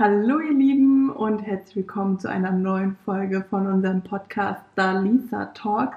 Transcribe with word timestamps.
Hallo 0.00 0.40
ihr 0.40 0.54
Lieben 0.54 1.10
und 1.10 1.40
herzlich 1.40 1.76
willkommen 1.76 2.18
zu 2.18 2.30
einer 2.30 2.52
neuen 2.52 2.96
Folge 3.04 3.44
von 3.50 3.66
unserem 3.66 4.00
Podcast 4.00 4.62
Dalisa 4.74 5.52
Talk 5.52 5.96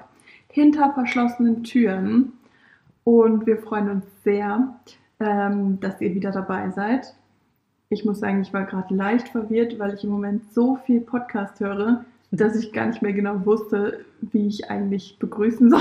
hinter 0.50 0.92
verschlossenen 0.92 1.64
Türen. 1.64 2.34
Und 3.04 3.46
wir 3.46 3.56
freuen 3.56 3.88
uns 3.88 4.04
sehr, 4.22 4.78
ähm, 5.20 5.80
dass 5.80 6.02
ihr 6.02 6.14
wieder 6.14 6.32
dabei 6.32 6.68
seid. 6.68 7.14
Ich 7.88 8.04
muss 8.04 8.20
sagen, 8.20 8.42
ich 8.42 8.52
war 8.52 8.64
gerade 8.64 8.94
leicht 8.94 9.30
verwirrt, 9.30 9.78
weil 9.78 9.94
ich 9.94 10.04
im 10.04 10.10
Moment 10.10 10.52
so 10.52 10.76
viel 10.84 11.00
Podcast 11.00 11.58
höre, 11.60 12.04
dass 12.30 12.56
ich 12.56 12.74
gar 12.74 12.84
nicht 12.84 13.00
mehr 13.00 13.14
genau 13.14 13.46
wusste, 13.46 14.04
wie 14.20 14.48
ich 14.48 14.70
eigentlich 14.70 15.18
begrüßen 15.18 15.70
soll. 15.70 15.80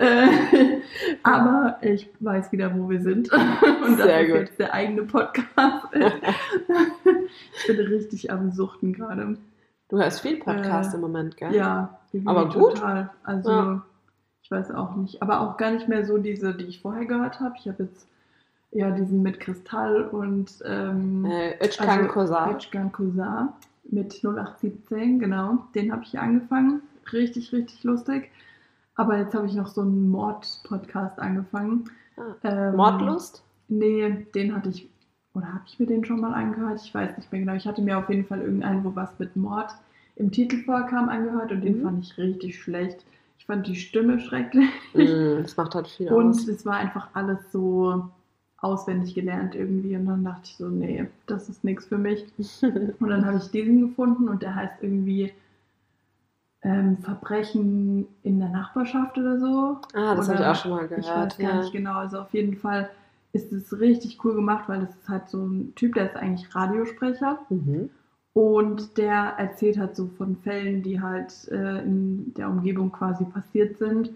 Äh, 0.00 0.80
aber 1.22 1.76
ich 1.82 2.08
weiß 2.20 2.52
wieder, 2.52 2.74
wo 2.76 2.88
wir 2.88 3.00
sind. 3.02 3.30
Und 3.32 3.98
das 3.98 4.06
Sehr 4.06 4.20
ist 4.22 4.28
gut. 4.28 4.36
jetzt 4.40 4.58
der 4.58 4.72
eigene 4.74 5.02
Podcast. 5.02 5.86
ich 5.94 7.66
bin 7.66 7.76
richtig 7.86 8.30
am 8.32 8.50
Suchten 8.50 8.92
gerade. 8.92 9.36
Du 9.88 9.98
hörst 9.98 10.20
viel 10.20 10.38
Podcast 10.38 10.92
Äh, 10.92 10.96
im 10.96 11.00
Moment, 11.02 11.36
gell? 11.36 11.54
Ja, 11.54 11.98
Aber 12.24 12.44
gut. 12.48 12.76
total. 12.76 13.10
Also, 13.24 13.50
Ja. 13.50 13.82
ich 14.42 14.50
weiß 14.50 14.70
auch 14.72 14.94
nicht. 14.96 15.20
Aber 15.22 15.40
auch 15.40 15.56
gar 15.56 15.70
nicht 15.72 15.88
mehr 15.88 16.04
so 16.06 16.18
diese, 16.18 16.54
die 16.54 16.64
ich 16.64 16.80
vorher 16.80 17.04
gehört 17.06 17.40
habe. 17.40 17.54
Ich 17.58 17.68
habe 17.68 17.82
jetzt 17.84 18.06
ja 18.72 18.90
diesen 18.92 19.22
mit 19.22 19.40
Kristall 19.40 20.02
und 20.04 20.50
ähm, 20.64 21.24
Äh, 21.26 21.56
Özcan. 21.64 22.06
Özcan 22.56 22.92
Kosar 22.92 23.52
mit 23.84 24.12
0817, 24.24 25.18
genau. 25.18 25.58
Den 25.74 25.92
habe 25.92 26.02
ich 26.04 26.18
angefangen. 26.18 26.80
Richtig, 27.12 27.52
richtig 27.52 27.82
lustig. 27.82 28.30
Aber 28.96 29.16
jetzt 29.18 29.34
habe 29.34 29.46
ich 29.46 29.54
noch 29.54 29.68
so 29.68 29.80
einen 29.82 30.10
Mord-Podcast 30.10 31.18
angefangen. 31.18 31.84
Ah. 32.16 32.34
Ähm, 32.44 32.76
Mordlust? 32.76 33.42
Nee, 33.68 34.26
den 34.34 34.54
hatte 34.54 34.68
ich, 34.70 34.88
oder 35.34 35.46
habe 35.48 35.62
ich 35.66 35.78
mir 35.78 35.86
den 35.86 36.04
schon 36.04 36.20
mal 36.20 36.34
angehört? 36.34 36.80
Ich 36.84 36.94
weiß 36.94 37.16
nicht 37.16 37.30
mehr 37.32 37.40
genau. 37.40 37.54
Ich 37.54 37.66
hatte 37.66 37.82
mir 37.82 37.98
auf 37.98 38.08
jeden 38.10 38.24
Fall 38.26 38.40
irgendeinen, 38.40 38.84
wo 38.84 38.94
was 38.94 39.10
mit 39.18 39.36
Mord 39.36 39.70
im 40.16 40.30
Titel 40.30 40.62
vorkam, 40.64 41.08
angehört 41.08 41.52
und 41.52 41.62
den 41.62 41.78
Mhm. 41.78 41.82
fand 41.82 42.04
ich 42.04 42.18
richtig 42.18 42.60
schlecht. 42.60 43.04
Ich 43.38 43.46
fand 43.46 43.66
die 43.66 43.76
Stimme 43.76 44.20
schrecklich 44.20 44.68
Mm, 44.92 45.42
das 45.42 45.56
macht 45.56 45.74
halt 45.74 45.88
viel 45.88 46.12
und 46.12 46.30
aus. 46.30 46.46
es 46.48 46.66
war 46.66 46.76
einfach 46.76 47.08
alles 47.14 47.38
so 47.52 48.08
auswendig 48.58 49.14
gelernt 49.14 49.54
irgendwie 49.54 49.96
und 49.96 50.04
dann 50.06 50.24
dachte 50.24 50.42
ich 50.44 50.56
so, 50.56 50.68
nee, 50.68 51.06
das 51.26 51.48
ist 51.48 51.64
nichts 51.64 51.86
für 51.86 51.96
mich. 51.96 52.26
Und 53.00 53.08
dann 53.08 53.24
habe 53.24 53.38
ich 53.38 53.50
diesen 53.50 53.80
gefunden 53.80 54.28
und 54.28 54.42
der 54.42 54.54
heißt 54.54 54.74
irgendwie 54.82 55.32
ähm, 56.62 56.98
Verbrechen 56.98 58.06
in 58.22 58.38
der 58.38 58.48
Nachbarschaft 58.50 59.16
oder 59.18 59.38
so. 59.38 59.78
ah, 59.94 60.14
das 60.14 60.28
habe 60.28 60.40
ich 60.40 60.46
auch 60.46 60.54
schon 60.54 60.70
mal 60.72 60.82
Ich 60.84 60.88
gehört. 60.88 61.06
weiß 61.32 61.38
gar 61.38 61.50
Ja. 61.54 61.60
nicht 61.60 61.72
genau. 61.72 61.94
Also 61.94 62.18
auf 62.20 62.32
jeden 62.34 62.56
Fall 62.56 62.90
ist 63.32 63.52
es 63.52 63.78
richtig 63.80 64.18
cool 64.24 64.34
gemacht, 64.34 64.68
weil 64.68 64.80
das 64.80 64.90
ist 64.96 65.08
halt 65.08 65.28
so 65.28 65.38
ein 65.46 65.72
Typ, 65.76 65.94
der 65.94 66.06
ist 66.06 66.16
eigentlich 66.16 66.54
Radiosprecher 66.54 67.38
Mhm. 67.48 67.88
und 68.34 68.96
der 68.98 69.34
erzählt 69.38 69.78
halt 69.78 69.96
so 69.96 70.08
von 70.18 70.36
Fällen, 70.36 70.82
die 70.82 71.00
halt 71.00 71.48
äh, 71.50 71.82
in 71.82 72.34
der 72.34 72.48
Umgebung 72.48 72.92
quasi 72.92 73.24
passiert 73.24 73.78
sind 73.78 74.10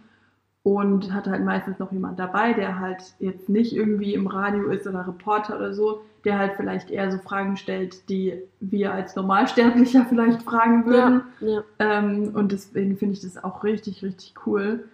und 0.64 1.12
hat 1.12 1.26
halt 1.26 1.44
meistens 1.44 1.78
noch 1.78 1.92
jemand 1.92 2.18
dabei, 2.18 2.54
der 2.54 2.80
halt 2.80 3.14
jetzt 3.20 3.50
nicht 3.50 3.76
irgendwie 3.76 4.14
im 4.14 4.26
Radio 4.26 4.70
ist 4.70 4.86
oder 4.86 5.06
Reporter 5.06 5.56
oder 5.56 5.74
so, 5.74 6.00
der 6.24 6.38
halt 6.38 6.54
vielleicht 6.56 6.90
eher 6.90 7.12
so 7.12 7.18
Fragen 7.18 7.58
stellt, 7.58 8.08
die 8.08 8.32
wir 8.60 8.92
als 8.92 9.14
Normalsterblicher 9.14 10.06
vielleicht 10.08 10.42
fragen 10.42 10.86
würden. 10.86 11.20
Ja, 11.40 11.48
ja. 11.48 11.62
Ähm, 11.78 12.30
und 12.34 12.50
deswegen 12.50 12.96
finde 12.96 13.12
ich 13.12 13.20
das 13.20 13.44
auch 13.44 13.62
richtig, 13.62 14.02
richtig 14.02 14.34
cool. 14.46 14.84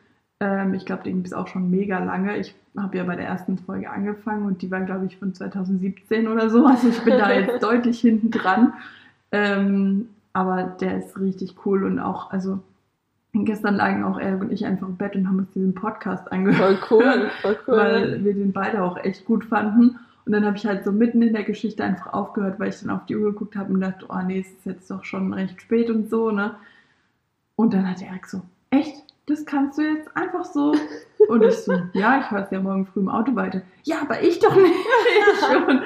Ähm, 0.41 0.75
ich 0.75 0.85
glaube, 0.85 1.05
den 1.05 1.15
gibt 1.17 1.29
es 1.29 1.33
auch 1.33 1.47
schon 1.47 1.71
mega 1.71 2.03
lange. 2.03 2.37
Ich 2.37 2.53
habe 2.77 2.99
ja 2.99 3.05
bei 3.05 3.15
der 3.15 3.27
ersten 3.27 3.57
Folge 3.57 3.91
angefangen 3.91 4.47
und 4.47 4.63
die 4.63 4.73
war, 4.73 4.81
glaube 4.81 5.07
ich, 5.07 5.19
von 5.19 5.33
2017 5.35 6.27
oder 6.27 6.51
so. 6.51 6.67
Also 6.67 6.89
ich 6.89 7.01
bin 7.05 7.17
da 7.17 7.33
jetzt 7.39 7.63
deutlich 7.63 8.01
hinten 8.01 8.33
dran. 8.33 8.73
Ähm, 9.31 10.09
aber 10.33 10.65
der 10.65 10.99
ist 10.99 11.17
richtig 11.17 11.55
cool 11.65 11.85
und 11.85 12.01
auch, 12.01 12.33
also 12.33 12.59
gestern 13.33 13.77
lagen 13.77 14.05
auch 14.05 14.19
er 14.19 14.41
und 14.41 14.53
ich 14.53 14.65
einfach 14.65 14.89
im 14.89 14.97
Bett 14.97 15.15
und 15.15 15.29
haben 15.29 15.39
uns 15.39 15.51
diesen 15.53 15.75
Podcast 15.75 16.31
angehört 16.33 16.79
Voll 16.81 16.99
cool, 16.99 17.31
voll 17.43 17.59
cool. 17.67 17.77
weil 17.77 18.25
wir 18.25 18.35
den 18.35 18.53
beide 18.53 18.83
auch 18.83 18.97
echt 18.97 19.25
gut 19.25 19.45
fanden. 19.45 19.99
Und 20.27 20.33
dann 20.33 20.45
habe 20.45 20.57
ich 20.57 20.67
halt 20.67 20.85
so 20.85 20.93
mitten 20.93 21.23
in 21.23 21.33
der 21.33 21.45
Geschichte 21.45 21.83
einfach 21.83 22.13
aufgehört, 22.13 22.61
weil 22.61 22.69
ich 22.69 22.81
dann 22.81 22.91
auf 22.91 23.07
die 23.07 23.17
Uhr 23.17 23.33
geguckt 23.33 23.57
habe 23.57 23.73
und 23.73 23.81
dachte, 23.81 24.07
oh 24.09 24.21
nee, 24.25 24.41
es 24.41 24.49
ist 24.49 24.67
jetzt 24.67 24.91
doch 24.91 25.05
schon 25.05 25.33
recht 25.33 25.61
spät 25.63 25.91
und 25.91 26.11
so, 26.11 26.31
ne? 26.31 26.55
Und 27.57 27.75
dann 27.75 27.89
hat 27.89 28.03
Erik 28.03 28.27
so, 28.27 28.43
echt? 28.71 29.05
Das 29.27 29.45
kannst 29.45 29.79
du 29.79 29.83
jetzt 29.83 30.17
einfach 30.17 30.45
so? 30.45 30.75
Und 31.29 31.43
ich 31.45 31.55
so, 31.59 31.73
ja, 31.93 32.19
ich 32.21 32.31
höre 32.31 32.43
es 32.45 32.51
ja 32.51 32.61
morgen 32.61 32.87
früh 32.87 33.01
im 33.01 33.09
Auto 33.09 33.35
weiter. 33.37 33.61
Ja, 33.85 33.97
aber 34.03 34.21
ich 34.23 34.39
doch 34.39 34.55
nicht. 34.55 34.75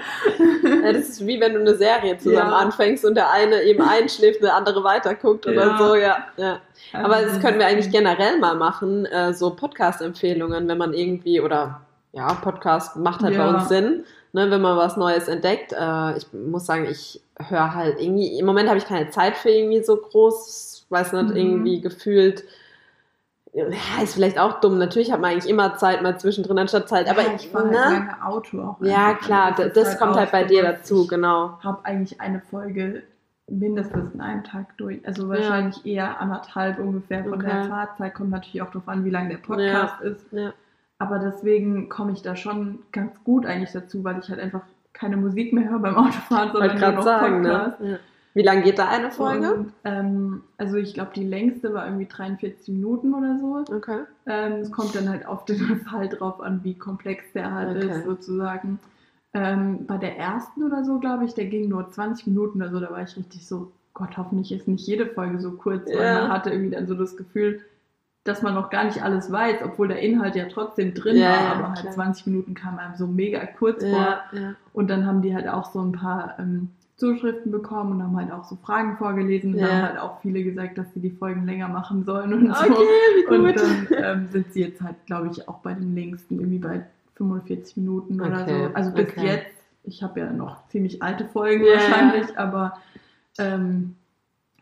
Ja, 0.64 0.92
das 0.92 1.08
ist 1.10 1.26
wie 1.26 1.40
wenn 1.40 1.54
du 1.54 1.60
eine 1.60 1.74
Serie 1.76 2.16
zusammen 2.18 2.50
Ja. 2.50 2.56
anfängst 2.56 3.04
und 3.04 3.14
der 3.14 3.30
eine 3.30 3.62
eben 3.62 3.82
einschläft, 3.82 4.42
der 4.42 4.54
andere 4.54 4.82
weiterguckt 4.84 5.46
oder 5.46 5.66
Ja. 5.66 5.78
so, 5.78 5.94
ja. 5.94 6.16
ja. 6.36 6.58
Aber 6.92 7.20
das 7.22 7.40
können 7.40 7.58
wir 7.58 7.66
eigentlich 7.66 7.90
generell 7.90 8.38
mal 8.38 8.54
machen, 8.56 9.06
äh, 9.06 9.32
so 9.32 9.50
Podcast-Empfehlungen, 9.54 10.66
wenn 10.68 10.78
man 10.78 10.92
irgendwie, 10.94 11.40
oder 11.40 11.80
ja, 12.12 12.28
Podcast 12.34 12.96
macht 12.96 13.22
halt 13.22 13.36
bei 13.36 13.48
uns 13.48 13.68
Sinn, 13.68 14.04
ne, 14.32 14.50
wenn 14.50 14.60
man 14.60 14.76
was 14.76 14.96
Neues 14.96 15.28
entdeckt. 15.28 15.72
Äh, 15.72 16.16
ich 16.18 16.26
muss 16.32 16.66
sagen, 16.66 16.86
ich 16.90 17.20
höre 17.38 17.74
halt 17.74 18.00
irgendwie, 18.00 18.38
im 18.38 18.46
Moment 18.46 18.68
habe 18.68 18.78
ich 18.78 18.86
keine 18.86 19.10
Zeit 19.10 19.36
für 19.36 19.50
irgendwie 19.50 19.82
so 19.82 19.96
groß, 19.96 20.86
weiß 20.88 21.12
nicht, 21.12 21.30
Mhm. 21.30 21.36
irgendwie 21.36 21.80
gefühlt. 21.80 22.44
Ja, 23.54 24.02
ist 24.02 24.14
vielleicht 24.14 24.38
auch 24.38 24.58
dumm. 24.60 24.78
Natürlich 24.78 25.12
hat 25.12 25.20
man 25.20 25.30
eigentlich 25.30 25.48
immer 25.48 25.76
Zeit 25.76 26.02
mal 26.02 26.18
zwischendrin 26.18 26.58
anstatt 26.58 26.88
Zeit, 26.88 27.08
aber 27.08 27.22
ja, 27.22 27.34
ich 27.36 27.48
fahre 27.48 27.68
ne? 27.68 27.78
halt 27.78 27.92
lange 27.92 28.24
Auto 28.26 28.60
auch. 28.60 28.76
ja 28.84 29.14
klar, 29.14 29.54
Also 29.56 29.68
das, 29.72 29.90
ist 29.90 29.98
kommt 30.00 30.16
halt 30.16 30.32
bei 30.32 30.42
dir 30.42 30.62
dazu, 30.64 31.04
ich 31.04 31.08
genau. 31.10 31.58
habe 31.62 31.84
eigentlich 31.84 32.20
eine 32.20 32.40
Folge 32.40 33.04
mindestens 33.48 34.12
in 34.12 34.20
einem 34.20 34.42
Tag 34.42 34.76
durch. 34.76 35.06
Also 35.06 35.28
wahrscheinlich 35.28 35.86
eher 35.86 36.20
anderthalb 36.20 36.78
ungefähr 36.80 37.22
von 37.24 37.38
der 37.38 37.60
Okay. 37.60 37.68
Fahrzeit. 37.68 38.14
Kommt 38.14 38.30
natürlich 38.30 38.60
auch 38.62 38.70
darauf 38.72 38.88
an, 38.88 39.04
wie 39.04 39.10
lang 39.10 39.28
der 39.28 39.36
Podcast 39.36 40.00
ist. 40.00 40.32
Ja. 40.32 40.52
Aber 40.98 41.18
deswegen 41.18 41.88
komme 41.88 42.12
ich 42.12 42.22
da 42.22 42.34
schon 42.36 42.80
ganz 42.90 43.22
gut 43.22 43.46
eigentlich 43.46 43.72
dazu, 43.72 44.02
weil 44.02 44.18
ich 44.18 44.28
halt 44.30 44.40
einfach 44.40 44.62
keine 44.92 45.16
Musik 45.16 45.52
mehr 45.52 45.68
höre 45.68 45.78
beim 45.78 45.96
Autofahren, 45.96 46.50
sondern 46.52 46.70
nur 46.70 46.78
gerade 46.80 46.96
noch 46.96 47.02
sagen, 47.04 47.42
Podcast. 47.42 47.80
ne? 47.80 48.00
Wie 48.34 48.42
lange 48.42 48.62
geht 48.62 48.78
da 48.78 48.88
eine 48.88 49.10
Folge? 49.12 49.54
Und, 49.54 49.72
ähm, 49.84 50.42
also 50.58 50.76
ich 50.76 50.92
glaube, 50.94 51.12
die 51.14 51.24
längste 51.24 51.72
war 51.72 51.86
irgendwie 51.86 52.06
43 52.06 52.68
Minuten 52.74 53.14
oder 53.14 53.38
so. 53.38 53.74
Okay. 53.74 54.00
Ähm, 54.26 54.52
es 54.54 54.72
kommt 54.72 54.94
dann 54.94 55.08
halt 55.08 55.24
auf 55.26 55.44
den 55.44 55.58
Fall 55.88 56.08
drauf 56.08 56.40
an, 56.40 56.60
wie 56.64 56.74
komplex 56.74 57.24
der 57.32 57.52
halt 57.54 57.76
Okay. 57.76 57.90
ist, 57.98 58.04
sozusagen. 58.04 58.80
Ähm, 59.32 59.86
bei 59.86 59.98
der 59.98 60.18
ersten 60.18 60.62
oder 60.64 60.84
so, 60.84 60.98
glaube 60.98 61.24
ich, 61.24 61.34
der 61.34 61.46
ging 61.46 61.68
nur 61.68 61.90
20 61.90 62.26
Minuten 62.28 62.60
oder 62.60 62.70
so, 62.70 62.80
da 62.80 62.90
war 62.90 63.02
ich 63.02 63.16
richtig 63.16 63.46
so, 63.46 63.72
Gott, 63.92 64.16
hoffentlich 64.16 64.50
ist 64.52 64.66
nicht 64.68 64.86
jede 64.86 65.06
Folge 65.06 65.38
so 65.40 65.52
kurz, 65.52 65.86
weil 65.86 66.04
Ja. 66.06 66.22
man 66.22 66.32
hatte 66.32 66.50
irgendwie 66.50 66.74
dann 66.74 66.86
so 66.88 66.94
das 66.94 67.16
Gefühl, 67.16 67.60
dass 68.24 68.42
man 68.42 68.54
noch 68.54 68.70
gar 68.70 68.84
nicht 68.84 69.02
alles 69.02 69.30
weiß, 69.30 69.58
obwohl 69.64 69.86
der 69.88 70.00
Inhalt 70.00 70.34
ja 70.34 70.46
trotzdem 70.48 70.94
drin 70.94 71.18
Ja, 71.18 71.30
war, 71.30 71.56
aber 71.56 71.68
halt 71.70 71.80
klar. 71.80 71.92
20 71.92 72.26
Minuten 72.26 72.54
kam 72.54 72.78
einem 72.78 72.96
so 72.96 73.06
mega 73.06 73.44
kurz 73.46 73.82
vor. 73.82 73.90
Ja, 73.92 74.22
ja. 74.32 74.54
Und 74.72 74.88
dann 74.88 75.06
haben 75.06 75.20
die 75.22 75.34
halt 75.34 75.46
auch 75.48 75.70
so 75.72 75.80
ein 75.80 75.92
paar 75.92 76.36
ähm, 76.38 76.70
Zuschriften 76.96 77.50
bekommen 77.50 77.92
und 77.92 78.02
haben 78.02 78.16
halt 78.16 78.30
auch 78.32 78.44
so 78.44 78.56
Fragen 78.56 78.96
vorgelesen 78.96 79.54
und 79.54 79.60
Ja. 79.60 79.68
haben 79.68 79.82
halt 79.82 79.98
auch 79.98 80.20
viele 80.20 80.44
gesagt, 80.44 80.78
dass 80.78 80.92
sie 80.94 81.00
die 81.00 81.10
Folgen 81.10 81.44
länger 81.44 81.68
machen 81.68 82.04
sollen 82.04 82.32
und 82.32 82.54
so. 82.54 82.72
Okay, 82.72 83.26
Und 83.28 83.56
dann 83.56 83.88
ähm, 84.02 84.28
sind 84.30 84.52
sie 84.52 84.60
jetzt 84.62 84.80
halt, 84.80 84.96
glaube 85.06 85.28
ich, 85.32 85.48
auch 85.48 85.58
bei 85.58 85.74
den 85.74 85.94
längsten 85.94 86.38
irgendwie 86.38 86.58
bei 86.58 86.84
45 87.16 87.76
Minuten 87.78 88.20
oder 88.20 88.42
Okay, 88.42 88.68
so. 88.68 88.74
Also 88.74 88.90
bis 88.92 89.08
okay. 89.08 89.26
jetzt, 89.26 89.54
ich 89.84 90.02
habe 90.02 90.20
ja 90.20 90.32
noch 90.32 90.68
ziemlich 90.68 91.02
alte 91.02 91.24
Folgen 91.26 91.64
Ja. 91.64 91.72
wahrscheinlich, 91.74 92.38
aber 92.38 92.78
ähm, 93.38 93.96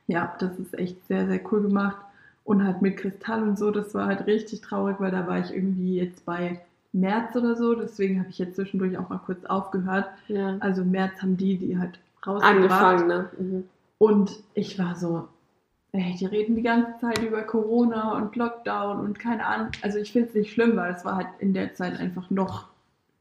ja, 0.06 0.34
das 0.38 0.58
ist 0.58 0.78
echt 0.78 1.06
sehr, 1.06 1.26
sehr 1.26 1.40
cool 1.52 1.62
gemacht. 1.62 1.98
Und 2.44 2.64
halt 2.64 2.82
mit 2.82 2.96
Kristall 2.96 3.42
und 3.42 3.58
so, 3.58 3.70
das 3.70 3.94
war 3.94 4.06
halt 4.06 4.26
richtig 4.26 4.62
traurig, 4.62 4.96
weil 4.98 5.12
da 5.12 5.26
war 5.28 5.38
ich 5.38 5.54
irgendwie 5.54 5.96
jetzt 5.96 6.24
bei 6.24 6.60
März 6.92 7.36
oder 7.36 7.54
so, 7.56 7.74
deswegen 7.74 8.18
habe 8.18 8.30
ich 8.30 8.38
jetzt 8.38 8.56
zwischendurch 8.56 8.98
auch 8.98 9.08
mal 9.08 9.20
kurz 9.24 9.44
aufgehört. 9.44 10.08
ja. 10.28 10.56
Also 10.60 10.84
März 10.84 11.22
haben 11.22 11.36
die 11.36 11.56
die 11.56 11.78
halt 11.78 11.98
rausgebracht. 12.26 12.54
Angefangen, 12.56 13.06
ne? 13.08 13.28
Mhm. 13.38 13.64
Und 13.98 14.32
ich 14.54 14.78
war 14.78 14.94
so, 14.96 15.28
ey, 15.92 16.14
die 16.18 16.26
reden 16.26 16.56
die 16.56 16.62
ganze 16.62 16.98
Zeit 17.00 17.22
über 17.22 17.42
Corona 17.42 18.16
und 18.16 18.34
Lockdown 18.36 19.00
und 19.00 19.18
keine 19.18 19.46
Ahnung. 19.46 19.68
Also 19.82 19.98
ich 19.98 20.12
finde 20.12 20.28
es 20.28 20.34
nicht 20.34 20.52
schlimm, 20.52 20.76
weil 20.76 20.92
es 20.94 21.04
war 21.04 21.16
halt 21.16 21.28
in 21.38 21.54
der 21.54 21.74
Zeit 21.74 21.98
einfach 22.00 22.30
noch 22.30 22.66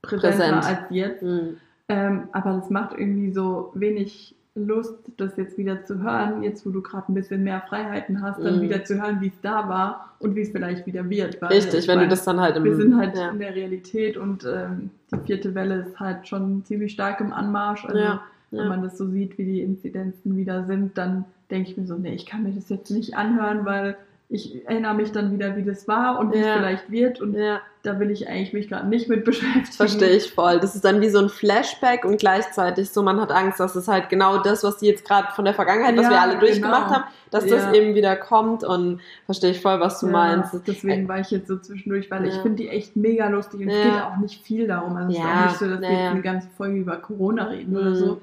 präsenter 0.02 0.38
Präsent. 0.38 0.66
als 0.66 0.80
jetzt. 0.90 1.22
Mhm. 1.24 1.58
Ähm, 1.90 2.24
aber 2.32 2.54
das 2.54 2.70
macht 2.70 2.98
irgendwie 2.98 3.32
so 3.32 3.72
wenig 3.76 4.36
Lust, 4.56 4.96
das 5.18 5.38
jetzt 5.38 5.58
wieder 5.58 5.86
zu 5.86 6.02
hören, 6.04 6.44
jetzt 6.44 6.66
wo 6.66 6.72
du 6.72 6.82
gerade 6.82 7.10
ein 7.10 7.16
bisschen 7.16 7.44
mehr 7.44 7.62
Freiheiten 7.70 8.22
hast, 8.22 8.40
dann 8.44 8.58
Mhm. 8.58 8.62
wieder 8.62 8.84
zu 8.84 9.02
hören, 9.02 9.22
wie 9.22 9.28
es 9.28 9.40
da 9.42 9.70
war 9.70 10.14
und 10.20 10.36
wie 10.36 10.42
es 10.42 10.50
vielleicht 10.52 10.86
wieder 10.86 11.10
wird. 11.10 11.42
Richtig, 11.44 11.82
ich 11.82 11.88
wenn 11.88 11.96
du 11.96 12.02
meine, 12.02 12.10
das 12.10 12.26
dann 12.26 12.42
halt 12.42 12.58
im. 12.58 12.64
wir 12.66 12.76
sind 12.76 12.98
halt 12.98 13.16
ja. 13.16 13.30
in 13.30 13.40
der 13.40 13.56
Realität 13.56 14.18
und 14.18 14.44
ähm, 14.46 14.90
die 15.14 15.20
vierte 15.26 15.56
Welle 15.56 15.76
ist 15.88 16.00
halt 16.00 16.28
schon 16.28 16.66
ziemlich 16.66 16.92
stark 16.94 17.22
im 17.22 17.32
Anmarsch. 17.32 17.86
Also 17.86 17.98
Ja, 17.98 18.22
wenn 18.52 18.60
ja. 18.60 18.66
man 18.70 18.82
das 18.84 18.98
so 18.98 19.08
sieht, 19.08 19.38
wie 19.38 19.46
die 19.46 19.62
Inzidenzen 19.62 20.36
wieder 20.38 20.66
sind, 20.66 20.98
dann 20.98 21.26
denke 21.50 21.72
ich 21.72 21.78
mir 21.78 21.86
so, 21.86 21.96
nee, 21.96 22.14
ich 22.14 22.26
kann 22.26 22.44
mir 22.44 22.52
das 22.52 22.70
jetzt 22.70 22.92
nicht 22.92 23.16
anhören, 23.16 23.66
weil 23.66 23.98
ich 24.34 24.66
erinnere 24.66 24.94
mich 24.94 25.12
dann 25.12 25.34
wieder, 25.34 25.58
wie 25.58 25.64
das 25.64 25.90
war 25.90 26.18
und 26.18 26.32
wie 26.34 26.38
es 26.38 26.46
Ja. 26.46 26.54
vielleicht 26.54 26.90
wird 26.90 27.20
und 27.20 27.34
Ja. 27.36 27.60
da 27.84 28.00
will 28.00 28.10
ich 28.12 28.30
eigentlich 28.30 28.54
mich 28.54 28.70
gerade 28.70 28.88
nicht 28.88 29.10
mit 29.10 29.26
beschäftigen. 29.26 29.66
Verstehe 29.66 30.12
ich 30.12 30.32
voll. 30.32 30.62
Das 30.62 30.74
ist 30.74 30.86
dann 30.86 31.02
wie 31.02 31.10
so 31.10 31.20
ein 31.20 31.28
Flashback 31.28 32.06
und 32.06 32.18
gleichzeitig 32.18 32.92
so, 32.92 33.04
man 33.04 33.20
hat 33.20 33.30
Angst, 33.34 33.60
dass 33.60 33.76
es 33.76 33.90
halt 33.90 34.08
genau 34.08 34.38
das, 34.38 34.64
was 34.64 34.78
die 34.78 34.86
jetzt 34.88 35.04
gerade 35.06 35.28
von 35.36 35.44
der 35.44 35.54
Vergangenheit, 35.54 35.98
was 35.98 36.06
Ja, 36.06 36.12
wir 36.12 36.22
alle 36.22 36.40
durchgemacht 36.40 36.86
genau. 36.88 36.96
haben, 37.02 37.04
dass 37.30 37.46
das 37.46 37.74
eben 37.74 37.94
wieder 37.94 38.16
kommt 38.16 38.64
und 38.64 39.02
verstehe 39.26 39.52
ich 39.52 39.60
voll, 39.60 39.82
was 39.82 40.00
du 40.00 40.08
meinst. 40.08 40.54
Deswegen 40.66 41.10
war 41.10 41.20
ich 41.20 41.30
jetzt 41.32 41.50
so 41.50 41.58
zwischendurch, 41.58 42.10
weil 42.10 42.26
ich 42.26 42.36
finde 42.36 42.56
die 42.64 42.70
echt 42.70 42.96
mega 42.96 43.28
lustig 43.28 43.60
und 43.64 43.68
es 43.70 43.84
geht 43.84 44.02
auch 44.02 44.16
nicht 44.16 44.46
viel 44.46 44.66
darum. 44.66 44.96
Also 44.96 45.10
es 45.12 45.18
ist 45.18 45.26
auch 45.26 45.46
nicht 45.46 45.58
so, 45.58 45.68
dass 45.70 45.82
wir 45.82 45.90
jetzt 45.92 46.12
eine 46.12 46.22
ganze 46.22 46.48
Folge 46.56 46.78
über 46.78 46.96
Corona 46.96 47.46
reden 47.48 47.76
oder 47.76 47.90
Mhm. 47.90 47.96
so. 47.96 48.22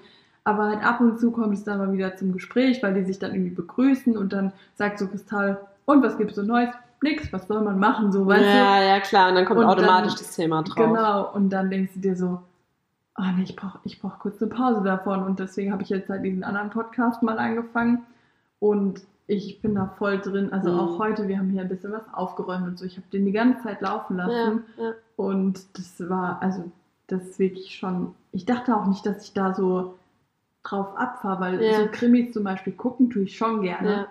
Aber 0.49 0.65
halt 0.69 0.83
ab 0.85 1.01
und 1.01 1.21
zu 1.21 1.31
kommt 1.31 1.53
es 1.55 1.65
dann 1.65 1.77
mal 1.79 1.93
wieder 1.93 2.17
zum 2.17 2.33
Gespräch, 2.33 2.83
weil 2.83 2.95
die 2.95 3.05
sich 3.05 3.19
dann 3.19 3.33
irgendwie 3.35 3.55
begrüßen 3.55 4.17
und 4.17 4.33
dann 4.33 4.53
sagt 4.77 4.99
so 4.99 5.07
Kristall, 5.07 5.61
und 5.85 6.03
was 6.03 6.17
gibt's 6.17 6.37
so 6.37 6.43
Neues? 6.43 6.71
Nix, 7.03 7.31
was 7.33 7.47
soll 7.47 7.61
man 7.63 7.79
machen? 7.79 8.11
So, 8.13 8.27
weißt 8.27 8.45
ja, 8.45 8.83
ja, 8.83 9.01
klar. 9.01 9.29
Und 9.29 9.35
dann 9.37 9.45
kommt 9.45 9.61
Und 9.61 9.67
automatisch 9.67 10.15
dann- 10.15 10.23
das 10.25 10.35
Thema 10.37 10.63
du? 10.63 10.73
drauf. 10.73 10.87
Genau. 10.89 11.33
Und 11.35 11.51
dann 11.51 11.69
denkst 11.71 11.93
du 11.95 12.01
dir 12.01 12.17
so, 12.17 12.41
oh 13.19 13.23
nee, 13.37 13.43
ich 13.43 13.57
brauche 13.57 13.79
ich 13.85 14.01
brauch 14.01 14.19
kurz 14.19 14.41
eine 14.41 14.51
Pause 14.51 14.83
davon. 14.83 15.23
Und 15.23 15.39
deswegen 15.39 15.71
habe 15.73 15.83
ich 15.83 15.91
jetzt 15.91 16.09
halt 16.09 16.25
diesen 16.25 16.43
anderen 16.45 16.71
Podcast 16.71 17.23
mal 17.23 17.39
angefangen. 17.39 18.05
Und 18.59 19.03
ich 19.27 19.61
bin 19.61 19.75
da 19.75 19.93
voll 19.99 20.19
drin. 20.19 20.53
Also 20.53 20.73
Mhm. 20.73 20.79
auch 20.81 20.99
heute, 20.99 21.29
wir 21.29 21.39
haben 21.39 21.51
hier 21.51 21.61
ein 21.63 21.69
bisschen 21.69 21.93
was 21.93 22.03
aufgeräumt 22.13 22.67
und 22.67 22.79
so. 22.79 22.85
Ich 22.87 22.97
habe 22.97 23.07
den 23.13 23.27
die 23.27 23.33
ganze 23.33 23.63
Zeit 23.63 23.81
laufen 23.83 24.17
lassen. 24.17 24.65
Ja, 24.79 24.85
ja. 24.85 24.91
Und 25.17 25.61
das 25.79 26.09
war, 26.09 26.39
also, 26.41 26.65
das 27.07 27.23
ist 27.23 27.39
wirklich 27.39 27.75
schon. 27.77 28.15
Ich 28.33 28.45
dachte 28.47 28.75
auch 28.75 28.87
nicht, 28.87 29.05
dass 29.07 29.23
ich 29.25 29.35
da 29.35 29.55
so 29.55 29.95
drauf 30.63 30.97
abfahre, 30.97 31.41
weil 31.41 31.63
Ja. 31.63 31.81
so 31.81 31.87
Krimis 31.91 32.33
zum 32.33 32.45
Beispiel 32.45 32.73
gucken 32.73 33.11
tue 33.11 33.23
ich 33.23 33.37
schon 33.37 33.63
gerne. 33.63 33.91
Ja. 33.91 34.07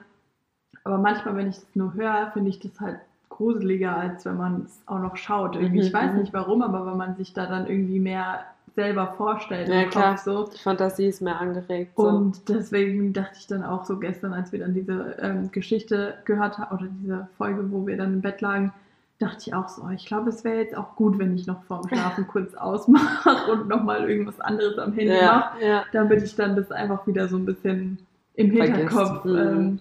Aber 0.83 0.97
manchmal, 0.97 1.35
wenn 1.35 1.49
ich 1.49 1.55
das 1.55 1.75
nur 1.75 1.93
höre, 1.93 2.31
finde 2.31 2.49
ich 2.49 2.59
das 2.59 2.79
halt 2.79 2.99
gruseliger, 3.29 3.95
als 3.95 4.25
wenn 4.25 4.37
man 4.37 4.63
es 4.65 4.81
auch 4.85 4.99
noch 4.99 5.17
schaut. 5.17 5.55
Irgendwie. 5.55 5.79
Mhm, 5.79 5.85
Ich 5.87 5.93
weiß 5.93 6.13
mhm. 6.13 6.19
nicht 6.19 6.33
warum, 6.33 6.61
aber 6.61 6.85
wenn 6.85 6.97
man 6.97 7.15
sich 7.15 7.33
da 7.33 7.45
dann 7.45 7.67
irgendwie 7.67 7.99
mehr 7.99 8.45
selber 8.75 9.13
vorstellt 9.17 9.69
Ja, 9.69 9.85
klar. 9.85 10.11
Kopf 10.13 10.23
so. 10.23 10.49
Die 10.55 10.59
Fantasie 10.59 11.07
ist 11.07 11.21
mehr 11.21 11.39
angeregt. 11.39 11.93
So. 11.97 12.03
Und 12.07 12.47
deswegen 12.47 13.11
dachte 13.11 13.37
ich 13.37 13.47
dann 13.47 13.63
auch 13.63 13.85
so 13.85 13.97
gestern, 13.97 14.33
als 14.33 14.51
wir 14.51 14.59
dann 14.59 14.73
diese 14.73 15.17
ähm, 15.19 15.51
Geschichte 15.51 16.15
gehört 16.25 16.57
haben, 16.57 16.77
oder 16.77 16.87
diese 17.01 17.27
Folge, 17.37 17.71
wo 17.71 17.85
wir 17.87 17.97
dann 17.97 18.13
im 18.13 18.21
Bett 18.21 18.39
lagen, 18.41 18.71
dachte 19.19 19.37
ich 19.47 19.53
auch 19.53 19.67
so, 19.67 19.87
ich 19.89 20.05
glaube, 20.05 20.29
es 20.29 20.43
wäre 20.43 20.57
jetzt 20.57 20.77
auch 20.77 20.95
gut, 20.95 21.17
wenn 21.17 21.35
ich 21.35 21.47
noch 21.47 21.63
vorm 21.63 21.87
Schlafen 21.87 22.27
kurz 22.27 22.53
ausmache 22.53 23.51
und 23.51 23.67
nochmal 23.67 24.09
irgendwas 24.09 24.39
anderes 24.39 24.77
am 24.77 24.93
Handy 24.93 25.13
mache, 25.21 25.61
ja, 25.61 25.67
ja. 25.67 25.83
damit 25.91 26.21
ich 26.21 26.35
dann 26.35 26.55
das 26.55 26.71
einfach 26.71 27.05
wieder 27.07 27.27
so 27.27 27.37
ein 27.37 27.45
bisschen 27.45 27.99
im. 28.35 28.51
Hinterkopf 28.51 29.25
Mhm. 29.25 29.37
ähm, 29.37 29.79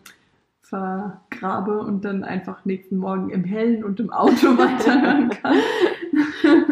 vergrabe 0.62 1.78
und 1.78 2.04
dann 2.04 2.24
einfach 2.24 2.64
nächsten 2.64 2.96
Morgen 2.96 3.30
im 3.30 3.44
Hellen 3.44 3.84
und 3.84 4.00
im 4.00 4.10
Auto 4.10 4.32
weiterhören 4.58 5.30
kann. 5.30 5.56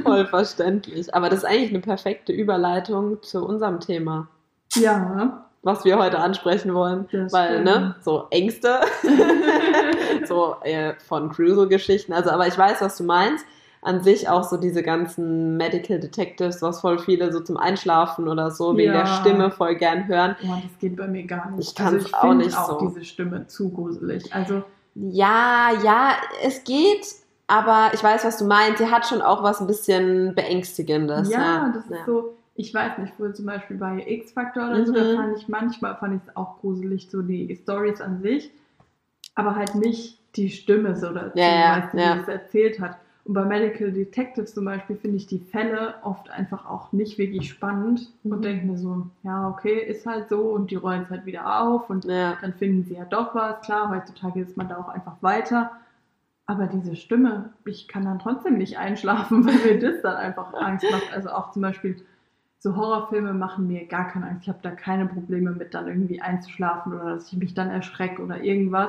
Voll 0.02 0.26
verständlich. 0.26 1.14
Aber 1.14 1.28
das 1.28 1.40
ist 1.40 1.44
eigentlich 1.44 1.70
eine 1.70 1.80
perfekte 1.80 2.32
Überleitung 2.32 3.22
zu 3.22 3.46
unserem 3.46 3.78
Thema, 3.80 4.26
ja, 4.74 5.46
was 5.64 5.84
wir 5.84 5.98
heute 5.98 6.18
ansprechen 6.18 6.72
wollen. 6.74 7.08
das 7.10 7.32
Weil, 7.32 7.48
stimmt. 7.60 7.64
ne, 7.64 7.94
so 8.02 8.26
Ängste, 8.30 8.80
so 10.26 10.56
äh, 10.62 10.94
von 11.08 11.30
Cruiser-Geschichten. 11.30 12.12
Also, 12.12 12.30
aber 12.30 12.46
ich 12.46 12.56
weiß, 12.56 12.80
was 12.80 12.96
du 12.96 13.04
meinst. 13.04 13.44
An 13.86 14.02
sich 14.02 14.30
auch 14.30 14.44
so 14.44 14.56
diese 14.56 14.82
ganzen 14.82 15.58
Medical 15.58 16.00
Detectives, 16.00 16.62
was 16.62 16.80
voll 16.80 16.98
viele 16.98 17.30
so 17.30 17.40
zum 17.40 17.58
Einschlafen 17.58 18.28
oder 18.28 18.50
so 18.50 18.74
wegen 18.78 18.94
Ja. 18.94 19.00
der 19.00 19.06
Stimme 19.06 19.50
voll 19.50 19.74
gern 19.74 20.08
hören. 20.08 20.36
Boah, 20.42 20.62
das 20.66 20.78
geht 20.80 20.96
bei 20.96 21.06
mir 21.06 21.26
gar 21.26 21.50
nicht. 21.50 21.68
Ich 21.68 21.74
kann's 21.74 21.92
also 21.92 22.06
ich 22.06 22.14
auch 22.14 22.32
nicht 22.32 22.56
auch 22.56 22.80
so. 22.80 22.88
diese 22.88 23.04
Stimme 23.04 23.46
zu 23.46 23.68
gruselig. 23.68 24.34
Also 24.34 24.62
Ja, 24.94 25.68
ja, 25.84 26.12
es 26.42 26.64
geht, 26.64 27.04
aber 27.46 27.90
ich 27.92 28.02
weiß, 28.02 28.24
was 28.24 28.38
du 28.38 28.46
meinst. 28.46 28.78
Sie 28.78 28.90
hat 28.90 29.06
schon 29.06 29.20
auch 29.20 29.42
was 29.42 29.60
ein 29.60 29.66
bisschen 29.66 30.34
Beängstigendes. 30.34 31.28
ja, 31.30 31.38
ja, 31.38 31.72
das 31.74 31.84
ist 31.84 31.90
ja. 31.90 31.96
so, 32.06 32.34
ich 32.56 32.72
weiß 32.72 32.98
nicht, 32.98 33.14
früher 33.16 33.34
zum 33.34 33.46
Beispiel 33.46 33.76
bei 33.76 34.04
X-Factor 34.06 34.68
oder 34.70 34.86
so, 34.86 34.92
da 34.92 35.02
Mhm. 35.04 35.16
fand 35.16 35.36
ich 35.38 35.48
manchmal 35.48 35.96
fand 35.96 36.14
ich 36.16 36.28
es 36.28 36.36
auch 36.36 36.60
gruselig, 36.60 37.10
so 37.10 37.22
die 37.22 37.54
Stories 37.62 38.00
an 38.00 38.20
sich, 38.22 38.50
aber 39.34 39.56
halt 39.56 39.74
nicht 39.74 40.20
die 40.36 40.50
Stimme 40.50 40.96
so 40.96 41.12
dazu, 41.12 41.38
Ja, 41.38 41.76
weißt 41.82 41.94
du, 41.94 41.98
ja. 41.98 42.16
wie 42.16 42.20
es 42.20 42.28
erzählt 42.28 42.80
hat. 42.80 42.96
Und 43.24 43.32
bei 43.34 43.44
Medical 43.44 43.90
Detectives 43.90 44.52
zum 44.52 44.66
Beispiel 44.66 44.96
finde 44.96 45.16
ich 45.16 45.26
die 45.26 45.38
Fälle 45.38 45.94
oft 46.02 46.28
einfach 46.30 46.66
auch 46.68 46.92
nicht 46.92 47.16
wirklich 47.16 47.48
spannend 47.48 48.12
Mhm. 48.22 48.32
und 48.32 48.44
denke 48.44 48.66
mir 48.66 48.76
so, 48.76 49.06
ja, 49.22 49.48
okay, 49.48 49.78
ist 49.78 50.04
halt 50.06 50.28
so 50.28 50.40
und 50.50 50.70
die 50.70 50.76
rollen 50.76 51.02
es 51.04 51.10
halt 51.10 51.24
wieder 51.24 51.60
auf 51.62 51.88
und 51.88 52.04
ja. 52.04 52.36
dann 52.42 52.52
finden 52.52 52.84
sie 52.84 52.94
ja 52.96 53.04
doch 53.06 53.34
was. 53.34 53.62
Klar, 53.62 53.88
heutzutage 53.90 54.40
ist 54.42 54.56
man 54.56 54.68
da 54.68 54.76
auch 54.76 54.88
einfach 54.88 55.16
weiter. 55.22 55.70
Aber 56.46 56.66
diese 56.66 56.94
Stimme, 56.94 57.50
ich 57.64 57.88
kann 57.88 58.04
dann 58.04 58.18
trotzdem 58.18 58.58
nicht 58.58 58.76
einschlafen, 58.76 59.44
weil 59.46 59.54
mir 59.74 59.78
das 59.78 60.02
dann 60.02 60.16
einfach 60.16 60.52
Angst 60.52 60.84
macht. 60.90 61.10
Also 61.14 61.30
auch 61.30 61.52
zum 61.52 61.62
Beispiel 61.62 61.96
so 62.64 62.76
Horrorfilme 62.76 63.34
machen 63.34 63.66
mir 63.66 63.84
gar 63.86 64.08
keine 64.08 64.26
Angst. 64.26 64.44
Ich 64.44 64.48
habe 64.48 64.58
da 64.62 64.70
keine 64.70 65.04
Probleme 65.04 65.50
mit, 65.50 65.74
dann 65.74 65.86
irgendwie 65.86 66.22
einzuschlafen 66.22 66.94
oder 66.94 67.16
dass 67.16 67.30
ich 67.30 67.38
mich 67.38 67.52
dann 67.52 67.68
erschrecke 67.68 68.22
oder 68.22 68.42
irgendwas. 68.42 68.88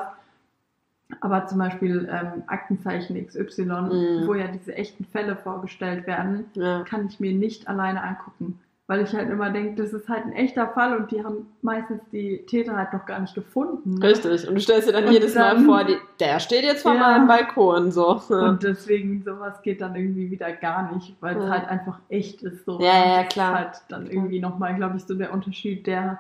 Aber 1.19 1.45
zum 1.45 1.60
Beispiel 1.60 2.07
ähm, 2.10 2.44
Aktenzeichen 2.48 3.18
XY, 3.27 3.63
Mhm. 3.66 4.27
wo 4.27 4.33
ja 4.33 4.48
diese 4.48 4.74
echten 4.74 5.04
Fälle 5.04 5.36
vorgestellt 5.36 6.07
werden, 6.07 6.45
ja. 6.54 6.83
kann 6.83 7.06
ich 7.07 7.19
mir 7.19 7.33
nicht 7.33 7.68
alleine 7.68 8.01
angucken. 8.01 8.60
Weil 8.88 9.02
ich 9.02 9.14
halt 9.16 9.32
immer 9.32 9.50
denke, 9.50 9.82
das 9.82 9.94
ist 9.94 10.08
halt 10.08 10.26
ein 10.26 10.34
echter 10.34 10.68
Fall 10.68 10.96
und 10.96 11.10
die 11.10 11.24
haben 11.24 11.48
meistens 11.64 12.02
die 12.12 12.46
Täter 12.46 12.78
halt 12.78 12.94
noch 12.94 13.08
gar 13.08 13.20
nicht 13.20 13.34
gefunden. 13.34 13.96
ne? 13.96 14.10
Richtig. 14.10 14.48
Und 14.48 14.54
du 14.54 14.62
stellst 14.62 14.88
dir 14.88 14.92
dann 14.94 15.06
Und 15.06 15.12
jedes 15.12 15.34
dann- 15.34 15.66
Mal 15.66 15.84
vor, 15.84 15.84
die, 15.86 15.98
der 16.20 16.40
steht 16.40 16.64
jetzt 16.64 16.84
vor 16.84 16.94
Ja. 16.94 17.00
meinem 17.00 17.28
Balkon. 17.28 17.92
So. 17.92 18.22
Und 18.30 18.62
deswegen 18.62 19.24
sowas 19.26 19.60
geht 19.64 19.82
dann 19.82 19.96
irgendwie 19.96 20.30
wieder 20.30 20.52
gar 20.52 20.94
nicht, 20.94 21.16
weil 21.20 21.36
es 21.36 21.44
Ja. 21.46 21.50
halt 21.50 21.68
einfach 21.68 21.98
echt 22.10 22.44
ist. 22.44 22.64
So. 22.66 22.80
Ja, 22.80 22.86
ja, 22.86 23.16
Und 23.18 23.26
das 23.26 23.34
klar. 23.34 23.52
ist 23.54 23.58
halt 23.58 23.76
dann 23.90 24.06
irgendwie 24.08 24.40
nochmal, 24.40 24.76
glaube 24.76 24.98
ich, 24.98 25.04
so 25.06 25.16
der 25.16 25.34
Unterschied, 25.34 25.88
der, 25.88 26.20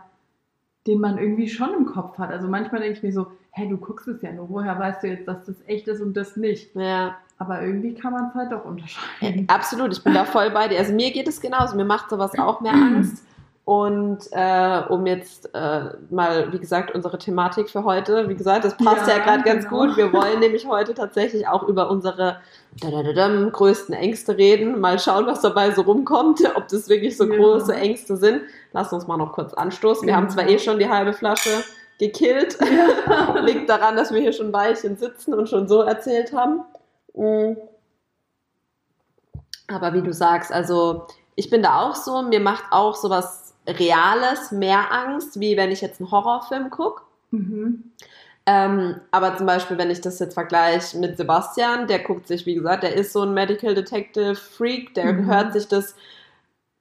den 0.87 0.99
man 0.99 1.19
irgendwie 1.19 1.47
schon 1.49 1.71
im 1.71 1.85
Kopf 1.85 2.17
hat. 2.17 2.31
Also 2.31 2.47
manchmal 2.47 2.81
denke 2.81 2.97
ich 2.97 3.03
mir 3.03 3.11
so, 3.13 3.27
hä, 3.57 3.67
du 3.69 3.77
guckst 3.77 4.07
es 4.07 4.21
ja 4.21 4.31
nur, 4.33 4.49
woher 4.49 4.77
weißt 4.77 5.03
du 5.03 5.07
jetzt, 5.07 5.27
dass 5.27 5.45
das 5.45 5.55
echt 5.67 5.87
ist 5.87 6.01
und 6.01 6.13
das 6.15 6.35
nicht? 6.37 6.75
ja. 6.75 7.15
Aber 7.37 7.61
irgendwie 7.61 7.93
kann 7.93 8.13
man 8.13 8.29
es 8.29 8.33
halt 8.33 8.49
doch 8.53 8.63
unterscheiden. 8.63 9.45
Absolut, 9.49 9.91
ich 9.91 10.01
bin 10.01 10.13
da 10.13 10.23
voll 10.23 10.51
bei 10.51 10.69
dir. 10.69 10.79
Also 10.79 10.93
mir 10.93 11.11
geht 11.11 11.27
es 11.27 11.41
genauso, 11.41 11.75
mir 11.75 11.83
macht 11.83 12.09
sowas 12.09 12.31
auch 12.39 12.61
mehr 12.61 12.71
Angst. 12.71 13.25
Und 13.65 14.19
äh, 14.31 14.83
um 14.87 15.05
jetzt 15.05 15.49
äh, 15.53 15.81
mal, 16.09 16.53
wie 16.53 16.59
gesagt, 16.59 16.95
unsere 16.95 17.17
Thematik 17.17 17.69
für 17.69 17.83
heute, 17.83 18.29
wie 18.29 18.35
gesagt, 18.35 18.63
das 18.63 18.77
passt 18.77 19.07
ja, 19.09 19.17
Ja, 19.17 19.23
gerade 19.25 19.43
ganz 19.43 19.67
genau. 19.67 19.81
gut. 19.87 19.97
Wir 19.97 20.13
wollen 20.13 20.39
nämlich 20.39 20.65
heute 20.65 20.93
tatsächlich 20.93 21.45
auch 21.45 21.63
über 21.67 21.89
unsere 21.89 22.37
größten 23.51 23.93
Ängste 23.95 24.37
reden. 24.37 24.79
Mal 24.79 24.97
schauen, 24.99 25.25
was 25.27 25.41
dabei 25.41 25.71
so 25.71 25.81
rumkommt, 25.81 26.39
ob 26.55 26.69
das 26.69 26.87
wirklich 26.87 27.17
so 27.17 27.25
Ja. 27.25 27.35
große 27.35 27.75
Ängste 27.75 28.15
sind. 28.15 28.43
Lass 28.71 28.93
uns 28.93 29.07
mal 29.07 29.17
noch 29.17 29.33
kurz 29.33 29.53
anstoßen. 29.53 30.07
Wir 30.07 30.15
haben 30.15 30.27
Genau. 30.27 30.35
zwar 30.35 30.47
eh 30.47 30.59
schon 30.59 30.79
die 30.79 30.87
halbe 30.89 31.11
Flasche 31.13 31.49
gekillt. 31.99 32.57
Liegt 33.43 33.69
daran, 33.69 33.95
dass 33.95 34.13
wir 34.13 34.21
hier 34.21 34.33
schon 34.33 34.47
ein 34.47 34.53
Weilchen 34.53 34.97
sitzen 34.97 35.33
und 35.33 35.49
schon 35.49 35.67
so 35.67 35.81
erzählt 35.81 36.33
haben. 36.33 36.61
Mm. 37.13 37.57
Aber 39.67 39.93
wie 39.93 40.01
du 40.01 40.13
sagst, 40.13 40.51
also 40.51 41.07
ich 41.35 41.49
bin 41.49 41.63
da 41.63 41.81
auch 41.81 41.95
so, 41.95 42.21
mir 42.21 42.39
macht 42.39 42.65
auch 42.71 42.95
sowas 42.95 43.55
Reales 43.67 44.51
mehr 44.51 44.91
Angst, 44.91 45.39
wie 45.39 45.57
wenn 45.57 45.71
ich 45.71 45.81
jetzt 45.81 45.99
einen 45.99 46.11
Horrorfilm 46.11 46.69
gucke. 46.69 47.01
Mhm. 47.31 47.91
Ähm, 48.45 49.01
aber 49.09 49.35
zum 49.37 49.47
Beispiel, 49.47 49.77
wenn 49.79 49.89
ich 49.89 50.01
das 50.01 50.19
jetzt 50.19 50.35
vergleiche 50.35 50.99
mit 50.99 51.17
Sebastian, 51.17 51.87
der 51.87 51.99
guckt 51.99 52.27
sich, 52.27 52.45
wie 52.45 52.53
gesagt, 52.53 52.83
der 52.83 52.93
ist 52.93 53.11
so 53.11 53.23
ein 53.23 53.33
Medical 53.33 53.73
Detective 53.73 54.35
Freak, 54.35 54.93
der 54.93 55.13
Mhm. 55.13 55.25
hört 55.25 55.53
sich 55.53 55.67
das 55.67 55.95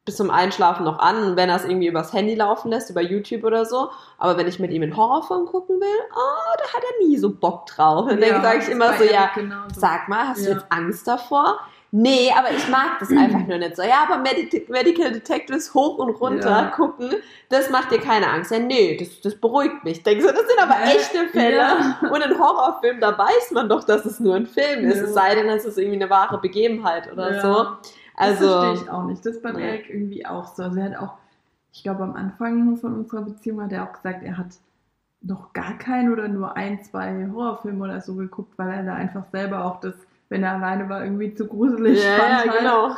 bis 0.04 0.16
zum 0.16 0.30
Einschlafen 0.30 0.84
noch 0.84 0.98
an, 0.98 1.36
wenn 1.36 1.48
er 1.48 1.56
es 1.56 1.64
irgendwie 1.64 1.86
übers 1.88 2.12
Handy 2.12 2.34
laufen 2.34 2.70
lässt, 2.70 2.90
über 2.90 3.00
YouTube 3.00 3.42
oder 3.44 3.64
so. 3.64 3.88
Aber 4.18 4.36
wenn 4.36 4.46
ich 4.46 4.58
mit 4.58 4.70
ihm 4.70 4.82
einen 4.82 4.96
Horrorfilm 4.96 5.46
gucken 5.46 5.80
will, 5.80 6.00
oh, 6.14 6.54
da 6.58 6.64
hat 6.74 6.82
er 6.82 7.06
nie 7.06 7.16
so 7.16 7.30
Bock 7.30 7.66
drauf. 7.66 8.06
Und 8.10 8.20
dann 8.20 8.42
sage 8.42 8.58
ich 8.62 8.68
immer 8.68 8.92
so, 8.98 9.04
ja, 9.04 9.30
genauso. 9.34 9.80
sag 9.80 10.08
mal, 10.08 10.28
hast 10.28 10.44
du 10.44 10.50
Ja. 10.50 10.54
jetzt 10.56 10.66
Angst 10.70 11.08
davor? 11.08 11.58
Nee, 11.96 12.30
aber 12.36 12.50
ich 12.50 12.68
mag 12.68 12.98
das 12.98 13.08
einfach 13.16 13.46
nur 13.46 13.56
nicht 13.56 13.76
so. 13.76 13.82
Ja, 13.82 14.06
aber 14.06 14.18
Medi 14.20 14.66
Medical 14.68 15.12
Detectives 15.12 15.72
hoch 15.72 15.96
und 15.98 16.10
runter 16.10 16.50
Ja. 16.50 16.64
gucken, 16.74 17.10
das 17.48 17.70
macht 17.70 17.90
dir 17.92 18.00
keine 18.00 18.28
Angst. 18.28 18.50
Ja, 18.50 18.58
nee, 18.58 18.96
das, 18.98 19.20
das 19.20 19.40
beruhigt 19.40 19.84
mich. 19.84 20.02
Denkst 20.02 20.26
du, 20.26 20.32
das 20.32 20.40
sind 20.46 20.60
aber 20.60 20.74
echte 20.84 21.28
Fälle. 21.28 21.56
ja. 21.56 21.96
Und 22.12 22.20
ein 22.22 22.36
Horrorfilm, 22.38 23.00
da 23.00 23.16
weiß 23.16 23.52
man 23.52 23.68
doch, 23.68 23.84
dass 23.84 24.04
es 24.04 24.18
nur 24.20 24.34
ein 24.34 24.46
Film 24.46 24.84
ist. 24.90 24.98
Ja. 24.98 25.04
Es 25.04 25.14
sei 25.14 25.34
denn, 25.36 25.48
es 25.48 25.64
ist 25.64 25.78
irgendwie 25.78 25.96
eine 26.02 26.10
wahre 26.10 26.38
Begebenheit 26.38 27.10
oder 27.12 27.36
Ja. 27.36 27.78
So. 28.18 28.26
das 28.26 28.38
verstehe 28.38 28.70
Also, 28.70 28.82
ich 28.84 28.90
auch 28.90 29.04
nicht. 29.04 29.24
Das 29.26 29.34
ist 29.36 29.42
beim 29.42 29.58
Ja. 29.58 29.66
Eric 29.66 29.90
irgendwie 29.90 30.26
auch 30.26 30.54
so. 30.54 30.62
Also 30.64 30.78
er 30.80 30.90
hat 30.90 30.96
auch, 30.98 31.14
ich 31.72 31.82
glaube 31.82 32.02
am 32.04 32.14
Anfang 32.16 32.76
von 32.76 32.94
unserer 32.94 33.22
Beziehung 33.22 33.62
hat 33.62 33.72
er 33.72 33.84
auch 33.88 33.92
gesagt, 33.92 34.22
er 34.22 34.38
hat 34.38 34.48
noch 35.22 35.52
gar 35.52 35.78
keinen 35.78 36.12
oder 36.12 36.28
nur 36.28 36.56
ein, 36.56 36.82
zwei 36.84 37.28
Horrorfilme 37.32 37.84
oder 37.84 38.00
so 38.00 38.14
geguckt, 38.14 38.58
weil 38.58 38.70
er 38.70 38.82
da 38.84 38.94
einfach 38.94 39.24
selber 39.32 39.64
auch 39.64 39.80
das, 39.80 39.94
wenn 40.28 40.42
er 40.42 40.52
alleine 40.54 40.88
war, 40.88 41.02
irgendwie 41.04 41.34
zu 41.34 41.46
gruselig 41.46 42.02
ja, 42.02 42.16
fand. 42.18 42.44
ja, 42.46 42.52
halt. 42.52 42.58
genau. 42.58 42.96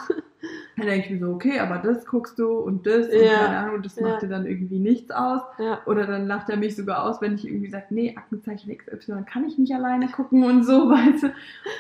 Dann 0.77 0.87
denke 0.89 1.07
ich 1.07 1.11
mir 1.13 1.27
so, 1.27 1.33
okay, 1.33 1.59
aber 1.59 1.79
das 1.79 2.05
guckst 2.05 2.39
du 2.39 2.51
und 2.59 2.87
das 2.87 3.07
und 3.09 3.21
Ja. 3.23 3.47
keine 3.47 3.57
Ahnung, 3.59 3.83
das 3.83 3.97
Ja. 3.97 4.03
macht 4.09 4.23
dir 4.23 4.29
dann 4.29 4.45
irgendwie 4.47 4.79
nichts 4.79 5.11
aus. 5.11 5.41
Ja. 5.59 5.81
Oder 5.87 6.07
dann 6.07 6.27
lacht 6.27 6.51
er 6.51 6.59
mich 6.59 6.77
sogar 6.77 7.03
aus, 7.05 7.23
wenn 7.23 7.35
ich 7.35 7.47
irgendwie 7.47 7.71
sage, 7.71 7.87
nee, 7.91 8.15
Aktenzeichen 8.17 8.77
XY 8.77 9.25
kann 9.31 9.47
ich 9.47 9.57
nicht 9.57 9.73
alleine 9.75 10.09
gucken 10.09 10.45
und 10.45 10.65
so, 10.65 10.73
weißt 10.91 11.23
du. 11.25 11.29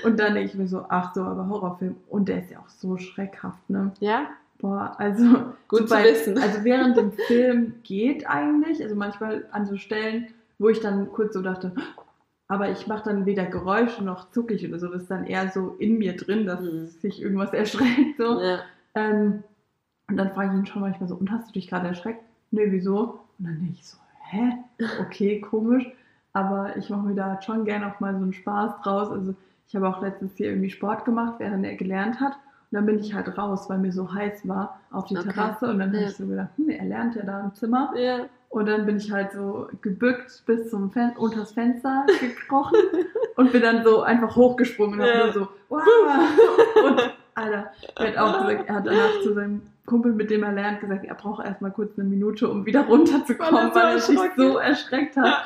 Und 0.04 0.18
dann 0.18 0.34
denke 0.34 0.50
ich 0.50 0.54
mir 0.56 0.66
so, 0.66 0.86
ach 0.88 1.14
so, 1.14 1.22
aber 1.22 1.46
Horrorfilm. 1.48 1.96
Und 2.08 2.28
der 2.28 2.38
ist 2.38 2.50
ja 2.50 2.58
auch 2.58 2.68
so 2.70 2.96
schreckhaft, 2.96 3.68
ne? 3.68 3.92
Ja, 4.00 4.28
Boah, 4.58 4.94
also 4.96 5.24
Gut 5.68 5.80
so 5.90 5.94
zu 5.96 6.02
wissen. 6.02 6.38
Also 6.42 6.64
während 6.64 6.96
dem 6.96 7.12
Film 7.12 7.74
geht 7.82 8.26
eigentlich, 8.26 8.82
also 8.82 8.94
manchmal 8.96 9.44
an 9.52 9.66
so 9.66 9.76
Stellen, 9.76 10.28
wo 10.58 10.70
ich 10.70 10.80
dann 10.80 11.12
kurz 11.12 11.34
so 11.34 11.42
dachte, 11.42 11.72
aber 12.48 12.70
ich 12.70 12.86
mache 12.86 13.04
dann 13.10 13.26
weder 13.26 13.44
Geräusche 13.44 14.02
noch 14.02 14.30
zuckig 14.30 14.66
oder 14.66 14.78
so, 14.78 14.88
das 14.88 15.02
ist 15.02 15.10
dann 15.10 15.26
eher 15.26 15.50
so 15.50 15.76
in 15.78 15.98
mir 15.98 16.16
drin, 16.16 16.46
dass 16.46 16.62
Mhm. 16.62 16.86
sich 16.86 17.20
irgendwas 17.20 17.52
erschreckt 17.52 18.16
so. 18.16 18.40
ja. 18.40 18.60
Ähm, 18.96 19.44
und 20.08 20.16
dann 20.16 20.32
frage 20.32 20.50
ich 20.52 20.58
ihn 20.58 20.66
schon 20.66 20.82
manchmal 20.82 21.08
so, 21.08 21.14
und 21.16 21.30
hast 21.30 21.48
du 21.48 21.52
dich 21.52 21.68
gerade 21.68 21.88
erschreckt? 21.88 22.22
Nö, 22.50 22.62
wieso? 22.70 23.20
Und 23.38 23.44
dann 23.46 23.58
denke 23.60 23.74
ich 23.74 23.86
so, 23.86 23.98
hä? 24.30 24.52
Okay, 25.00 25.40
komisch. 25.40 25.86
Aber 26.32 26.76
ich 26.76 26.90
mache 26.90 27.06
mir 27.06 27.14
da 27.14 27.40
schon 27.42 27.64
gerne 27.64 27.88
auch 27.92 28.00
mal 28.00 28.14
so 28.16 28.22
einen 28.22 28.32
Spaß 28.32 28.82
draus. 28.82 29.10
Also 29.10 29.34
ich 29.68 29.74
habe 29.74 29.88
auch 29.88 30.00
letztens 30.02 30.36
hier 30.36 30.48
irgendwie 30.50 30.70
Sport 30.70 31.04
gemacht, 31.04 31.34
während 31.38 31.64
er 31.64 31.74
gelernt 31.76 32.20
hat. 32.20 32.32
Und 32.32 32.76
dann 32.76 32.86
bin 32.86 32.98
ich 32.98 33.14
halt 33.14 33.36
raus, 33.38 33.68
weil 33.70 33.78
mir 33.78 33.92
so 33.92 34.12
heiß 34.12 34.46
war 34.46 34.80
auf 34.90 35.06
die 35.06 35.16
Okay. 35.16 35.28
Terrasse. 35.32 35.66
Und 35.70 35.78
dann 35.78 35.88
habe 35.92 36.02
Ja. 36.02 36.08
ich 36.08 36.16
so 36.16 36.26
gedacht, 36.26 36.48
hm, 36.56 36.68
er 36.68 36.84
lernt 36.84 37.14
ja 37.16 37.22
da 37.24 37.40
im 37.40 37.54
Zimmer. 37.54 37.92
ja. 37.96 38.26
Und 38.48 38.66
dann 38.66 38.86
bin 38.86 38.96
ich 38.96 39.10
halt 39.12 39.32
so 39.32 39.66
gebückt 39.82 40.42
bis 40.46 40.70
zum 40.70 40.90
Fen 40.92 41.12
unters 41.16 41.52
Fenster 41.52 42.06
gekrochen 42.20 42.78
und 43.36 43.50
bin 43.52 43.60
dann 43.60 43.82
so 43.84 44.02
einfach 44.02 44.34
hochgesprungen 44.36 45.00
und 45.00 45.06
Ja. 45.06 45.12
hab 45.26 45.34
nur 45.34 45.44
so, 45.44 45.48
wow. 45.68 45.82
Und 46.84 47.02
Alter, 47.36 47.70
er 47.96 48.06
hat 48.08 48.16
auch 48.18 48.40
gesagt, 48.46 48.68
er 48.68 48.74
hat 48.74 48.86
danach 48.86 49.20
zu 49.22 49.34
seinem 49.34 49.62
Kumpel, 49.84 50.12
mit 50.12 50.30
dem 50.30 50.42
er 50.42 50.52
lernt, 50.52 50.80
gesagt, 50.80 51.04
er 51.04 51.14
braucht 51.14 51.44
erstmal 51.46 51.70
kurz 51.70 51.96
eine 51.98 52.08
Minute, 52.08 52.48
um 52.48 52.66
wieder 52.66 52.84
runterzukommen, 52.86 53.72
Weil 53.74 53.94
er 53.94 54.00
sich 54.00 54.18
so 54.36 54.58
erschreckt 54.58 55.16
hat. 55.16 55.44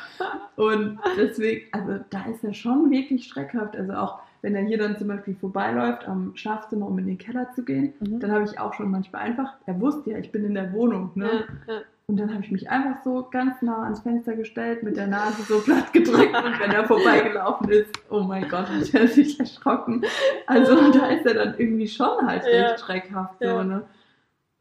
Und 0.57 0.99
deswegen, 1.19 1.67
also 1.73 2.03
da 2.11 2.25
ist 2.33 2.43
er 2.45 2.55
schon 2.55 2.91
wirklich 2.91 3.27
schreckhaft. 3.27 3.77
Also 3.77 3.93
auch 3.93 4.21
wenn 4.43 4.55
er 4.55 4.63
hier 4.63 4.79
dann 4.79 4.97
zum 4.97 5.09
Beispiel 5.09 5.35
vorbeiläuft 5.35 6.09
am 6.09 6.35
Schlafzimmer, 6.35 6.87
um 6.87 6.99
in 6.99 7.07
den 7.07 7.19
Keller 7.19 7.51
zu 7.55 7.63
gehen, 7.63 7.93
Mhm. 8.01 8.21
dann 8.21 8.33
habe 8.33 8.45
ich 8.45 8.59
auch 8.59 8.73
schon 8.73 8.91
manchmal 8.91 9.23
einfach, 9.23 9.53
er 9.67 9.79
wusste 9.81 10.13
ja, 10.13 10.19
ich 10.19 10.33
bin 10.33 10.45
in 10.45 10.55
der 10.55 10.73
Wohnung, 10.73 11.11
ne? 11.15 11.45
Ja, 11.67 11.75
ja. 11.75 11.81
Und 12.11 12.17
dann 12.17 12.35
habe 12.35 12.43
ich 12.43 12.51
mich 12.51 12.69
einfach 12.69 13.05
so 13.05 13.29
ganz 13.31 13.63
nah 13.63 13.85
ans 13.85 14.01
Fenster 14.01 14.35
gestellt, 14.35 14.83
mit 14.83 14.97
der 14.97 15.07
Nase 15.07 15.43
so 15.43 15.61
platt 15.61 15.93
gedrückt 15.93 16.35
und 16.35 16.59
wenn 16.59 16.73
er 16.73 16.85
vorbeigelaufen 16.85 17.69
ist, 17.69 17.93
oh 18.11 18.19
mein 18.19 18.49
Gott, 18.49 18.67
hat 18.69 18.93
er 18.95 19.07
sich 19.07 19.39
erschrocken. 19.39 20.03
Also 20.49 20.91
da 20.91 21.07
ist 21.07 21.25
er 21.25 21.35
dann 21.35 21.55
irgendwie 21.57 21.87
schon 21.87 22.27
halt 22.27 22.43
Ja. 22.53 22.63
recht 22.71 22.81
schreckhaft 22.81 23.41
Ja. 23.41 23.59
so, 23.59 23.63
ne? 23.63 23.83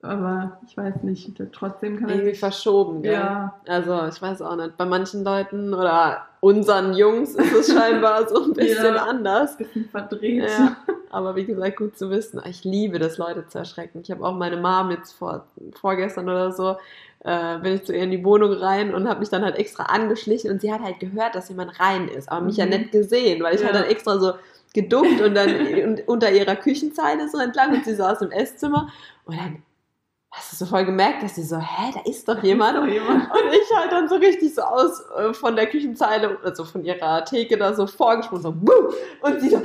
Aber 0.04 0.60
ich 0.68 0.78
weiß 0.78 1.02
nicht, 1.02 1.42
trotzdem 1.52 1.98
kann 1.98 2.10
er 2.10 2.16
Irgendwie 2.18 2.30
sich... 2.34 2.40
verschoben, 2.40 3.02
gell? 3.02 3.14
Ja, 3.14 3.56
Also, 3.68 4.06
ich 4.08 4.22
weiß 4.22 4.44
auch 4.44 4.56
nicht. 4.56 4.78
Bei 4.78 4.86
manchen 4.86 5.24
Leuten 5.24 5.74
oder 5.74 6.28
unseren 6.42 6.94
Jungs 6.94 7.36
ist 7.36 7.54
es 7.54 7.74
scheinbar 7.74 8.28
so 8.30 8.44
ein 8.46 8.54
bisschen 8.54 8.96
Ja. 8.96 9.04
anders. 9.06 9.52
ein 9.52 9.58
bisschen 9.66 9.90
verdreht. 9.90 10.44
Ja, 10.50 10.78
aber 11.10 11.36
wie 11.36 11.46
gesagt, 11.46 11.78
gut 11.78 11.98
zu 11.98 12.10
wissen. 12.10 12.42
Ich 12.46 12.64
liebe 12.64 13.00
das, 13.00 13.18
Leute 13.18 13.48
zu 13.48 13.58
erschrecken. 13.60 14.00
Ich 14.04 14.12
habe 14.12 14.26
auch 14.26 14.34
meine 14.36 14.58
Mom 14.58 14.92
jetzt 14.92 15.12
vor, 15.14 15.46
vorgestern 15.80 16.30
oder 16.30 16.52
so, 16.52 16.78
äh, 17.26 17.58
bin 17.60 17.74
ich 17.76 17.84
zu 17.84 17.94
ihr 17.94 18.04
in 18.04 18.12
die 18.12 18.24
Wohnung 18.24 18.54
rein 18.54 18.94
und 18.96 19.10
habe 19.10 19.20
mich 19.20 19.30
dann 19.30 19.44
halt 19.44 19.58
extra 19.58 19.84
angeschlichen 19.84 20.52
und 20.52 20.62
sie 20.62 20.72
hat 20.72 20.82
halt 20.82 21.00
gehört, 21.00 21.36
dass 21.36 21.50
jemand 21.50 21.78
rein 21.80 22.08
ist, 22.08 22.32
aber 22.32 22.46
mich 22.46 22.58
ja 22.58 22.66
Mhm. 22.66 22.72
nicht 22.72 22.92
gesehen, 22.94 23.44
weil 23.44 23.56
ich 23.56 23.62
Ja. 23.62 23.68
halt 23.68 23.76
dann 23.76 23.84
extra 23.86 24.18
so 24.20 24.34
geduckt 24.74 25.20
und 25.20 25.34
dann 25.36 25.50
unter 26.06 26.32
ihrer 26.32 26.56
Küchenzeile 26.56 27.28
so 27.28 27.38
entlang 27.40 27.74
und 27.74 27.84
sie 27.84 27.96
saß 27.96 28.22
im 28.22 28.32
Esszimmer 28.32 28.88
und 29.26 29.36
dann 29.38 29.64
hast 30.32 30.52
du 30.52 30.58
so 30.58 30.66
voll 30.66 30.86
gemerkt, 30.86 31.24
dass 31.24 31.36
sie 31.36 31.44
so, 31.44 31.58
hä, 31.58 31.92
da 31.94 32.02
ist 32.10 32.28
doch 32.28 32.42
jemand. 32.44 32.78
Ist 32.78 32.84
doch 32.84 32.88
jemand. 32.88 33.32
Und 33.32 33.54
ich 33.54 33.78
halt 33.78 33.92
dann 33.92 34.08
so 34.08 34.16
richtig 34.16 34.54
so 34.54 34.62
aus 34.62 35.02
äh, 35.18 35.34
von 35.34 35.56
der 35.56 35.68
Küchenzeile, 35.68 36.38
also 36.44 36.66
von 36.66 36.84
ihrer 36.84 37.26
Theke 37.26 37.58
da 37.58 37.74
so 37.74 37.88
vorgesprungen, 37.88 38.44
so, 38.44 38.56
Wuh! 38.56 38.94
und 39.22 39.42
sie 39.42 39.50
so, 39.50 39.62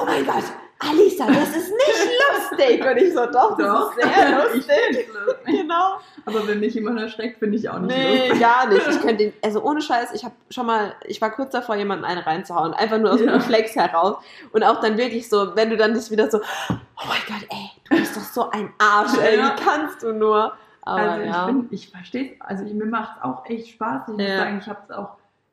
oh 0.00 0.04
mein 0.04 0.24
Gott, 0.24 0.44
Alisa, 0.90 1.26
das 1.26 1.48
ist 1.56 1.70
nicht 1.70 2.10
lustig. 2.50 2.84
Und 2.84 2.96
ich 2.96 3.14
so, 3.14 3.26
doch, 3.26 3.56
das 3.56 3.66
Doch. 3.66 3.96
ist 3.96 4.66
sehr 4.66 4.92
lustig. 4.92 5.08
genau. 5.46 5.98
Aber 6.26 6.46
wenn 6.48 6.60
mich 6.60 6.74
jemand 6.74 7.00
erschreckt, 7.00 7.38
finde 7.38 7.56
ich 7.58 7.68
auch 7.68 7.78
nicht 7.78 7.96
Nee, 7.96 8.18
lustig. 8.28 8.40
gar 8.40 8.68
nicht. 8.68 8.86
Ich 8.88 9.00
könnte, 9.02 9.22
ihn- 9.24 9.32
also 9.42 9.62
ohne 9.62 9.80
Scheiß, 9.80 10.12
ich 10.14 10.24
habe 10.24 10.34
schon 10.50 10.66
mal, 10.66 10.94
ich 11.04 11.20
war 11.20 11.30
kurz 11.30 11.50
davor, 11.52 11.76
jemanden 11.76 12.04
eine 12.04 12.26
reinzuhauen, 12.26 12.74
einfach 12.74 12.98
nur 12.98 13.12
aus 13.12 13.18
dem 13.18 13.28
Ja. 13.28 13.34
Reflex 13.34 13.74
heraus. 13.76 14.16
Und 14.52 14.62
auch 14.64 14.80
dann 14.80 14.96
wirklich 14.98 15.28
so, 15.28 15.54
wenn 15.56 15.70
du 15.70 15.76
dann 15.76 15.94
dich 15.94 16.10
wieder 16.10 16.30
so, 16.30 16.38
oh 16.38 16.74
mein 17.08 17.20
Gott, 17.28 17.46
ey, 17.50 17.70
du 17.88 17.96
bist 17.96 18.16
doch 18.16 18.22
so 18.22 18.50
ein 18.50 18.72
Arsch, 18.78 19.16
ey, 19.18 19.38
Ja. 19.38 19.54
wie 19.56 19.62
kannst 19.64 20.02
du 20.02 20.12
nur? 20.12 20.52
Aber 20.84 21.00
also 21.00 21.22
ich 21.24 21.30
ja. 21.30 21.46
bin, 21.46 21.68
ich 21.70 21.90
verstehe 21.90 22.34
also 22.40 22.64
ich, 22.64 22.74
mir 22.74 22.86
macht 22.86 23.16
es 23.18 23.22
auch 23.22 23.46
echt 23.46 23.68
Spaß. 23.68 24.08
Ich 24.08 24.14
muss 24.16 24.26
sagen, 24.26 24.58
ich 24.60 24.68
habe 24.68 24.80
es 24.88 24.90
auch, 24.94 25.10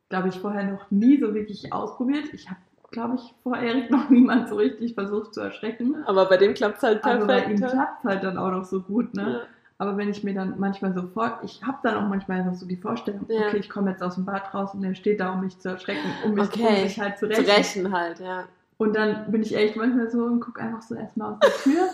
glaube 0.10 0.30
ich, 0.30 0.40
vorher 0.40 0.64
noch 0.64 0.90
nie 0.90 1.20
so 1.20 1.36
wirklich 1.36 1.72
ausprobiert. 1.72 2.26
Ich 2.34 2.50
habe, 2.50 2.60
glaube 2.91 3.15
ich, 3.15 3.34
vor 3.43 3.58
Erik 3.58 3.89
noch 3.91 4.10
niemand 4.10 4.50
so 4.50 4.55
richtig 4.55 4.93
versucht 4.93 5.34
zu 5.34 5.41
erschrecken. 5.41 5.96
aber 6.05 6.25
bei 6.25 6.38
dem 6.38 6.53
klappt 6.53 6.77
es 6.77 6.84
halt 6.84 7.03
Aber 7.03 7.25
bei 7.25 7.43
ihm 7.46 7.60
perfekt. 7.60 7.72
klappt 7.72 8.03
es 8.03 8.10
halt 8.10 8.24
dann 8.24 8.38
auch 8.38 8.51
noch 8.51 8.65
so 8.65 8.81
gut, 8.81 9.13
ne? 9.13 9.31
Ja. 9.31 9.39
Aber 9.81 9.96
wenn 9.96 10.10
ich 10.10 10.24
mir 10.25 10.34
dann 10.34 10.55
manchmal 10.60 10.93
so 10.93 11.03
vor, 11.13 11.39
ich 11.43 11.62
habe 11.65 11.77
dann 11.84 11.96
auch 11.96 12.10
manchmal 12.10 12.43
noch 12.43 12.53
so 12.53 12.65
die 12.65 12.75
Vorstellung, 12.75 13.25
Ja. 13.29 13.48
okay, 13.48 13.58
ich 13.58 13.69
komme 13.69 13.91
jetzt 13.91 14.03
aus 14.03 14.15
dem 14.15 14.25
Bad 14.25 14.53
raus 14.53 14.74
und 14.74 14.84
er 14.84 14.93
steht 14.93 15.22
da, 15.22 15.31
um 15.34 15.41
mich 15.41 15.58
zu 15.58 15.69
erschrecken, 15.69 16.01
um 16.25 16.34
mich, 16.34 16.43
um 16.43 16.50
Okay. 16.65 16.84
mich 16.84 17.00
halt 17.00 17.17
zu 17.17 17.29
Zu 17.29 17.38
rächen. 17.41 17.50
rächen 17.86 17.93
halt, 17.93 18.19
ja. 18.19 18.43
Und 18.77 18.96
dann 18.96 19.29
bin 19.31 19.41
ich 19.41 19.55
echt 19.55 19.75
manchmal 19.77 20.10
so 20.10 20.24
und 20.24 20.39
gucke 20.41 20.62
einfach 20.62 20.81
so 20.81 20.96
erstmal 20.96 21.34
aus 21.34 21.39
der 21.41 21.50
Tür. 21.74 21.89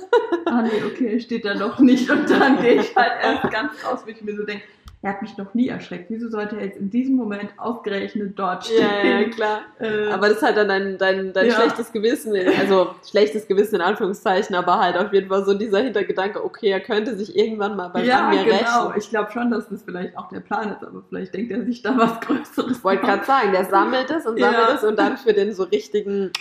ah 0.45 0.61
nee, 0.63 0.83
okay, 0.85 1.13
er 1.13 1.19
steht 1.19 1.43
da 1.45 1.53
doch 1.55 1.79
nicht. 1.79 2.09
Und 2.09 2.29
dann 2.29 2.59
gehe 2.61 2.75
ich 2.81 2.95
halt 2.95 3.11
erst 3.23 3.51
ganz 3.51 3.71
raus, 3.85 4.01
wo 4.05 4.09
ich 4.09 4.21
mir 4.21 4.35
so 4.35 4.43
denke, 4.43 4.63
er 5.05 5.11
hat 5.11 5.21
mich 5.21 5.37
noch 5.37 5.53
nie 5.53 5.67
erschreckt. 5.67 6.07
Wieso 6.09 6.29
sollte 6.29 6.57
er 6.57 6.65
jetzt 6.65 6.77
in 6.79 6.89
diesem 6.89 7.15
Moment 7.15 7.51
ausgerechnet 7.57 8.39
dort 8.39 8.65
stehen? 8.65 8.81
Ja, 8.81 9.19
ja, 9.19 9.29
klar. 9.29 9.59
Äh, 9.79 10.07
Aber 10.11 10.29
das 10.29 10.37
ist 10.37 10.43
halt 10.43 10.57
dann 10.57 10.67
dein, 10.67 10.97
dein, 10.97 11.31
dein 11.31 11.45
Ja. 11.45 11.53
schlechtes 11.53 11.91
Gewissen, 11.91 12.33
also 12.59 12.95
schlechtes 13.07 13.47
Gewissen 13.47 13.75
in 13.75 13.81
Anführungszeichen, 13.81 14.55
aber 14.55 14.79
halt 14.79 14.97
auf 14.97 15.13
jeden 15.13 15.29
Fall 15.29 15.45
so 15.45 15.53
dieser 15.53 15.77
Hintergedanke, 15.77 16.43
okay, 16.43 16.69
er 16.71 16.79
könnte 16.79 17.15
sich 17.15 17.35
irgendwann 17.37 17.75
mal 17.75 17.89
bei 17.89 18.03
ja, 18.03 18.29
mir 18.29 18.45
genau. 18.45 18.87
rächen. 18.87 18.93
Ich 18.97 19.09
glaube 19.11 19.31
schon, 19.31 19.51
dass 19.51 19.69
das 19.69 19.83
vielleicht 19.83 20.17
auch 20.17 20.27
der 20.29 20.39
Plan 20.39 20.71
ist, 20.71 20.83
aber 20.83 21.03
vielleicht 21.07 21.35
denkt 21.35 21.51
er 21.51 21.63
sich 21.63 21.83
da 21.83 21.95
was 21.95 22.19
Größeres. 22.21 22.77
Ich 22.79 22.83
wollte 22.83 23.05
gerade 23.05 23.25
sagen, 23.25 23.51
der 23.51 23.65
sammelt 23.65 24.09
es 24.09 24.25
und 24.25 24.39
sammelt 24.39 24.69
Ja. 24.69 24.73
es 24.73 24.83
und 24.83 24.97
dann 24.97 25.17
für 25.17 25.33
den 25.33 25.53
so 25.53 25.65
richtigen 25.65 26.31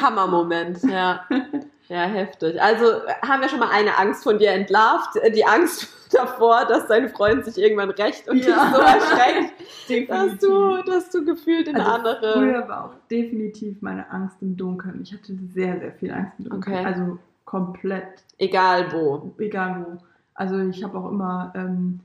Hammermoment, 0.00 0.78
ja. 0.90 1.26
Ja, 1.88 2.02
heftig. 2.02 2.60
Also 2.60 2.84
haben 3.22 3.40
wir 3.40 3.48
schon 3.48 3.60
mal 3.60 3.70
eine 3.70 3.96
Angst 3.98 4.22
von 4.22 4.38
dir 4.38 4.50
entlarvt, 4.52 5.18
die 5.34 5.44
Angst 5.44 5.88
davor, 6.12 6.64
dass 6.66 6.86
dein 6.86 7.08
Freund 7.08 7.44
sich 7.44 7.58
irgendwann 7.58 7.90
rächt 7.90 8.28
und 8.28 8.38
Ja. 8.38 8.64
dich 8.64 8.74
so 8.74 8.80
erschreckt, 8.80 10.10
dass 10.10 10.38
du, 10.38 10.82
dass 10.82 11.10
du 11.10 11.24
gefühlt 11.24 11.68
in 11.68 11.76
Also 11.76 11.90
andere... 11.90 12.32
Früher 12.34 12.68
war 12.68 12.84
auch 12.86 12.94
definitiv 13.10 13.80
meine 13.80 14.10
Angst 14.10 14.36
im 14.40 14.56
Dunkeln. 14.56 15.00
Ich 15.02 15.12
hatte 15.12 15.32
sehr, 15.54 15.78
sehr 15.78 15.92
viel 15.92 16.12
Angst 16.12 16.32
im 16.38 16.48
Dunkeln. 16.50 16.76
Okay. 16.76 16.84
Also 16.86 17.18
komplett, 17.44 18.22
Egal 18.38 18.92
wo. 18.92 19.32
egal 19.38 19.86
wo. 19.86 19.98
Also 20.34 20.58
ich 20.58 20.84
habe 20.84 20.98
auch 20.98 21.10
immer, 21.10 21.52
ähm, 21.56 22.00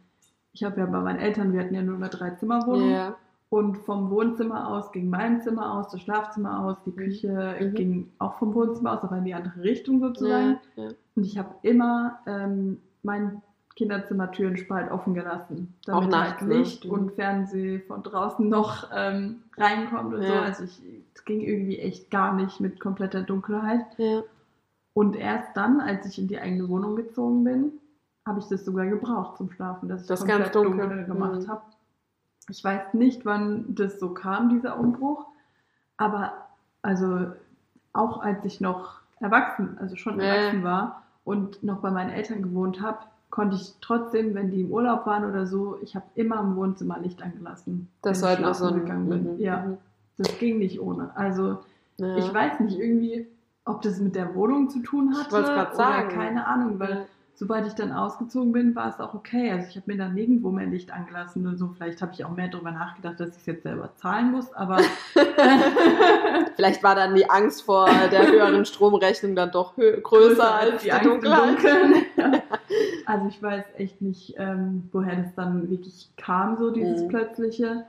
ich 0.54 0.64
habe 0.64 0.80
ja 0.80 0.86
bei 0.86 1.00
meinen 1.00 1.20
Eltern, 1.20 1.52
wir 1.54 1.60
hatten 1.62 1.76
ja 1.76 1.82
nur 1.82 1.98
eine 1.98 2.10
Dreizimmerwohnung. 2.10 2.92
Ja. 2.92 3.16
Und 3.54 3.78
vom 3.78 4.10
Wohnzimmer 4.10 4.68
aus 4.68 4.92
ging 4.92 5.12
mein 5.12 5.40
Zimmer 5.42 5.76
aus, 5.76 5.92
das 5.92 6.02
Schlafzimmer 6.02 6.66
aus, 6.66 6.78
die 6.88 6.92
Küche 6.92 7.56
Mhm. 7.62 7.74
ging 7.76 8.10
auch 8.18 8.34
vom 8.40 8.56
Wohnzimmer 8.56 8.94
aus, 8.94 9.04
aber 9.04 9.18
in 9.18 9.26
die 9.26 9.34
andere 9.36 9.62
Richtung 9.62 10.00
sozusagen. 10.00 10.60
Ja, 10.76 10.86
ja. 10.86 10.90
Und 11.16 11.24
ich 11.24 11.38
habe 11.38 11.50
immer 11.62 12.18
ähm, 12.26 12.80
mein 13.04 13.44
Kinderzimmertürenspalt 13.76 14.90
offen 14.92 15.14
gelassen, 15.14 15.74
Auch 15.82 16.00
damit 16.00 16.10
nachts, 16.10 16.42
halt 16.42 16.50
ne? 16.50 16.58
Licht 16.58 16.86
Mhm. 16.86 16.92
und 16.92 17.12
Fernseh 17.12 17.80
von 17.82 18.02
draußen 18.02 18.50
noch 18.50 18.90
ähm, 18.92 19.44
reinkommt 19.56 20.16
und 20.16 20.24
so. 20.24 20.34
Ja. 20.34 20.42
Also 20.42 20.64
ich, 20.64 20.82
es 21.14 21.24
ging 21.24 21.42
irgendwie 21.42 21.78
echt 21.78 22.10
gar 22.10 22.34
nicht 22.34 22.60
mit 22.60 22.80
kompletter 22.80 23.22
Dunkelheit. 23.22 23.86
Und 24.96 25.16
erst 25.16 25.56
dann, 25.56 25.80
als 25.80 26.08
ich 26.08 26.18
in 26.18 26.28
die 26.28 26.40
eigene 26.40 26.68
Wohnung 26.70 26.96
gezogen 26.96 27.44
bin, 27.44 27.74
habe 28.28 28.40
ich 28.40 28.46
das 28.46 28.66
sogar 28.66 28.88
gebraucht 28.88 29.38
zum 29.38 29.52
Schlafen, 29.52 29.90
dass 29.90 30.02
ich 30.02 30.08
Das 30.08 30.22
komplett 30.22 30.40
ganz 30.40 30.54
dunkel. 30.54 30.80
dunkel 30.90 31.06
gemacht 31.06 31.42
Mhm. 31.42 31.48
habe. 31.50 31.62
Ich 32.50 32.64
weiß 32.64 32.94
nicht, 32.94 33.26
wann 33.26 33.66
das 33.76 34.00
so 34.00 34.10
kam, 34.14 34.50
dieser 34.50 34.78
Umbruch, 34.80 35.26
aber 35.98 36.34
also 36.82 37.28
auch 37.94 38.22
als 38.22 38.44
ich 38.46 38.60
noch 38.60 39.00
erwachsen, 39.20 39.78
also 39.80 39.96
schon 39.96 40.20
Ja. 40.20 40.26
erwachsen 40.26 40.64
war 40.64 41.04
und 41.24 41.64
noch 41.64 41.80
bei 41.80 41.92
meinen 41.92 42.10
Eltern 42.10 42.42
gewohnt 42.42 42.82
habe, 42.82 43.00
konnte 43.30 43.56
ich 43.56 43.74
trotzdem, 43.82 44.36
wenn 44.36 44.52
die 44.52 44.62
im 44.62 44.72
Urlaub 44.72 45.06
waren 45.06 45.26
oder 45.26 45.48
so, 45.48 45.78
ich 45.82 45.96
habe 45.96 46.06
immer 46.16 46.40
im 46.42 46.56
Wohnzimmer 46.56 47.00
Licht 47.00 47.22
angelassen. 47.22 47.88
Das 48.02 48.18
wenn 48.18 48.24
war 48.24 48.32
ich 48.34 48.38
halt 48.40 48.48
noch 48.48 48.54
so 48.56 48.74
gegangen 48.74 49.10
bin. 49.10 49.34
Mhm, 49.36 49.40
Ja, 49.40 49.58
mhm. 49.64 49.78
das 50.18 50.38
ging 50.38 50.60
nicht 50.60 50.80
ohne. 50.80 51.16
Also 51.16 51.60
Ja. 51.98 52.16
ich 52.18 52.32
weiß 52.34 52.60
nicht 52.60 52.78
irgendwie, 52.78 53.28
ob 53.66 53.82
das 53.82 54.00
mit 54.00 54.16
der 54.16 54.36
Wohnung 54.36 54.70
zu 54.70 54.80
tun 54.82 55.16
hatte 55.18 55.32
wollt's 55.32 55.50
grad 55.50 55.68
oder 55.70 55.76
sagen. 55.78 56.10
keine 56.10 56.46
Ahnung, 56.46 56.78
weil 56.80 56.90
Ja. 56.90 57.06
Sobald 57.36 57.68
ich 57.68 57.74
dann 57.74 57.92
ausgezogen 57.92 58.52
bin, 58.52 58.76
war 58.76 58.90
es 58.90 59.00
auch 59.00 59.14
okay. 59.14 59.52
Also 59.52 59.68
ich 59.70 59.76
habe 59.76 59.92
mir 59.92 59.98
dann 59.98 60.14
nirgendwo 60.14 60.52
mehr 60.52 60.68
Licht 60.68 60.92
angelassen 60.92 61.46
und 61.48 61.58
so. 61.58 61.70
Vielleicht 61.76 62.02
habe 62.02 62.14
ich 62.14 62.24
auch 62.26 62.36
mehr 62.36 62.48
darüber 62.48 62.72
nachgedacht, 62.72 63.20
dass 63.20 63.30
ich 63.30 63.38
es 63.38 63.46
jetzt 63.46 63.64
selber 63.64 63.96
zahlen 63.96 64.32
muss, 64.32 64.54
aber 64.54 64.78
Vielleicht 66.56 66.84
war 66.84 66.96
dann 66.96 67.16
die 67.16 67.30
Angst 67.30 67.64
vor 67.64 67.90
der 68.12 68.28
höheren 68.28 68.66
Stromrechnung 68.66 69.36
dann 69.36 69.52
doch 69.52 69.76
größer, 69.76 70.02
größer 70.02 70.56
als 70.56 70.82
die, 70.82 70.86
die 70.86 70.92
Angst 70.92 71.06
Dunkelheit. 71.06 71.58
ja. 72.18 72.32
Also 73.06 73.28
ich 73.28 73.42
weiß 73.42 73.66
echt 73.78 74.02
nicht, 74.02 74.36
ähm, 74.38 74.90
woher 74.92 75.16
das 75.16 75.34
dann 75.36 75.70
wirklich 75.70 76.12
kam, 76.18 76.58
so 76.58 76.72
dieses 76.72 77.04
mhm. 77.04 77.08
plötzliche. 77.10 77.86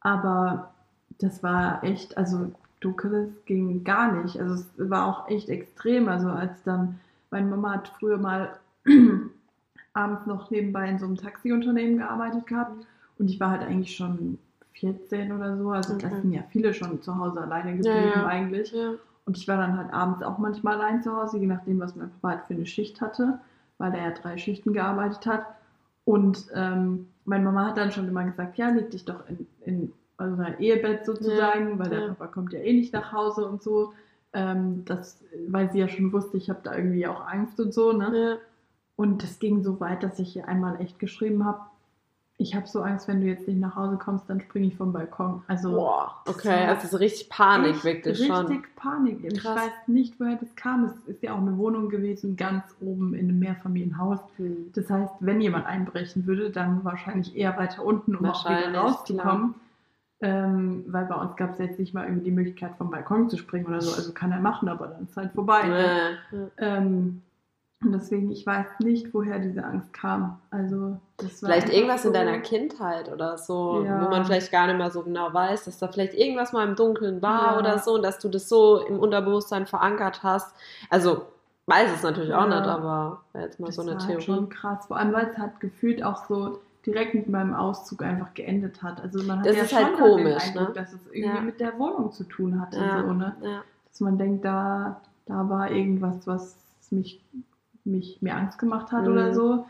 Aber 0.00 0.72
das 1.18 1.42
war 1.42 1.84
echt, 1.84 2.16
also 2.16 2.50
Dunkeles 2.80 3.30
ging 3.46 3.84
gar 3.84 4.12
nicht. 4.12 4.40
Also 4.40 4.54
es 4.54 4.90
war 4.90 5.06
auch 5.06 5.28
echt 5.28 5.48
extrem. 5.48 6.08
Also 6.08 6.28
als 6.28 6.62
dann, 6.64 7.00
meine 7.30 7.46
Mama 7.46 7.74
hat 7.74 7.92
früher 7.98 8.18
mal 8.18 8.58
abends 9.92 10.26
noch 10.26 10.50
nebenbei 10.50 10.88
in 10.88 10.98
so 10.98 11.06
einem 11.06 11.16
Taxiunternehmen 11.16 11.98
gearbeitet 11.98 12.46
gehabt 12.46 12.86
und 13.18 13.28
ich 13.28 13.38
war 13.40 13.50
halt 13.50 13.62
eigentlich 13.62 13.94
schon 13.94 14.38
14 14.74 15.32
oder 15.32 15.56
so. 15.56 15.70
Also 15.70 15.94
okay. 15.94 16.08
das 16.08 16.20
sind 16.20 16.32
ja 16.32 16.42
viele 16.50 16.74
schon 16.74 17.02
zu 17.02 17.16
Hause 17.16 17.40
alleine 17.40 17.76
geblieben 17.76 18.10
ja, 18.14 18.22
ja. 18.22 18.26
eigentlich. 18.26 18.72
Ja. 18.72 18.94
Und 19.24 19.36
ich 19.36 19.46
war 19.46 19.56
dann 19.56 19.76
halt 19.76 19.92
abends 19.92 20.22
auch 20.22 20.38
manchmal 20.38 20.80
allein 20.80 21.02
zu 21.02 21.14
Hause, 21.16 21.38
je 21.38 21.46
nachdem, 21.46 21.78
was 21.80 21.94
mein 21.94 22.10
Papa 22.10 22.36
halt 22.36 22.46
für 22.46 22.54
eine 22.54 22.66
Schicht 22.66 23.00
hatte, 23.00 23.38
weil 23.78 23.94
er 23.94 24.08
ja 24.08 24.10
drei 24.10 24.36
Schichten 24.36 24.72
gearbeitet 24.72 25.26
hat. 25.26 25.46
Und 26.04 26.46
ähm, 26.54 27.06
meine 27.24 27.44
Mama 27.44 27.66
hat 27.66 27.76
dann 27.76 27.92
schon 27.92 28.08
immer 28.08 28.24
gesagt, 28.24 28.58
ja, 28.58 28.70
leg 28.70 28.90
dich 28.90 29.04
doch 29.04 29.28
in, 29.28 29.46
in 29.64 29.92
also 30.16 30.42
ein 30.42 30.58
Ehebett 30.58 31.06
sozusagen, 31.06 31.78
weil 31.78 31.90
der 31.90 32.08
Papa 32.08 32.26
kommt 32.26 32.52
ja 32.52 32.60
eh 32.60 32.72
nicht 32.72 32.92
nach 32.92 33.12
Hause 33.12 33.46
und 33.46 33.62
so. 33.62 33.92
Ähm, 34.32 34.84
das, 34.84 35.22
weil 35.48 35.70
sie 35.70 35.78
ja 35.78 35.88
schon 35.88 36.12
wusste, 36.12 36.36
ich 36.38 36.48
habe 36.48 36.60
da 36.62 36.74
irgendwie 36.76 37.06
auch 37.06 37.26
Angst 37.26 37.60
und 37.60 37.72
so, 37.72 37.92
ne? 37.92 38.38
Und 39.02 39.24
das 39.24 39.40
ging 39.40 39.64
so 39.64 39.80
weit, 39.80 40.04
dass 40.04 40.20
ich 40.20 40.36
ihr 40.36 40.46
einmal 40.46 40.80
echt 40.80 41.00
geschrieben 41.00 41.44
habe, 41.44 41.58
ich 42.38 42.54
habe 42.54 42.68
so 42.68 42.82
Angst, 42.82 43.08
wenn 43.08 43.20
du 43.20 43.26
jetzt 43.26 43.48
nicht 43.48 43.58
nach 43.58 43.74
Hause 43.74 43.96
kommst, 43.96 44.30
dann 44.30 44.40
springe 44.40 44.68
ich 44.68 44.76
vom 44.76 44.92
Balkon. 44.92 45.42
Also, 45.48 45.72
Boah, 45.72 46.22
okay, 46.28 46.66
also 46.66 46.86
so 46.86 46.98
richtig 46.98 47.28
Panik 47.28 47.82
wirklich 47.82 48.06
richtig 48.06 48.26
schon. 48.28 48.46
Richtig 48.46 48.76
Panik. 48.76 49.22
Krass. 49.34 49.38
Ich 49.38 49.44
weiß 49.44 49.88
nicht, 49.88 50.20
woher 50.20 50.36
das 50.36 50.54
kam. 50.54 50.84
Es 50.84 51.08
ist 51.08 51.22
ja 51.24 51.34
auch 51.34 51.38
eine 51.38 51.58
Wohnung 51.58 51.88
gewesen, 51.88 52.36
ganz 52.36 52.62
oben 52.80 53.14
in 53.14 53.28
einem 53.28 53.40
Mehrfamilienhaus. 53.40 54.20
Hm. 54.36 54.70
Das 54.72 54.88
heißt, 54.88 55.14
wenn 55.18 55.40
jemand 55.40 55.66
einbrechen 55.66 56.24
würde, 56.26 56.50
dann 56.50 56.84
wahrscheinlich 56.84 57.36
eher 57.36 57.56
weiter 57.58 57.84
unten, 57.84 58.14
um 58.14 58.24
auch 58.26 58.48
wieder 58.48 58.72
rauszukommen. 58.72 59.56
Ähm, 60.20 60.84
weil 60.86 61.06
bei 61.06 61.16
uns 61.16 61.34
gab 61.34 61.50
es 61.54 61.58
jetzt 61.58 61.80
nicht 61.80 61.92
mal 61.92 62.04
irgendwie 62.04 62.26
die 62.26 62.30
Möglichkeit, 62.30 62.76
vom 62.78 62.92
Balkon 62.92 63.28
zu 63.28 63.36
springen 63.36 63.66
oder 63.66 63.80
so. 63.80 63.96
Also 63.96 64.12
kann 64.12 64.30
er 64.30 64.38
machen, 64.38 64.68
aber 64.68 64.86
dann 64.86 65.02
ist 65.02 65.16
halt 65.16 65.32
vorbei. 65.32 65.66
Ne? 65.66 66.18
Ja. 66.30 66.38
Ähm, 66.58 67.22
und 67.84 67.92
deswegen, 67.92 68.30
ich 68.30 68.46
weiß 68.46 68.66
nicht, 68.80 69.12
woher 69.12 69.38
diese 69.38 69.64
Angst 69.64 69.92
kam. 69.92 70.38
Also, 70.50 70.98
das 71.16 71.42
war 71.42 71.50
vielleicht 71.50 71.72
irgendwas 71.72 72.02
so, 72.02 72.08
in 72.08 72.14
deiner 72.14 72.38
Kindheit 72.38 73.10
oder 73.12 73.38
so, 73.38 73.82
ja. 73.84 74.04
wo 74.04 74.08
man 74.08 74.24
vielleicht 74.24 74.52
gar 74.52 74.68
nicht 74.68 74.78
mehr 74.78 74.90
so 74.90 75.02
genau 75.02 75.32
weiß, 75.32 75.64
dass 75.64 75.78
da 75.78 75.88
vielleicht 75.88 76.14
irgendwas 76.14 76.52
mal 76.52 76.66
im 76.66 76.76
Dunkeln 76.76 77.20
war 77.22 77.54
ja. 77.54 77.58
oder 77.58 77.78
so 77.78 77.94
und 77.94 78.02
dass 78.02 78.18
du 78.18 78.28
das 78.28 78.48
so 78.48 78.84
im 78.86 78.98
Unterbewusstsein 78.98 79.66
verankert 79.66 80.22
hast. 80.22 80.54
Also, 80.90 81.26
weiß 81.66 81.90
es 81.92 82.02
natürlich 82.02 82.30
ja. 82.30 82.42
auch 82.42 82.48
nicht, 82.48 82.62
aber 82.62 83.22
jetzt 83.34 83.58
mal 83.58 83.66
das 83.66 83.76
so 83.76 83.82
eine 83.82 83.92
war 83.92 83.98
Theorie. 83.98 84.14
Halt 84.14 84.24
schon 84.24 84.48
krass, 84.48 84.86
vor 84.86 84.96
allem 84.96 85.12
weil 85.12 85.26
es 85.26 85.38
halt 85.38 85.58
gefühlt 85.58 86.04
auch 86.04 86.26
so 86.28 86.60
direkt 86.86 87.14
mit 87.14 87.28
meinem 87.28 87.54
Auszug 87.54 88.02
einfach 88.02 88.34
geendet 88.34 88.82
hat. 88.82 89.00
Also 89.00 89.22
man 89.22 89.40
hat 89.40 89.46
das 89.46 89.56
ja 89.56 89.62
ist 89.62 89.70
schon 89.70 89.84
halt 89.84 89.98
komisch, 89.98 90.42
Eindruck, 90.48 90.68
ne? 90.68 90.74
dass 90.74 90.92
es 90.92 91.00
irgendwie 91.12 91.40
mit 91.40 91.60
der 91.60 91.78
Wohnung 91.78 92.12
zu 92.12 92.24
tun 92.24 92.60
hatte, 92.60 92.76
so, 92.76 93.12
ne? 93.12 93.62
Dass 93.88 94.00
man 94.00 94.18
denkt, 94.18 94.44
da, 94.44 95.00
da 95.26 95.48
war 95.48 95.70
irgendwas, 95.70 96.26
was 96.26 96.56
mich 96.90 97.22
mich 97.84 98.20
mir 98.20 98.34
Angst 98.34 98.58
gemacht 98.58 98.92
hat 98.92 99.06
mhm. 99.06 99.12
oder 99.12 99.34
so. 99.34 99.66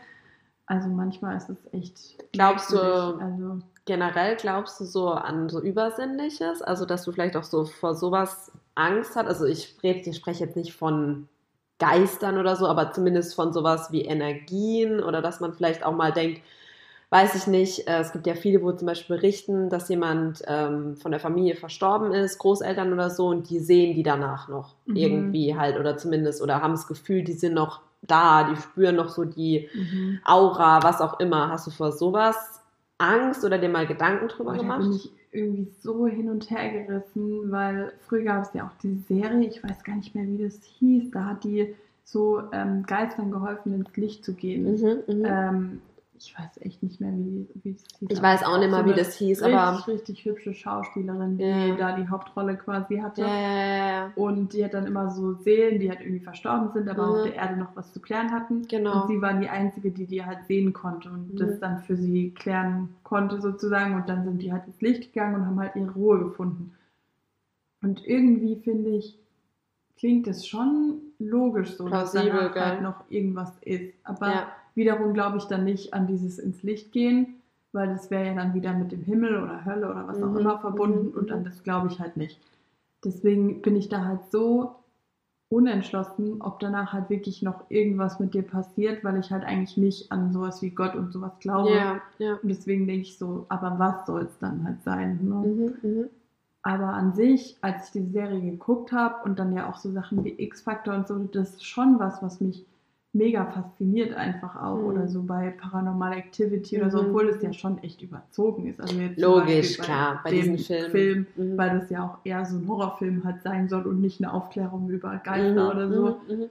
Also 0.65 0.87
manchmal 0.87 1.37
ist 1.37 1.49
es 1.49 1.57
echt. 1.73 2.31
Glaubst 2.31 2.71
du, 2.71 2.77
also, 2.77 3.59
generell 3.85 4.35
glaubst 4.37 4.79
du 4.79 4.85
so 4.85 5.09
an 5.09 5.49
so 5.49 5.61
Übersinnliches? 5.61 6.61
Also, 6.61 6.85
dass 6.85 7.03
du 7.03 7.11
vielleicht 7.11 7.35
auch 7.35 7.43
so 7.43 7.65
vor 7.65 7.95
sowas 7.95 8.51
Angst 8.75 9.15
hast? 9.15 9.27
Also, 9.27 9.45
ich, 9.45 9.77
ich 9.81 10.15
spreche 10.15 10.45
jetzt 10.45 10.55
nicht 10.55 10.73
von 10.73 11.27
Geistern 11.79 12.37
oder 12.37 12.55
so, 12.55 12.67
aber 12.67 12.91
zumindest 12.93 13.35
von 13.35 13.51
sowas 13.51 13.91
wie 13.91 14.03
Energien 14.03 15.01
oder 15.01 15.21
dass 15.21 15.41
man 15.41 15.53
vielleicht 15.53 15.83
auch 15.83 15.93
mal 15.93 16.13
denkt, 16.13 16.41
weiß 17.09 17.35
ich 17.35 17.45
nicht, 17.45 17.87
äh, 17.87 17.99
es 17.99 18.11
gibt 18.11 18.25
ja 18.25 18.35
viele, 18.35 18.63
wo 18.63 18.71
zum 18.71 18.87
Beispiel 18.87 19.17
berichten, 19.17 19.69
dass 19.69 19.89
jemand 19.89 20.41
ähm, 20.47 20.95
von 20.95 21.11
der 21.11 21.19
Familie 21.19 21.55
verstorben 21.55 22.11
ist, 22.11 22.39
Großeltern 22.39 22.91
oder 22.93 23.09
so, 23.09 23.27
und 23.27 23.49
die 23.49 23.59
sehen 23.59 23.95
die 23.95 24.01
danach 24.01 24.47
noch 24.47 24.75
mhm. 24.85 24.95
irgendwie 24.95 25.55
halt 25.55 25.77
oder 25.77 25.97
zumindest 25.97 26.41
oder 26.41 26.61
haben 26.61 26.71
das 26.71 26.87
Gefühl, 26.87 27.23
die 27.23 27.33
sind 27.33 27.53
noch 27.53 27.81
da, 28.07 28.49
die 28.49 28.55
spüren 28.55 28.95
noch 28.95 29.09
so 29.09 29.25
die 29.25 29.69
mhm. 29.73 30.19
Aura, 30.23 30.83
was 30.83 31.01
auch 31.01 31.19
immer. 31.19 31.49
Hast 31.49 31.67
du 31.67 31.71
vor 31.71 31.91
sowas 31.91 32.61
Angst 32.97 33.43
oder 33.43 33.57
dir 33.57 33.69
mal 33.69 33.87
Gedanken 33.87 34.27
drüber 34.27 34.53
oh, 34.55 34.57
gemacht? 34.57 34.81
Da 34.81 34.83
bin 34.83 34.93
ich 34.93 35.11
irgendwie 35.31 35.71
so 35.81 36.07
hin 36.07 36.29
und 36.29 36.49
her 36.49 36.85
gerissen, 36.85 37.51
weil 37.51 37.93
früher 38.07 38.23
gab 38.23 38.43
es 38.43 38.53
ja 38.53 38.65
auch 38.65 38.77
diese 38.81 39.01
Serie, 39.07 39.47
ich 39.47 39.63
weiß 39.63 39.83
gar 39.83 39.95
nicht 39.95 40.13
mehr, 40.15 40.27
wie 40.27 40.43
das 40.43 40.61
hieß, 40.79 41.11
da 41.11 41.25
hat 41.25 41.43
die 41.43 41.75
so 42.03 42.43
ähm, 42.51 42.83
Geistern 42.85 43.31
geholfen, 43.31 43.73
ins 43.73 43.95
Licht 43.95 44.23
zu 44.23 44.33
gehen. 44.33 44.63
Mhm, 44.63 45.03
mhm. 45.07 45.25
ähm, 45.25 45.81
ich 46.25 46.39
weiß 46.39 46.61
echt 46.61 46.81
nicht 46.81 47.01
mehr, 47.01 47.11
wie, 47.11 47.47
wie 47.63 47.73
das 47.73 47.83
hieß. 47.99 48.09
Ich 48.09 48.21
weiß 48.21 48.43
auch 48.43 48.57
nicht 48.57 48.71
mehr, 48.71 48.83
so 48.83 48.89
wie 48.89 48.93
das 48.93 49.15
hieß, 49.15 49.41
richtig, 49.41 49.59
aber. 49.59 49.87
Richtig 49.87 50.23
hübsche 50.23 50.53
Schauspielerin, 50.53 51.37
die 51.37 51.43
ja. 51.43 51.75
da 51.75 51.97
die 51.97 52.07
Hauptrolle 52.07 52.55
quasi 52.55 52.97
hatte. 52.97 53.21
Ja, 53.21 53.27
ja, 53.27 54.11
und 54.15 54.53
die 54.53 54.63
hat 54.63 54.73
dann 54.73 54.87
immer 54.87 55.09
so 55.09 55.33
Seelen, 55.33 55.79
die 55.79 55.89
halt 55.89 55.99
irgendwie 55.99 56.21
verstorben 56.21 56.71
sind, 56.71 56.87
aber 56.87 57.09
auf 57.09 57.23
der 57.23 57.35
Erde 57.35 57.57
noch 57.57 57.75
was 57.75 57.91
zu 57.91 57.99
klären 57.99 58.31
hatten. 58.31 58.65
Genau. 58.69 59.01
Und 59.01 59.07
sie 59.09 59.21
war 59.21 59.33
die 59.33 59.49
Einzige, 59.49 59.91
die 59.91 60.05
die 60.05 60.23
halt 60.23 60.45
sehen 60.45 60.71
konnte 60.71 61.09
und 61.09 61.35
das 61.37 61.59
dann 61.59 61.79
für 61.79 61.97
sie 61.97 62.31
klären 62.31 62.95
konnte 63.03 63.41
sozusagen. 63.41 63.95
Und 63.95 64.07
dann 64.07 64.23
sind 64.23 64.41
die 64.41 64.53
halt 64.53 64.65
ins 64.65 64.79
Licht 64.79 65.11
gegangen 65.13 65.35
und 65.35 65.45
haben 65.45 65.59
halt 65.59 65.75
ihre 65.75 65.91
Ruhe 65.91 66.19
gefunden. 66.19 66.71
Und 67.81 68.07
irgendwie 68.07 68.55
finde 68.55 68.91
ich, 68.91 69.19
klingt 69.97 70.25
das 70.25 70.47
schon 70.47 71.01
logisch 71.19 71.75
so, 71.75 71.83
Plausibel, 71.83 72.29
dass 72.29 72.53
danach 72.53 72.65
halt 72.65 72.81
noch 72.81 73.03
irgendwas 73.09 73.51
ist. 73.61 73.93
Aber 74.05 74.47
Wiederum 74.75 75.13
glaube 75.13 75.37
ich 75.37 75.45
dann 75.45 75.63
nicht 75.63 75.93
an 75.93 76.07
dieses 76.07 76.39
ins 76.39 76.63
Licht 76.63 76.91
gehen, 76.91 77.35
weil 77.71 77.87
das 77.87 78.09
wäre 78.11 78.27
ja 78.27 78.33
dann 78.33 78.53
wieder 78.53 78.73
mit 78.73 78.91
dem 78.91 79.03
Himmel 79.03 79.41
oder 79.41 79.65
Hölle 79.65 79.89
oder 79.89 80.07
was 80.07 80.21
auch 80.21 80.31
mhm. 80.31 80.39
immer 80.39 80.59
verbunden 80.59 81.09
mhm. 81.09 81.17
und 81.17 81.31
an 81.31 81.43
das 81.43 81.63
glaube 81.63 81.87
ich 81.87 81.99
halt 81.99 82.17
nicht. 82.17 82.39
Deswegen 83.03 83.61
bin 83.61 83.75
ich 83.75 83.89
da 83.89 84.05
halt 84.05 84.31
so 84.31 84.75
unentschlossen, 85.49 86.41
ob 86.41 86.59
danach 86.59 86.93
halt 86.93 87.09
wirklich 87.09 87.41
noch 87.41 87.69
irgendwas 87.69 88.19
mit 88.19 88.33
dir 88.33 88.41
passiert, 88.41 89.03
weil 89.03 89.19
ich 89.19 89.31
halt 89.31 89.43
eigentlich 89.43 89.77
nicht 89.77 90.11
an 90.11 90.33
sowas 90.33 90.61
wie 90.61 90.71
Gott 90.71 90.95
und 90.95 91.11
sowas 91.11 91.33
glaube. 91.39 91.71
Ja, 91.71 92.01
ja. 92.17 92.39
Und 92.41 92.49
deswegen 92.49 92.87
denke 92.87 93.03
ich 93.03 93.17
so, 93.17 93.45
aber 93.49 93.77
was 93.77 94.05
soll 94.07 94.23
es 94.23 94.37
dann 94.39 94.63
halt 94.63 94.81
sein? 94.83 95.19
Ne? 95.21 95.75
Mhm, 95.83 96.09
aber 96.63 96.87
an 96.87 97.13
sich, 97.13 97.57
als 97.61 97.87
ich 97.87 97.91
die 97.91 98.11
Serie 98.11 98.41
geguckt 98.41 98.91
habe 98.91 99.23
und 99.25 99.37
dann 99.37 99.53
ja 99.53 99.69
auch 99.69 99.77
so 99.77 99.91
Sachen 99.91 100.23
wie 100.23 100.33
X-Factor 100.37 100.95
und 100.95 101.07
so, 101.07 101.19
das 101.19 101.51
ist 101.51 101.65
schon 101.65 101.99
was, 101.99 102.23
was 102.23 102.41
mich 102.41 102.65
mega 103.13 103.45
fasziniert 103.45 104.15
einfach 104.15 104.55
auch 104.55 104.77
mhm. 104.77 104.85
oder 104.85 105.07
so 105.07 105.21
bei 105.21 105.51
Paranormal 105.51 106.13
Activity 106.13 106.77
oder 106.79 106.89
so, 106.89 107.01
mhm. 107.01 107.09
obwohl 107.09 107.29
es 107.29 107.41
ja 107.43 107.53
schon 107.53 107.77
echt 107.83 108.01
überzogen 108.01 108.67
ist. 108.67 108.81
Also 108.81 108.95
jetzt 108.99 109.19
Logisch, 109.19 109.77
bei 109.77 109.83
klar, 109.83 110.21
bei 110.23 110.31
diesem 110.31 110.57
Film, 110.57 110.91
Film 110.91 111.27
mhm. 111.35 111.57
weil 111.57 111.79
das 111.79 111.89
ja 111.91 112.03
auch 112.03 112.17
eher 112.23 112.43
so 112.43 112.57
ein 112.57 112.67
Horrorfilm 112.67 113.23
halt 113.23 113.43
sein 113.43 113.69
soll 113.69 113.85
und 113.85 114.01
nicht 114.01 114.19
eine 114.19 114.33
Aufklärung 114.33 114.89
über 114.89 115.15
Geister 115.23 115.63
mhm. 115.63 115.69
oder 115.69 115.91
so. 115.91 116.19
Mhm. 116.27 116.39
Mhm. 116.39 116.49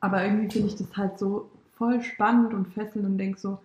Aber 0.00 0.24
irgendwie 0.24 0.50
finde 0.50 0.68
ich 0.68 0.76
das 0.76 0.96
halt 0.96 1.18
so 1.18 1.48
voll 1.76 2.00
spannend 2.02 2.52
und 2.52 2.66
fesselnd 2.68 3.06
und 3.06 3.18
denke 3.18 3.38
so, 3.38 3.58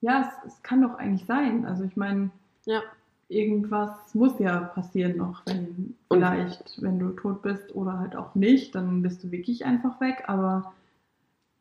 ja, 0.00 0.22
es, 0.22 0.52
es, 0.52 0.62
kann 0.62 0.80
doch 0.80 0.94
eigentlich 0.94 1.26
sein. 1.26 1.66
Also 1.66 1.84
ich 1.84 1.94
meine, 1.94 2.30
ja. 2.64 2.80
irgendwas 3.28 4.14
muss 4.14 4.38
ja 4.38 4.60
passieren 4.60 5.18
noch, 5.18 5.42
wenn 5.44 5.94
vielleicht, 6.10 6.80
wenn 6.80 6.98
du 6.98 7.10
tot 7.10 7.42
bist 7.42 7.74
oder 7.74 7.98
halt 7.98 8.16
auch 8.16 8.34
nicht, 8.34 8.74
dann 8.74 9.02
bist 9.02 9.22
du 9.22 9.30
wirklich 9.30 9.66
einfach 9.66 10.00
weg, 10.00 10.24
aber 10.26 10.72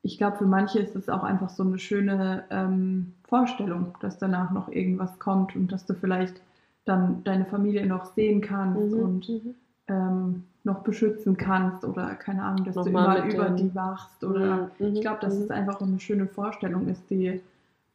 ich 0.01 0.17
glaube, 0.17 0.37
für 0.37 0.45
manche 0.45 0.79
ist 0.79 0.95
es 0.95 1.09
auch 1.09 1.23
einfach 1.23 1.49
so 1.49 1.63
eine 1.63 1.79
schöne 1.79 2.45
ähm, 2.49 3.13
Vorstellung, 3.27 3.95
dass 4.01 4.17
danach 4.17 4.51
noch 4.51 4.69
irgendwas 4.69 5.19
kommt 5.19 5.55
und 5.55 5.71
dass 5.71 5.85
du 5.85 5.93
vielleicht 5.93 6.41
dann 6.85 7.23
deine 7.23 7.45
Familie 7.45 7.85
noch 7.85 8.05
sehen 8.05 8.41
kannst 8.41 8.93
mhm, 8.93 8.99
und 8.99 9.29
mhm. 9.29 9.55
ähm, 9.87 10.43
noch 10.63 10.79
beschützen 10.79 11.37
kannst 11.37 11.83
oder 11.83 12.15
keine 12.15 12.43
Ahnung, 12.43 12.65
dass 12.65 12.75
Nochmal 12.75 13.21
du 13.21 13.29
immer 13.29 13.33
über 13.33 13.49
die 13.49 13.73
wachst 13.75 14.23
oder 14.23 14.71
mhm, 14.79 14.93
ich 14.93 15.01
glaube, 15.01 15.19
dass 15.21 15.35
mhm. 15.35 15.43
es 15.43 15.51
einfach 15.51 15.81
eine 15.81 15.99
schöne 15.99 16.27
Vorstellung 16.27 16.87
ist, 16.87 17.09
die 17.09 17.27
äh, 17.27 17.41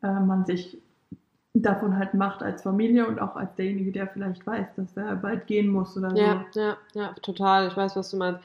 man 0.03 0.45
sich 0.45 0.79
davon 1.55 1.97
halt 1.97 2.15
macht 2.15 2.43
als 2.43 2.63
Familie 2.63 3.07
und 3.07 3.21
auch 3.21 3.37
als 3.37 3.55
derjenige, 3.55 3.93
der 3.93 4.09
vielleicht 4.09 4.47
weiß, 4.47 4.67
dass 4.77 4.97
er 4.97 5.17
bald 5.17 5.47
gehen 5.47 5.69
muss 5.69 5.97
oder 5.97 6.15
ja, 6.15 6.45
so. 6.51 6.61
Ja, 6.61 6.77
ja, 6.95 7.13
total. 7.23 7.69
Ich 7.69 7.77
weiß, 7.77 7.97
was 7.97 8.11
du 8.11 8.17
meinst. 8.17 8.41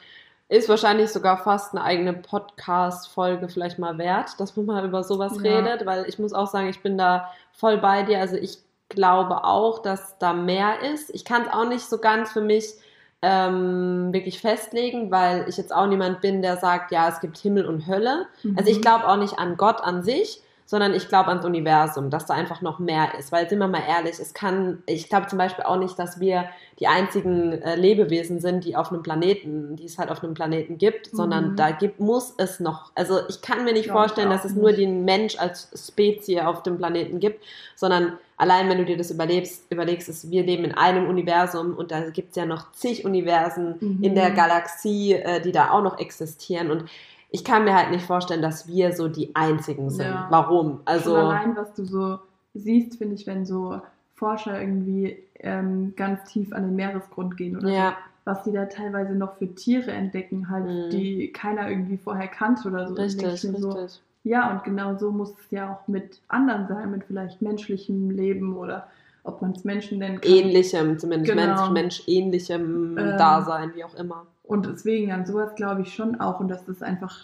Ist 0.49 0.67
wahrscheinlich 0.67 1.11
sogar 1.11 1.37
fast 1.37 1.73
eine 1.73 1.83
eigene 1.83 2.13
Podcast-Folge 2.13 3.49
vielleicht 3.49 3.77
mal 3.79 3.97
wert, 3.99 4.39
dass 4.39 4.55
man 4.57 4.65
mal 4.65 4.85
über 4.85 5.03
sowas 5.03 5.33
ja. 5.41 5.57
redet, 5.59 5.85
weil 5.85 6.05
ich 6.09 6.17
muss 6.19 6.33
auch 6.33 6.47
sagen, 6.47 6.67
ich 6.69 6.81
bin 6.81 6.97
da 6.97 7.31
voll 7.53 7.77
bei 7.77 8.01
dir. 8.03 8.19
Also 8.19 8.35
ich 8.35 8.57
glaube 8.89 9.43
auch, 9.43 9.79
dass 9.83 10.17
da 10.17 10.33
mehr 10.33 10.81
ist. 10.91 11.11
Ich 11.13 11.23
kann 11.23 11.43
es 11.43 11.53
auch 11.53 11.67
nicht 11.67 11.85
so 11.87 11.99
ganz 11.99 12.31
für 12.31 12.41
mich 12.41 12.73
ähm, 13.21 14.09
wirklich 14.11 14.39
festlegen, 14.39 15.11
weil 15.11 15.45
ich 15.47 15.57
jetzt 15.57 15.73
auch 15.73 15.85
niemand 15.85 16.21
bin, 16.21 16.41
der 16.41 16.57
sagt, 16.57 16.91
ja, 16.91 17.07
es 17.09 17.19
gibt 17.19 17.37
Himmel 17.37 17.65
und 17.65 17.85
Hölle. 17.85 18.25
Also 18.55 18.71
ich 18.71 18.77
Mhm. 18.77 18.81
glaube 18.81 19.07
auch 19.07 19.17
nicht 19.17 19.37
an 19.37 19.55
Gott 19.57 19.81
an 19.81 20.01
sich, 20.03 20.41
sondern 20.69 20.93
ich 20.93 21.07
glaube 21.07 21.29
ans 21.29 21.43
Universum, 21.45 22.11
dass 22.11 22.27
da 22.27 22.35
einfach 22.35 22.61
noch 22.61 22.77
mehr 22.77 23.15
ist. 23.17 23.31
Weil, 23.31 23.49
sind 23.49 23.57
wir 23.57 23.67
mal 23.67 23.81
ehrlich, 23.87 24.19
es 24.19 24.35
kann, 24.35 24.83
ich 24.85 25.09
glaube 25.09 25.25
zum 25.25 25.39
Beispiel 25.39 25.63
auch 25.65 25.77
nicht, 25.77 25.97
dass 25.97 26.19
wir 26.19 26.45
die 26.79 26.85
einzigen 26.85 27.53
äh, 27.63 27.75
Lebewesen 27.75 28.39
sind, 28.39 28.65
die 28.65 28.75
auf 28.75 28.91
einem 28.91 29.01
Planeten, 29.01 29.75
die 29.77 29.85
es 29.85 29.97
halt 29.97 30.11
auf 30.11 30.23
einem 30.23 30.35
Planeten 30.35 30.77
gibt, 30.77 31.11
Mhm. 31.11 31.17
sondern 31.17 31.55
da 31.55 31.71
gibt, 31.71 31.99
muss 31.99 32.35
es 32.37 32.59
noch, 32.59 32.91
also 32.93 33.17
ich 33.29 33.41
kann 33.41 33.63
mir 33.63 33.73
nicht 33.73 33.87
ich 33.87 33.91
vorstellen, 33.91 34.29
dass 34.29 34.45
es 34.45 34.51
nicht. 34.51 34.61
nur 34.61 34.71
den 34.71 35.05
Mensch 35.05 35.39
als 35.39 35.69
Spezie 35.87 36.41
auf 36.41 36.61
dem 36.61 36.77
Planeten 36.77 37.19
gibt, 37.19 37.43
sondern 37.75 38.19
allein 38.37 38.69
wenn 38.69 38.77
du 38.77 38.85
dir 38.85 38.95
das 38.95 39.09
überlebst, 39.09 39.63
überlegst, 39.71 40.07
ist, 40.07 40.29
wir 40.29 40.43
leben 40.43 40.65
in 40.65 40.75
einem 40.75 41.09
Universum 41.09 41.73
und 41.75 41.89
da 41.91 42.11
gibt 42.11 42.29
es 42.29 42.35
ja 42.35 42.45
noch 42.45 42.71
zig 42.73 43.05
Universen 43.05 43.75
Mhm. 43.79 44.03
in 44.03 44.13
der 44.13 44.29
Galaxie, 44.31 45.13
äh, 45.13 45.41
die 45.41 45.51
da 45.51 45.71
auch 45.71 45.81
noch 45.81 45.97
existieren 45.97 46.69
und 46.69 46.85
ich 47.31 47.43
kann 47.43 47.63
mir 47.63 47.75
halt 47.75 47.91
nicht 47.91 48.05
vorstellen, 48.05 48.41
dass 48.41 48.67
wir 48.67 48.93
so 48.93 49.07
die 49.07 49.35
Einzigen 49.35 49.89
sind. 49.89 50.07
Ja. 50.07 50.27
Warum? 50.29 50.79
Also, 50.85 51.11
Schon 51.15 51.19
allein, 51.25 51.55
was 51.55 51.73
du 51.73 51.85
so 51.85 52.19
siehst, 52.53 52.97
finde 52.97 53.15
ich, 53.15 53.27
wenn 53.27 53.45
so 53.45 53.79
Forscher 54.15 54.59
irgendwie 54.59 55.17
ähm, 55.39 55.93
ganz 55.95 56.23
tief 56.31 56.51
an 56.53 56.63
den 56.63 56.75
Meeresgrund 56.75 57.37
gehen 57.37 57.55
oder 57.57 57.69
ja, 57.69 57.89
so, 57.91 57.95
was 58.31 58.43
die 58.43 58.51
da 58.51 58.65
teilweise 58.65 59.13
noch 59.13 59.35
für 59.37 59.47
Tiere 59.55 59.91
entdecken, 59.91 60.49
halt, 60.49 60.65
Mhm. 60.65 60.89
die 60.89 61.31
keiner 61.31 61.69
irgendwie 61.69 61.97
vorher 61.97 62.27
kannte 62.27 62.67
oder 62.67 62.87
so. 62.87 62.95
Richtig, 62.95 63.33
ich 63.45 63.51
mir 63.51 63.59
so, 63.59 63.71
richtig. 63.71 64.01
Ja, 64.25 64.51
und 64.51 64.63
genau 64.65 64.97
so 64.97 65.11
muss 65.11 65.29
es 65.29 65.51
ja 65.51 65.71
auch 65.71 65.87
mit 65.87 66.19
anderen 66.27 66.67
sein, 66.67 66.91
mit 66.91 67.05
vielleicht 67.05 67.41
menschlichem 67.41 68.09
Leben 68.09 68.57
oder 68.57 68.87
ob 69.23 69.41
man 69.41 69.51
es 69.51 69.63
Menschen 69.63 69.99
nennen 69.99 70.19
kann. 70.19 70.29
Ähnlichem, 70.31 70.99
zumindest 70.99 71.31
Genau. 71.31 71.69
Mensch, 71.69 72.03
menschähnlichem 72.05 72.97
Ähm, 72.97 73.17
Dasein, 73.17 73.71
wie 73.75 73.83
auch 73.83 73.95
immer. 73.95 74.25
Und 74.49 74.65
deswegen 74.65 75.11
an 75.11 75.27
sowas 75.27 75.53
glaube 75.55 75.81
ich 75.83 75.93
schon 75.93 76.19
auch 76.19 76.39
und 76.39 76.47
dass 76.47 76.65
das 76.65 76.81
einfach 76.81 77.15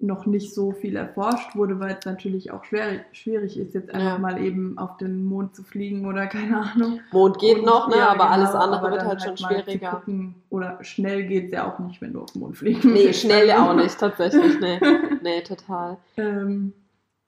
noch 0.00 0.26
nicht 0.26 0.52
so 0.52 0.72
viel 0.72 0.96
erforscht 0.96 1.54
wurde, 1.54 1.78
weil 1.78 1.96
es 1.98 2.04
natürlich 2.04 2.50
auch 2.50 2.64
schwer, 2.64 3.04
schwierig 3.12 3.56
ist, 3.56 3.74
jetzt 3.74 3.94
einfach 3.94 4.14
Ja. 4.14 4.18
mal 4.18 4.42
eben 4.42 4.76
auf 4.76 4.96
den 4.96 5.24
Mond 5.24 5.54
zu 5.54 5.62
fliegen 5.62 6.04
oder 6.04 6.26
keine 6.36 6.62
Ahnung. 6.72 6.98
Mond 7.12 7.38
geht 7.38 7.58
Und- 7.60 7.64
noch, 7.66 7.88
ne? 7.88 7.98
ja, 7.98 8.08
aber 8.08 8.28
alles 8.28 8.50
genau, 8.50 8.64
andere 8.64 8.80
aber 8.80 8.90
wird 8.90 9.00
dann 9.02 9.08
halt 9.08 9.22
schon 9.22 9.36
zu 9.36 9.44
schwieriger. 9.46 10.02
oder 10.50 10.82
schnell 10.82 11.26
geht 11.28 11.46
es 11.46 11.52
ja 11.52 11.72
auch 11.72 11.78
nicht, 11.78 12.02
wenn 12.02 12.12
du 12.12 12.22
auf 12.22 12.32
den 12.32 12.40
Mond 12.40 12.56
fliegen 12.56 12.92
Nee, 12.92 13.04
willst. 13.06 13.20
schnell 13.20 13.48
Also- 13.52 13.70
auch 13.70 13.74
nicht, 13.76 13.96
tatsächlich. 13.98 14.60
Nee, 14.60 14.80
nee 15.22 15.42
total. 15.42 15.96
Ähm, 16.16 16.72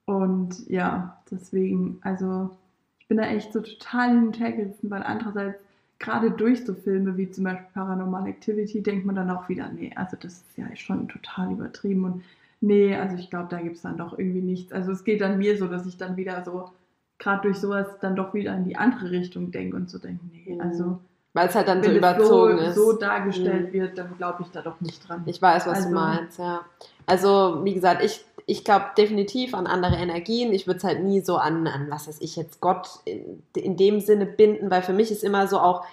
und 0.06 0.68
ja, 0.68 1.18
deswegen, 1.30 2.00
also 2.02 2.50
ich 2.98 3.06
bin 3.06 3.16
da 3.18 3.24
echt 3.24 3.52
so 3.52 3.60
total 3.60 4.08
hin 4.10 4.26
und 4.26 4.40
her 4.40 4.50
gerissen, 4.50 4.90
weil 4.90 5.04
andererseits 5.04 5.60
gerade 5.98 6.30
durch 6.30 6.64
so 6.64 6.74
Filme 6.74 7.16
wie 7.16 7.30
zum 7.30 7.44
Beispiel 7.44 7.66
Paranormal 7.74 8.26
Activity 8.28 8.82
denkt 8.82 9.06
man 9.06 9.14
dann 9.14 9.30
auch 9.30 9.48
wieder, 9.48 9.68
nee, 9.68 9.92
also 9.96 10.16
das 10.20 10.34
ist 10.34 10.56
ja 10.58 10.64
schon 10.76 11.08
total 11.08 11.52
übertrieben 11.52 12.04
und 12.04 12.22
nee, 12.60 12.94
also 12.94 13.16
ich 13.16 13.30
glaube, 13.30 13.48
da 13.50 13.60
gibt 13.60 13.76
es 13.76 13.82
dann 13.82 13.96
doch 13.96 14.18
irgendwie 14.18 14.40
nichts. 14.42 14.72
Also 14.72 14.92
es 14.92 15.04
geht 15.04 15.20
dann 15.20 15.38
mir 15.38 15.56
so, 15.58 15.66
dass 15.68 15.86
ich 15.86 15.96
dann 15.96 16.16
wieder 16.16 16.44
so, 16.44 16.70
gerade 17.18 17.42
durch 17.42 17.58
sowas 17.58 17.86
dann 18.00 18.14
doch 18.16 18.34
wieder 18.34 18.54
in 18.54 18.64
die 18.64 18.76
andere 18.76 19.10
Richtung 19.10 19.50
denke 19.50 19.76
und 19.76 19.88
so 19.90 19.98
denke, 19.98 20.24
nee, 20.30 20.54
Mhm. 20.54 20.60
also 20.60 20.98
Weil 21.32 21.48
es 21.48 21.54
halt 21.54 21.68
dann 21.68 21.82
so 21.82 21.90
überzogen 21.90 22.58
so, 22.58 22.64
ist. 22.64 22.74
so 22.74 22.92
dargestellt 22.94 23.68
Mhm. 23.68 23.72
wird, 23.72 23.98
dann 23.98 24.16
glaube 24.16 24.42
ich 24.42 24.48
da 24.50 24.62
doch 24.62 24.80
nicht 24.80 25.06
dran. 25.08 25.22
Ich 25.26 25.40
weiß, 25.40 25.66
was 25.66 25.76
Also- 25.78 25.88
du 25.90 25.94
meinst, 25.94 26.38
ja. 26.38 26.60
Also, 27.06 27.60
wie 27.64 27.74
gesagt, 27.74 28.02
ich, 28.02 28.24
ich 28.46 28.64
glaube 28.64 28.86
definitiv 28.96 29.54
an 29.54 29.66
andere 29.66 29.96
Energien. 29.96 30.52
Ich 30.52 30.66
würde 30.66 30.78
es 30.78 30.84
halt 30.84 31.02
nie 31.02 31.20
so 31.20 31.36
an, 31.36 31.66
an, 31.66 31.90
was 31.90 32.06
weiß 32.08 32.18
ich 32.20 32.36
jetzt, 32.36 32.60
Gott 32.60 32.88
in, 33.04 33.42
in 33.56 33.76
dem 33.76 34.00
Sinne 34.00 34.24
binden, 34.26 34.70
weil 34.70 34.82
für 34.82 34.92
mich 34.92 35.10
ist 35.10 35.24
immer 35.24 35.48
so 35.48 35.58
auch, 35.58 35.84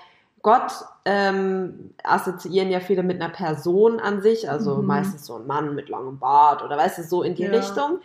Gott 0.43 0.71
ähm, 1.05 1.91
assoziieren 2.03 2.69
ja 2.69 2.81
viele 2.81 3.01
mit 3.01 3.21
einer 3.21 3.31
Person 3.33 3.99
an 3.99 4.21
sich, 4.21 4.49
also 4.49 4.81
Mhm. 4.81 4.87
meistens 4.87 5.25
so 5.25 5.35
ein 5.35 5.47
Mann 5.47 5.73
mit 5.73 5.89
langem 5.89 6.19
Bart 6.19 6.61
oder 6.63 6.77
weißt 6.77 6.99
du, 6.99 7.03
so 7.03 7.23
in 7.23 7.33
die 7.35 7.45
Ja. 7.45 7.51
Richtung. 7.51 7.99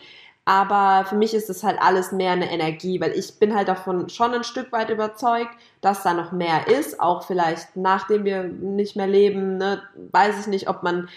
Aber 0.45 1.05
für 1.05 1.17
mich 1.17 1.35
ist 1.35 1.51
es 1.51 1.63
halt 1.63 1.79
alles 1.83 2.11
mehr 2.11 2.33
eine 2.33 2.51
Energie, 2.51 3.01
weil 3.03 3.13
ich 3.13 3.39
bin 3.39 3.55
halt 3.55 3.69
davon 3.69 4.09
schon 4.09 4.33
ein 4.33 4.45
Stück 4.45 4.73
weit 4.73 4.89
überzeugt, 4.89 5.51
dass 5.83 6.03
da 6.05 6.15
noch 6.15 6.33
mehr 6.33 6.69
ist, 6.69 7.01
auch 7.01 7.23
vielleicht 7.25 7.77
nachdem 7.77 8.25
wir 8.25 8.45
nicht 8.45 8.97
mehr 8.97 9.07
leben, 9.09 9.59
ne, 9.59 9.83
weiß 10.13 10.41
ich 10.41 10.47
nicht, 10.47 10.69
ob 10.71 10.83
man 10.83 11.09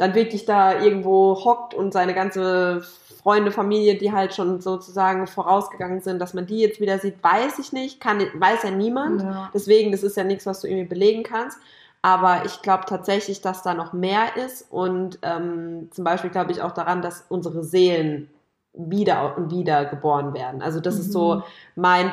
dann 0.00 0.14
wirklich 0.14 0.44
da 0.46 0.80
irgendwo 0.80 1.34
hockt 1.44 1.74
und 1.74 1.92
seine 1.92 2.14
ganze 2.14 2.82
Freunde, 3.22 3.50
Familie, 3.50 3.96
die 3.98 4.12
halt 4.12 4.34
schon 4.34 4.60
sozusagen 4.62 5.26
vorausgegangen 5.26 6.00
sind, 6.00 6.18
dass 6.20 6.32
man 6.32 6.46
die 6.46 6.60
jetzt 6.60 6.80
wieder 6.80 6.98
sieht, 6.98 7.22
weiß 7.22 7.58
ich 7.58 7.72
nicht, 7.72 8.00
kann, 8.00 8.18
weiß 8.34 8.62
ja 8.62 8.70
niemand. 8.70 9.22
Ja. 9.22 9.50
Deswegen, 9.52 9.92
das 9.92 10.02
ist 10.02 10.16
ja 10.16 10.24
nichts, 10.24 10.46
was 10.46 10.60
du 10.60 10.68
irgendwie 10.68 10.88
belegen 10.88 11.22
kannst. 11.22 11.58
Aber 12.02 12.46
ich 12.46 12.62
glaube 12.62 12.84
tatsächlich, 12.88 13.42
dass 13.42 13.62
da 13.62 13.74
noch 13.74 13.92
mehr 13.92 14.36
ist. 14.36 14.66
Und 14.70 15.18
ähm, 15.20 15.88
zum 15.90 16.02
Beispiel 16.04 16.30
glaube 16.30 16.50
ich 16.52 16.62
auch 16.62 16.72
daran, 16.72 17.02
dass 17.02 17.26
unsere 17.28 17.62
Seelen 17.62 18.30
wieder 18.72 19.36
und 19.36 19.50
wieder 19.50 19.84
geboren 19.84 20.32
werden. 20.32 20.62
Also 20.62 20.80
das 20.80 20.98
ist 20.98 21.08
Mhm. 21.08 21.12
so 21.12 21.42
mein 21.76 22.10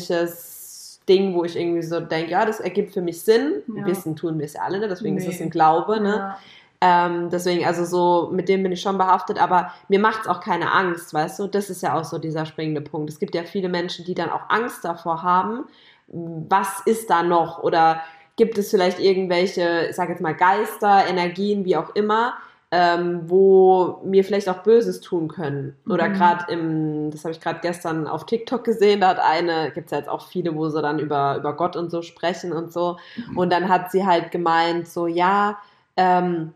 persönliches 0.00 1.00
Ding, 1.08 1.34
wo 1.34 1.44
ich 1.44 1.56
irgendwie 1.56 1.82
so 1.82 2.00
denke, 2.00 2.32
ja, 2.32 2.44
das 2.44 2.60
ergibt 2.60 2.92
für 2.92 3.00
mich 3.02 3.22
Sinn. 3.22 3.62
Ja. 3.74 3.86
Wissen 3.86 4.16
tun 4.16 4.38
wir 4.38 4.44
es 4.46 4.54
ja 4.54 4.62
alle, 4.62 4.78
ne? 4.78 4.88
deswegen 4.88 5.16
ist 5.16 5.26
Nee. 5.26 5.34
es 5.34 5.40
ein 5.40 5.50
Glaube. 5.50 6.00
Ne? 6.00 6.16
Ja. 6.16 6.38
Ähm, 6.80 7.30
deswegen, 7.30 7.64
also 7.64 7.84
so, 7.84 8.30
mit 8.32 8.48
dem 8.48 8.62
bin 8.62 8.72
ich 8.72 8.82
schon 8.82 8.98
behaftet, 8.98 9.40
aber 9.40 9.72
mir 9.88 9.98
macht 9.98 10.22
es 10.22 10.28
auch 10.28 10.40
keine 10.40 10.72
Angst, 10.72 11.14
weißt 11.14 11.38
du? 11.38 11.46
Das 11.46 11.70
ist 11.70 11.82
ja 11.82 11.94
auch 11.98 12.04
so 12.04 12.18
dieser 12.18 12.44
springende 12.44 12.82
Punkt. 12.82 13.08
Es 13.08 13.18
gibt 13.18 13.34
ja 13.34 13.44
viele 13.44 13.68
Menschen, 13.68 14.04
die 14.04 14.14
dann 14.14 14.30
auch 14.30 14.48
Angst 14.50 14.84
davor 14.84 15.22
haben. 15.22 15.64
Was 16.08 16.80
ist 16.84 17.08
da 17.10 17.22
noch? 17.22 17.62
Oder 17.62 18.00
gibt 18.36 18.58
es 18.58 18.70
vielleicht 18.70 19.00
irgendwelche, 19.00 19.86
ich 19.88 19.96
sage 19.96 20.12
jetzt 20.12 20.20
mal 20.20 20.34
Geister, 20.34 21.06
Energien, 21.08 21.64
wie 21.64 21.76
auch 21.76 21.94
immer, 21.94 22.34
ähm, 22.70 23.22
wo 23.24 24.00
mir 24.04 24.22
vielleicht 24.24 24.48
auch 24.50 24.58
Böses 24.62 25.00
tun 25.00 25.28
können? 25.28 25.74
Oder 25.88 26.08
Mhm. 26.10 26.12
gerade 26.12 26.52
im, 26.52 27.10
das 27.10 27.24
habe 27.24 27.32
ich 27.32 27.40
gerade 27.40 27.60
gestern 27.62 28.06
auf 28.06 28.26
TikTok 28.26 28.64
gesehen, 28.64 29.00
da 29.00 29.08
hat 29.08 29.18
eine, 29.20 29.70
gibt 29.70 29.86
es 29.86 29.92
ja 29.92 29.98
jetzt 29.98 30.08
auch 30.10 30.26
viele, 30.28 30.54
wo 30.54 30.68
sie 30.68 30.82
dann 30.82 30.98
über, 30.98 31.36
über 31.38 31.54
Gott 31.54 31.74
und 31.76 31.90
so 31.90 32.02
sprechen 32.02 32.52
und 32.52 32.70
so. 32.72 32.98
Und 33.34 33.50
dann 33.50 33.68
hat 33.70 33.90
sie 33.90 34.04
halt 34.04 34.30
gemeint, 34.30 34.86
so, 34.88 35.06
ja, 35.06 35.56
ähm, 35.96 36.52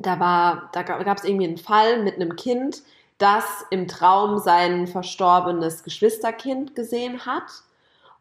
da 0.00 0.18
war, 0.20 0.70
da 0.72 0.82
gab 0.82 1.18
es 1.18 1.24
irgendwie 1.24 1.46
einen 1.46 1.58
Fall 1.58 2.02
mit 2.02 2.16
einem 2.16 2.36
Kind, 2.36 2.82
das 3.18 3.44
im 3.70 3.86
Traum 3.86 4.38
sein 4.38 4.86
verstorbenes 4.86 5.82
Geschwisterkind 5.84 6.74
gesehen 6.74 7.26
hat. 7.26 7.44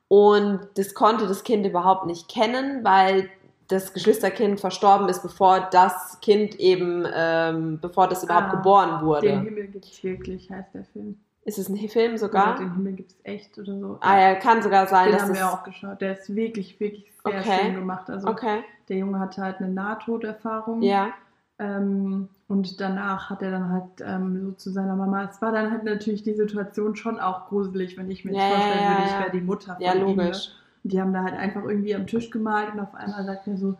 Und 0.07 0.61
das 0.75 0.93
konnte 0.93 1.27
das 1.27 1.43
Kind 1.43 1.65
überhaupt 1.65 2.05
nicht 2.05 2.27
kennen, 2.29 2.83
weil 2.83 3.29
das 3.67 3.93
Geschwisterkind 3.93 4.59
verstorben 4.59 5.07
ist, 5.09 5.21
bevor 5.21 5.59
das 5.71 6.19
Kind 6.21 6.55
eben, 6.59 7.05
ähm, 7.13 7.79
bevor 7.79 8.07
das 8.07 8.23
überhaupt 8.23 8.47
Ah, 8.47 8.55
geboren 8.55 9.05
wurde. 9.05 9.27
Den 9.27 9.43
Himmel 9.43 9.67
gibt's 9.67 10.03
wirklich, 10.03 10.49
heißt 10.49 10.73
der 10.73 10.85
Film. 10.85 11.19
Ist 11.45 11.59
es 11.59 11.69
ein 11.69 11.77
Film 11.89 12.11
Oder 12.11 12.17
sogar? 12.19 12.55
den 12.57 12.73
Himmel 12.73 12.93
gibt's 12.93 13.15
echt 13.23 13.57
oder 13.59 13.77
so. 13.79 13.97
Ah 14.01 14.19
ja, 14.19 14.35
kann 14.35 14.61
sogar 14.63 14.87
sein, 14.87 15.05
den 15.05 15.13
dass 15.13 15.21
haben 15.23 15.31
es. 15.31 15.37
wir 15.37 15.49
auch 15.51 15.63
geschaut. 15.63 16.01
Der 16.01 16.13
ist 16.19 16.35
wirklich, 16.35 16.79
wirklich 16.79 17.05
sehr 17.23 17.39
Okay. 17.39 17.61
schön 17.65 17.75
gemacht. 17.75 18.09
Also 18.09 18.27
Okay, 18.27 18.63
der 18.89 18.97
Junge 18.97 19.19
hatte 19.19 19.41
halt 19.43 19.57
eine 19.59 19.69
Nahtoderfahrung. 19.69 20.81
ja. 20.81 21.13
Ähm, 21.59 22.29
und 22.47 22.79
danach 22.81 23.29
hat 23.29 23.41
er 23.41 23.51
dann 23.51 23.69
halt 23.69 23.83
ähm, 24.01 24.41
so 24.41 24.51
zu 24.53 24.71
seiner 24.71 24.95
Mama. 24.95 25.25
Es 25.25 25.41
war 25.41 25.51
dann 25.51 25.71
halt 25.71 25.83
natürlich 25.83 26.23
die 26.23 26.33
Situation 26.33 26.95
schon 26.95 27.19
auch 27.19 27.47
gruselig, 27.47 27.97
wenn 27.97 28.09
ich 28.09 28.25
mir 28.25 28.31
jetzt 28.31 28.43
Ja, 28.43 28.55
vorstellen 28.55 28.83
ja, 28.83 28.97
würde, 28.97 29.03
ich 29.03 29.19
wäre 29.19 29.31
die 29.31 29.41
Mutter 29.41 29.75
von 29.75 29.83
Ja, 29.83 29.93
ihm. 29.93 29.99
Ne? 29.99 30.05
logisch. 30.05 30.51
Und 30.83 30.93
die 30.93 31.01
haben 31.01 31.13
da 31.13 31.23
halt 31.23 31.35
einfach 31.35 31.63
irgendwie 31.63 31.93
am 31.93 32.07
Tisch 32.07 32.29
gemalt 32.31 32.73
und 32.73 32.79
auf 32.79 32.95
einmal 32.95 33.25
sagt 33.25 33.47
er 33.47 33.57
so, 33.57 33.75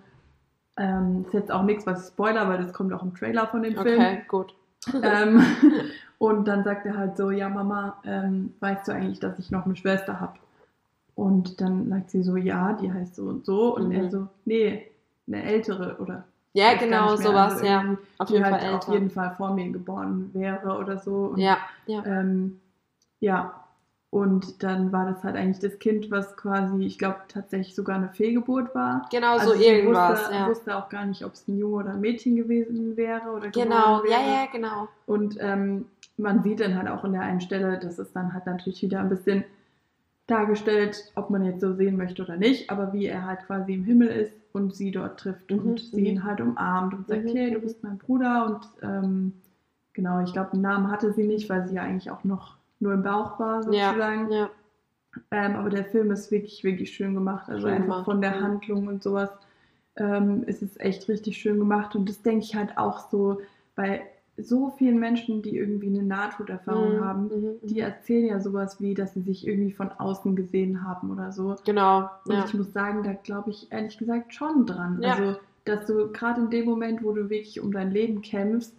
ähm, 0.78 1.26
ist 1.26 1.34
jetzt 1.34 1.52
auch 1.52 1.64
nichts, 1.64 1.86
was 1.88 2.04
ich 2.08 2.14
spoiler, 2.14 2.48
weil 2.48 2.58
das 2.62 2.74
kommt 2.74 2.94
auch 2.94 3.04
im 3.04 3.16
Trailer 3.16 3.48
von 3.48 3.64
dem 3.64 3.76
Film. 3.76 4.00
Okay, 4.02 4.22
gut. 4.28 4.54
Ähm, 5.02 5.42
und 6.20 6.48
dann 6.48 6.64
sagt 6.64 6.86
er 6.86 6.98
halt 6.98 7.18
so, 7.18 7.32
ja 7.32 7.50
Mama, 7.50 8.02
ähm, 8.06 8.54
weißt 8.60 8.88
du 8.88 8.92
eigentlich, 8.94 9.20
dass 9.20 9.40
ich 9.40 9.52
noch 9.52 9.66
eine 9.66 9.76
Schwester 9.76 10.20
habe? 10.20 10.34
Und 11.16 11.60
dann 11.60 11.90
sagt 11.90 12.12
sie 12.12 12.24
so, 12.24 12.38
ja, 12.38 12.74
die 12.74 12.92
heißt 12.92 13.16
so 13.16 13.24
und 13.24 13.46
so. 13.46 13.76
Und 13.76 13.88
Mhm. 13.88 13.92
er 13.92 14.10
so, 14.12 14.28
nee, 14.46 14.90
eine 15.28 15.44
ältere 15.44 15.98
oder 16.00 16.26
Ja, 16.54 16.74
genau, 16.76 17.16
sowas, 17.16 17.54
also 17.54 17.66
ja. 17.66 17.98
Auf 18.18 18.28
die 18.28 18.34
jeden 18.34 18.46
halt 18.46 18.62
Fall 18.62 18.74
auf 18.74 18.82
älter. 18.88 18.94
jeden 18.94 19.10
Fall 19.12 19.36
vor 19.36 19.54
mir 19.54 19.70
geboren 19.72 20.30
wäre 20.34 20.78
oder 20.78 20.98
so. 20.98 21.32
Und, 21.34 21.38
Ja, 21.40 21.58
ja. 21.86 22.04
ähm, 22.06 22.60
ja. 23.20 23.54
Und 24.12 24.64
dann 24.64 24.92
war 24.92 25.06
das 25.06 25.24
halt 25.24 25.36
eigentlich 25.36 25.60
das 25.60 25.78
Kind, 25.78 26.10
was 26.10 26.36
quasi, 26.36 26.84
ich 26.84 26.98
glaube, 26.98 27.18
tatsächlich 27.28 27.76
sogar 27.76 27.98
eine 27.98 28.10
Fehlgeburt 28.10 28.74
war. 28.74 29.08
Genau 29.12 29.38
Also 29.38 29.54
so 29.54 29.62
irgendwas, 29.62 30.22
wusste, 30.22 30.34
ja. 30.34 30.48
wusste 30.48 30.76
auch 30.78 30.90
gar 30.90 31.06
nicht, 31.06 31.24
ob 31.24 31.34
es 31.34 31.48
ein 31.48 31.60
Junge 31.60 31.76
oder 31.76 31.92
ein 31.92 32.02
Mädchen 32.02 32.36
gewesen 32.36 32.98
wäre 32.98 33.30
oder 33.30 33.50
Genau, 33.52 34.02
geboren 34.02 34.12
ja, 34.12 34.18
wäre. 34.18 34.34
ja, 34.34 34.46
genau. 34.52 34.88
Und 35.06 35.38
ähm, 35.40 35.86
man 36.18 36.42
sieht 36.42 36.60
dann 36.60 36.76
halt 36.76 36.88
auch 36.90 37.04
in 37.04 37.14
der 37.14 37.22
einen 37.22 37.40
Stelle, 37.42 37.78
das 37.78 38.00
ist 38.00 38.16
dann 38.16 38.34
halt 38.34 38.48
natürlich 38.48 38.82
wieder 38.82 39.00
ein 39.00 39.10
bisschen 39.10 39.44
dargestellt, 40.32 41.12
ob 41.16 41.30
man 41.30 41.44
jetzt 41.46 41.62
so 41.62 41.74
sehen 41.74 41.98
möchte 41.98 42.24
oder 42.24 42.38
nicht, 42.38 42.70
aber 42.70 42.94
wie 42.94 43.06
er 43.08 43.26
halt 43.26 43.42
quasi 43.48 43.74
im 43.74 43.84
Himmel 43.86 44.08
ist 44.10 44.34
und 44.54 44.76
sie 44.76 44.92
dort 44.92 45.20
trifft 45.20 45.52
Mhm, 45.52 45.60
und 45.64 45.80
sie 45.94 46.02
mhm. 46.02 46.06
ihn 46.08 46.24
halt 46.24 46.42
umarmt 46.42 46.94
und 46.94 47.08
sagt, 47.08 47.26
Mhm, 47.26 47.36
hey, 47.36 47.52
du 47.52 47.60
mhm. 47.60 47.62
bist 47.62 47.84
mein 47.84 47.98
Bruder 47.98 48.46
und 48.46 48.70
ähm, 48.84 49.34
genau, 49.94 50.22
ich 50.24 50.34
glaube, 50.34 50.54
einen 50.54 50.62
Namen 50.64 50.92
hatte 50.92 51.14
sie 51.14 51.24
nicht, 51.26 51.50
weil 51.50 51.68
sie 51.68 51.76
ja 51.76 51.84
eigentlich 51.84 52.12
auch 52.12 52.24
noch 52.24 52.58
nur 52.80 52.94
im 52.94 53.04
Bauch 53.04 53.40
war 53.40 53.64
sozusagen. 53.64 54.32
Ja, 54.32 54.50
Ähm, 55.32 55.56
aber 55.56 55.70
der 55.70 55.86
Film 55.86 56.12
ist 56.12 56.32
wirklich, 56.32 56.64
wirklich 56.64 56.92
schön 56.94 57.14
gemacht. 57.14 57.50
Also 57.50 57.68
Schön 57.68 57.72
einfach 57.72 57.86
gemacht, 57.88 58.06
von 58.06 58.22
der 58.22 58.32
ja. 58.36 58.42
Handlung 58.42 58.88
und 58.88 59.04
sowas. 59.04 59.30
ähm, 59.98 60.44
ist 60.46 60.62
es 60.64 60.80
echt 60.80 61.10
richtig 61.10 61.38
schön 61.38 61.60
gemacht. 61.60 61.96
Und 61.96 62.10
das 62.10 62.22
denke 62.24 62.46
ich 62.46 62.56
halt 62.56 62.78
auch 62.78 63.10
so 63.12 63.42
bei 63.76 64.04
so 64.42 64.72
vielen 64.78 65.00
Menschen, 65.00 65.42
die 65.42 65.56
irgendwie 65.58 65.88
eine 65.88 66.04
Nahtoderfahrung 66.04 66.96
Mhm, 66.96 67.00
haben, 67.00 67.24
mhm, 67.28 67.56
die 67.64 67.80
erzählen 67.80 68.26
ja 68.28 68.40
sowas 68.40 68.80
wie, 68.82 68.94
dass 68.94 69.14
sie 69.14 69.22
sich 69.22 69.48
irgendwie 69.48 69.72
von 69.72 69.92
außen 69.92 70.36
gesehen 70.36 70.84
haben 70.84 71.12
oder 71.12 71.32
so. 71.32 71.56
Genau, 71.66 72.10
Und 72.26 72.34
ja. 72.34 72.46
ich 72.46 72.54
muss 72.54 72.72
sagen, 72.74 73.04
da 73.04 73.14
glaube 73.14 73.50
ich 73.52 73.72
ehrlich 73.72 73.98
gesagt 73.98 74.34
schon 74.34 74.66
dran. 74.66 75.00
Ja. 75.02 75.12
Also, 75.12 75.38
dass 75.66 75.86
du 75.86 76.12
gerade 76.12 76.42
in 76.42 76.50
dem 76.50 76.66
Moment, 76.66 77.04
wo 77.04 77.12
du 77.14 77.30
wirklich 77.30 77.60
um 77.62 77.72
dein 77.72 77.92
Leben 77.92 78.22
kämpfst, 78.22 78.74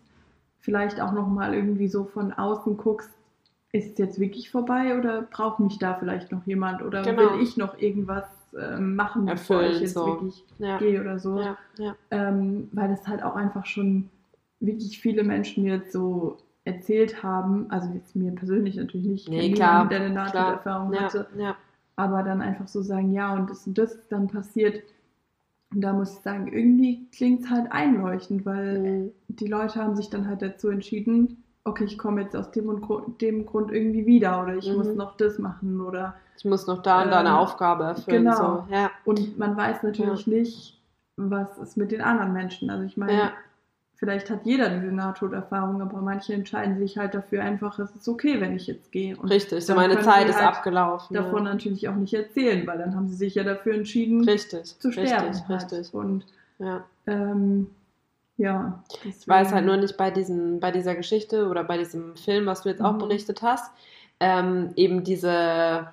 vielleicht 0.60 1.00
auch 1.00 1.12
nochmal 1.12 1.54
irgendwie 1.54 1.88
so 1.88 2.04
von 2.04 2.32
außen 2.32 2.76
guckst, 2.76 3.10
ist 3.72 3.92
es 3.92 3.98
jetzt 3.98 4.18
wirklich 4.18 4.50
vorbei 4.50 4.98
oder 4.98 5.22
braucht 5.22 5.60
mich 5.60 5.78
da 5.78 5.94
vielleicht 5.94 6.32
noch 6.32 6.44
jemand 6.46 6.82
oder 6.82 7.02
Genau. 7.02 7.34
will 7.34 7.42
ich 7.42 7.56
noch 7.56 7.78
irgendwas 7.78 8.24
ähm, 8.58 8.96
machen, 8.96 9.26
bevor 9.26 9.62
ich 9.62 9.80
jetzt 9.80 9.94
so. 9.94 10.06
wirklich 10.06 10.44
Ja, 10.58 10.78
gehe 10.78 11.00
oder 11.00 11.18
so. 11.20 11.40
Ähm, 12.10 12.68
weil 12.72 12.90
es 12.90 13.06
halt 13.06 13.22
auch 13.22 13.36
einfach 13.36 13.66
schon 13.66 14.10
wirklich 14.60 15.00
viele 15.00 15.24
Menschen 15.24 15.64
jetzt 15.64 15.92
so 15.92 16.36
erzählt 16.64 17.22
haben, 17.22 17.70
also 17.70 17.90
jetzt 17.94 18.14
mir 18.16 18.32
persönlich 18.32 18.76
natürlich 18.76 19.06
nicht, 19.06 19.26
ich 19.28 19.32
Nee, 19.32 19.50
klar, 19.52 19.88
der 19.88 20.00
eine. 20.00 20.10
Nahtoderfahrung 20.14 20.94
Ja, 20.94 21.00
hatte, 21.02 21.28
ja. 21.38 21.56
aber 21.96 22.22
dann 22.22 22.42
einfach 22.42 22.68
so 22.68 22.82
sagen, 22.82 23.12
ja, 23.12 23.34
und 23.34 23.50
das 23.50 23.66
und 23.66 23.78
das 23.78 23.94
ist 23.94 24.12
dann 24.12 24.28
passiert. 24.28 24.82
Und 25.72 25.82
da 25.82 25.92
muss 25.92 26.14
ich 26.14 26.20
sagen, 26.20 26.52
irgendwie 26.52 27.06
klingt 27.12 27.44
es 27.44 27.50
halt 27.50 27.70
einleuchtend, 27.70 28.44
weil 28.44 28.80
Mhm. 28.80 29.12
die 29.28 29.46
Leute 29.46 29.76
haben 29.80 29.96
sich 29.96 30.10
dann 30.10 30.26
halt 30.28 30.42
dazu 30.42 30.68
entschieden, 30.68 31.44
okay, 31.64 31.84
ich 31.84 31.96
komme 31.98 32.22
jetzt 32.22 32.34
aus 32.36 32.50
dem 32.50 32.68
und 32.68 32.80
Grund, 32.80 33.20
dem 33.20 33.46
Grund 33.46 33.70
irgendwie 33.70 34.06
wieder 34.06 34.42
oder 34.42 34.56
ich 34.56 34.70
Mhm. 34.70 34.76
muss 34.78 34.94
noch 34.96 35.16
das 35.16 35.38
machen 35.38 35.80
oder 35.80 36.14
Ich 36.36 36.44
muss 36.44 36.66
noch 36.66 36.82
da 36.82 37.02
und 37.04 37.10
da 37.10 37.20
eine 37.20 37.28
Ähm, 37.30 37.36
Aufgabe 37.36 37.84
erfüllen. 37.84 38.24
genau. 38.24 38.66
So. 38.66 38.72
Ja, 38.74 38.90
und 39.04 39.38
man 39.38 39.56
weiß 39.56 39.82
natürlich 39.82 40.26
nicht, 40.26 40.80
was 41.16 41.58
ist 41.58 41.76
mit 41.76 41.92
den 41.92 42.00
anderen 42.00 42.32
Menschen. 42.32 42.70
Also 42.70 42.84
ich 42.84 42.96
meine, 42.96 43.12
ja, 43.12 43.32
vielleicht 44.00 44.30
hat 44.30 44.40
jeder 44.44 44.70
diese 44.70 44.90
Nahtoderfahrung, 44.92 45.80
aber 45.82 45.98
manche 46.00 46.32
entscheiden 46.32 46.78
sich 46.78 46.96
halt 46.98 47.14
dafür 47.14 47.44
einfach, 47.44 47.78
es 47.78 47.94
ist 47.94 48.08
okay, 48.08 48.40
wenn 48.40 48.56
ich 48.56 48.66
jetzt 48.66 48.90
gehe. 48.90 49.14
Und 49.16 49.28
richtig. 49.30 49.64
So 49.64 49.74
meine 49.74 50.00
Zeit 50.00 50.28
ist 50.28 50.36
halt 50.40 50.56
abgelaufen. 50.56 51.14
davon 51.14 51.44
ja. 51.44 51.52
natürlich 51.52 51.86
auch 51.88 51.94
nicht 51.94 52.14
erzählen, 52.14 52.66
weil 52.66 52.78
dann 52.78 52.96
haben 52.96 53.08
sie 53.08 53.14
sich 53.14 53.34
ja 53.36 53.44
dafür 53.44 53.74
entschieden, 53.74 54.24
Richtig, 54.24 54.64
zu 54.80 54.90
sterben. 54.90 55.26
richtig, 55.28 55.48
halt. 55.48 55.62
richtig. 55.72 55.94
Und 55.94 56.24
Ja. 56.58 56.82
ähm, 57.06 57.68
ja, 58.38 58.82
Ich 59.04 59.28
weiß 59.28 59.52
halt 59.52 59.66
nur 59.66 59.76
nicht 59.76 59.98
bei, 59.98 60.10
diesen, 60.10 60.60
bei 60.60 60.70
dieser 60.70 60.94
Geschichte 60.94 61.46
oder 61.48 61.62
bei 61.62 61.76
diesem 61.76 62.16
Film, 62.16 62.46
was 62.46 62.62
du 62.62 62.70
jetzt 62.70 62.80
auch 62.82 62.94
Mhm. 62.94 62.98
berichtet 63.00 63.42
hast, 63.42 63.70
ähm, 64.18 64.70
eben 64.76 65.04
diese, 65.04 65.88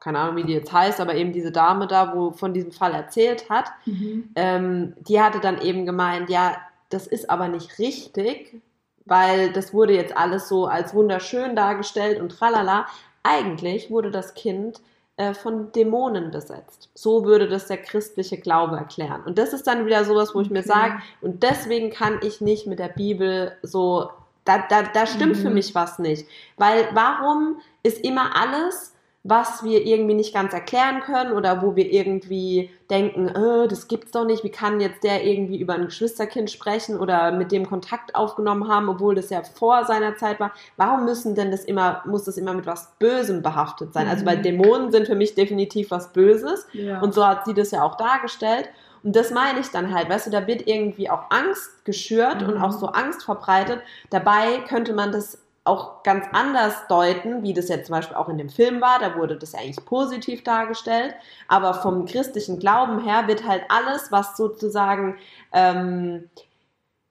keine 0.00 0.18
Ahnung, 0.18 0.36
wie 0.36 0.44
die 0.44 0.54
jetzt 0.54 0.72
heißt, 0.72 0.98
aber 0.98 1.14
eben 1.14 1.32
diese 1.34 1.52
Dame 1.52 1.86
da, 1.86 2.14
wo 2.16 2.30
von 2.30 2.54
diesem 2.54 2.72
Fall 2.72 2.94
erzählt 2.94 3.50
hat, 3.50 3.66
Mhm. 3.84 4.30
ähm, 4.34 4.94
die 5.06 5.20
hatte 5.20 5.40
dann 5.40 5.60
eben 5.60 5.84
gemeint, 5.84 6.30
ja, 6.30 6.56
das 6.90 7.06
ist 7.06 7.30
aber 7.30 7.48
nicht 7.48 7.78
richtig, 7.78 8.60
weil 9.06 9.52
das 9.52 9.72
wurde 9.72 9.94
jetzt 9.94 10.16
alles 10.16 10.48
so 10.48 10.66
als 10.66 10.94
wunderschön 10.94 11.56
dargestellt 11.56 12.20
und 12.20 12.30
tralala. 12.30 12.86
Eigentlich 13.22 13.90
wurde 13.90 14.10
das 14.10 14.34
Kind 14.34 14.80
äh, 15.16 15.34
von 15.34 15.72
Dämonen 15.72 16.30
besetzt. 16.30 16.90
So 16.94 17.24
würde 17.24 17.48
das 17.48 17.66
der 17.66 17.78
christliche 17.78 18.38
Glaube 18.38 18.76
erklären. 18.76 19.22
Und 19.24 19.38
das 19.38 19.52
ist 19.52 19.66
dann 19.66 19.84
wieder 19.86 20.04
sowas, 20.04 20.34
wo 20.34 20.40
ich 20.40 20.50
mir 20.50 20.62
sage, 20.62 20.94
und 21.20 21.42
deswegen 21.42 21.90
kann 21.90 22.20
ich 22.22 22.40
nicht 22.40 22.66
mit 22.66 22.78
der 22.78 22.88
Bibel 22.88 23.56
so, 23.62 24.10
da, 24.44 24.64
da, 24.68 24.82
da 24.82 25.06
stimmt 25.06 25.36
Mhm. 25.36 25.42
für 25.42 25.50
mich 25.50 25.74
was 25.74 25.98
nicht. 25.98 26.26
Weil 26.56 26.88
warum 26.94 27.60
ist 27.82 28.02
immer 28.04 28.36
alles, 28.36 28.94
was 29.22 29.62
wir 29.62 29.84
irgendwie 29.84 30.14
nicht 30.14 30.32
ganz 30.32 30.54
erklären 30.54 31.00
können 31.00 31.32
oder 31.32 31.60
wo 31.60 31.76
wir 31.76 31.92
irgendwie 31.92 32.70
denken, 32.88 33.28
äh, 33.28 33.68
das 33.68 33.86
gibt's 33.86 34.12
doch 34.12 34.24
nicht, 34.24 34.44
wie 34.44 34.50
kann 34.50 34.80
jetzt 34.80 35.04
der 35.04 35.24
irgendwie 35.24 35.58
über 35.60 35.74
ein 35.74 35.84
Geschwisterkind 35.84 36.50
sprechen 36.50 36.98
oder 36.98 37.30
mit 37.30 37.52
dem 37.52 37.68
Kontakt 37.68 38.14
aufgenommen 38.14 38.66
haben, 38.68 38.88
obwohl 38.88 39.14
das 39.14 39.28
ja 39.28 39.42
vor 39.42 39.84
seiner 39.84 40.16
Zeit 40.16 40.40
war. 40.40 40.52
Warum 40.78 41.04
müssen 41.04 41.34
denn 41.34 41.50
das 41.50 41.64
immer, 41.64 42.02
muss 42.06 42.24
das 42.24 42.38
immer 42.38 42.54
mit 42.54 42.64
was 42.66 42.92
Bösem 42.98 43.42
behaftet 43.42 43.92
sein? 43.92 44.08
Also 44.08 44.22
Mhm. 44.24 44.28
weil 44.28 44.42
Dämonen 44.42 44.90
sind 44.90 45.06
für 45.06 45.14
mich 45.16 45.34
definitiv 45.34 45.90
was 45.90 46.12
Böses. 46.14 46.66
Ja. 46.72 47.00
Und 47.00 47.12
so 47.12 47.26
hat 47.26 47.44
sie 47.44 47.52
das 47.54 47.72
ja 47.72 47.82
auch 47.82 47.96
dargestellt. 47.96 48.70
Und 49.02 49.16
das 49.16 49.30
meine 49.30 49.60
ich 49.60 49.68
dann 49.68 49.94
halt, 49.94 50.10
weißt 50.10 50.26
du, 50.26 50.30
da 50.30 50.46
wird 50.46 50.66
irgendwie 50.66 51.08
auch 51.08 51.30
Angst 51.30 51.84
geschürt 51.86 52.42
und 52.42 52.56
Mhm. 52.56 52.62
auch 52.62 52.72
so 52.72 52.86
Angst 52.88 53.22
verbreitet. 53.24 53.80
Dabei 54.10 54.58
könnte 54.68 54.92
man 54.92 55.10
das 55.12 55.39
auch 55.64 56.02
ganz 56.02 56.26
anders 56.32 56.74
deuten, 56.88 57.42
wie 57.42 57.52
das 57.54 57.68
jetzt 57.68 57.86
zum 57.86 57.94
Beispiel 57.96 58.16
auch 58.16 58.28
in 58.28 58.38
dem 58.38 58.48
Film 58.48 58.80
war. 58.80 58.98
Da 58.98 59.16
wurde 59.16 59.36
das 59.36 59.54
eigentlich 59.54 59.84
positiv 59.84 60.42
dargestellt. 60.44 61.14
Aber 61.48 61.74
vom 61.74 62.06
christlichen 62.06 62.58
Glauben 62.58 63.02
her 63.04 63.28
wird 63.28 63.46
halt 63.46 63.64
alles, 63.68 64.10
was 64.10 64.36
sozusagen 64.36 65.16
ähm, 65.52 66.30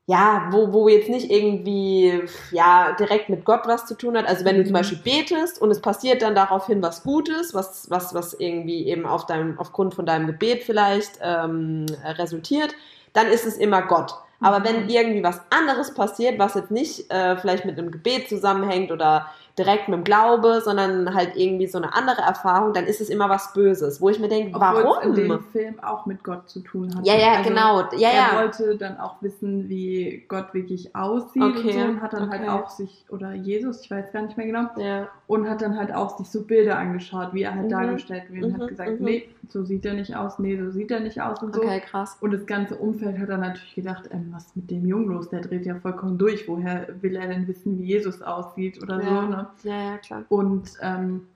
ja, 0.07 0.47
wo, 0.51 0.73
wo 0.73 0.87
jetzt 0.89 1.07
nicht 1.09 1.29
irgendwie 1.29 2.23
ja, 2.51 2.93
direkt 2.93 3.29
mit 3.29 3.45
Gott 3.45 3.61
was 3.67 3.85
zu 3.85 3.95
tun 3.95 4.17
hat. 4.17 4.25
Also 4.27 4.43
wenn 4.43 4.57
du 4.57 4.63
zum 4.63 4.73
Mhm. 4.73 4.77
Beispiel 4.77 4.97
betest 5.03 5.61
und 5.61 5.69
es 5.69 5.81
passiert 5.81 6.23
dann 6.23 6.33
daraufhin 6.33 6.81
was 6.81 7.03
Gutes, 7.03 7.53
was, 7.53 7.89
was, 7.91 8.13
was 8.15 8.33
irgendwie 8.33 8.87
eben 8.87 9.05
auf 9.05 9.27
deinem, 9.27 9.59
aufgrund 9.59 9.93
von 9.93 10.07
deinem 10.07 10.25
Gebet 10.25 10.63
vielleicht 10.63 11.19
ähm, 11.21 11.85
resultiert, 12.03 12.73
dann 13.13 13.27
ist 13.27 13.45
es 13.45 13.57
immer 13.57 13.83
Gott. 13.83 14.15
Aber 14.41 14.59
Mhm. 14.59 14.63
wenn 14.63 14.89
irgendwie 14.89 15.23
was 15.23 15.41
anderes 15.49 15.93
passiert, 15.93 16.39
was 16.39 16.55
jetzt 16.55 16.71
nicht 16.71 17.11
äh, 17.11 17.37
vielleicht 17.37 17.65
mit 17.65 17.77
einem 17.77 17.91
Gebet 17.91 18.29
zusammenhängt 18.29 18.91
oder 18.91 19.27
direkt 19.57 19.89
mit 19.89 19.97
dem 19.97 20.03
Glaube, 20.05 20.61
sondern 20.63 21.13
halt 21.13 21.35
irgendwie 21.35 21.67
so 21.67 21.77
eine 21.77 21.93
andere 21.93 22.21
Erfahrung, 22.21 22.71
dann 22.73 22.85
ist 22.85 23.01
es 23.01 23.09
immer 23.09 23.27
was 23.27 23.51
Böses, 23.51 23.99
wo 23.99 24.09
ich 24.09 24.17
mir 24.19 24.29
denke, 24.29 24.55
Obwohl 24.55 24.83
warum? 24.85 25.03
in 25.03 25.15
dem 25.15 25.43
Film 25.51 25.79
auch 25.83 26.05
mit 26.05 26.23
Gott 26.23 26.49
zu 26.49 26.61
tun 26.61 26.95
hat. 26.95 27.05
Ja, 27.05 27.15
ja, 27.15 27.33
Also, 27.33 27.49
genau. 27.49 27.79
Ja, 27.97 28.09
er 28.09 28.15
ja. 28.31 28.35
wollte 28.37 28.77
dann 28.77 28.97
auch 28.99 29.21
wissen, 29.21 29.67
wie 29.67 30.23
Gott 30.29 30.53
wirklich 30.53 30.95
aussieht 30.95 31.43
Okay, 31.43 31.67
und 31.67 31.73
so 31.73 31.79
und 31.79 32.01
hat 32.01 32.13
dann 32.13 32.29
okay. 32.29 32.39
halt 32.39 32.49
auch 32.49 32.69
sich, 32.69 33.05
oder 33.09 33.33
Jesus, 33.33 33.81
ich 33.81 33.91
weiß 33.91 34.13
gar 34.13 34.21
nicht 34.21 34.37
mehr 34.37 34.45
genau, 34.45 34.69
Ja, 34.77 35.09
und 35.29 35.47
hat 35.47 35.61
dann 35.61 35.77
halt 35.77 35.93
auch 35.93 36.17
sich 36.17 36.27
so 36.27 36.41
Bilder 36.43 36.79
angeschaut, 36.79 37.35
wie 37.35 37.43
er 37.43 37.53
halt 37.53 37.65
Mhm, 37.65 37.69
dargestellt 37.69 38.23
wird 38.31 38.45
und 38.45 38.53
mhm, 38.53 38.61
hat 38.63 38.67
gesagt, 38.69 38.99
mhm. 38.99 39.05
nee, 39.05 39.29
so 39.47 39.63
sieht 39.63 39.85
er 39.85 39.93
nicht 39.93 40.15
aus, 40.15 40.39
nee, 40.39 40.57
so 40.57 40.71
sieht 40.71 40.89
er 40.89 41.01
nicht 41.01 41.21
aus 41.21 41.43
und 41.43 41.53
so. 41.53 41.61
okay, 41.61 41.81
krass. 41.81 42.17
Und 42.19 42.31
das 42.31 42.47
ganze 42.47 42.75
Umfeld 42.75 43.19
hat 43.19 43.29
dann 43.29 43.41
natürlich 43.41 43.75
gedacht, 43.75 44.09
ähm, 44.11 44.29
was 44.31 44.47
ist 44.47 44.55
mit 44.55 44.71
dem 44.71 44.87
Jungen 44.87 45.05
los? 45.09 45.29
Der 45.29 45.41
dreht 45.41 45.67
ja 45.67 45.75
vollkommen 45.75 46.17
durch. 46.17 46.47
Woher 46.47 46.87
will 47.01 47.15
er 47.15 47.27
denn 47.27 47.47
wissen, 47.47 47.77
wie 47.77 47.83
Jesus 47.83 48.23
aussieht 48.23 48.81
oder 48.81 48.99
so? 48.99 49.07
Ja. 49.07 49.27
Ne? 49.27 49.47
Ja, 49.61 49.83
ja, 49.91 49.97
klar. 49.99 50.23
Und 50.29 50.71
ähm, 50.81 51.27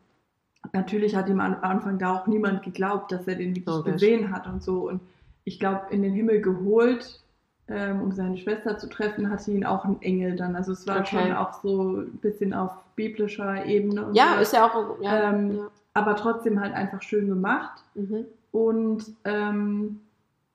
natürlich 0.71 1.15
hat 1.15 1.29
ihm 1.29 1.39
am 1.39 1.58
Anfang 1.62 1.99
da 1.99 2.15
auch 2.15 2.25
niemand 2.25 2.63
geglaubt, 2.63 3.12
dass 3.12 3.27
er 3.27 3.36
den 3.36 3.56
wirklich 3.56 3.67
Logisch. 3.67 3.93
gesehen 3.93 4.34
hat 4.34 4.47
und 4.47 4.63
so. 4.63 4.89
Und 4.89 5.01
ich 5.43 5.60
glaube, 5.60 5.82
in 5.91 6.01
den 6.01 6.13
Himmel 6.13 6.41
geholt, 6.41 7.22
ähm, 7.67 8.02
um 8.02 8.12
seine 8.12 8.38
Schwester 8.38 8.78
zu 8.78 8.88
treffen, 8.89 9.30
hatte 9.30 9.52
ihn 9.52 9.65
auch 9.65 9.86
ein 9.86 10.02
Engel 10.02 10.36
dann. 10.36 10.56
Also 10.56 10.73
es 10.73 10.86
war 10.88 10.99
Okay. 11.02 11.23
schon 11.23 11.32
auch 11.34 11.62
so 11.62 11.97
ein 12.02 12.17
bisschen 12.21 12.54
auf 12.54 12.71
biblischer 12.95 13.65
Ebene. 13.65 14.10
Ja, 14.13 14.36
so. 14.36 14.41
ist 14.41 14.54
ja 14.54 14.65
auch. 14.67 15.02
Ja, 15.02 15.30
Ähm, 15.32 15.56
ja. 15.58 15.67
Aber 15.93 16.15
trotzdem 16.15 16.60
halt 16.60 16.73
einfach 16.73 17.02
schön 17.02 17.28
gemacht. 17.28 17.84
Mhm. 17.95 18.26
Und 18.52 19.06
ähm, 19.26 19.99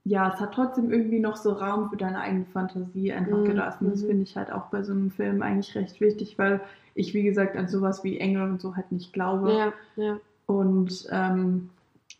ja, 0.04 0.32
es 0.32 0.40
hat 0.40 0.54
trotzdem 0.54 0.90
irgendwie 0.92 1.18
noch 1.20 1.36
so 1.36 1.52
Raum 1.52 1.90
für 1.90 1.96
deine 1.96 2.20
eigene 2.20 2.46
Fantasie 2.46 3.12
einfach 3.12 3.38
Mhm, 3.38 3.44
gelassen. 3.44 3.90
Das 3.90 4.02
mhm. 4.02 4.06
finde 4.06 4.22
ich 4.24 4.36
halt 4.36 4.50
auch 4.52 4.66
bei 4.66 4.82
so 4.82 4.92
einem 4.92 5.10
Film 5.10 5.42
eigentlich 5.42 5.74
recht 5.76 6.00
wichtig, 6.00 6.38
weil 6.38 6.60
ich, 6.94 7.14
wie 7.14 7.22
gesagt, 7.22 7.56
an 7.56 7.68
sowas 7.68 8.04
wie 8.04 8.18
Engel 8.18 8.42
und 8.42 8.60
so 8.60 8.74
halt 8.76 8.90
nicht 8.92 9.12
glaube. 9.12 9.52
ja, 9.52 9.72
ja. 9.96 10.18
Und 10.46 11.06
ähm, 11.10 11.68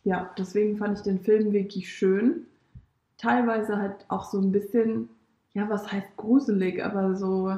ja, 0.03 0.29
deswegen 0.37 0.77
fand 0.77 0.97
ich 0.97 1.03
den 1.03 1.19
Film 1.19 1.51
wirklich 1.51 1.89
schön. 1.91 2.45
Teilweise 3.21 3.77
halt 3.77 4.05
auch 4.07 4.23
so 4.25 4.39
ein 4.39 4.51
bisschen, 4.51 5.09
ja, 5.53 5.69
was 5.69 5.91
heißt 5.91 6.15
gruselig, 6.17 6.83
aber 6.83 7.15
so. 7.15 7.57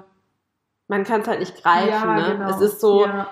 Man 0.87 1.03
kann 1.05 1.21
es 1.21 1.27
halt 1.27 1.39
nicht 1.39 1.61
greifen. 1.61 1.89
ja, 1.89 2.15
ne? 2.15 2.33
genau. 2.33 2.49
Es 2.49 2.61
ist 2.61 2.81
so, 2.81 3.05
ja. 3.05 3.27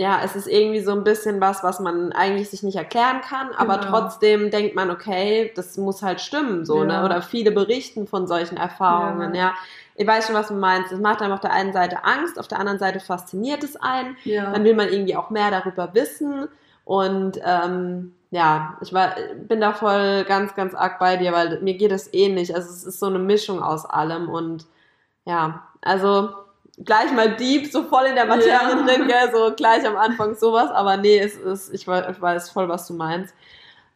Ja, 0.00 0.20
es 0.24 0.36
ist 0.36 0.46
irgendwie 0.46 0.78
so 0.78 0.92
ein 0.92 1.02
bisschen 1.02 1.40
was, 1.40 1.64
was 1.64 1.80
man 1.80 2.12
eigentlich 2.12 2.48
sich 2.50 2.62
nicht 2.62 2.76
erklären 2.76 3.20
kann, 3.20 3.48
aber 3.56 3.78
Genau. 3.78 3.90
trotzdem 3.90 4.48
denkt 4.52 4.76
man, 4.76 4.92
okay, 4.92 5.50
das 5.56 5.76
muss 5.76 6.02
halt 6.04 6.20
stimmen, 6.20 6.64
so, 6.64 6.84
Ja. 6.84 7.00
ne? 7.00 7.04
Oder 7.04 7.20
viele 7.20 7.50
berichten 7.50 8.06
von 8.06 8.28
solchen 8.28 8.56
Erfahrungen, 8.56 9.34
ja. 9.34 9.40
Ja. 9.48 9.54
Ich 9.96 10.06
weiß 10.06 10.26
schon, 10.28 10.36
was 10.36 10.46
du 10.48 10.54
meinst. 10.54 10.92
Es 10.92 11.00
macht 11.00 11.20
einem 11.20 11.32
auf 11.32 11.40
der 11.40 11.52
einen 11.52 11.72
Seite 11.72 12.04
Angst, 12.04 12.38
auf 12.38 12.46
der 12.46 12.60
anderen 12.60 12.78
Seite 12.78 13.00
fasziniert 13.00 13.64
es 13.64 13.74
einen. 13.74 14.16
ja. 14.22 14.52
Dann 14.52 14.62
will 14.62 14.76
man 14.76 14.88
irgendwie 14.88 15.16
auch 15.16 15.30
mehr 15.30 15.50
darüber 15.50 15.92
wissen. 15.94 16.46
Und 16.84 17.40
ähm, 17.44 18.14
ja, 18.30 18.76
ich 18.82 18.92
war, 18.92 19.14
bin 19.48 19.60
da 19.60 19.72
voll 19.72 20.24
ganz, 20.24 20.54
ganz 20.54 20.74
arg 20.74 20.98
bei 20.98 21.16
dir, 21.16 21.32
weil 21.32 21.60
mir 21.62 21.74
geht 21.76 21.92
es 21.92 22.12
ähnlich. 22.12 22.54
Also 22.54 22.70
es 22.70 22.84
ist 22.84 23.00
so 23.00 23.06
eine 23.06 23.18
Mischung 23.18 23.62
aus 23.62 23.86
allem. 23.86 24.28
Und 24.28 24.66
ja, 25.26 25.68
also 25.82 26.30
gleich 26.84 27.12
mal 27.12 27.36
deep, 27.36 27.70
so 27.72 27.84
voll 27.84 28.06
in 28.06 28.14
der 28.16 28.26
Materie 28.26 28.52
Ja. 28.52 28.82
drin, 28.84 29.08
gell? 29.08 29.30
so 29.32 29.54
gleich 29.56 29.86
am 29.86 29.96
Anfang 29.96 30.34
sowas. 30.36 30.70
Aber 30.70 30.96
nee, 30.98 31.18
es 31.18 31.36
ist, 31.36 31.70
ich 31.74 31.82
ich 31.88 32.20
weiß 32.22 32.50
voll, 32.50 32.68
was 32.68 32.86
du 32.86 32.94
meinst. 32.94 33.34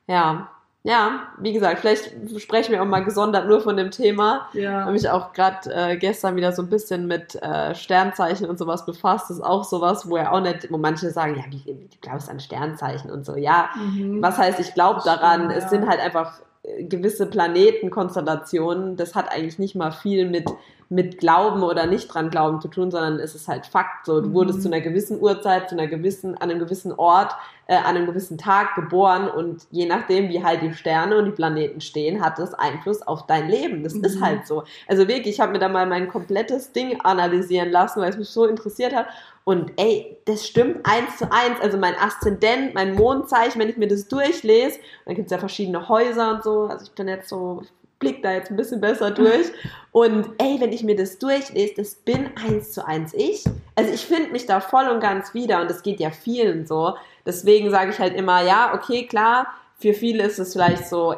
Ja. 0.06 0.50
Ja, 0.84 1.28
wie 1.38 1.52
gesagt, 1.52 1.78
vielleicht 1.78 2.10
sprechen 2.40 2.72
wir 2.72 2.82
auch 2.82 2.86
mal 2.86 3.04
gesondert 3.04 3.46
nur 3.46 3.60
von 3.60 3.76
dem 3.76 3.92
Thema. 3.92 4.48
Ich 4.52 4.62
ja. 4.62 4.80
habe 4.80 4.92
mich 4.92 5.08
auch 5.08 5.32
gerade 5.32 5.72
äh, 5.72 5.96
gestern 5.96 6.34
wieder 6.34 6.50
so 6.52 6.60
ein 6.62 6.68
bisschen 6.68 7.06
mit 7.06 7.40
äh, 7.40 7.72
Sternzeichen 7.76 8.50
und 8.50 8.58
sowas 8.58 8.84
befasst. 8.84 9.30
Das 9.30 9.36
ist 9.36 9.44
auch 9.44 9.62
sowas, 9.62 10.10
wo 10.10 10.16
ja 10.16 10.32
auch 10.32 10.40
nicht, 10.40 10.72
wo 10.72 10.78
manche 10.78 11.10
sagen, 11.10 11.36
ja, 11.36 11.44
wie, 11.50 11.72
du 11.72 11.96
glaubst 12.00 12.28
an 12.28 12.40
Sternzeichen 12.40 13.12
und 13.12 13.24
so. 13.24 13.36
Ja, 13.36 13.70
Mhm. 13.76 14.20
was 14.22 14.38
heißt, 14.38 14.58
ich 14.58 14.74
glaube 14.74 15.02
daran? 15.04 15.42
stimmt, 15.42 15.56
Es 15.56 15.64
ja. 15.64 15.68
sind 15.70 15.88
halt 15.88 16.00
einfach 16.00 16.40
gewisse 16.88 17.26
Planetenkonstellationen, 17.26 18.96
das 18.96 19.14
hat 19.14 19.30
eigentlich 19.32 19.58
nicht 19.58 19.74
mal 19.74 19.90
viel 19.90 20.28
mit, 20.28 20.48
mit 20.88 21.18
Glauben 21.18 21.62
oder 21.62 21.86
nicht 21.86 22.06
dran 22.12 22.30
Glauben 22.30 22.60
zu 22.60 22.68
tun, 22.68 22.90
sondern 22.90 23.18
es 23.18 23.34
ist 23.34 23.48
halt 23.48 23.66
Fakt. 23.66 24.06
So, 24.06 24.20
du 24.20 24.32
wurdest 24.32 24.58
Mhm. 24.58 24.62
zu 24.62 24.68
einer 24.68 24.80
gewissen 24.80 25.20
Uhrzeit, 25.20 25.68
zu 25.70 25.74
einer 25.74 25.86
gewissen, 25.88 26.36
an 26.36 26.50
einem 26.50 26.58
gewissen 26.60 26.92
Ort, 26.92 27.32
äh, 27.66 27.74
an 27.76 27.96
einem 27.96 28.06
gewissen 28.06 28.36
Tag 28.38 28.74
geboren 28.76 29.28
und 29.28 29.62
je 29.70 29.86
nachdem, 29.86 30.28
wie 30.28 30.44
halt 30.44 30.62
die 30.62 30.74
Sterne 30.74 31.16
und 31.16 31.24
die 31.24 31.30
Planeten 31.32 31.80
stehen, 31.80 32.22
hat 32.24 32.38
das 32.38 32.54
Einfluss 32.54 33.02
auf 33.02 33.26
dein 33.26 33.48
Leben. 33.48 33.82
Das 33.82 33.94
ist 33.94 34.20
Mhm. 34.20 34.24
halt 34.24 34.46
so. 34.46 34.64
Also 34.86 35.08
wirklich, 35.08 35.34
ich 35.34 35.40
habe 35.40 35.52
mir 35.52 35.58
da 35.58 35.68
mal 35.68 35.86
mein 35.86 36.08
komplettes 36.08 36.72
Ding 36.72 37.00
analysieren 37.00 37.70
lassen, 37.70 38.00
weil 38.00 38.10
es 38.10 38.18
mich 38.18 38.28
so 38.28 38.44
interessiert 38.46 38.94
hat. 38.94 39.06
Und 39.44 39.72
ey, 39.76 40.16
das 40.24 40.46
stimmt 40.46 40.84
eins 40.84 41.16
zu 41.18 41.24
eins. 41.32 41.60
Also 41.60 41.76
mein 41.78 41.94
Aszendent, 41.96 42.74
mein 42.74 42.94
Mondzeichen, 42.94 43.60
wenn 43.60 43.68
ich 43.68 43.76
mir 43.76 43.88
das 43.88 44.06
durchlese, 44.08 44.78
dann 45.04 45.14
gibt 45.16 45.26
es 45.26 45.32
ja 45.32 45.38
verschiedene 45.38 45.88
Häuser 45.88 46.34
und 46.34 46.44
so. 46.44 46.62
Also 46.66 46.84
ich 46.84 46.92
bin 46.92 47.08
jetzt 47.08 47.28
so, 47.28 47.62
blick 47.98 48.22
da 48.22 48.32
jetzt 48.32 48.50
ein 48.50 48.56
bisschen 48.56 48.80
besser 48.80 49.10
durch. 49.22 49.46
Und 49.90 50.28
ey, 50.38 50.56
wenn 50.60 50.72
ich 50.72 50.84
mir 50.84 50.96
das 50.96 51.18
durchlese, 51.18 51.74
das 51.76 51.94
bin 51.96 52.30
eins 52.36 52.72
zu 52.72 52.86
eins 52.86 53.12
ich. 53.14 53.44
Also 53.74 53.92
ich 53.92 54.06
finde 54.06 54.30
mich 54.30 54.46
da 54.46 54.60
voll 54.60 54.88
und 54.88 55.00
ganz 55.00 55.34
wieder 55.34 55.60
und 55.60 55.68
das 55.70 55.82
geht 55.82 55.98
ja 56.00 56.10
vielen 56.10 56.66
so. 56.66 56.94
Deswegen 57.26 57.70
sage 57.70 57.90
ich 57.90 57.98
halt 57.98 58.14
immer, 58.14 58.42
ja, 58.42 58.74
okay, 58.74 59.06
klar, 59.06 59.46
für 59.78 59.94
viele 59.94 60.22
ist 60.24 60.38
es 60.38 60.52
vielleicht 60.52 60.86
so 60.86 61.14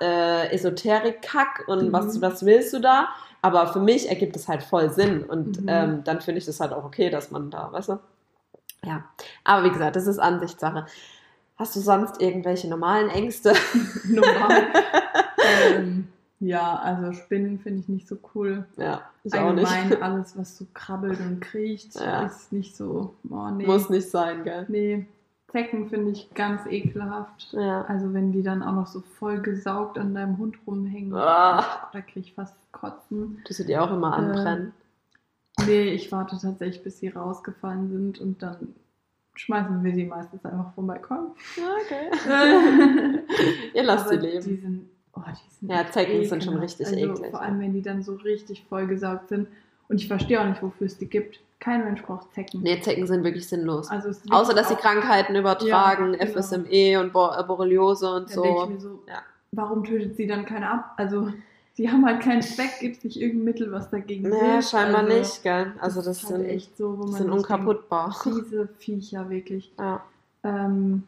äh, 0.00 0.54
Esoterik-Kack 0.54 1.64
und 1.66 1.88
Mhm. 1.88 1.92
was, 1.92 2.20
was 2.20 2.44
willst 2.44 2.72
du 2.74 2.80
da? 2.80 3.08
Aber 3.42 3.66
für 3.72 3.80
mich 3.80 4.08
ergibt 4.08 4.36
es 4.36 4.46
halt 4.48 4.62
voll 4.62 4.90
Sinn 4.90 5.24
und 5.24 5.60
Mhm. 5.62 5.68
ähm, 5.68 6.04
dann 6.04 6.20
finde 6.20 6.38
ich 6.38 6.46
das 6.46 6.60
halt 6.60 6.72
auch 6.72 6.84
okay, 6.84 7.10
dass 7.10 7.30
man 7.30 7.50
da, 7.50 7.70
weißt 7.72 7.88
du? 7.90 7.98
Ja, 8.84 9.04
aber 9.44 9.64
wie 9.64 9.70
gesagt, 9.70 9.96
das 9.96 10.06
ist 10.06 10.18
Ansichtssache. 10.18 10.86
Hast 11.56 11.76
du 11.76 11.80
sonst 11.80 12.20
irgendwelche 12.20 12.68
normalen 12.68 13.08
Ängste? 13.10 13.52
Normal. 14.04 14.62
ähm, 15.74 16.08
ja, 16.40 16.76
also 16.76 17.12
Spinnen 17.12 17.58
finde 17.60 17.80
ich 17.80 17.88
nicht 17.88 18.08
so 18.08 18.16
cool. 18.34 18.66
ja, 18.76 19.02
ich 19.22 19.34
auch 19.34 19.52
nicht. 19.52 19.68
Allgemein 19.70 20.02
alles, 20.02 20.36
was 20.36 20.56
so 20.58 20.66
krabbelt 20.74 21.20
und 21.20 21.40
kriecht, 21.40 21.94
Ja. 21.96 22.26
ist 22.26 22.52
nicht 22.52 22.76
so. 22.76 23.14
Oh, 23.30 23.48
nee. 23.50 23.66
Muss 23.66 23.88
nicht 23.90 24.10
sein, 24.10 24.42
gell? 24.44 24.66
Nee. 24.68 25.06
Zecken 25.52 25.88
finde 25.90 26.10
ich 26.12 26.32
ganz 26.34 26.66
ekelhaft. 26.66 27.52
Ja. 27.52 27.82
Also 27.84 28.12
wenn 28.14 28.32
die 28.32 28.42
dann 28.42 28.62
auch 28.62 28.72
noch 28.72 28.86
so 28.86 29.00
voll 29.00 29.40
gesaugt 29.40 29.98
an 29.98 30.14
deinem 30.14 30.38
Hund 30.38 30.56
rumhängen, 30.66 31.14
Ah. 31.14 31.88
da 31.92 32.00
kriege 32.00 32.20
ich 32.20 32.34
fast 32.34 32.56
Kotzen. 32.72 33.40
Tust 33.44 33.60
du 33.60 33.64
die 33.64 33.76
auch 33.76 33.90
immer 33.92 34.14
anbrennen? 34.14 34.72
Nee, 35.66 35.90
ich 35.90 36.10
warte 36.10 36.38
tatsächlich, 36.40 36.82
bis 36.82 36.98
sie 36.98 37.08
rausgefallen 37.08 37.90
sind 37.90 38.18
und 38.20 38.42
dann 38.42 38.74
schmeißen 39.34 39.84
wir 39.84 39.94
sie 39.94 40.04
meistens 40.04 40.44
einfach 40.44 40.72
vom 40.74 40.86
Balkon. 40.86 41.32
Ja, 41.56 41.64
okay. 41.84 43.20
Ihr 43.74 43.82
lasst 43.82 44.08
sie 44.08 44.16
leben. 44.16 44.44
Die 44.44 44.56
sind, 44.56 44.88
oh, 45.14 45.20
die 45.28 45.54
sind 45.60 45.70
Ja, 45.70 45.84
Zecken 45.90 46.24
sind 46.24 46.44
schon 46.44 46.54
ekelhaft. 46.54 46.80
richtig 46.80 46.86
also, 46.86 46.98
eklig, 46.98 47.30
Vor 47.30 47.40
ja. 47.40 47.46
allem, 47.46 47.60
wenn 47.60 47.72
die 47.74 47.82
dann 47.82 48.02
so 48.02 48.14
richtig 48.14 48.64
vollgesaugt 48.68 49.28
sind. 49.28 49.48
Und 49.88 49.96
ich 50.00 50.08
verstehe 50.08 50.40
auch 50.40 50.46
nicht, 50.46 50.62
wofür 50.62 50.86
es 50.86 50.96
die 50.96 51.06
gibt. 51.08 51.40
Kein 51.62 51.84
Mensch 51.84 52.02
braucht 52.02 52.32
Zecken. 52.34 52.60
Nee, 52.62 52.80
Zecken 52.80 53.06
sind 53.06 53.22
wirklich 53.22 53.48
sinnlos. 53.48 53.88
Also 53.88 54.10
Außer, 54.30 54.52
dass 54.52 54.68
sie 54.68 54.74
Krankheiten 54.74 55.36
übertragen, 55.36 56.14
Ja, 56.14 56.24
genau. 56.24 56.40
FSME 56.40 56.98
und 57.00 57.12
Bo 57.12 57.30
äh, 57.30 57.44
Borreliose 57.44 58.12
und 58.16 58.36
Da 58.36 58.40
denke 58.40 58.48
ich 58.58 58.64
so. 58.64 58.66
mir 58.70 58.80
so, 58.80 59.02
Ja. 59.06 59.22
warum 59.52 59.84
tötet 59.84 60.16
sie 60.16 60.26
dann 60.26 60.44
keine 60.44 60.68
ab? 60.68 60.94
Also, 60.96 61.32
sie 61.74 61.88
haben 61.88 62.04
halt 62.04 62.20
keinen 62.20 62.42
Zweck, 62.42 62.80
gibt 62.80 62.96
es 62.98 63.04
nicht 63.04 63.20
irgendein 63.20 63.44
Mittel, 63.44 63.70
was 63.70 63.88
dagegen 63.90 64.28
Nee, 64.28 64.36
hilft. 64.54 64.70
scheinbar 64.70 65.02
also, 65.04 65.16
nicht, 65.18 65.42
gell? 65.44 65.72
Also 65.80 66.02
das, 66.02 66.22
ist 66.24 66.30
halt 66.30 66.40
sind, 66.40 66.50
echt 66.50 66.76
so, 66.76 66.98
wo 66.98 67.02
das 67.02 67.10
man 67.12 67.22
sind 67.22 67.30
unkaputtbar. 67.30 68.16
denkt, 68.24 68.38
Diese 68.44 68.68
Viecher 68.78 69.30
wirklich, 69.30 69.72
Ja. 69.78 70.02
ähm, 70.42 71.04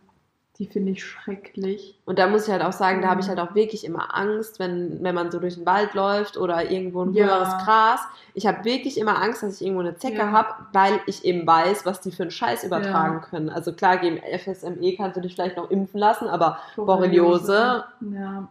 die 0.59 0.67
finde 0.67 0.93
ich 0.93 1.05
schrecklich. 1.05 1.99
Und 2.05 2.21
da 2.21 2.29
muss 2.29 2.47
ich 2.47 2.53
halt 2.53 2.63
auch 2.63 2.73
sagen, 2.73 3.03
da 3.03 3.09
habe 3.09 3.21
ich 3.21 3.27
Mhm. 3.27 3.31
halt 3.31 3.41
auch 3.41 3.55
wirklich 3.57 3.85
immer 3.85 4.15
Angst, 4.17 4.61
wenn, 4.61 5.03
wenn 5.03 5.15
man 5.15 5.33
so 5.33 5.41
durch 5.41 5.57
den 5.57 5.67
Wald 5.67 5.95
läuft 5.95 6.37
oder 6.37 6.71
irgendwo 6.71 7.03
ein 7.03 7.13
Ja. 7.13 7.25
höheres 7.27 7.65
Gras. 7.65 8.01
Ich 8.35 8.47
habe 8.47 8.65
wirklich 8.65 8.97
immer 8.97 9.21
Angst, 9.21 9.43
dass 9.43 9.61
ich 9.61 9.67
irgendwo 9.67 9.81
eine 9.81 9.97
Zecke 9.97 10.19
Ja. 10.19 10.31
habe, 10.31 10.55
weil 10.73 11.01
ich 11.07 11.25
eben 11.25 11.45
weiß, 11.45 11.85
was 11.87 12.01
die 12.01 12.13
für 12.13 12.23
einen 12.23 12.31
Scheiß 12.31 12.63
übertragen 12.63 13.15
Ja. 13.17 13.21
können. 13.29 13.49
Also 13.51 13.73
klar, 13.73 13.97
gegen 13.97 14.19
FSME 14.19 14.95
kannst 14.97 15.17
du 15.17 15.21
dich 15.23 15.35
vielleicht 15.35 15.57
noch 15.57 15.71
impfen 15.71 15.99
lassen, 15.99 16.29
aber 16.29 16.59
Borreliose. 16.77 17.85
Ja. 18.13 18.49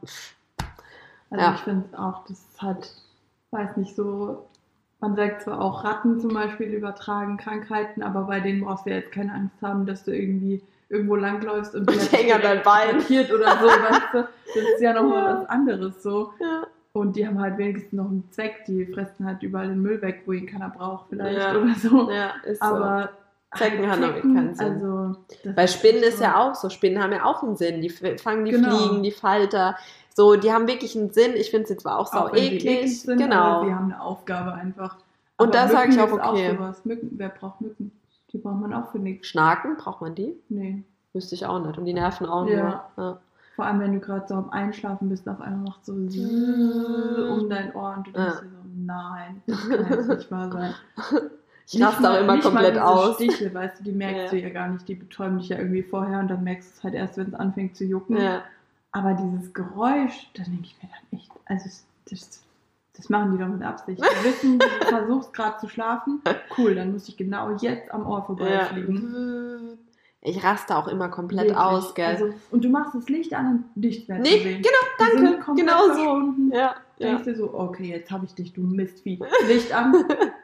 Also 1.29 1.51
ich 1.55 1.61
finde 1.61 1.97
auch, 1.97 2.25
das 2.27 2.43
hat, 2.59 2.91
weiß 3.51 3.77
nicht 3.77 3.95
so, 3.95 4.45
man 4.99 5.15
sagt 5.15 5.41
zwar 5.43 5.61
auch 5.61 5.83
Ratten 5.83 6.19
zum 6.19 6.33
Beispiel 6.33 6.67
übertragen 6.67 7.37
Krankheiten, 7.37 8.03
aber 8.03 8.23
bei 8.23 8.39
denen 8.39 8.61
brauchst 8.63 8.85
du 8.85 8.89
ja 8.91 8.97
jetzt 8.97 9.11
keine 9.13 9.33
Angst 9.33 9.55
haben, 9.61 9.85
dass 9.85 10.03
du 10.03 10.11
irgendwie 10.15 10.61
irgendwo 10.93 11.15
langläufst 11.15 11.75
und 11.75 11.89
Und 11.89 12.01
die 12.01 12.15
hänge 12.15 12.35
an 12.35 12.41
deinem 12.41 12.63
Bein. 12.63 12.95
oder 12.97 13.05
so, 13.59 13.67
weißt 13.67 14.01
du? 14.13 14.17
Das 14.55 14.63
ist 14.75 14.81
ja 14.81 14.93
nochmal 14.93 15.23
Ja. 15.23 15.39
was 15.41 15.49
anderes 15.49 16.01
so. 16.03 16.31
ja. 16.39 16.63
Und 16.95 17.15
die 17.15 17.27
haben 17.27 17.39
halt 17.41 17.57
wenigstens 17.57 17.93
noch 17.93 18.05
einen 18.05 18.23
Zweck, 18.29 18.65
die 18.67 18.85
fressen 18.85 19.25
halt 19.25 19.41
überall 19.41 19.67
den 19.67 19.81
Müll 19.81 19.99
weg, 20.03 20.21
wo 20.27 20.31
ihn 20.31 20.45
keiner 20.45 20.69
braucht 20.69 21.07
vielleicht 21.09 21.39
Ja. 21.39 21.55
oder 21.57 21.73
so. 21.75 22.11
ja, 22.11 22.33
ist 22.45 22.59
so. 22.61 22.65
Aber 22.67 23.09
Zecken 23.55 23.89
haben 23.91 24.01
damit 24.01 24.21
keinen 24.21 24.53
Sinn. 24.55 24.65
Also, 24.73 25.15
Bei 25.55 25.65
Spinnen 25.67 26.03
ist 26.03 26.17
so- 26.19 26.23
ja 26.23 26.37
auch 26.37 26.53
so. 26.55 26.69
Spinnen 26.69 27.01
haben 27.01 27.11
ja 27.11 27.25
auch 27.25 27.41
einen 27.43 27.55
Sinn. 27.55 27.81
Die 27.81 27.89
fangen 27.89 28.45
die 28.45 28.51
Genau. 28.51 28.77
Fliegen, 28.77 29.01
die 29.03 29.11
Falter. 29.11 29.75
So, 30.15 30.35
die 30.35 30.51
haben 30.53 30.67
wirklich 30.67 30.95
einen 30.95 31.09
Sinn. 31.11 31.31
Ich 31.35 31.49
finde 31.49 31.67
sie 31.67 31.77
zwar 31.77 31.97
auch 31.97 32.05
sau 32.07 32.25
auch 32.27 32.31
die 32.31 32.57
eklig 32.57 33.01
sind, 33.01 33.17
genau. 33.17 33.65
sie 33.65 33.73
haben 33.73 33.91
eine 33.91 33.99
Aufgabe 34.01 34.53
einfach. 34.53 34.97
Und 35.37 35.55
da 35.55 35.67
sag 35.67 35.89
ich 35.89 35.99
auch, 35.99 36.11
okay. 36.11 36.55
sowas. 36.55 36.85
Mücken, 36.85 37.09
wer 37.17 37.29
braucht 37.29 37.59
Mücken? 37.61 37.91
Die 38.33 38.39
braucht 38.39 38.59
man 38.59 38.73
auch 38.73 38.91
für 38.91 38.99
nichts. 38.99 39.27
Schnaken, 39.27 39.77
braucht 39.77 40.01
man 40.01 40.15
die? 40.15 40.33
Nee. 40.49 40.83
Wüsste 41.13 41.35
ich 41.35 41.45
auch 41.45 41.63
nicht. 41.65 41.77
Und 41.77 41.85
die 41.85 41.93
nerven 41.93 42.25
auch 42.25 42.47
Ja. 42.47 42.83
nur. 42.95 43.05
Ja. 43.05 43.17
Vor 43.55 43.65
allem, 43.65 43.79
wenn 43.79 43.93
du 43.93 43.99
gerade 43.99 44.27
so 44.27 44.33
am 44.33 44.49
Einschlafen 44.49 45.09
bist, 45.09 45.29
auf 45.29 45.39
einmal 45.39 45.65
macht 45.69 45.85
so 45.85 45.93
um 45.93 47.49
dein 47.49 47.75
Ohr 47.75 47.93
und 47.97 48.07
du 48.07 48.11
denkst 48.11 48.35
Ja. 48.35 48.41
dir 48.41 48.47
so, 48.49 48.57
nein, 48.75 49.41
das 49.45 49.69
kann 49.69 49.87
jetzt 49.89 50.07
nicht 50.09 50.31
wahr 50.31 50.51
sein. 50.51 50.73
Ich 51.65 51.81
raste 51.81 52.11
auch 52.11 52.19
immer 52.19 52.33
nicht 52.35 52.43
komplett 52.43 52.77
aus. 52.77 53.15
Stiche, 53.15 53.53
weißt 53.53 53.79
du, 53.79 53.83
die 53.85 53.93
merkst 53.93 54.23
Ja. 54.25 54.29
du 54.31 54.37
ja 54.41 54.49
gar 54.49 54.67
nicht, 54.67 54.85
die 54.85 54.95
betäuben 54.95 55.37
dich 55.37 55.47
ja 55.47 55.57
irgendwie 55.57 55.81
vorher 55.81 56.19
und 56.19 56.27
dann 56.27 56.43
merkst 56.43 56.69
du 56.69 56.77
es 56.77 56.83
halt 56.83 56.93
erst, 56.93 57.15
wenn 57.17 57.27
es 57.27 57.33
anfängt 57.35 57.77
zu 57.77 57.85
jucken. 57.85 58.17
Ja. 58.17 58.41
Aber 58.91 59.13
dieses 59.13 59.53
Geräusch, 59.53 60.29
da 60.35 60.43
denke 60.43 60.63
ich 60.63 60.75
mir 60.83 60.89
dann 60.89 61.17
echt, 61.19 61.31
also 61.45 61.63
das, 61.63 61.85
das, 62.09 62.43
das 62.95 63.09
machen 63.09 63.31
die 63.31 63.37
doch 63.37 63.47
mit 63.47 63.63
Absicht. 63.63 63.99
Die 63.99 64.23
wissen, 64.23 64.59
du 64.59 64.65
versuchst 64.87 65.33
gerade 65.33 65.57
zu 65.59 65.67
schlafen, 65.67 66.21
cool, 66.57 66.75
dann 66.75 66.93
muss 66.93 67.07
ich 67.07 67.17
genau 67.17 67.55
jetzt 67.57 67.91
am 67.91 68.05
Ohr 68.05 68.23
vorbeifliegen. 68.23 69.79
Ich 70.25 70.41
raste 70.41 70.77
auch 70.77 70.87
immer 70.87 71.09
komplett 71.09 71.47
Wirklich. 71.47 71.57
aus, 71.57 71.95
gell? 71.95 72.05
Also, 72.05 72.33
und 72.51 72.63
du 72.63 72.69
machst 72.69 72.95
das 72.95 73.09
Licht 73.09 73.33
an 73.33 73.47
und 73.47 73.77
nichts 73.77 74.07
mehr 74.07 74.23
zu 74.23 74.31
nee, 74.31 74.41
sehen. 74.41 74.61
genau, 74.61 75.19
danke. 75.19 75.53
Genau 75.55 75.93
so. 75.93 76.55
Ja, 76.55 76.75
ja. 76.97 77.07
Denkst 77.07 77.23
dir 77.25 77.35
so, 77.35 77.53
okay, 77.53 77.89
jetzt 77.89 78.09
habe 78.09 78.25
ich 78.25 78.33
dich, 78.33 78.53
du 78.53 78.61
Mistvieh. 78.61 79.19
Licht 79.47 79.73
an. 79.73 79.93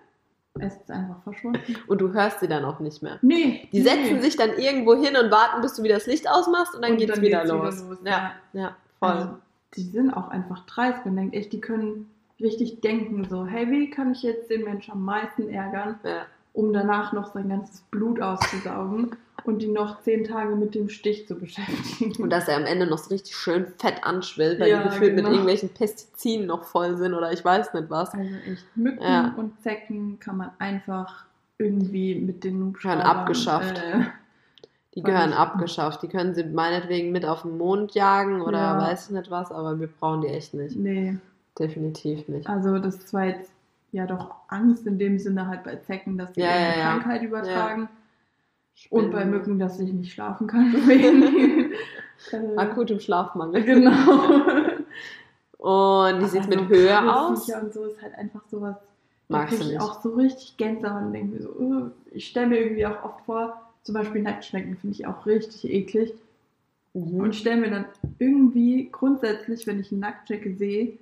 es 0.60 0.76
ist 0.76 0.92
einfach 0.92 1.24
verschwunden. 1.24 1.78
Und 1.88 2.02
du 2.02 2.12
hörst 2.12 2.42
sie 2.42 2.50
dann 2.50 2.66
auch 2.66 2.82
nicht 2.82 3.02
mehr. 3.02 3.20
Nee. 3.22 3.70
Die 3.72 3.80
nee. 3.80 3.84
setzen 3.84 4.22
sich 4.22 4.36
dann 4.36 4.58
irgendwo 4.58 4.96
hin 4.96 5.16
und 5.16 5.32
warten, 5.32 5.62
bis 5.62 5.76
du 5.76 5.84
wieder 5.84 5.96
das 5.96 6.08
Licht 6.08 6.30
ausmachst 6.30 6.76
und 6.76 6.82
dann 6.82 6.94
Und 6.94 6.98
geht's 6.98 7.14
dann 7.14 7.24
wieder, 7.24 7.44
geht's 7.44 7.54
wieder 7.54 7.64
los. 7.64 7.82
los, 7.82 7.98
Ja, 8.04 8.34
ja, 8.52 8.76
voll. 9.00 9.10
Also, 9.10 9.30
die 9.76 9.84
sind 9.84 10.12
auch 10.12 10.28
einfach 10.28 10.66
dreist. 10.66 11.06
Man 11.06 11.16
denkt 11.16 11.36
echt, 11.36 11.54
die 11.54 11.62
können 11.62 12.10
richtig 12.42 12.82
denken, 12.82 13.26
so, 13.30 13.46
hey, 13.46 13.70
wie 13.70 13.90
kann 13.90 14.12
ich 14.12 14.24
jetzt 14.24 14.50
den 14.50 14.64
Menschen 14.64 14.92
am 14.94 15.04
meisten 15.06 15.50
ärgern, 15.50 16.00
ja. 16.04 16.22
um 16.54 16.74
danach 16.74 17.14
noch 17.14 17.34
sein 17.34 17.50
ganzes 17.50 17.82
Blut 17.92 18.22
auszusaugen 18.22 19.12
und 19.46 19.62
die 19.62 19.68
noch 19.68 20.02
zehn 20.02 20.24
Tage 20.26 20.56
mit 20.56 20.76
dem 20.76 20.90
Stich 20.90 21.28
zu 21.28 21.36
beschäftigen. 21.36 22.22
Und 22.22 22.30
dass 22.30 22.48
er 22.48 22.58
am 22.58 22.66
Ende 22.66 22.86
noch 22.88 22.98
so 22.98 23.10
richtig 23.14 23.36
schön 23.36 23.68
fett 23.78 24.04
anschwillt, 24.04 24.60
weil 24.60 24.70
Ja, 24.70 24.84
die 24.84 24.90
gefühlt 24.90 25.12
genau. 25.16 25.24
mit 25.24 25.32
irgendwelchen 25.34 25.70
Pestiziden 25.70 26.48
noch 26.48 26.64
voll 26.64 26.98
sind 26.98 27.14
oder 27.14 27.32
ich 27.32 27.44
weiß 27.44 27.74
nicht 27.74 27.90
was. 27.90 28.14
Also 28.14 28.36
echt, 28.52 28.66
Mücken 28.76 29.04
Ja. 29.04 29.34
und 29.38 29.62
Zecken 29.62 30.20
kann 30.20 30.38
man 30.38 30.52
einfach 30.60 31.26
irgendwie 31.58 32.16
mit 32.16 32.44
den 32.44 32.66
Hubschraubern... 32.68 33.02
abgeschafft. 33.02 33.78
Äh, 33.78 34.04
Die 34.96 35.04
gehören 35.04 35.34
abgeschafft. 35.34 36.02
Die 36.04 36.08
können 36.08 36.34
sie 36.34 36.44
meinetwegen 36.44 37.12
mit 37.12 37.24
auf 37.26 37.44
den 37.44 37.58
Mond 37.58 37.94
jagen 37.96 38.42
oder 38.42 38.60
Ja. 38.60 38.78
weiß 38.80 39.06
ich 39.10 39.16
nicht 39.16 39.30
was, 39.32 39.52
aber 39.52 39.80
wir 39.80 39.88
brauchen 39.88 40.22
die 40.22 40.28
echt 40.30 40.54
nicht. 40.54 40.76
nee, 40.78 41.18
Definitiv 41.58 42.28
nicht. 42.28 42.48
also 42.48 42.80
das 42.80 43.06
zwar 43.06 43.26
jetzt 43.26 43.52
ja 43.92 44.06
doch 44.06 44.36
Angst 44.48 44.86
in 44.86 45.00
dem 45.00 45.18
Sinne 45.20 45.48
halt 45.48 45.64
bei 45.64 45.76
Zecken, 45.78 46.18
dass 46.18 46.36
sie 46.36 46.42
Ja, 46.42 46.50
eine 46.50 46.66
ja, 46.66 46.78
ja. 46.78 46.92
Krankheit 46.92 47.24
übertragen. 47.24 47.90
Und 48.90 49.12
bei 49.12 49.26
Mücken, 49.26 49.60
dass 49.60 49.80
ich 49.80 49.92
nicht 49.92 50.14
schlafen 50.14 50.48
kann. 50.48 50.74
äh, 52.32 52.56
Akutem 52.56 53.00
Schlafmangel. 53.00 53.64
Genau. 53.64 54.30
Und 55.58 56.22
wie 56.22 56.28
sieht 56.28 56.42
es 56.42 56.48
Aber 56.48 56.62
mit 56.62 56.70
Höhe 56.70 57.14
aus? 57.14 57.50
Und 57.50 57.74
so 57.74 57.84
ist 57.86 58.02
halt 58.02 58.16
einfach 58.16 58.42
sowas. 58.50 58.78
Magst 59.28 59.62
du 59.62 59.66
nicht? 59.66 59.82
auch 59.82 60.02
so 60.02 60.14
richtig 60.16 60.56
Gänsehaut 60.58 61.04
und 61.04 61.14
denke 61.14 61.36
mir 61.36 61.42
so, 61.42 61.50
uh, 61.50 61.90
ich 62.12 62.28
stelle 62.28 62.48
mir 62.48 62.60
irgendwie 62.62 62.86
auch 62.88 63.04
oft 63.04 63.22
vor, 63.26 63.62
zum 63.84 63.94
Beispiel 63.94 64.24
Nacktschnecken 64.24 64.78
finde 64.78 64.96
ich 64.96 65.06
auch 65.06 65.26
richtig 65.26 65.70
eklig. 65.70 66.14
Mhm. 66.94 67.20
Und 67.20 67.36
stelle 67.36 67.62
mir 67.62 67.70
dann 67.70 67.86
irgendwie 68.18 68.90
grundsätzlich, 68.92 69.68
wenn 69.68 69.80
ich 69.80 69.92
eine 69.92 70.02
Nacktschnecke 70.02 70.56
sehe, 70.56 70.98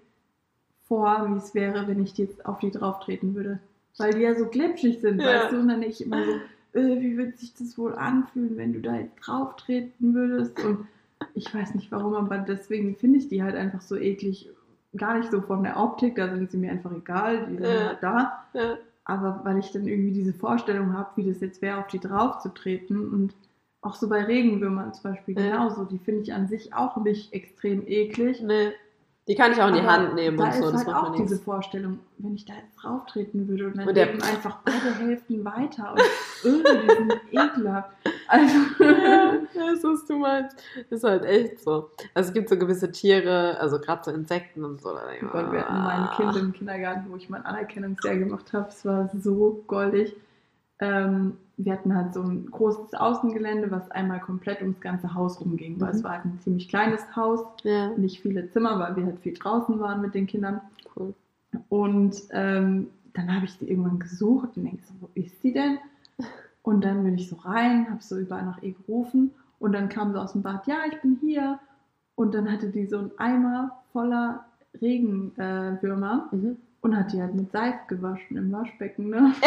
vor, 0.88 1.28
wie 1.30 1.38
es 1.38 1.54
wäre, 1.56 1.88
wenn 1.88 2.02
ich 2.02 2.17
jetzt 2.17 2.45
auf 2.45 2.60
die 2.60 2.71
drauf 2.71 3.00
treten 3.02 3.35
würde. 3.35 3.60
Weil 3.98 4.13
die 4.13 4.21
ja 4.21 4.35
so 4.35 4.46
glitschig 4.46 5.00
sind, 5.02 5.19
Ja. 5.21 5.25
weißt 5.27 5.52
du? 5.54 5.60
Und 5.60 5.67
dann 5.69 5.81
ich 5.81 6.04
immer 6.06 6.23
so, 6.23 6.79
äh, 6.79 7.02
wie 7.02 7.17
würde 7.17 7.31
sich 7.35 7.54
das 7.56 7.77
wohl 7.77 7.96
anfühlen, 7.96 8.58
wenn 8.58 8.73
du 8.73 8.79
da 8.79 8.96
jetzt 8.96 9.15
drauf 9.15 9.56
treten 9.56 10.13
würdest? 10.13 10.60
Und 10.63 10.88
ich 11.33 11.54
weiß 11.54 11.73
nicht 11.75 11.92
warum, 11.92 12.13
aber 12.13 12.38
deswegen 12.40 12.96
finde 12.96 13.17
ich 13.19 13.27
die 13.27 13.42
halt 13.44 13.56
einfach 13.56 13.81
so 13.81 13.96
eklig. 13.96 14.50
Gar 14.96 15.17
nicht 15.19 15.31
so 15.31 15.42
von 15.42 15.63
der 15.63 15.77
Optik, 15.77 16.15
da 16.15 16.29
sind 16.33 16.50
sie 16.52 16.58
mir 16.58 16.71
einfach 16.71 16.92
egal, 16.92 17.46
die 17.50 17.56
sind 17.58 17.63
Ja. 17.65 17.88
halt 17.88 17.98
da. 18.02 18.44
Ja. 18.54 18.77
Aber 19.06 19.42
weil 19.44 19.58
ich 19.58 19.71
dann 19.71 19.88
irgendwie 19.88 20.12
diese 20.12 20.33
Vorstellung 20.33 20.94
habe, 20.94 21.10
wie 21.15 21.27
das 21.27 21.40
jetzt 21.42 21.62
wäre, 21.62 21.79
auf 21.79 21.88
die 21.88 22.00
draufzutreten 22.00 23.10
und 23.10 23.33
auch 23.81 23.96
so 23.96 24.10
bei 24.10 24.23
Regenwürmern 24.25 24.94
zum 24.94 25.12
Beispiel 25.12 25.35
genauso, 25.35 25.85
die 25.85 25.98
finde 26.00 26.21
ich 26.21 26.33
an 26.33 26.48
sich 26.48 26.73
auch 26.73 26.98
nicht 26.98 27.31
extrem 27.33 27.83
eklig. 27.88 28.42
Nee. 28.42 28.71
Die 29.28 29.36
kann 29.36 29.52
ich 29.52 29.62
auch 29.62 29.67
in 29.67 29.73
die 29.73 29.82
Aber 29.82 29.92
Hand 29.92 30.15
nehmen 30.15 30.38
da 30.38 30.46
und 30.46 30.54
so, 30.54 30.65
ist 30.65 30.73
das 30.73 30.86
halt 30.86 30.96
auch 30.96 31.15
diese. 31.15 31.38
Vorstellung, 31.38 32.00
wenn 32.17 32.36
ich 32.36 32.46
da 32.46 32.54
jetzt 32.54 32.75
drauftreten 32.82 33.48
würde 33.48 33.67
und 33.67 33.78
dann 33.78 33.88
Und 33.88 33.96
leben 33.96 34.21
einfach 34.21 34.60
beide 34.63 34.96
Hälften 34.96 35.44
weiter 35.44 35.94
und 35.94 36.02
öh, 36.46 36.63
die 36.63 36.96
sind 36.96 37.13
ekelhaft. 37.32 37.92
Also, 38.28 38.56
Ja, 39.58 39.71
das, 39.71 39.84
was 39.84 40.06
du 40.06 40.17
meinst, 40.17 40.58
ist 40.90 41.04
halt 41.04 41.25
echt 41.25 41.60
so. 41.63 41.90
Also 42.13 42.30
es 42.30 42.34
gibt 42.34 42.50
so 42.50 42.58
gewisse 42.58 42.92
Tiere, 42.92 43.58
also 43.60 43.80
gerade 43.80 44.04
so 44.04 44.12
Insekten 44.12 44.63
und 44.63 44.82
so. 44.82 44.94
Da 44.94 45.02
Oh 45.21 45.28
Gott, 45.28 45.52
wir 45.52 45.62
hatten 45.62 45.73
mal 45.73 45.90
ein 45.90 46.10
ah. 46.10 46.15
Kind 46.15 46.36
im 46.38 46.54
Kindergarten, 46.54 47.10
wo 47.10 47.15
ich 47.15 47.30
mein 47.30 47.46
Anerkennungsjahr 47.46 48.15
gemacht 48.15 48.54
habe. 48.54 48.69
Es 48.69 48.86
war 48.86 49.10
so 49.19 49.63
goldig. 49.67 50.15
Ähm, 50.80 51.38
wir 51.58 51.74
hatten 51.74 51.96
halt 51.96 52.14
so 52.14 52.22
ein 52.22 52.46
großes 52.52 52.94
Außengelände, 52.94 53.72
was 53.72 53.90
einmal 53.92 54.20
komplett 54.20 54.62
ums 54.62 54.80
ganze 54.80 55.14
Haus 55.16 55.42
rumging. 55.42 55.80
Weil 55.82 55.90
Mhm. 55.92 55.96
es 55.98 56.04
war 56.04 56.12
halt 56.12 56.26
ein 56.26 56.40
ziemlich 56.44 56.70
kleines 56.70 57.16
Haus, 57.16 57.42
Ja, 57.64 57.90
nicht 57.98 58.22
viele 58.22 58.50
Zimmer, 58.52 58.78
weil 58.80 58.96
wir 58.96 59.06
halt 59.06 59.20
viel 59.20 59.34
draußen 59.34 59.80
waren 59.80 60.02
mit 60.02 60.14
den 60.14 60.28
Kindern. 60.28 60.62
cool. 60.96 61.14
Und 61.70 62.16
ähm, 62.32 62.88
dann 63.14 63.34
habe 63.36 63.46
ich 63.46 63.54
sie 63.54 63.68
irgendwann 63.70 63.98
gesucht 64.00 64.50
und 64.56 64.66
denke 64.66 64.84
so, 64.84 64.94
wo 65.00 65.10
ist 65.16 65.42
sie 65.42 65.52
denn? 65.54 65.80
Und 66.62 66.84
dann 66.84 67.04
bin 67.04 67.16
ich 67.16 67.28
so 67.30 67.38
rein, 67.38 67.90
habe 67.90 68.04
so 68.04 68.18
überall 68.18 68.46
nach 68.46 68.62
ihr 68.62 68.74
gerufen 68.74 69.32
und 69.60 69.72
dann 69.74 69.90
kam 69.90 70.12
sie 70.12 70.20
aus 70.22 70.34
dem 70.34 70.44
Bad, 70.44 70.68
ja, 70.68 70.76
ich 70.92 71.02
bin 71.02 71.18
hier. 71.22 71.58
Und 72.16 72.34
dann 72.36 72.52
hatte 72.52 72.68
die 72.70 72.86
so 72.86 72.98
einen 73.00 73.12
Eimer 73.18 73.78
voller 73.94 74.46
Regenwürmer 74.82 76.30
äh, 76.32 76.36
Mhm. 76.36 76.58
und 76.82 76.96
hat 76.96 77.14
die 77.14 77.22
halt 77.22 77.34
mit 77.34 77.52
Seife 77.52 77.80
gewaschen 77.88 78.38
im 78.38 78.52
Waschbecken, 78.52 79.10
ne? 79.10 79.34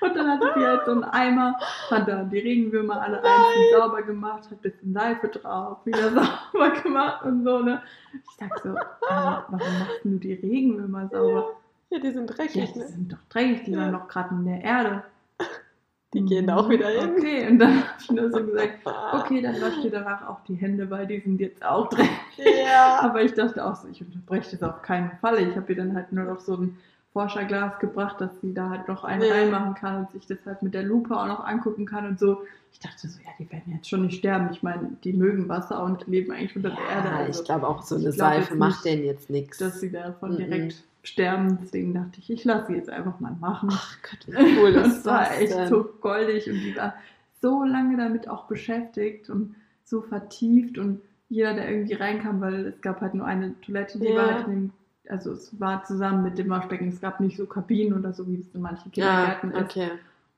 Und 0.00 0.14
dann 0.16 0.28
hatte 0.30 0.52
die 0.56 0.66
halt 0.66 0.84
so 0.84 0.92
einen 0.92 1.04
Eimer, 1.04 1.58
hat 1.90 2.08
da 2.08 2.22
die 2.24 2.38
Regenwürmer 2.38 3.00
alle 3.00 3.22
einzeln 3.22 3.68
sauber 3.70 4.02
gemacht, 4.02 4.44
hat 4.44 4.52
ein 4.52 4.58
bisschen 4.58 4.92
Seife 4.94 5.28
drauf, 5.28 5.78
wieder 5.84 6.10
sauber 6.52 6.70
gemacht 6.82 7.24
und 7.24 7.44
so, 7.44 7.60
ne? 7.60 7.82
Ich 8.12 8.36
sag 8.38 8.58
so, 8.60 8.70
äh, 8.70 9.42
warum 9.48 9.78
machst 9.78 10.04
du 10.04 10.18
die 10.18 10.34
Regenwürmer 10.34 11.08
sauber? 11.08 11.46
Ja, 11.90 11.98
die 11.98 12.10
sind 12.12 12.28
Ja, 12.30 12.36
dreckig, 12.36 12.72
die 12.72 12.78
ne? 12.78 12.86
sind 12.86 13.12
doch 13.12 13.18
dreckig, 13.28 13.64
die 13.64 13.72
Ja. 13.72 13.80
waren 13.80 13.92
doch 13.92 14.08
gerade 14.08 14.34
in 14.34 14.44
der 14.44 14.62
Erde. 14.62 15.02
Die 16.14 16.22
gehen 16.24 16.44
Mhm, 16.44 16.46
da 16.48 16.56
auch 16.56 16.68
wieder 16.68 16.88
hin. 16.88 17.10
Okay, 17.16 17.48
und 17.48 17.58
dann 17.58 17.76
habe 17.76 17.86
ich 17.98 18.10
nur 18.10 18.30
so 18.30 18.44
gesagt, 18.44 18.80
okay, 19.14 19.40
dann 19.40 19.60
wascht 19.62 19.82
ihr 19.84 19.90
danach 19.90 20.28
auch 20.28 20.40
die 20.44 20.54
Hände, 20.56 20.90
weil 20.90 21.06
die 21.06 21.20
sind 21.20 21.40
jetzt 21.40 21.64
auch 21.64 21.88
dreckig. 21.88 22.10
Ja. 22.36 22.98
Aber 23.00 23.22
ich 23.22 23.32
dachte 23.32 23.64
auch 23.64 23.74
so, 23.76 23.88
ich 23.88 24.00
unterbreche 24.02 24.56
das 24.56 24.62
auf 24.62 24.82
keinen 24.82 25.10
Fall. 25.22 25.38
Ich 25.38 25.56
habe 25.56 25.72
ihr 25.72 25.76
dann 25.76 25.94
halt 25.94 26.12
nur 26.12 26.24
noch 26.24 26.40
so 26.40 26.56
ein 26.56 26.76
Forscherglas 27.12 27.78
gebracht, 27.78 28.20
dass 28.20 28.30
sie 28.40 28.54
da 28.54 28.70
halt 28.70 28.88
noch 28.88 29.04
einen 29.04 29.22
Ja. 29.22 29.32
reinmachen 29.34 29.74
kann 29.74 30.00
und 30.04 30.10
sich 30.12 30.26
das 30.26 30.38
halt 30.46 30.62
mit 30.62 30.74
der 30.74 30.82
Lupe 30.82 31.14
auch 31.16 31.26
noch 31.26 31.44
angucken 31.44 31.84
kann 31.86 32.06
und 32.06 32.18
so. 32.18 32.42
Ich 32.72 32.78
dachte 32.80 33.06
so, 33.06 33.18
ja, 33.22 33.28
die 33.38 33.50
werden 33.52 33.72
jetzt 33.74 33.88
schon 33.88 34.02
nicht 34.02 34.18
sterben. 34.18 34.48
Ich 34.50 34.62
meine, 34.62 34.96
die 35.04 35.12
mögen 35.12 35.48
Wasser 35.48 35.82
und 35.84 36.06
leben 36.06 36.32
eigentlich 36.32 36.56
unter 36.56 36.70
der 36.70 36.78
Erde. 36.78 37.08
Ja, 37.08 37.16
Also, 37.18 37.40
ich 37.40 37.44
glaube 37.46 37.68
auch 37.68 37.82
so 37.82 37.96
eine 37.96 38.12
Seife 38.12 38.54
macht 38.54 38.84
nicht, 38.84 38.84
denen 38.86 39.04
jetzt 39.04 39.28
nichts. 39.30 39.58
dass 39.58 39.80
sie 39.80 39.92
davon 39.92 40.32
Mhm. 40.32 40.36
direkt 40.38 40.84
sterben. 41.02 41.58
Deswegen 41.60 41.92
dachte 41.92 42.18
ich, 42.18 42.30
ich 42.30 42.44
lasse 42.44 42.68
sie 42.68 42.74
jetzt 42.74 42.88
einfach 42.88 43.20
mal 43.20 43.36
machen. 43.40 43.68
Ach 43.72 43.98
Gott, 44.02 44.26
wie 44.26 44.32
cool 44.58 44.70
ist 44.70 44.98
es 44.98 45.04
war 45.04 45.20
das 45.24 45.38
echt 45.40 45.52
denn? 45.54 45.68
so 45.68 45.84
goldig 46.00 46.48
und 46.48 46.60
die 46.60 46.74
war 46.76 46.94
so 47.42 47.62
lange 47.64 47.96
damit 47.98 48.28
auch 48.28 48.46
beschäftigt 48.46 49.28
und 49.28 49.54
so 49.84 50.00
vertieft 50.00 50.78
und 50.78 51.02
jeder, 51.28 51.54
der 51.54 51.70
irgendwie 51.70 51.94
reinkam, 51.94 52.40
weil 52.40 52.66
es 52.66 52.80
gab 52.80 53.00
halt 53.00 53.14
nur 53.14 53.26
eine 53.26 53.60
Toilette, 53.60 53.98
die 53.98 54.06
Ja. 54.06 54.16
war 54.16 54.34
halt 54.34 54.46
in 54.46 54.52
dem, 54.52 54.70
also 55.08 55.32
es 55.32 55.58
war 55.60 55.84
zusammen 55.84 56.22
mit 56.22 56.38
dem 56.38 56.48
Waschbecken, 56.48 56.88
es 56.88 57.00
gab 57.00 57.20
nicht 57.20 57.36
so 57.36 57.46
Kabinen 57.46 57.98
oder 57.98 58.12
so, 58.12 58.26
wie 58.26 58.36
es 58.36 58.54
in 58.54 58.60
manchen 58.60 58.90
Kindergärten 58.92 59.52
ist. 59.52 59.62
okay. 59.62 59.90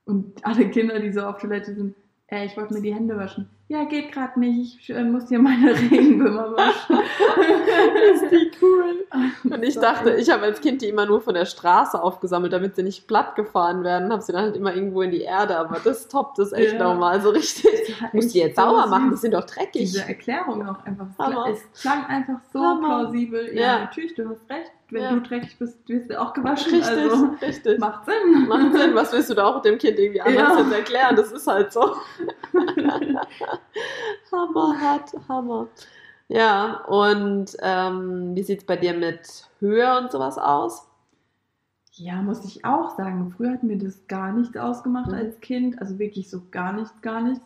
Und 0.07 0.45
alle 0.45 0.69
Kinder, 0.71 1.01
die 1.01 1.12
so 1.12 1.23
auf 1.23 1.39
Toilette 1.39 1.75
sind, 1.75 1.95
äh, 2.29 2.47
ich 2.47 2.57
wollte 2.57 2.75
mir 2.75 2.83
die 2.83 2.95
Hände 2.95 3.17
waschen. 3.17 3.49
Ja, 3.69 3.85
geht 3.85 4.12
gerade 4.12 4.39
nicht, 4.39 4.79
ich 4.79 4.91
äh, 4.91 5.03
muss 5.03 5.29
hier 5.31 5.39
meine 5.39 5.73
Regenwürmer 5.91 6.55
waschen. 6.55 6.99
ist 8.15 8.31
die 8.31 8.51
cool. 8.61 9.07
Und 9.45 9.62
ich 9.62 9.75
So. 9.75 9.81
dachte, 9.81 10.11
ich 10.17 10.31
habe 10.31 10.43
als 10.43 10.61
Kind 10.61 10.83
die 10.83 10.89
immer 10.91 11.07
nur 11.07 11.23
von 11.23 11.33
der 11.33 11.47
Straße 11.47 12.01
aufgesammelt, 12.03 12.53
damit 12.53 12.77
sie 12.77 12.83
nicht 12.83 13.07
platt 13.09 13.35
gefahren 13.37 13.83
werden. 13.83 14.12
Habe 14.12 14.21
sie 14.21 14.33
dann 14.33 14.43
halt 14.43 14.57
immer 14.57 14.75
irgendwo 14.75 15.01
in 15.01 15.11
die 15.11 15.23
Erde. 15.23 15.57
Aber 15.57 15.81
das 15.83 16.09
toppt 16.09 16.39
das 16.39 16.53
echt 16.53 16.75
Ja. 16.75 16.85
nochmal 16.93 17.23
so 17.23 17.31
richtig. 17.31 17.67
Ich 17.89 18.12
muss 18.12 18.29
die 18.29 18.41
jetzt 18.41 18.57
sauber 18.57 18.87
machen, 18.87 19.11
die 19.12 19.17
sind 19.17 19.33
doch 19.33 19.45
dreckig. 19.45 19.81
diese 19.93 20.07
Erklärung 20.07 20.69
auch 20.69 20.85
einfach. 20.85 21.07
Hammer. 21.19 21.47
Es 21.51 21.81
klang 21.81 22.05
einfach 22.07 22.41
so 22.53 22.61
Hammer. 22.61 22.87
plausibel. 23.05 23.55
Ja, 23.55 23.61
Ja. 23.62 23.79
natürlich, 23.81 24.15
du 24.15 24.29
hast 24.29 24.49
recht. 24.51 24.71
Wenn 24.91 25.03
Ja. 25.03 25.11
du 25.12 25.23
dreckig 25.23 25.59
bist, 25.59 25.79
wirst 25.89 26.11
du 26.11 26.21
auch 26.21 26.35
gewaschen. 26.35 26.71
Richtig, 26.75 26.97
Also 26.97 27.31
richtig. 27.41 27.79
macht 27.81 28.05
Sinn. 28.05 28.47
Macht 28.47 28.75
Sinn, 28.75 28.95
was 28.95 29.12
willst 29.12 29.31
du 29.31 29.35
da 29.35 29.47
auch 29.47 29.62
dem 29.62 29.79
Kind 29.79 29.99
irgendwie 29.99 30.21
anders 30.21 30.59
jetzt 30.59 30.73
erklären? 30.73 31.17
Das 31.17 31.33
ist 31.33 31.47
halt 31.47 31.73
so. 31.73 31.97
Hammerhart, 34.32 35.12
Hammer. 35.28 35.68
Ja, 36.28 36.84
und 36.86 37.57
ähm, 37.62 38.34
wie 38.34 38.42
sieht 38.42 38.61
es 38.61 38.66
bei 38.66 38.76
dir 38.76 38.94
mit 38.94 39.50
Höhe 39.61 39.98
und 39.98 40.12
sowas 40.12 40.38
aus? 40.38 40.88
Ja, 41.92 42.20
muss 42.22 42.44
ich 42.44 42.64
auch 42.64 42.96
sagen. 42.96 43.32
Früher 43.36 43.52
hat 43.52 43.62
mir 43.62 43.78
das 43.78 44.07
gar 44.09 44.32
nichts 44.32 44.57
ausgemacht 44.57 45.12
Mhm. 45.12 45.14
als 45.14 45.40
Kind. 45.40 45.80
Also 45.80 45.98
wirklich 45.98 46.28
so 46.28 46.42
gar 46.50 46.72
nichts, 46.72 47.00
gar 47.02 47.20
nichts. 47.22 47.44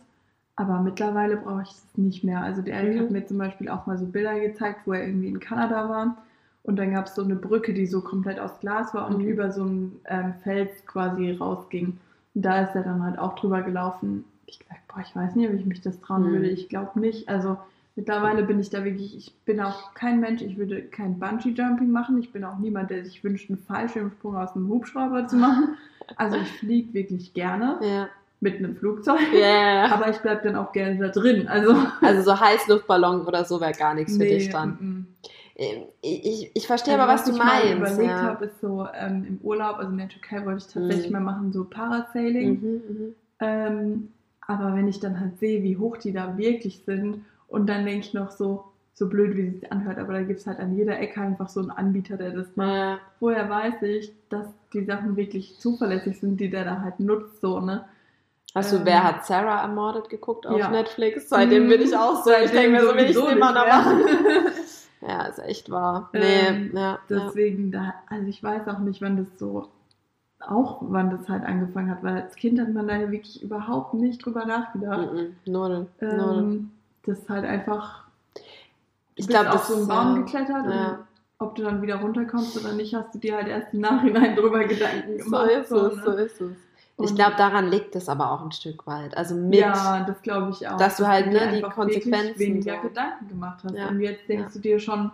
Aber 0.57 0.81
mittlerweile 0.81 1.37
brauche 1.37 1.63
ich 1.63 1.71
es 1.71 1.87
nicht 1.97 2.25
mehr. 2.25 2.43
Also 2.43 2.63
der 2.63 2.75
Erik 2.77 2.97
Mhm. 2.97 2.99
hat 2.99 3.11
mir 3.11 3.27
zum 3.27 3.39
Beispiel 3.39 3.69
auch 3.69 3.87
mal 3.87 3.99
so 3.99 4.07
Bilder 4.07 4.39
gezeigt, 4.41 4.81
wo 4.87 4.93
er 4.93 5.07
irgendwie 5.07 5.29
in 5.29 5.41
Kanada 5.41 5.89
war. 5.89 6.17
Und 6.65 6.77
dann 6.77 6.93
gab 6.93 7.07
es 7.07 7.15
so 7.15 7.23
eine 7.23 7.37
Brücke, 7.37 7.73
die 7.75 7.87
so 7.87 8.01
komplett 8.03 8.39
aus 8.41 8.59
Glas 8.61 8.93
war 8.95 9.07
und 9.09 9.21
Mhm. 9.21 9.27
über 9.27 9.53
so 9.53 9.65
ein 9.65 10.01
ähm, 10.07 10.35
Fels 10.43 10.85
quasi 10.87 11.33
rausging. 11.33 11.99
Und 12.35 12.43
da 12.43 12.63
ist 12.63 12.75
er 12.75 12.83
dann 12.85 13.03
halt 13.05 13.19
auch 13.19 13.35
drüber 13.37 13.63
gelaufen. 13.63 14.25
Ich 14.49 14.59
gesagt, 14.59 14.81
boah, 14.89 15.03
ich 15.07 15.15
weiß 15.15 15.35
nicht, 15.37 15.49
ob 15.49 15.55
ich 15.55 15.67
mich 15.67 15.81
das 15.81 16.01
trauen 16.01 16.23
Mhm. 16.29 16.33
würde. 16.33 16.49
Ich 16.49 16.69
glaube 16.69 16.99
nicht. 16.99 17.29
Also 17.29 17.59
mittlerweile 17.97 18.43
bin 18.45 18.59
ich 18.61 18.71
da 18.71 18.85
wirklich, 18.85 19.17
ich 19.17 19.35
bin 19.45 19.61
auch 19.61 19.93
kein 19.95 20.21
Mensch, 20.21 20.43
ich 20.43 20.57
würde 20.57 20.83
kein 20.83 21.19
Bungee-Jumping 21.19 21.91
machen. 21.91 22.19
Ich 22.19 22.33
bin 22.33 22.45
auch 22.45 22.59
niemand, 22.59 22.91
der 22.91 23.05
sich 23.05 23.23
wünscht, 23.23 23.51
einen 23.51 23.59
Fallschirmsprung 23.59 24.37
aus 24.37 24.55
einem 24.57 24.69
Hubschrauber 24.69 25.27
zu 25.27 25.37
machen. 25.37 25.77
Also 26.17 26.37
ich 26.37 26.49
fliege 26.53 26.95
wirklich 26.95 27.35
gerne 27.35 27.79
Ja. 27.83 28.09
mit 28.41 28.57
einem 28.57 28.77
Flugzeug. 28.77 29.21
Ja. 29.35 29.87
Aber 29.93 30.09
ich 30.09 30.19
bleibe 30.19 30.41
dann 30.43 30.57
auch 30.57 30.73
gerne 30.73 30.97
da 30.99 31.09
drin. 31.09 31.47
Also 31.49 31.77
Also 32.01 32.23
so 32.23 32.41
Heißluftballon 32.41 33.27
oder 33.27 33.45
so 33.45 33.61
wäre 33.61 33.73
gar 33.73 33.95
nichts 33.95 34.17
für 34.17 34.25
dich 34.25 34.49
dann. 34.49 34.71
mm, 34.71 34.85
mm. 34.85 35.07
Ähm, 35.61 35.83
Ich, 36.03 36.25
ich, 36.25 36.51
ich 36.55 36.67
verstehe 36.69 36.95
Also, 36.95 37.03
aber, 37.03 37.13
was, 37.13 37.25
du 37.25 37.33
ich 37.33 37.39
meinst. 37.39 37.77
überlegt 37.77 38.03
ja. 38.11 38.21
habe, 38.23 38.45
ist 38.47 38.61
so 38.61 38.87
ähm, 38.95 39.25
im 39.29 39.39
Urlaub, 39.43 39.77
also 39.79 39.91
in 39.91 39.99
der 39.99 40.09
Türkei 40.09 40.47
wollte 40.47 40.65
ich 40.67 40.73
tatsächlich 40.73 41.07
Mhm. 41.09 41.13
mal 41.13 41.21
machen, 41.21 41.53
so 41.53 41.65
Parasailing. 41.65 42.51
Mhm, 42.61 42.81
mhm. 42.89 43.15
Ähm, 43.41 44.09
aber 44.49 44.75
wenn 44.75 44.89
ich 44.89 44.99
dann 44.99 45.21
halt 45.21 45.39
sehe, 45.39 45.63
wie 45.63 45.77
hoch 45.77 45.99
die 45.99 46.13
da 46.13 46.37
wirklich 46.37 46.83
sind 46.85 47.25
und 47.47 47.69
dann 47.69 47.85
denke 47.85 48.07
ich 48.07 48.15
noch 48.15 48.31
so, 48.31 48.65
so 48.95 49.09
blöd, 49.09 49.37
wie 49.37 49.47
es 49.47 49.61
sich 49.61 49.71
anhört, 49.71 49.99
aber 49.99 50.15
da 50.15 50.23
gibt 50.23 50.41
es 50.41 50.47
halt 50.47 50.59
an 50.59 50.77
jeder 50.77 50.99
Ecke 50.99 51.21
einfach 51.21 51.49
so 51.49 51.61
einen 51.61 51.71
Anbieter, 51.71 52.17
der 52.17 52.31
das 52.33 52.49
macht. 52.57 52.75
Ja. 52.75 52.99
Woher 53.21 53.49
weiß 53.49 53.83
ich, 53.83 54.13
dass 54.31 54.47
die 54.73 54.85
Sachen 54.85 55.17
wirklich 55.17 55.57
zuverlässig 55.59 56.19
sind, 56.19 56.39
die 56.41 56.51
der 56.51 56.65
da 56.65 56.81
halt 56.81 56.99
nutzt, 56.99 57.41
so, 57.41 57.61
ne? 57.61 57.85
Hast 58.55 58.73
du 58.73 58.77
Ähm, 58.79 58.87
Wer 58.87 59.05
hat 59.05 59.27
Sarah 59.27 59.61
ermordet 59.63 60.09
geguckt 60.09 60.47
auf 60.47 60.59
ja. 60.59 60.71
Netflix? 60.71 61.29
Seitdem 61.29 61.69
bin 61.69 61.83
ich 61.83 61.95
auch 61.95 62.25
so. 62.25 62.31
Ich 62.43 62.51
denke 62.51 62.71
mir 62.71 62.81
so, 62.81 62.95
will 62.95 63.05
ich 63.05 63.17
es 63.17 63.17
immer 63.17 63.53
noch 63.53 63.67
machen. 63.67 64.01
Ja, 65.01 65.27
ist 65.27 65.39
echt 65.39 65.71
wahr. 65.71 66.11
Nee, 66.13 66.19
Ähm, 66.49 66.71
ja. 66.75 66.81
ja. 66.81 66.99
Deswegen, 67.09 67.71
da, 67.71 67.95
also 68.09 68.27
ich 68.27 68.43
weiß 68.43 68.67
auch 68.67 68.81
nicht, 68.81 69.01
wann 69.01 69.17
das 69.17 69.39
so, 69.39 69.69
auch 70.41 70.79
wann 70.83 71.11
das 71.11 71.29
halt 71.29 71.45
angefangen 71.45 71.91
hat, 71.91 72.03
weil 72.03 72.23
als 72.23 72.35
Kind 72.37 72.61
hat 72.61 72.73
man 72.73 72.87
da 72.89 72.97
ja 72.97 73.11
wirklich 73.11 73.43
überhaupt 73.43 73.95
nicht 73.95 74.25
drüber 74.25 74.45
nachgedacht. 74.45 75.09
Null. 75.13 75.33
Null. 75.47 75.87
Ähm, 76.01 76.71
das 77.05 77.19
ist 77.19 77.29
halt 77.29 77.45
einfach, 77.45 78.05
du 78.35 78.41
Ich 79.17 79.29
glaube, 79.29 79.53
auf 79.53 79.65
so 79.65 79.75
einen 79.77 79.89
Baum 79.89 80.17
ja. 80.17 80.23
geklettert 80.23 80.67
Ja. 80.67 80.89
und 80.91 80.99
ob 81.41 81.55
du 81.55 81.63
dann 81.63 81.83
wieder 81.83 81.97
runterkommst 81.97 82.57
oder 82.61 82.73
nicht, 82.73 82.95
hast 82.95 83.15
du 83.15 83.19
dir 83.19 83.37
halt 83.37 83.49
erst 83.49 83.73
im 83.75 83.81
Nachhinein 83.81 84.37
drüber 84.37 84.65
Gedanken 84.65 85.19
So 85.19 85.25
gemacht. 85.25 85.51
ist 85.51 85.71
es, 85.73 85.97
ne? 85.97 86.03
so 86.05 86.11
ist 86.13 86.41
es. 86.41 86.53
Ich 87.01 87.11
Und- 87.11 87.15
glaube, 87.17 87.37
daran 87.37 87.69
liegt 87.69 87.95
es 87.95 88.09
aber 88.09 88.33
auch 88.33 88.45
ein 88.45 88.51
Stück 88.51 88.85
weit. 88.89 89.17
Also 89.17 89.37
mit. 89.37 89.61
Ja, 89.61 90.05
das 90.05 90.21
glaube 90.23 90.51
ich 90.51 90.67
auch. 90.69 90.77
dass 90.79 90.97
du 90.97 91.07
halt, 91.07 91.29
ne, 91.33 91.53
die 91.57 91.63
Konsequenzen 91.63 92.39
weniger 92.41 92.77
so- 92.83 92.89
Gedanken 92.89 93.29
gemacht 93.29 93.61
hast. 93.65 93.75
Ja. 93.75 93.89
Und 93.89 94.01
jetzt 94.01 94.29
denkst 94.29 94.47
Ja. 94.49 94.53
du 94.55 94.59
dir 94.61 94.81
schon, 94.81 95.13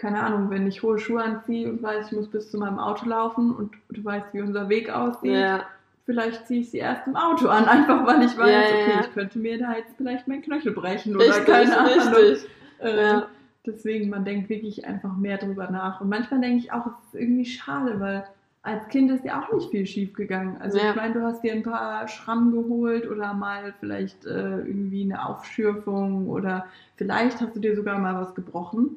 keine 0.00 0.22
Ahnung, 0.22 0.48
wenn 0.48 0.66
ich 0.66 0.82
hohe 0.82 0.98
Schuhe 0.98 1.22
anziehe 1.22 1.68
und 1.68 1.82
weiß, 1.82 2.06
ich 2.06 2.12
muss 2.16 2.28
bis 2.28 2.50
zu 2.50 2.56
meinem 2.56 2.78
Auto 2.78 3.06
laufen 3.06 3.54
und 3.54 3.74
du 3.90 4.02
weißt, 4.02 4.32
wie 4.32 4.40
unser 4.40 4.68
Weg 4.70 4.88
aussieht, 4.88 5.32
ja. 5.32 5.60
vielleicht 6.06 6.46
ziehe 6.46 6.62
ich 6.62 6.70
sie 6.70 6.78
erst 6.78 7.06
im 7.06 7.16
Auto 7.16 7.48
an, 7.48 7.64
einfach 7.68 8.06
weil 8.06 8.22
ich 8.22 8.36
weiß, 8.36 8.50
Ja, 8.50 8.60
okay, 8.60 8.90
ja. 8.94 9.00
ich 9.02 9.12
könnte 9.12 9.38
mir 9.38 9.58
da 9.58 9.76
jetzt 9.76 9.94
vielleicht 9.98 10.26
meinen 10.26 10.42
Knöchel 10.42 10.72
brechen 10.72 11.14
Richtig, 11.14 11.36
oder 11.36 11.44
keine 11.44 11.78
Ahnung. 11.78 12.14
richtig. 12.14 12.50
Äh. 12.78 13.20
Deswegen, 13.66 14.08
man 14.08 14.24
denkt 14.24 14.48
wirklich 14.48 14.86
einfach 14.86 15.14
mehr 15.18 15.36
drüber 15.36 15.70
nach. 15.70 16.00
Und 16.00 16.08
manchmal 16.08 16.40
denke 16.40 16.56
ich 16.56 16.72
auch, 16.72 16.86
es 16.86 16.92
ist 17.12 17.20
irgendwie 17.20 17.44
schade, 17.44 18.00
weil 18.00 18.24
als 18.62 18.88
Kind 18.88 19.10
ist 19.10 19.22
ja 19.22 19.42
auch 19.42 19.52
nicht 19.52 19.70
viel 19.70 19.84
schief 19.84 20.14
gegangen. 20.14 20.56
Also 20.60 20.78
ich 20.78 20.96
meine, 20.96 21.12
du 21.12 21.22
hast 21.22 21.42
dir 21.44 21.52
ein 21.52 21.62
paar 21.62 22.08
Schrammen 22.08 22.52
geholt 22.52 23.06
oder 23.06 23.34
mal 23.34 23.74
vielleicht 23.78 24.24
äh, 24.24 24.60
irgendwie 24.60 25.02
eine 25.02 25.26
Aufschürfung 25.26 26.30
oder 26.30 26.66
vielleicht 26.96 27.38
hast 27.42 27.54
du 27.54 27.60
dir 27.60 27.76
sogar 27.76 27.98
mal 27.98 28.14
was 28.14 28.34
gebrochen. 28.34 28.96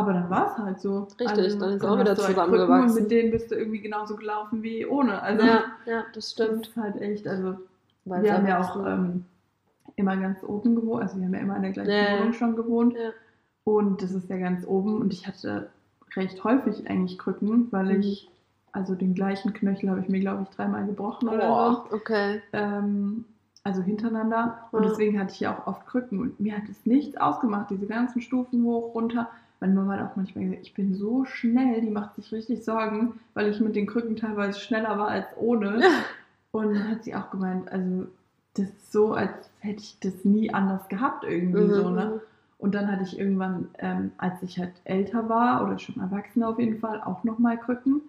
Aber 0.00 0.12
dann 0.14 0.30
war 0.30 0.46
es 0.46 0.58
halt 0.58 0.80
so. 0.80 1.06
Richtig, 1.18 1.58
dann 1.58 1.72
ist 1.74 1.84
auch 1.84 1.98
wieder 1.98 2.10
halt 2.16 2.18
zusammengewachsen. 2.20 2.88
Und 2.96 3.02
mit 3.02 3.10
denen 3.10 3.30
bist 3.30 3.50
du 3.50 3.54
irgendwie 3.54 3.80
genauso 3.80 4.16
gelaufen 4.16 4.62
wie 4.62 4.86
ohne. 4.86 5.20
Also 5.22 5.44
ja, 5.46 5.64
ja, 5.86 6.04
das 6.14 6.14
das 6.14 6.30
stimmt. 6.32 6.68
ist 6.68 6.76
halt 6.76 6.96
echt, 7.00 7.28
also 7.28 7.54
Weil 8.04 8.22
wir 8.22 8.34
haben 8.34 8.46
ja 8.46 8.60
auch 8.60 8.86
ähm, 8.86 9.24
immer 9.96 10.16
ganz 10.16 10.42
oben 10.42 10.74
gewohnt, 10.74 11.02
also 11.02 11.18
wir 11.18 11.26
haben 11.26 11.34
ja 11.34 11.40
immer 11.40 11.56
in 11.56 11.62
der 11.62 11.72
gleichen 11.72 11.90
Ja. 11.90 12.18
Wohnung 12.18 12.32
schon 12.32 12.56
gewohnt. 12.56 12.94
Ja. 12.94 13.10
Und 13.64 14.02
das 14.02 14.12
ist 14.12 14.28
ja 14.30 14.38
ganz 14.38 14.66
oben 14.66 15.00
und 15.00 15.12
ich 15.12 15.26
hatte 15.26 15.68
recht 16.16 16.42
häufig 16.44 16.88
eigentlich 16.88 17.18
Krücken, 17.18 17.68
weil 17.70 17.94
Mhm. 17.96 18.00
ich, 18.00 18.28
also 18.72 18.94
den 18.94 19.14
gleichen 19.14 19.52
Knöchel 19.52 19.90
habe 19.90 20.00
ich 20.00 20.08
mir, 20.08 20.20
glaube 20.20 20.42
ich, 20.44 20.56
dreimal 20.56 20.86
gebrochen 20.86 21.28
oder 21.28 21.84
so. 21.90 21.94
Okay. 21.96 22.40
Ähm, 22.52 23.26
also 23.62 23.82
hintereinander. 23.82 24.56
Und 24.72 24.84
deswegen 24.86 25.20
hatte 25.20 25.32
ich 25.34 25.40
ja 25.40 25.56
auch 25.56 25.66
oft 25.66 25.86
Krücken. 25.86 26.18
Und 26.20 26.40
mir 26.40 26.56
hat 26.56 26.68
es 26.70 26.86
nichts 26.86 27.16
ausgemacht, 27.18 27.68
diese 27.70 27.86
ganzen 27.86 28.22
Stufen 28.22 28.64
hoch, 28.64 28.94
runter. 28.94 29.28
Meine 29.60 29.74
Mama 29.74 29.98
hat 29.98 30.10
auch 30.10 30.16
manchmal 30.16 30.44
gesagt, 30.44 30.62
ich 30.62 30.74
bin 30.74 30.94
so 30.94 31.24
schnell, 31.26 31.80
die 31.82 31.90
macht 31.90 32.14
sich 32.16 32.32
richtig 32.32 32.64
Sorgen, 32.64 33.20
weil 33.34 33.48
ich 33.50 33.60
mit 33.60 33.76
den 33.76 33.86
Krücken 33.86 34.16
teilweise 34.16 34.58
schneller 34.58 34.98
war 34.98 35.08
als 35.08 35.26
ohne. 35.36 35.82
Und 36.52 36.74
dann 36.74 36.88
hat 36.90 37.04
sie 37.04 37.14
auch 37.14 37.30
gemeint, 37.30 37.70
also 37.70 38.06
das 38.54 38.66
ist 38.66 38.90
so, 38.92 39.12
als 39.12 39.30
hätte 39.60 39.80
ich 39.82 39.98
das 40.00 40.24
nie 40.24 40.52
anders 40.52 40.88
gehabt 40.88 41.24
irgendwie 41.24 41.64
Mhm. 41.64 41.74
so, 41.74 41.90
ne? 41.90 42.20
Und 42.58 42.74
dann 42.74 42.90
hatte 42.90 43.04
ich 43.04 43.18
irgendwann, 43.18 43.68
ähm, 43.78 44.12
als 44.18 44.42
ich 44.42 44.58
halt 44.58 44.72
älter 44.84 45.28
war 45.28 45.62
oder 45.64 45.78
schon 45.78 46.00
erwachsen 46.00 46.42
auf 46.42 46.58
jeden 46.58 46.78
Fall, 46.78 47.00
auch 47.02 47.24
nochmal 47.24 47.56
Krücken. 47.58 48.02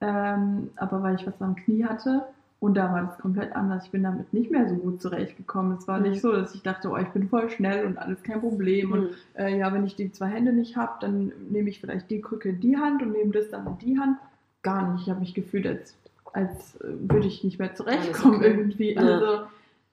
Ähm, 0.00 0.70
aber 0.76 1.02
weil 1.02 1.16
ich 1.16 1.26
was 1.26 1.40
am 1.40 1.56
Knie 1.56 1.84
hatte. 1.84 2.24
Und 2.60 2.74
da 2.76 2.92
war 2.92 3.02
das 3.04 3.18
komplett 3.18 3.54
anders. 3.54 3.84
Ich 3.84 3.92
bin 3.92 4.02
damit 4.02 4.32
nicht 4.32 4.50
mehr 4.50 4.68
so 4.68 4.74
gut 4.74 5.00
zurechtgekommen. 5.00 5.76
Es 5.78 5.86
war 5.86 5.98
Mhm. 6.00 6.10
nicht 6.10 6.20
so, 6.20 6.32
dass 6.32 6.54
ich 6.56 6.62
dachte, 6.62 6.90
oh, 6.90 6.96
ich 6.96 7.06
bin 7.08 7.28
voll 7.28 7.48
schnell 7.50 7.86
und 7.86 7.98
alles 7.98 8.22
kein 8.24 8.40
Problem. 8.40 8.90
Und 8.92 9.00
Mhm. 9.02 9.08
äh, 9.34 9.58
ja, 9.58 9.72
wenn 9.72 9.84
ich 9.86 9.94
die 9.94 10.10
zwei 10.10 10.26
Hände 10.26 10.52
nicht 10.52 10.76
habe, 10.76 10.92
dann 11.00 11.32
nehme 11.50 11.68
ich 11.70 11.80
vielleicht 11.80 12.10
die 12.10 12.20
Krücke 12.20 12.48
in 12.48 12.60
die 12.60 12.76
Hand 12.76 13.00
und 13.02 13.12
nehme 13.12 13.30
das 13.30 13.50
dann 13.50 13.66
in 13.66 13.78
die 13.78 13.98
Hand. 13.98 14.18
Gar 14.62 14.92
nicht. 14.92 15.02
Ich 15.02 15.10
habe 15.10 15.20
mich 15.20 15.34
gefühlt, 15.34 15.68
als, 15.68 15.96
als 16.32 16.74
äh, 16.80 16.86
würde 17.08 17.28
ich 17.28 17.44
nicht 17.44 17.60
mehr 17.60 17.74
zurechtkommen 17.76 18.36
okay. 18.38 18.46
irgendwie. 18.50 18.94
Ja. 18.94 19.02
Also 19.02 19.40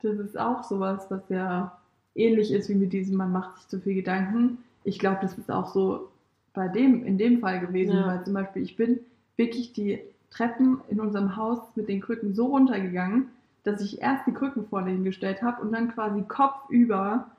das 0.01 0.17
ist 0.17 0.39
auch 0.39 0.63
sowas, 0.63 1.05
was 1.09 1.21
ja 1.29 1.77
ähnlich 2.15 2.51
ist 2.51 2.67
wie 2.69 2.75
mit 2.75 2.93
diesem, 2.93 3.17
man 3.17 3.31
macht 3.31 3.57
sich 3.57 3.67
zu 3.67 3.79
viel 3.79 3.93
Gedanken. 3.93 4.57
Ich 4.83 4.97
glaube, 4.97 5.19
das 5.21 5.37
ist 5.37 5.51
auch 5.51 5.67
so 5.71 6.09
bei 6.53 6.67
dem, 6.67 7.05
in 7.05 7.17
dem 7.19 7.41
Fall 7.41 7.59
gewesen, 7.59 7.93
Ja. 7.95 8.07
weil 8.07 8.23
zum 8.23 8.33
Beispiel 8.33 8.63
ich 8.63 8.75
bin 8.75 8.99
wirklich 9.37 9.73
die 9.73 9.99
Treppen 10.35 10.81
in 10.89 10.99
unserem 10.99 11.35
Haus 11.35 11.59
mit 11.75 11.87
den 11.87 12.01
Krücken 12.01 12.33
so 12.33 12.47
runtergegangen, 12.47 13.29
dass 13.63 13.81
ich 13.81 14.01
erst 14.01 14.27
die 14.27 14.33
Krücken 14.33 14.67
vorne 14.67 14.91
hingestellt 14.91 15.41
habe 15.41 15.61
und 15.61 15.71
dann 15.71 15.93
quasi 15.93 16.21
kopfüber 16.23 17.31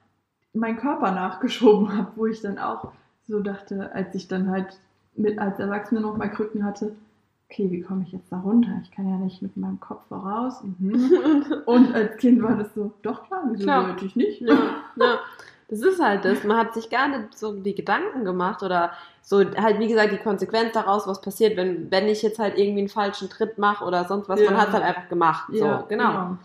meinen 0.53 0.79
Körper 0.79 1.13
nachgeschoben 1.13 1.97
habe, 1.97 2.13
wo 2.17 2.27
ich 2.27 2.41
dann 2.41 2.59
auch 2.59 2.93
so 3.29 3.41
dachte, 3.41 3.93
als 3.95 4.15
ich 4.15 4.29
dann 4.29 4.51
halt 4.51 4.79
mit 5.15 5.39
als 5.39 5.59
Erwachsene 5.59 6.01
noch 6.01 6.17
mal 6.17 6.29
Krücken 6.29 6.65
hatte, 6.65 6.97
okay, 7.49 7.71
wie 7.71 7.81
komme 7.81 8.05
ich 8.07 8.13
jetzt 8.13 8.31
da 8.31 8.39
runter? 8.39 8.81
Ich 8.83 8.91
kann 8.91 9.09
ja 9.09 9.17
nicht 9.17 9.43
mit 9.43 9.57
meinem 9.57 9.81
Kopf 9.81 10.07
voraus. 10.09 10.63
Mhm. 10.79 11.55
Und 11.67 11.95
als 11.95 12.17
Kind 12.17 12.43
war 12.43 12.57
das 12.57 12.75
so, 12.75 12.93
doch 13.03 13.25
klar, 13.27 13.45
wieso 13.51 13.65
Klar. 13.65 13.87
sollte 13.87 14.07
ich 14.07 14.17
nicht? 14.17 14.41
Ja, 14.41 14.59
ja. 14.97 15.19
Das 15.69 15.81
ist 15.81 16.01
halt 16.01 16.25
das. 16.25 16.45
Man 16.45 16.57
hat 16.57 16.75
sich 16.75 16.91
gar 16.91 17.09
nicht 17.09 17.37
so 17.37 17.53
die 17.53 17.75
Gedanken 17.75 18.25
gemacht 18.25 18.63
oder 18.63 18.93
so 19.23 19.39
halt, 19.57 19.81
wie 19.81 19.89
gesagt, 19.89 20.13
die 20.13 20.19
Konsequenz 20.19 20.73
daraus, 20.73 21.09
was 21.09 21.21
passiert, 21.21 21.57
wenn, 21.57 21.91
wenn 21.91 22.07
ich 22.07 22.23
jetzt 22.23 22.39
halt 22.39 22.57
irgendwie 22.57 22.81
einen 22.81 22.89
falschen 22.89 23.29
Tritt 23.29 23.59
mache 23.59 23.85
oder 23.85 24.05
sonst 24.05 24.29
was. 24.29 24.39
Man 24.41 24.55
Ja. 24.55 24.61
hat 24.61 24.69
es 24.69 24.75
halt 24.75 24.85
einfach 24.85 25.09
gemacht. 25.09 25.49
Ja, 25.53 25.81
so, 25.81 25.87
genau. 25.89 26.37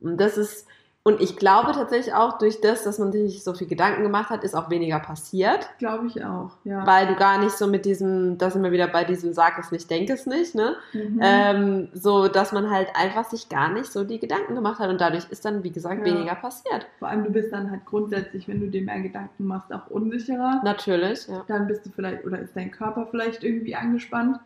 Und 0.00 0.16
das 0.16 0.38
ist, 0.38 0.66
und 1.02 1.20
ich 1.22 1.36
glaube 1.36 1.72
tatsächlich 1.72 2.12
auch 2.14 2.36
durch 2.38 2.60
das, 2.60 2.84
dass 2.84 2.98
man 2.98 3.10
sich 3.10 3.42
so 3.42 3.54
viel 3.54 3.66
Gedanken 3.66 4.02
gemacht 4.02 4.28
hat, 4.28 4.44
ist 4.44 4.54
auch 4.54 4.68
weniger 4.68 5.00
passiert. 5.00 5.70
Glaube 5.78 6.06
ich 6.08 6.22
auch, 6.22 6.50
ja. 6.64 6.86
Weil 6.86 7.06
du 7.06 7.14
gar 7.16 7.38
nicht 7.38 7.52
so 7.56 7.66
mit 7.66 7.86
diesem, 7.86 8.36
da 8.36 8.50
sind 8.50 8.62
wir 8.62 8.70
wieder 8.70 8.86
bei 8.86 9.04
diesem 9.04 9.32
Sag 9.32 9.58
es 9.58 9.72
nicht, 9.72 9.90
denk 9.90 10.10
es 10.10 10.26
nicht, 10.26 10.54
ne? 10.54 10.76
Mhm. 10.92 11.18
Ähm, 11.22 11.88
so, 11.94 12.28
dass 12.28 12.52
man 12.52 12.68
halt 12.70 12.88
einfach 12.94 13.24
sich 13.30 13.48
gar 13.48 13.72
nicht 13.72 13.90
so 13.90 14.04
die 14.04 14.18
Gedanken 14.20 14.54
gemacht 14.54 14.78
hat 14.78 14.90
und 14.90 15.00
dadurch 15.00 15.24
ist 15.30 15.42
dann, 15.44 15.64
wie 15.64 15.70
gesagt, 15.70 16.06
Ja. 16.06 16.12
weniger 16.12 16.34
passiert. 16.34 16.86
Vor 16.98 17.08
allem, 17.08 17.24
du 17.24 17.30
bist 17.30 17.50
dann 17.52 17.70
halt 17.70 17.86
grundsätzlich, 17.86 18.46
wenn 18.46 18.60
du 18.60 18.66
dir 18.68 18.82
mehr 18.82 19.00
Gedanken 19.00 19.46
machst, 19.46 19.72
auch 19.72 19.86
unsicherer. 19.88 20.60
Natürlich, 20.64 21.26
ja. 21.28 21.44
Dann 21.48 21.66
bist 21.66 21.86
du 21.86 21.90
vielleicht, 21.90 22.26
oder 22.26 22.38
ist 22.40 22.54
dein 22.54 22.70
Körper 22.70 23.06
vielleicht 23.10 23.42
irgendwie 23.42 23.74
angespannt. 23.74 24.38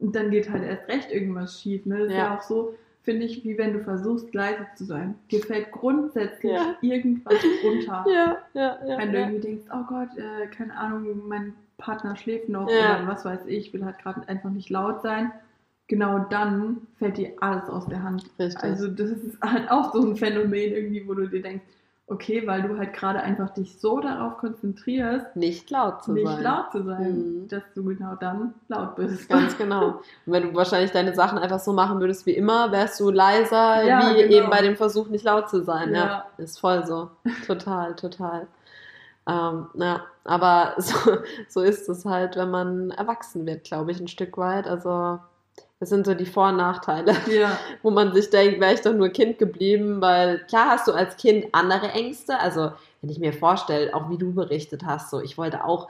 Und 0.00 0.16
dann 0.16 0.30
geht 0.30 0.50
halt 0.50 0.64
erst 0.64 0.88
recht 0.88 1.12
irgendwas 1.12 1.60
schief. 1.60 1.84
Ne? 1.86 1.98
Das 1.98 2.06
ist 2.08 2.14
Ja. 2.14 2.18
ja 2.24 2.36
auch 2.36 2.42
so, 2.42 2.74
finde 3.10 3.26
ich, 3.26 3.44
wie 3.44 3.58
wenn 3.58 3.72
du 3.72 3.80
versuchst, 3.80 4.32
leise 4.34 4.66
zu 4.76 4.84
sein. 4.84 5.16
Dir 5.32 5.40
fällt 5.40 5.72
grundsätzlich 5.72 6.52
Ja. 6.52 6.76
irgendwas 6.80 7.34
runter. 7.64 8.04
Ja, 8.08 8.38
ja, 8.54 8.78
ja. 8.86 8.98
Wenn 8.98 9.12
du 9.12 9.18
ja. 9.18 9.26
irgendwie 9.26 9.40
denkst, 9.48 9.64
oh 9.72 9.82
Gott, 9.88 10.08
äh, 10.16 10.46
keine 10.46 10.76
Ahnung, 10.76 11.26
mein 11.26 11.54
Partner 11.78 12.14
schläft 12.14 12.48
noch 12.48 12.70
Ja. 12.70 13.00
oder 13.00 13.08
was 13.08 13.24
weiß 13.24 13.46
ich, 13.46 13.72
will 13.72 13.84
halt 13.84 13.98
gerade 13.98 14.28
einfach 14.28 14.50
nicht 14.50 14.70
laut 14.70 15.02
sein. 15.02 15.32
Genau 15.88 16.20
dann 16.30 16.82
fällt 16.98 17.16
dir 17.16 17.32
alles 17.40 17.68
aus 17.68 17.86
der 17.88 18.00
Hand. 18.02 18.24
Richtig. 18.38 18.62
Also 18.62 18.86
das 18.86 19.10
ist 19.10 19.40
halt 19.42 19.68
auch 19.72 19.92
so 19.92 20.06
ein 20.06 20.14
Phänomen 20.16 20.72
irgendwie, 20.72 21.06
wo 21.08 21.14
du 21.14 21.26
dir 21.26 21.42
denkst, 21.42 21.64
okay, 22.10 22.46
weil 22.46 22.62
du 22.62 22.76
halt 22.76 22.92
gerade 22.92 23.20
einfach 23.20 23.50
dich 23.50 23.78
so 23.80 24.00
darauf 24.00 24.36
konzentrierst, 24.38 25.34
nicht 25.36 25.70
laut 25.70 26.02
zu 26.04 26.12
nicht 26.12 26.26
sein. 26.26 26.42
laut 26.42 26.72
zu 26.72 26.82
sein, 26.82 27.12
Mhm. 27.42 27.48
dass 27.48 27.62
du 27.74 27.84
genau 27.84 28.14
dann 28.16 28.54
laut 28.68 28.96
bist. 28.96 29.28
Ganz 29.28 29.56
genau. 29.56 29.86
Und 29.86 30.02
wenn 30.26 30.42
du 30.50 30.54
wahrscheinlich 30.54 30.90
deine 30.90 31.14
Sachen 31.14 31.38
einfach 31.38 31.60
so 31.60 31.72
machen 31.72 32.00
würdest 32.00 32.26
wie 32.26 32.32
immer, 32.36 32.70
wärst 32.72 32.98
du 33.00 33.10
leiser, 33.10 33.82
Ja, 33.84 34.00
wie 34.14 34.22
genau. 34.22 34.34
eben 34.34 34.50
bei 34.50 34.60
dem 34.62 34.76
Versuch, 34.76 35.08
nicht 35.08 35.24
laut 35.24 35.48
zu 35.48 35.62
sein. 35.62 35.94
Ja, 35.94 36.04
Ja. 36.06 36.24
ist 36.38 36.58
voll 36.60 36.84
so. 36.84 37.10
Total, 37.46 37.94
total. 37.94 38.46
Ähm, 39.28 39.66
ja, 39.74 40.00
aber 40.24 40.74
so, 40.78 40.94
so 41.48 41.60
ist 41.62 41.88
es 41.88 42.04
halt, 42.04 42.36
wenn 42.36 42.50
man 42.50 42.90
erwachsen 42.90 43.46
wird, 43.46 43.64
glaube 43.64 43.92
ich, 43.92 44.00
ein 44.00 44.08
Stück 44.08 44.36
weit. 44.38 44.66
Also, 44.66 45.20
das 45.80 45.88
sind 45.88 46.04
so 46.06 46.14
die 46.14 46.26
Vor- 46.26 46.50
und 46.50 46.58
Nachteile. 46.58 47.16
Ja, 47.30 47.58
wo 47.82 47.90
man 47.90 48.12
sich 48.12 48.30
denkt, 48.30 48.60
wäre 48.60 48.74
ich 48.74 48.82
doch 48.82 48.92
nur 48.92 49.08
Kind 49.08 49.38
geblieben, 49.38 50.00
weil 50.00 50.44
klar 50.46 50.68
hast 50.68 50.86
du 50.86 50.92
als 50.92 51.16
Kind 51.16 51.46
andere 51.52 51.88
Ängste. 51.88 52.38
Also, 52.38 52.72
wenn 53.00 53.10
ich 53.10 53.18
mir 53.18 53.32
vorstelle, 53.32 53.94
auch 53.94 54.10
wie 54.10 54.18
du 54.18 54.32
berichtet 54.32 54.84
hast, 54.84 55.10
so 55.10 55.20
ich 55.20 55.38
wollte 55.38 55.64
auch 55.64 55.88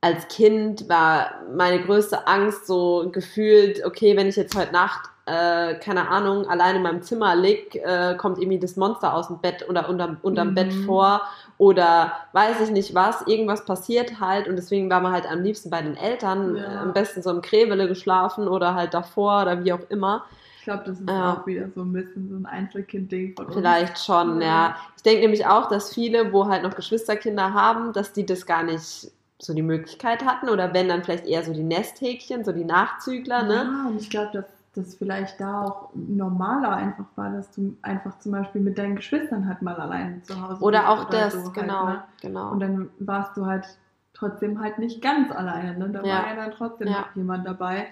als 0.00 0.28
Kind 0.28 0.88
war 0.88 1.42
meine 1.52 1.82
größte 1.82 2.28
Angst 2.28 2.66
so 2.66 3.10
gefühlt, 3.12 3.84
okay, 3.84 4.16
wenn 4.16 4.28
ich 4.28 4.36
jetzt 4.36 4.54
heute 4.54 4.72
Nacht, 4.72 5.10
äh, 5.26 5.74
keine 5.80 6.08
Ahnung, 6.08 6.46
allein 6.48 6.76
in 6.76 6.82
meinem 6.82 7.02
Zimmer 7.02 7.34
lieg, 7.34 7.74
äh, 7.74 8.14
kommt 8.16 8.38
irgendwie 8.38 8.58
das 8.60 8.76
Monster 8.76 9.12
aus 9.14 9.26
dem 9.26 9.38
Bett 9.38 9.68
oder 9.68 9.88
unterm, 9.88 10.16
unterm 10.22 10.50
Mhm. 10.50 10.54
Bett 10.54 10.72
vor 10.86 11.22
oder 11.58 12.12
weiß 12.32 12.60
ich 12.60 12.70
nicht 12.70 12.94
was, 12.94 13.22
irgendwas 13.26 13.64
passiert 13.64 14.20
halt 14.20 14.46
und 14.48 14.56
deswegen 14.56 14.88
war 14.88 15.00
man 15.00 15.12
halt 15.12 15.30
am 15.30 15.42
liebsten 15.42 15.68
bei 15.70 15.82
den 15.82 15.96
Eltern, 15.96 16.56
Ja. 16.56 16.62
äh, 16.62 16.76
am 16.76 16.92
besten 16.92 17.22
so 17.22 17.30
im 17.30 17.42
Kräwele 17.42 17.88
geschlafen 17.88 18.46
oder 18.48 18.74
halt 18.74 18.94
davor 18.94 19.42
oder 19.42 19.64
wie 19.64 19.72
auch 19.72 19.80
immer. 19.88 20.24
ich 20.58 20.64
glaube, 20.68 20.82
das 20.86 20.98
ist 21.00 21.08
Ja. 21.08 21.34
auch 21.34 21.46
wieder 21.46 21.68
so 21.76 21.82
ein 21.82 21.92
bisschen 21.92 22.28
so 22.28 22.34
ein 22.36 22.44
Einzelkind-Ding 22.46 23.34
von 23.36 23.46
uns. 23.46 23.54
Vielleicht 23.54 23.98
schon, 24.04 24.40
ja. 24.40 24.46
Ja. 24.46 24.76
Ich 24.96 25.02
denke 25.04 25.20
nämlich 25.22 25.46
auch, 25.46 25.68
dass 25.68 25.94
viele, 25.94 26.32
wo 26.32 26.48
halt 26.48 26.64
noch 26.64 26.74
Geschwisterkinder 26.74 27.54
haben, 27.54 27.92
dass 27.92 28.12
die 28.12 28.26
das 28.26 28.46
gar 28.46 28.64
nicht 28.64 29.08
so 29.38 29.54
die 29.54 29.62
Möglichkeit 29.62 30.24
hatten 30.24 30.48
oder 30.48 30.72
wenn 30.74 30.88
dann 30.88 31.04
vielleicht 31.04 31.26
eher 31.26 31.44
so 31.44 31.52
die 31.52 31.62
Nesthäkchen, 31.62 32.44
so 32.44 32.50
die 32.52 32.64
Nachzügler, 32.64 33.42
ne? 33.44 33.54
Ja, 33.54 33.86
und 33.88 34.00
ich 34.00 34.10
glaube, 34.10 34.30
dass 34.32 34.44
das 34.76 34.94
vielleicht 34.94 35.40
da 35.40 35.62
auch 35.62 35.90
normaler 35.94 36.70
einfach 36.76 37.06
war, 37.16 37.30
dass 37.30 37.50
du 37.52 37.76
einfach 37.82 38.18
zum 38.18 38.32
Beispiel 38.32 38.60
mit 38.60 38.78
deinen 38.78 38.96
Geschwistern 38.96 39.48
halt 39.48 39.62
mal 39.62 39.76
alleine 39.76 40.22
zu 40.22 40.40
Hause 40.40 40.62
Oder 40.62 40.88
auch 40.90 41.04
das, 41.10 41.32
so 41.32 41.44
halt, 41.44 41.54
genau, 41.54 41.86
ne? 41.86 42.02
genau. 42.20 42.50
Und 42.50 42.60
dann 42.60 42.90
warst 42.98 43.36
du 43.36 43.46
halt 43.46 43.66
trotzdem 44.12 44.60
halt 44.60 44.78
nicht 44.78 45.02
ganz 45.02 45.30
alleine. 45.32 45.78
Ne? 45.78 45.90
Da 45.90 46.02
Ja. 46.02 46.14
war 46.22 46.28
ja 46.28 46.36
dann 46.36 46.50
trotzdem 46.52 46.88
Ja. 46.88 47.00
noch 47.00 47.16
jemand 47.16 47.46
dabei. 47.46 47.86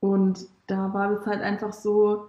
Und 0.00 0.46
da 0.66 0.92
war 0.92 1.08
das 1.10 1.26
halt 1.26 1.42
einfach 1.42 1.72
so, 1.72 2.28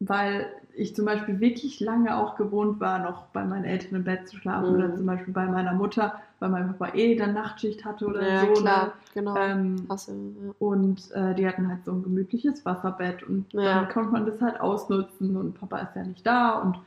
weil 0.00 0.46
ich 0.74 0.94
zum 0.94 1.04
Beispiel 1.06 1.40
wirklich 1.40 1.80
lange 1.80 2.16
auch 2.16 2.36
gewohnt 2.36 2.80
war, 2.80 2.98
noch 2.98 3.26
bei 3.26 3.44
meinen 3.44 3.64
Eltern 3.64 3.96
im 3.96 4.04
Bett 4.04 4.28
zu 4.28 4.36
schlafen 4.36 4.70
Mhm. 4.70 4.74
oder 4.76 4.94
zum 4.96 5.06
Beispiel 5.06 5.32
bei 5.32 5.46
meiner 5.46 5.72
Mutter, 5.72 6.20
weil 6.40 6.50
mein 6.50 6.66
Papa 6.76 6.94
eh 6.94 7.16
dann 7.16 7.34
Nachtschicht 7.34 7.84
hatte 7.84 8.06
oder 8.06 8.22
ja, 8.26 8.40
so. 8.46 8.52
klar, 8.60 8.86
Ne? 8.86 8.92
genau. 9.14 9.36
Ähm, 9.36 9.86
du, 9.88 9.94
ja. 9.94 10.52
und 10.58 11.10
äh, 11.12 11.34
die 11.34 11.46
hatten 11.46 11.68
halt 11.68 11.84
so 11.84 11.92
ein 11.92 12.02
gemütliches 12.02 12.64
Wasserbett 12.64 13.22
und 13.22 13.52
Ja. 13.52 13.80
dann 13.80 13.88
konnte 13.88 14.12
man 14.12 14.26
das 14.26 14.40
halt 14.40 14.60
ausnutzen 14.60 15.36
und 15.36 15.58
Papa 15.58 15.78
ist 15.78 15.96
ja 15.96 16.02
nicht 16.04 16.26
da 16.26 16.58
und 16.60 16.78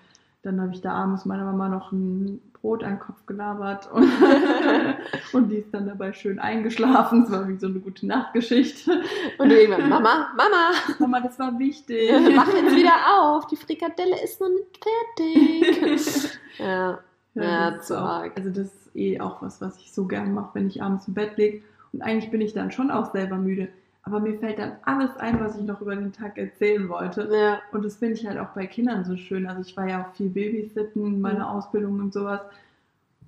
dann 0.44 0.62
habe 0.62 0.72
ich 0.74 0.82
da 0.82 0.94
abends 0.94 1.26
meiner 1.26 1.44
Mama 1.44 1.68
noch 1.68 1.92
ein 1.92 2.40
Brot 2.62 2.84
an 2.84 2.92
den 2.92 3.00
Kopf 3.00 3.26
gelabert 3.26 3.90
und, 3.92 4.08
und 5.34 5.50
die 5.50 5.58
ist 5.58 5.74
dann 5.74 5.88
dabei 5.88 6.12
schön 6.14 6.40
eingeschlafen. 6.40 7.24
Es 7.24 7.32
war 7.32 7.48
wie 7.48 7.58
so 7.58 7.68
eine 7.68 7.80
gute 7.80 8.06
Nachtgeschichte. 8.06 9.02
Und 9.38 9.50
irgendwann, 9.52 9.90
Mama, 9.90 10.28
Mama, 10.36 10.72
Mama, 11.00 11.20
das 11.22 11.40
war 11.40 11.58
wichtig. 11.60 12.12
mach 12.36 12.48
jetzt 12.54 12.76
wieder 12.76 12.92
auf, 13.18 13.48
die 13.48 13.56
Frikadelle 13.56 14.22
ist 14.24 14.40
noch 14.42 14.50
nicht 14.50 14.80
fertig. 14.84 16.40
ja, 16.58 17.00
Ja, 17.34 17.72
das 17.72 17.88
zu 17.88 17.98
auch, 17.98 18.06
arg. 18.08 18.32
also 18.38 18.50
das 18.50 18.89
ist 18.90 18.96
eh 18.96 19.20
auch 19.20 19.42
was, 19.42 19.62
was 19.62 19.78
ich 19.80 19.92
so 19.94 20.06
gern 20.06 20.34
mache, 20.34 20.52
wenn 20.56 20.68
ich 20.68 20.82
abends 20.84 21.08
im 21.08 21.14
Bett 21.14 21.38
liege. 21.38 21.62
Und 21.94 22.02
eigentlich 22.02 22.32
bin 22.32 22.42
ich 22.42 22.54
dann 22.54 22.72
schon 22.72 22.92
auch 22.92 23.12
selber 23.12 23.38
müde. 23.38 23.70
aber 24.04 24.20
mir 24.20 24.40
fällt 24.40 24.58
dann 24.60 24.74
alles 24.84 25.16
ein, 25.18 25.40
was 25.40 25.56
ich 25.56 25.64
noch 25.64 25.82
über 25.82 25.96
den 25.96 26.12
Tag 26.14 26.38
erzählen 26.38 26.90
wollte. 26.90 27.30
Ja. 27.32 27.60
Und 27.72 27.86
das 27.86 27.98
finde 27.98 28.16
ich 28.16 28.26
halt 28.28 28.40
auch 28.40 28.50
bei 28.56 28.66
Kindern 28.68 29.06
so 29.06 29.16
schön. 29.18 29.48
Also 29.48 29.62
ich 29.62 29.78
war 29.78 29.88
ja 29.88 30.02
auch 30.04 30.16
viel 30.16 30.30
Babysitten, 30.30 31.22
meine 31.22 31.40
Mhm. 31.40 31.46
Ausbildung 31.46 32.00
und 32.00 32.14
sowas. 32.14 32.42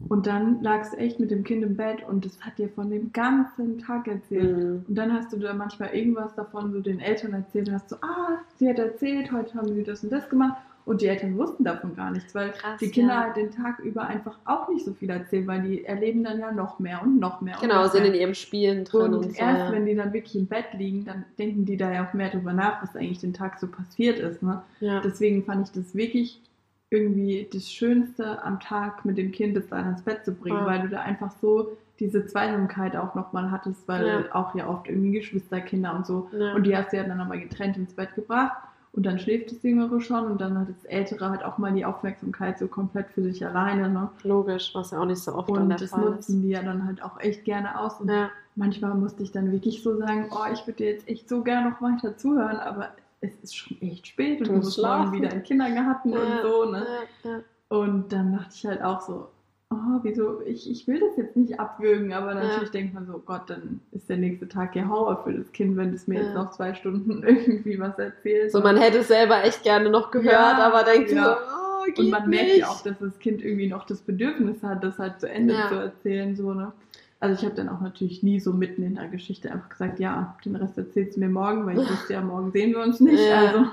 Und 0.09 0.25
dann 0.25 0.61
lagst 0.63 0.93
du 0.93 0.97
echt 0.97 1.19
mit 1.19 1.29
dem 1.31 1.43
Kind 1.43 1.63
im 1.63 1.75
Bett 1.77 2.03
und 2.07 2.25
das 2.25 2.41
hat 2.41 2.57
dir 2.57 2.69
von 2.69 2.89
dem 2.89 3.11
ganzen 3.13 3.77
Tag 3.77 4.07
erzählt. 4.07 4.57
Mhm. 4.57 4.85
Und 4.87 4.95
dann 4.95 5.13
hast 5.13 5.31
du 5.31 5.37
da 5.37 5.53
manchmal 5.53 5.89
irgendwas 5.93 6.33
davon 6.35 6.71
so 6.73 6.79
den 6.81 6.99
Eltern 6.99 7.33
erzählt 7.33 7.69
und 7.69 7.75
hast 7.75 7.89
so, 7.89 7.97
ah, 8.01 8.39
sie 8.57 8.67
hat 8.69 8.79
erzählt, 8.79 9.31
heute 9.31 9.53
haben 9.55 9.73
sie 9.73 9.83
das 9.83 10.03
und 10.03 10.11
das 10.11 10.27
gemacht. 10.29 10.57
Und 10.85 11.01
die 11.01 11.07
Eltern 11.07 11.37
wussten 11.37 11.63
davon 11.63 11.95
gar 11.95 12.11
nichts, 12.11 12.33
weil 12.33 12.51
Krass, 12.51 12.79
die 12.79 12.89
Kinder 12.89 13.13
ja. 13.13 13.21
halt 13.25 13.35
den 13.37 13.51
Tag 13.51 13.79
über 13.79 14.07
einfach 14.07 14.37
auch 14.45 14.67
nicht 14.69 14.83
so 14.83 14.93
viel 14.93 15.09
erzählen, 15.09 15.45
weil 15.47 15.61
die 15.61 15.85
erleben 15.85 16.23
dann 16.23 16.39
ja 16.39 16.51
noch 16.51 16.79
mehr 16.79 17.01
und 17.03 17.19
noch 17.19 17.39
mehr. 17.41 17.55
Genau, 17.61 17.83
noch 17.83 17.91
sind 17.91 18.03
mehr. 18.03 18.13
in 18.13 18.19
ihrem 18.19 18.33
Spielen 18.33 18.83
drin 18.85 19.13
Und, 19.13 19.13
und, 19.13 19.23
so. 19.35 19.39
erst 19.41 19.59
ja. 19.67 19.71
wenn 19.71 19.85
die 19.85 19.95
dann 19.95 20.11
wirklich 20.13 20.35
im 20.35 20.47
Bett 20.47 20.65
liegen, 20.73 21.05
dann 21.05 21.25
denken 21.37 21.65
die 21.65 21.77
da 21.77 21.91
ja 21.91 22.07
auch 22.07 22.13
mehr 22.13 22.29
drüber 22.29 22.53
nach, 22.53 22.81
was 22.81 22.95
eigentlich 22.95 23.19
den 23.19 23.33
Tag 23.33 23.59
so 23.59 23.67
passiert 23.67 24.19
ist. 24.19 24.41
Ne? 24.41 24.61
ja. 24.79 25.01
Deswegen 25.01 25.43
fand 25.43 25.67
ich 25.67 25.71
das 25.73 25.93
wirklich 25.95 26.41
irgendwie 26.89 27.47
das 27.53 27.71
Schönste 27.71 28.43
am 28.43 28.59
Tag 28.59 29.05
mit 29.05 29.17
dem 29.17 29.31
Kind, 29.31 29.55
das 29.55 29.67
dann 29.67 29.87
ins 29.91 30.01
Bett 30.01 30.25
zu 30.25 30.33
bringen, 30.33 30.57
Ja. 30.57 30.65
weil 30.65 30.81
du 30.81 30.89
da 30.89 31.01
einfach 31.01 31.31
so 31.41 31.77
diese 31.99 32.25
Zweisamkeit 32.25 32.95
auch 32.97 33.15
nochmal 33.15 33.49
hattest, 33.51 33.87
weil 33.87 34.05
Ja. 34.07 34.35
auch 34.35 34.55
ja 34.55 34.67
oft 34.67 34.87
irgendwie 34.89 35.11
Geschwisterkinder 35.11 35.95
und 35.95 36.05
so. 36.05 36.27
Ja. 36.37 36.53
Und 36.53 36.63
die 36.63 36.75
hast 36.75 36.91
du 36.91 36.97
ja 36.97 37.03
dann 37.03 37.17
nochmal 37.19 37.39
getrennt 37.39 37.77
ins 37.77 37.93
Bett 37.93 38.13
gebracht. 38.15 38.57
Und 38.93 39.05
dann 39.05 39.19
schläft 39.19 39.51
das 39.51 39.63
Jüngere 39.63 40.01
schon 40.01 40.25
und 40.25 40.41
dann 40.41 40.57
hat 40.59 40.67
das 40.69 40.83
Ältere 40.83 41.29
halt 41.29 41.43
auch 41.45 41.57
mal 41.57 41.71
die 41.71 41.85
Aufmerksamkeit 41.85 42.59
so 42.59 42.67
komplett 42.67 43.09
für 43.11 43.23
sich 43.23 43.45
alleine. 43.45 43.89
Ne? 43.89 44.09
Logisch, 44.23 44.71
was 44.75 44.91
ja 44.91 44.99
auch 44.99 45.05
nicht 45.05 45.19
so 45.23 45.33
oft 45.33 45.49
Und 45.49 45.69
der 45.69 45.77
das 45.77 45.91
Fall 45.91 46.03
ist. 46.03 46.09
nutzen 46.09 46.41
die 46.41 46.49
ja 46.49 46.61
dann 46.61 46.85
halt 46.85 47.01
auch 47.01 47.17
echt 47.21 47.45
gerne 47.45 47.79
aus. 47.79 48.01
Und 48.01 48.09
Ja. 48.09 48.29
manchmal 48.55 48.93
musste 48.95 49.23
ich 49.23 49.31
dann 49.31 49.49
wirklich 49.51 49.81
so 49.81 49.95
sagen, 49.97 50.27
oh, 50.31 50.51
ich 50.51 50.67
würde 50.67 50.77
dir 50.83 50.91
jetzt 50.91 51.07
echt 51.07 51.29
so 51.29 51.41
gerne 51.41 51.69
noch 51.69 51.81
weiter 51.81 52.17
zuhören, 52.17 52.57
aber 52.57 52.89
es 53.21 53.33
ist 53.41 53.55
schon 53.55 53.81
echt 53.81 54.07
spät 54.07 54.41
und 54.41 54.47
Du 54.49 54.53
musst 54.55 54.77
morgen 54.81 55.13
wieder 55.13 55.29
in 55.29 55.37
den 55.37 55.43
Kindergarten 55.43 56.11
und 56.11 56.19
Ja, 56.27 56.41
so. 56.41 56.65
Ne? 56.69 56.85
ja. 57.23 57.39
Und 57.69 58.11
dann 58.11 58.33
dachte 58.33 58.49
ich 58.53 58.65
halt 58.65 58.81
auch 58.83 58.99
so, 58.99 59.29
oh, 59.71 59.99
wieso, 60.03 60.41
ich, 60.45 60.69
ich 60.69 60.87
will 60.87 60.99
das 60.99 61.17
jetzt 61.17 61.35
nicht 61.35 61.59
abwürgen, 61.59 62.13
aber 62.13 62.33
natürlich 62.33 62.65
Ja. 62.67 62.71
denkt 62.71 62.93
man 62.93 63.05
so, 63.07 63.21
Gott, 63.25 63.43
dann 63.49 63.79
ist 63.91 64.09
der 64.09 64.17
nächste 64.17 64.47
Tag 64.47 64.75
ja 64.75 64.87
Horror 64.87 65.23
für 65.23 65.33
das 65.33 65.51
Kind, 65.51 65.77
wenn 65.77 65.93
es 65.93 66.07
mir 66.07 66.15
Ja. 66.19 66.21
jetzt 66.23 66.35
noch 66.35 66.51
zwei 66.51 66.73
Stunden 66.73 67.23
irgendwie 67.27 67.79
was 67.79 67.97
erzählt. 67.97 68.51
So, 68.51 68.59
man 68.61 68.77
hätte 68.77 68.99
es 68.99 69.07
selber 69.07 69.43
echt 69.43 69.63
gerne 69.63 69.89
noch 69.89 70.11
gehört, 70.11 70.33
Ja, 70.33 70.57
aber 70.59 70.83
denkt 70.83 71.09
so, 71.09 71.15
oh, 71.17 71.85
geht 71.85 71.99
und 71.99 72.09
man 72.09 72.29
merkt 72.29 72.45
nicht. 72.47 72.57
ja 72.59 72.67
auch, 72.67 72.81
dass 72.83 72.99
das 72.99 73.17
Kind 73.19 73.41
irgendwie 73.43 73.67
noch 73.67 73.85
das 73.85 74.01
Bedürfnis 74.01 74.61
hat, 74.63 74.83
das 74.83 74.99
halt 74.99 75.19
zu 75.19 75.29
Ende 75.29 75.55
zu 75.69 75.75
erzählen. 75.75 76.35
So, 76.35 76.53
ne? 76.53 76.71
Also 77.19 77.35
ich 77.39 77.45
habe 77.45 77.55
dann 77.55 77.69
auch 77.69 77.81
natürlich 77.81 78.23
nie 78.23 78.39
so 78.39 78.51
mitten 78.51 78.81
in 78.81 78.95
der 78.95 79.07
Geschichte 79.07 79.51
einfach 79.51 79.69
gesagt, 79.69 79.99
ja, 79.99 80.35
den 80.43 80.55
Rest 80.55 80.75
erzählst 80.77 81.15
du 81.15 81.19
mir 81.19 81.29
morgen, 81.29 81.65
weil 81.67 81.79
ich 81.79 81.89
wusste 81.89 82.13
ja, 82.13 82.21
morgen 82.21 82.51
sehen 82.51 82.71
wir 82.71 82.81
uns 82.81 82.99
nicht. 82.99 83.23
ja, 83.29 83.45
Also, 83.45 83.65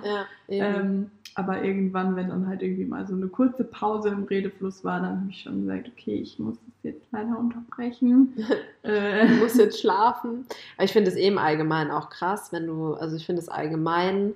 ähm, 0.51 1.11
aber 1.39 1.63
irgendwann, 1.63 2.17
wenn 2.17 2.29
dann 2.31 2.49
halt 2.49 2.63
irgendwie 2.63 2.85
mal 2.85 3.07
so 3.07 3.15
eine 3.15 3.29
kurze 3.29 3.63
Pause 3.63 4.09
im 4.09 4.25
Redefluss 4.25 4.83
war, 4.85 5.01
dann 5.01 5.21
habe 5.21 5.31
ich 5.31 5.43
schon 5.43 5.61
gesagt, 5.61 5.89
okay, 5.89 6.17
ich 6.17 6.37
muss 6.41 6.57
das 6.57 6.75
jetzt 6.93 7.07
leider 7.13 7.39
unterbrechen. 7.39 8.35
äh, 8.83 9.27
Du 9.29 9.35
musst 9.35 9.57
jetzt 9.57 9.81
schlafen. 9.81 10.47
Aber 10.77 10.85
ich 10.85 10.93
finde 10.93 11.11
es 11.11 11.17
eben 11.17 11.39
allgemein 11.39 11.93
auch 11.93 12.11
krass, 12.11 12.51
wenn 12.51 12.67
du, 12.67 12.95
also 12.95 13.15
ich 13.15 13.25
finde 13.25 13.41
es 13.41 13.49
allgemein 13.49 14.35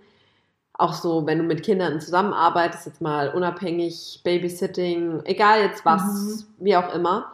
auch 0.75 0.95
so, 0.95 1.27
wenn 1.27 1.39
du 1.39 1.45
mit 1.45 1.65
Kindern 1.65 2.01
zusammenarbeitest, 2.01 2.87
jetzt 2.87 3.01
mal 3.01 3.31
unabhängig, 3.31 4.21
Babysitting, 4.23 5.23
egal 5.25 5.61
jetzt 5.61 5.85
was, 5.85 6.47
wie 6.59 6.77
auch 6.77 6.95
immer, 6.95 7.33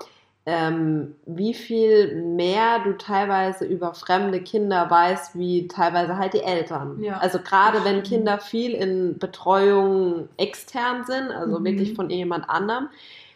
ähm, 0.51 1.15
wie 1.27 1.53
viel 1.53 2.15
mehr 2.23 2.79
du 2.83 2.97
teilweise 2.97 3.67
über 3.67 3.93
fremde 3.93 4.41
Kinder 4.41 4.91
weißt, 4.91 5.39
wie 5.39 5.69
teilweise 5.69 6.17
halt 6.17 6.33
die 6.33 6.43
Eltern. 6.43 7.03
Ja, 7.03 7.19
also 7.19 7.39
gerade 7.39 7.85
wenn. 7.85 8.03
Kinder 8.03 8.39
viel 8.39 8.73
in 8.73 9.19
Betreuung 9.19 10.29
extern 10.39 11.05
sind, 11.05 11.31
also 11.31 11.59
Mhm. 11.61 11.65
wirklich 11.65 11.95
von 11.95 12.09
jemand 12.09 12.49
anderem, 12.49 12.89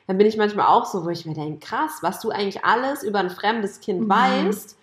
dann 0.06 0.16
bin 0.16 0.26
ich 0.26 0.38
manchmal 0.38 0.66
auch 0.66 0.86
so, 0.86 1.04
wo 1.04 1.10
ich 1.10 1.26
mir 1.26 1.34
denke, 1.34 1.66
krass, 1.66 1.98
was 2.00 2.20
du 2.20 2.30
eigentlich 2.30 2.64
alles 2.64 3.02
über 3.02 3.18
ein 3.18 3.30
fremdes 3.30 3.80
Kind 3.80 4.00
Mhm. 4.06 4.08
weißt. 4.08 4.78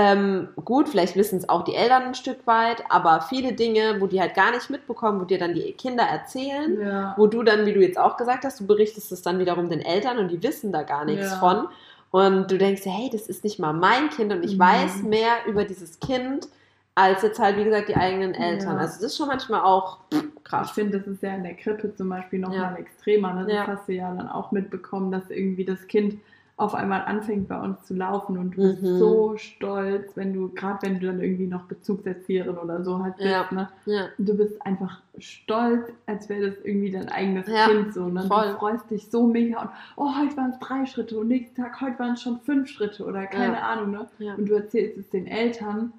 Ähm, 0.00 0.48
gut, 0.64 0.88
vielleicht 0.88 1.16
wissen 1.16 1.38
es 1.38 1.48
auch 1.48 1.64
die 1.64 1.74
Eltern 1.74 2.02
ein 2.04 2.14
Stück 2.14 2.46
weit, 2.46 2.84
aber 2.88 3.22
viele 3.22 3.52
Dinge, 3.52 3.96
wo 4.00 4.06
die 4.06 4.20
halt 4.20 4.34
gar 4.34 4.52
nicht 4.52 4.70
mitbekommen, 4.70 5.20
wo 5.20 5.24
dir 5.24 5.38
dann 5.38 5.54
die 5.54 5.72
Kinder 5.72 6.04
erzählen, 6.04 6.78
ja. 6.80 7.14
wo 7.16 7.26
du 7.26 7.42
dann, 7.42 7.66
wie 7.66 7.72
du 7.72 7.80
jetzt 7.80 7.98
auch 7.98 8.16
gesagt 8.16 8.44
hast, 8.44 8.60
du 8.60 8.66
berichtest 8.66 9.10
es 9.10 9.22
dann 9.22 9.38
wiederum 9.38 9.68
den 9.68 9.80
Eltern 9.80 10.18
und 10.18 10.30
die 10.30 10.42
wissen 10.42 10.70
da 10.72 10.82
gar 10.82 11.04
nichts 11.04 11.30
Ja. 11.32 11.38
von. 11.38 11.68
Und 12.10 12.50
du 12.50 12.58
denkst, 12.58 12.82
hey, 12.84 13.10
das 13.12 13.28
ist 13.28 13.44
nicht 13.44 13.58
mal 13.58 13.72
mein 13.72 14.08
Kind 14.10 14.32
und 14.32 14.44
ich 14.44 14.54
Mhm. 14.56 14.60
weiß 14.60 15.02
mehr 15.02 15.32
über 15.46 15.64
dieses 15.64 15.98
Kind 16.00 16.48
als 16.94 17.22
jetzt 17.22 17.38
halt, 17.38 17.56
wie 17.56 17.64
gesagt, 17.64 17.88
die 17.88 17.96
eigenen 17.96 18.34
Eltern. 18.34 18.74
Ja. 18.76 18.80
Also 18.82 18.94
das 18.94 19.02
ist 19.02 19.16
schon 19.16 19.28
manchmal 19.28 19.60
auch 19.60 19.98
pff, 20.12 20.24
Ich 20.24 20.44
krass. 20.44 20.70
finde, 20.72 20.98
das 20.98 21.06
ist 21.06 21.22
ja 21.22 21.34
in 21.34 21.42
der 21.44 21.54
Krippe 21.54 21.94
zum 21.94 22.08
Beispiel 22.08 22.38
noch 22.40 22.52
Ja. 22.52 22.70
mal 22.70 22.76
extremer. 22.76 23.34
Ne? 23.34 23.44
Das 23.44 23.52
Ja. 23.52 23.66
hast 23.66 23.88
du 23.88 23.92
ja 23.92 24.12
dann 24.14 24.28
auch 24.28 24.50
mitbekommen, 24.52 25.12
dass 25.12 25.28
irgendwie 25.30 25.64
das 25.64 25.86
Kind 25.86 26.18
auf 26.58 26.74
einmal 26.74 27.02
anfängt 27.06 27.46
bei 27.48 27.58
uns 27.60 27.84
zu 27.84 27.94
laufen 27.94 28.36
und 28.36 28.56
du 28.56 28.62
bist 28.62 28.82
Mhm. 28.82 28.98
so 28.98 29.36
stolz, 29.36 30.16
wenn 30.16 30.32
du, 30.34 30.48
gerade 30.48 30.78
wenn 30.82 30.98
du 30.98 31.06
dann 31.06 31.20
irgendwie 31.22 31.46
noch 31.46 31.62
Bezugserzieherin 31.66 32.58
oder 32.58 32.82
so 32.82 33.02
halt 33.02 33.16
bist, 33.16 33.28
Ja. 33.30 33.46
ne? 33.52 33.68
Ja, 33.86 34.08
du 34.18 34.36
bist 34.36 34.60
einfach 34.66 35.00
stolz, 35.18 35.88
als 36.06 36.28
wäre 36.28 36.50
das 36.50 36.64
irgendwie 36.64 36.90
dein 36.90 37.08
eigenes 37.10 37.46
Ja, 37.46 37.68
Kind 37.68 37.94
so. 37.94 38.08
Ne? 38.08 38.22
voll. 38.24 38.48
Du 38.48 38.58
freust 38.58 38.90
dich 38.90 39.08
so 39.08 39.26
mega 39.28 39.62
und 39.62 39.70
oh, 39.96 40.10
heute 40.20 40.36
waren 40.36 40.50
es 40.50 40.58
drei 40.58 40.84
Schritte 40.84 41.16
und 41.18 41.28
nächsten 41.28 41.62
Tag, 41.62 41.80
heute 41.80 41.98
waren 42.00 42.14
es 42.14 42.22
schon 42.22 42.40
fünf 42.40 42.68
Schritte 42.68 43.04
oder 43.04 43.26
keine. 43.26 43.62
Ahnung, 43.62 43.92
ne? 43.92 44.06
Und 44.36 44.48
du 44.48 44.54
erzählst 44.54 44.98
es 44.98 45.08
den 45.10 45.28
Eltern 45.28 45.92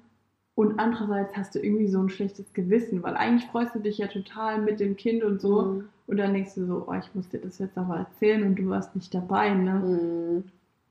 und 0.54 0.78
andererseits 0.78 1.34
hast 1.38 1.54
du 1.54 1.58
irgendwie 1.58 1.88
so 1.88 2.00
ein 2.02 2.10
schlechtes 2.10 2.52
Gewissen, 2.52 3.02
weil 3.02 3.14
eigentlich 3.16 3.48
freust 3.50 3.74
du 3.74 3.78
dich 3.78 3.96
ja 3.96 4.08
total 4.08 4.60
mit 4.60 4.78
dem 4.78 4.94
Kind 4.96 5.24
und 5.24 5.40
so. 5.40 5.62
Mhm. 5.62 5.88
Und 6.10 6.18
dann 6.18 6.34
denkst 6.34 6.54
du 6.56 6.66
so, 6.66 6.86
oh, 6.88 6.94
ich 6.94 7.14
muss 7.14 7.28
dir 7.30 7.40
das 7.40 7.58
jetzt 7.58 7.78
aber 7.78 7.96
erzählen 7.98 8.44
und 8.44 8.56
du 8.56 8.68
warst 8.68 8.96
nicht 8.96 9.14
dabei. 9.14 9.54
Ne? 9.54 9.74
Mhm. 9.80 10.44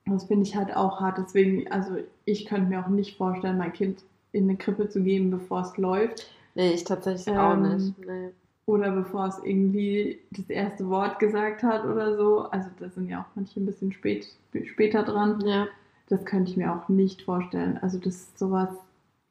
Das 0.06 0.26
finde 0.26 0.44
ich 0.44 0.56
halt 0.56 0.76
auch 0.76 1.02
hart. 1.02 1.18
Deswegen, 1.20 1.72
also 1.72 1.98
ich 2.26 2.46
könnte 2.46 2.70
mir 2.70 2.84
auch 2.84 2.90
nicht 2.90 3.18
vorstellen, 3.18 3.58
mein 3.58 3.74
Kind 3.74 4.04
in 4.32 4.46
eine 4.46 4.58
Krippe 4.58 4.90
zu 4.90 5.04
geben, 5.04 5.32
bevor 5.32 5.62
es 5.62 5.78
läuft. 5.78 6.26
Nee, 6.56 6.74
ich 6.74 6.84
tatsächlich 6.86 7.38
auch 7.38 7.54
Ähm, 7.54 7.64
nicht. 7.64 7.98
Nee. 8.00 8.32
Oder 8.66 8.92
bevor 8.92 9.28
es 9.28 9.40
irgendwie 9.44 10.20
das 10.32 10.50
erste 10.50 10.90
Wort 10.90 11.20
gesagt 11.20 11.64
hat 11.64 11.86
oder 11.86 12.16
so. 12.18 12.42
Also 12.52 12.70
da 12.80 12.90
sind 12.90 13.10
ja 13.10 13.22
auch 13.22 13.36
manche 13.36 13.60
ein 13.60 13.66
bisschen 13.66 13.92
spät, 13.92 14.28
später 14.66 15.04
dran. 15.04 15.44
Ja, 15.46 15.68
Das 16.08 16.26
könnte 16.26 16.52
ich 16.52 16.58
mir 16.58 16.74
auch 16.74 16.90
nicht 16.90 17.22
vorstellen. 17.24 17.78
Also 17.82 17.98
das 18.00 18.16
ist 18.16 18.40
sowas, 18.40 18.70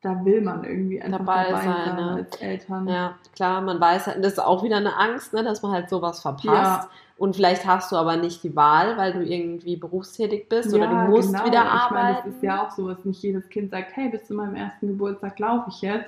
da 0.01 0.25
will 0.25 0.41
man 0.41 0.63
irgendwie 0.65 1.01
einfach 1.03 1.19
Dabei 1.19 1.51
dabei, 1.51 1.65
sein, 1.65 1.97
ne? 1.97 2.11
als 2.13 2.37
Eltern. 2.37 2.87
ja, 2.89 3.19
klar, 3.35 3.61
man 3.61 3.81
weiß 3.81 4.07
halt, 4.07 4.25
das 4.25 4.35
ist 4.35 4.39
auch 4.39 4.63
wieder 4.63 4.77
eine 4.77 4.97
Angst, 4.97 5.33
ne, 5.33 5.43
dass 5.43 5.63
man 5.63 5.73
halt 5.73 5.89
sowas 5.91 6.21
verpasst. 6.21 6.45
Ja. 6.85 6.91
Und 7.17 7.35
vielleicht 7.35 7.67
hast 7.67 7.91
du 7.91 7.97
aber 7.97 8.17
nicht 8.17 8.45
die 8.45 8.55
Wahl, 8.55 8.97
weil 8.97 9.13
du 9.13 9.25
irgendwie 9.25 9.77
berufstätig 9.77 10.49
bist 10.49 10.73
oder 10.73 10.85
Ja, 10.85 11.05
du 11.07 11.11
musst 11.11 11.33
genau. 11.33 11.45
wieder 11.47 11.65
Ich 11.65 11.91
meine, 11.91 12.11
arbeiten. 12.11 12.29
das 12.29 12.35
ist 12.37 12.43
ja 12.45 12.65
auch 12.65 12.71
so, 12.71 12.89
dass 12.89 13.05
nicht 13.05 13.21
jedes 13.23 13.49
Kind 13.49 13.71
sagt, 13.73 13.97
hey, 13.97 14.09
bis 14.09 14.25
zu 14.25 14.35
meinem 14.35 14.55
ersten 14.55 14.87
Geburtstag 14.87 15.37
laufe 15.41 15.69
ich 15.71 15.83
jetzt. 15.83 16.07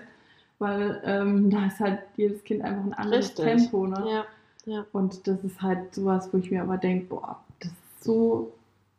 Weil 0.60 1.00
ähm, 1.04 1.50
da 1.50 1.66
ist 1.66 1.80
halt 1.80 1.98
jedes 2.16 2.44
Kind 2.44 2.62
einfach 2.62 2.84
ein 2.84 2.94
anderes 2.94 3.30
Richtig. 3.30 3.44
Tempo. 3.44 3.88
Ne? 3.88 4.24
Ja, 4.66 4.84
Und 4.92 5.26
das 5.26 5.42
ist 5.42 5.60
halt 5.60 5.92
sowas, 5.94 6.28
wo 6.32 6.38
ich 6.38 6.50
mir 6.52 6.62
aber 6.62 6.76
denke, 6.78 7.06
boah, 7.06 7.40
das 7.58 7.70
ist 7.72 8.04
so 8.04 8.52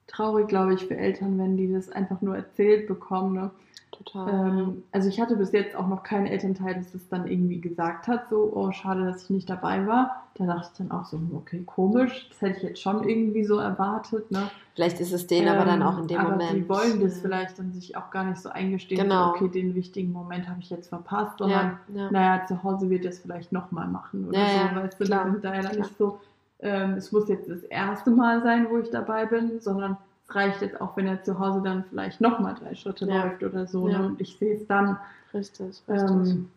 traurig, 0.07 0.49
glaube 0.49 0.73
ich, 0.73 0.85
für 0.85 0.97
Eltern, 0.97 1.39
wenn 1.39 1.55
die 1.55 1.71
das 1.71 1.89
einfach 1.89 2.19
nur 2.21 2.35
erzählt 2.35 2.87
bekommen. 2.89 3.35
Ne? 3.35 3.51
Total. 3.91 4.29
Ähm, 4.29 4.83
also 4.91 5.09
ich 5.09 5.19
hatte 5.19 5.35
bis 5.35 5.51
jetzt 5.51 5.75
auch 5.75 5.87
noch 5.87 6.03
keinen 6.03 6.27
Elternteil, 6.27 6.75
das 6.75 6.91
das 6.91 7.07
dann 7.09 7.27
irgendwie 7.27 7.59
gesagt 7.61 8.07
hat, 8.07 8.29
so, 8.29 8.51
oh, 8.53 8.71
schade, 8.71 9.05
dass 9.05 9.23
ich 9.23 9.29
nicht 9.29 9.49
dabei 9.49 9.85
war. 9.87 10.23
Da 10.35 10.45
dachte 10.45 10.69
ich 10.71 10.77
dann 10.77 10.91
auch 10.91 11.05
so, 11.05 11.19
okay, 11.35 11.63
komisch, 11.65 12.29
das 12.29 12.41
hätte 12.41 12.57
ich 12.57 12.63
jetzt 12.63 12.81
schon 12.81 13.07
irgendwie 13.07 13.43
so 13.43 13.57
erwartet. 13.57 14.31
Ne? 14.31 14.49
vielleicht 14.73 15.01
ist 15.01 15.11
es 15.11 15.27
denen 15.27 15.49
aber 15.49 15.65
dann 15.65 15.81
Ähm, 15.81 15.87
auch 15.87 15.97
in 15.99 16.07
dem 16.07 16.17
aber 16.19 16.31
Moment. 16.31 16.53
die 16.53 16.69
wollen 16.69 17.01
das 17.01 17.15
ja. 17.17 17.21
vielleicht 17.23 17.59
dann 17.59 17.73
sich 17.73 17.97
auch 17.97 18.09
gar 18.09 18.23
nicht 18.23 18.39
so 18.41 18.49
eingestehen, 18.49 19.01
Genau. 19.01 19.29
so, 19.29 19.35
okay, 19.35 19.49
den 19.49 19.75
wichtigen 19.75 20.11
Moment 20.13 20.47
habe 20.47 20.59
ich 20.61 20.69
jetzt 20.69 20.87
verpasst, 20.87 21.37
sondern 21.39 21.77
Ja, 21.93 22.01
ja. 22.03 22.11
naja, 22.11 22.45
zu 22.47 22.63
Hause 22.63 22.89
wird 22.89 23.03
es 23.05 23.19
vielleicht 23.19 23.51
nochmal 23.51 23.87
machen 23.87 24.29
oder 24.29 24.39
so, 24.39 24.55
ja, 24.55 24.75
weißt 24.83 24.99
du, 24.99 25.03
klar, 25.05 25.25
die 25.25 25.31
sind 25.31 25.43
da 25.43 25.59
klar. 25.59 25.75
nicht 25.75 25.97
so, 25.97 26.19
ähm, 26.61 26.93
es 26.93 27.11
muss 27.11 27.27
jetzt 27.27 27.49
das 27.49 27.63
erste 27.63 28.11
Mal 28.11 28.41
sein, 28.43 28.67
wo 28.69 28.77
ich 28.77 28.89
dabei 28.89 29.25
bin, 29.25 29.59
sondern 29.59 29.97
reicht 30.35 30.61
jetzt 30.61 30.79
auch, 30.81 30.95
wenn 30.97 31.07
er 31.07 31.23
zu 31.23 31.39
Hause 31.39 31.61
dann 31.63 31.83
vielleicht 31.89 32.21
nochmal 32.21 32.55
drei 32.55 32.75
Schritte 32.75 33.05
Ja. 33.05 33.23
läuft 33.25 33.43
oder 33.43 33.67
so 33.67 33.87
Ja. 33.87 33.99
ne? 33.99 34.05
und 34.07 34.21
ich 34.21 34.37
sehe 34.37 34.55
es 34.55 34.67
dann. 34.67 34.97
Richtig, 35.33 35.81
richtig. 35.87 35.89
Ähm, 35.89 36.49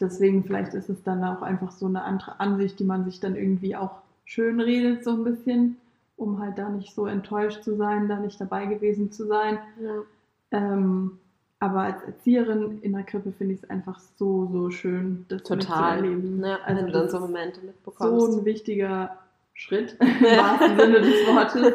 deswegen 0.00 0.44
vielleicht 0.44 0.74
ist 0.74 0.88
es 0.88 1.02
dann 1.02 1.22
auch 1.24 1.42
einfach 1.42 1.70
so 1.70 1.86
eine 1.86 2.02
andere 2.02 2.40
Ansicht, 2.40 2.78
die 2.80 2.84
man 2.84 3.04
sich 3.04 3.20
dann 3.20 3.36
irgendwie 3.36 3.76
auch 3.76 4.00
schön 4.24 4.60
redet 4.60 5.04
so 5.04 5.12
ein 5.12 5.24
bisschen, 5.24 5.76
um 6.16 6.38
halt 6.40 6.58
da 6.58 6.68
nicht 6.68 6.94
so 6.94 7.06
enttäuscht 7.06 7.62
zu 7.62 7.76
sein, 7.76 8.08
da 8.08 8.18
nicht 8.18 8.40
dabei 8.40 8.66
gewesen 8.66 9.12
zu 9.12 9.26
sein. 9.26 9.58
ja. 9.80 10.02
Ähm, 10.52 11.18
aber 11.60 11.80
als 11.80 12.02
Erzieherin 12.02 12.80
in 12.82 12.92
der 12.92 13.04
Krippe 13.04 13.32
finde 13.32 13.54
ich 13.54 13.62
es 13.62 13.70
einfach 13.70 13.98
so, 14.18 14.48
so 14.52 14.70
schön, 14.70 15.24
das 15.28 15.42
Total. 15.44 16.00
mitzuerleben. 16.02 16.44
Ja, 16.44 16.58
also 16.64 16.78
wenn 16.78 16.86
du 16.86 16.92
dann 16.92 17.02
das 17.04 17.12
so 17.12 17.20
Momente 17.20 17.60
so 17.60 17.66
mitbekommst. 17.66 18.38
ein 18.38 18.44
wichtiger 18.44 19.18
Schritt 19.54 19.96
im 20.00 20.08
wahrsten 20.22 20.78
Sinne 20.78 21.00
des 21.00 21.26
Wortes. 21.26 21.74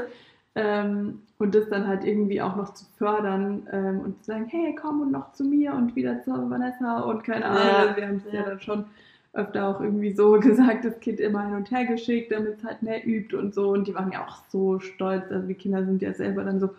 Ähm, 0.55 1.21
und 1.37 1.55
das 1.55 1.69
dann 1.69 1.87
halt 1.87 2.03
irgendwie 2.03 2.41
auch 2.41 2.55
noch 2.55 2.73
zu 2.73 2.85
fördern 2.97 3.67
ähm, 3.71 4.01
und 4.01 4.23
zu 4.23 4.31
sagen, 4.31 4.45
hey, 4.49 4.75
komm 4.75 5.01
und 5.01 5.11
noch 5.11 5.31
zu 5.31 5.45
mir 5.45 5.73
und 5.73 5.95
wieder 5.95 6.21
zu 6.23 6.31
Vanessa 6.31 6.99
und 6.99 7.23
keine 7.23 7.45
Ahnung. 7.45 7.63
Ja. 7.63 7.77
Also 7.77 7.95
wir 7.95 8.07
haben 8.07 8.21
es 8.25 8.33
ja. 8.33 8.39
Ja. 8.39 8.45
dann 8.45 8.59
schon 8.59 8.85
öfter 9.33 9.67
auch 9.67 9.79
irgendwie 9.79 10.11
so 10.11 10.31
gesagt, 10.39 10.85
das 10.85 10.99
Kind 10.99 11.19
immer 11.19 11.45
hin 11.45 11.55
und 11.55 11.71
her 11.71 11.85
geschickt, 11.85 12.31
damit 12.31 12.57
es 12.57 12.63
halt 12.63 12.81
mehr 12.81 13.05
übt 13.07 13.35
und 13.35 13.53
so. 13.53 13.69
Und 13.69 13.87
die 13.87 13.95
waren 13.95 14.11
ja 14.11 14.25
auch 14.25 14.43
so 14.49 14.79
stolz. 14.79 15.31
Also 15.31 15.47
die 15.47 15.53
Kinder 15.53 15.85
sind 15.85 16.01
ja 16.01 16.13
selber 16.13 16.43
dann 16.43 16.59
so, 16.59 16.69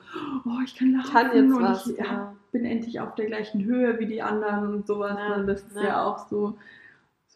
oh, 0.45 0.61
ich 0.65 0.77
kann 0.77 0.93
laufen 0.93 1.13
Kann 1.13 1.27
jetzt 1.35 1.55
und 1.55 1.63
was, 1.63 1.87
ich 1.87 1.99
ja. 1.99 2.35
bin 2.53 2.65
endlich 2.65 3.01
auf 3.01 3.15
der 3.15 3.27
gleichen 3.27 3.65
Höhe 3.65 3.99
wie 3.99 4.07
die 4.07 4.21
anderen 4.21 4.75
und 4.75 4.87
sowas. 4.87 5.17
Und 5.37 5.47
das 5.47 5.63
ist 5.63 5.77
ja. 5.77 6.05
auch 6.05 6.29
so 6.29 6.57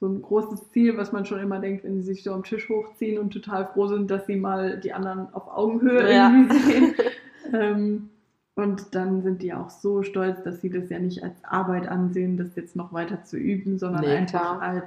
so 0.05 0.11
ein 0.13 0.23
großes 0.23 0.71
Ziel, 0.73 0.97
was 0.99 1.13
man 1.13 1.25
schon 1.25 1.41
immer 1.41 1.59
denkt, 1.61 1.85
wenn 1.85 1.97
sie 1.97 2.03
sich 2.15 2.23
so 2.23 2.33
am 2.35 2.45
Tisch 2.45 2.69
hochziehen 2.69 3.19
und 3.19 3.33
total 3.33 3.67
froh 3.67 3.87
sind, 3.87 4.11
dass 4.11 4.27
sie 4.27 4.37
mal 4.37 4.79
die 4.79 4.93
anderen 4.93 5.33
auf 5.33 5.49
Augenhöhe 5.49 6.13
Ja. 6.13 6.29
irgendwie 6.29 6.59
sehen. 6.59 6.95
ähm, 7.55 8.11
und 8.55 8.95
dann 8.95 9.23
sind 9.23 9.43
die 9.43 9.55
auch 9.55 9.71
so 9.71 10.03
stolz, 10.03 10.43
dass 10.45 10.61
sie 10.61 10.71
das 10.71 10.91
ja 10.91 10.99
nicht 10.99 11.23
als 11.25 11.43
Arbeit 11.45 11.89
ansehen, 11.89 12.37
das 12.37 12.55
jetzt 12.55 12.77
noch 12.77 12.93
weiter 12.93 13.25
zu 13.25 13.37
üben, 13.39 13.79
sondern 13.79 14.03
Nee, 14.03 14.09
einfach 14.09 14.59
klar. 14.59 14.61
als, 14.61 14.85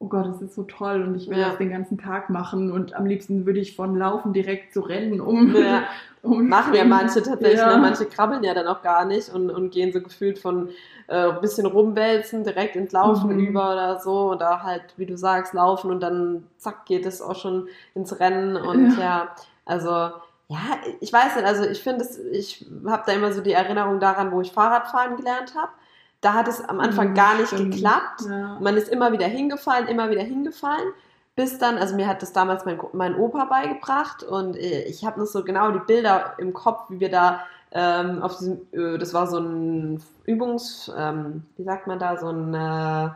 oh 0.00 0.06
Gott, 0.06 0.26
das 0.28 0.40
ist 0.42 0.54
so 0.54 0.62
toll 0.62 1.02
und 1.02 1.16
ich 1.16 1.28
will 1.28 1.38
Ja. 1.38 1.48
das 1.50 1.58
den 1.58 1.70
ganzen 1.70 1.98
Tag 1.98 2.30
machen 2.30 2.70
und 2.70 2.94
am 2.94 3.06
liebsten 3.06 3.46
würde 3.46 3.58
ich 3.60 3.74
von 3.74 3.96
Laufen 3.96 4.32
direkt 4.32 4.72
zu 4.72 4.80
Rennen 4.80 5.20
um. 5.20 5.54
Ja. 5.56 5.82
um 6.22 6.48
Machen 6.48 6.74
ja 6.74 6.84
manche 6.84 7.22
tatsächlich, 7.22 7.58
Ja. 7.58 7.74
ne? 7.76 7.82
manche 7.82 8.04
krabbeln 8.06 8.42
ja 8.44 8.54
dann 8.54 8.66
auch 8.68 8.82
gar 8.82 9.04
nicht 9.04 9.28
und, 9.32 9.50
und 9.50 9.70
gehen 9.70 9.92
so 9.92 10.00
gefühlt 10.00 10.38
von 10.38 10.68
äh, 11.08 11.30
ein 11.30 11.40
bisschen 11.40 11.66
rumwälzen 11.66 12.44
direkt 12.44 12.76
ins 12.76 12.92
Laufen 12.92 13.32
Mhm. 13.36 13.46
über 13.46 13.72
oder 13.72 13.98
so 13.98 14.30
oder 14.30 14.62
halt, 14.62 14.82
wie 14.96 15.06
du 15.06 15.16
sagst, 15.16 15.52
laufen 15.54 15.90
und 15.90 16.00
dann 16.00 16.44
zack 16.58 16.86
geht 16.86 17.04
es 17.06 17.20
auch 17.22 17.36
schon 17.36 17.68
ins 17.94 18.18
Rennen 18.20 18.56
und 18.56 18.96
Ja. 18.98 19.00
ja, 19.02 19.28
also 19.64 19.90
ja, 20.50 20.58
ich 21.00 21.12
weiß 21.12 21.36
nicht, 21.36 21.44
also 21.44 21.64
ich 21.64 21.82
finde 21.82 22.04
es, 22.04 22.18
ich 22.18 22.64
habe 22.86 23.02
da 23.06 23.12
immer 23.12 23.32
so 23.32 23.40
die 23.42 23.52
Erinnerung 23.52 24.00
daran, 24.00 24.32
wo 24.32 24.40
ich 24.40 24.50
Fahrradfahren 24.52 25.16
gelernt 25.16 25.54
habe. 25.54 25.72
Da 26.20 26.34
hat 26.34 26.48
es 26.48 26.60
am 26.68 26.80
Anfang 26.80 27.10
Mhm, 27.10 27.14
gar 27.14 27.34
nicht 27.36 27.48
stimmt. 27.48 27.74
geklappt. 27.74 28.22
Ja. 28.28 28.58
Man 28.60 28.76
ist 28.76 28.88
immer 28.88 29.12
wieder 29.12 29.26
hingefallen, 29.26 29.86
immer 29.88 30.10
wieder 30.10 30.22
hingefallen, 30.22 30.92
bis 31.36 31.58
dann, 31.58 31.78
also 31.78 31.94
mir 31.94 32.08
hat 32.08 32.22
das 32.22 32.32
damals 32.32 32.64
mein, 32.64 32.80
mein 32.92 33.14
Opa 33.16 33.44
beigebracht 33.44 34.24
und 34.24 34.56
äh, 34.56 34.82
ich 34.84 35.04
habe 35.04 35.20
noch 35.20 35.26
so 35.26 35.44
genau 35.44 35.70
die 35.70 35.78
Bilder 35.80 36.34
im 36.38 36.52
Kopf, 36.52 36.90
wie 36.90 36.98
wir 36.98 37.10
da 37.10 37.40
ähm, 37.70 38.22
auf 38.22 38.38
diesem, 38.38 38.60
äh, 38.72 38.98
das 38.98 39.14
war 39.14 39.26
so 39.28 39.38
ein 39.38 40.02
Übungs, 40.24 40.90
ähm, 40.96 41.44
wie 41.56 41.64
sagt 41.64 41.86
man 41.86 41.98
da, 42.00 42.16
so 42.16 42.28
ein, 42.30 42.52
äh, 42.54 43.10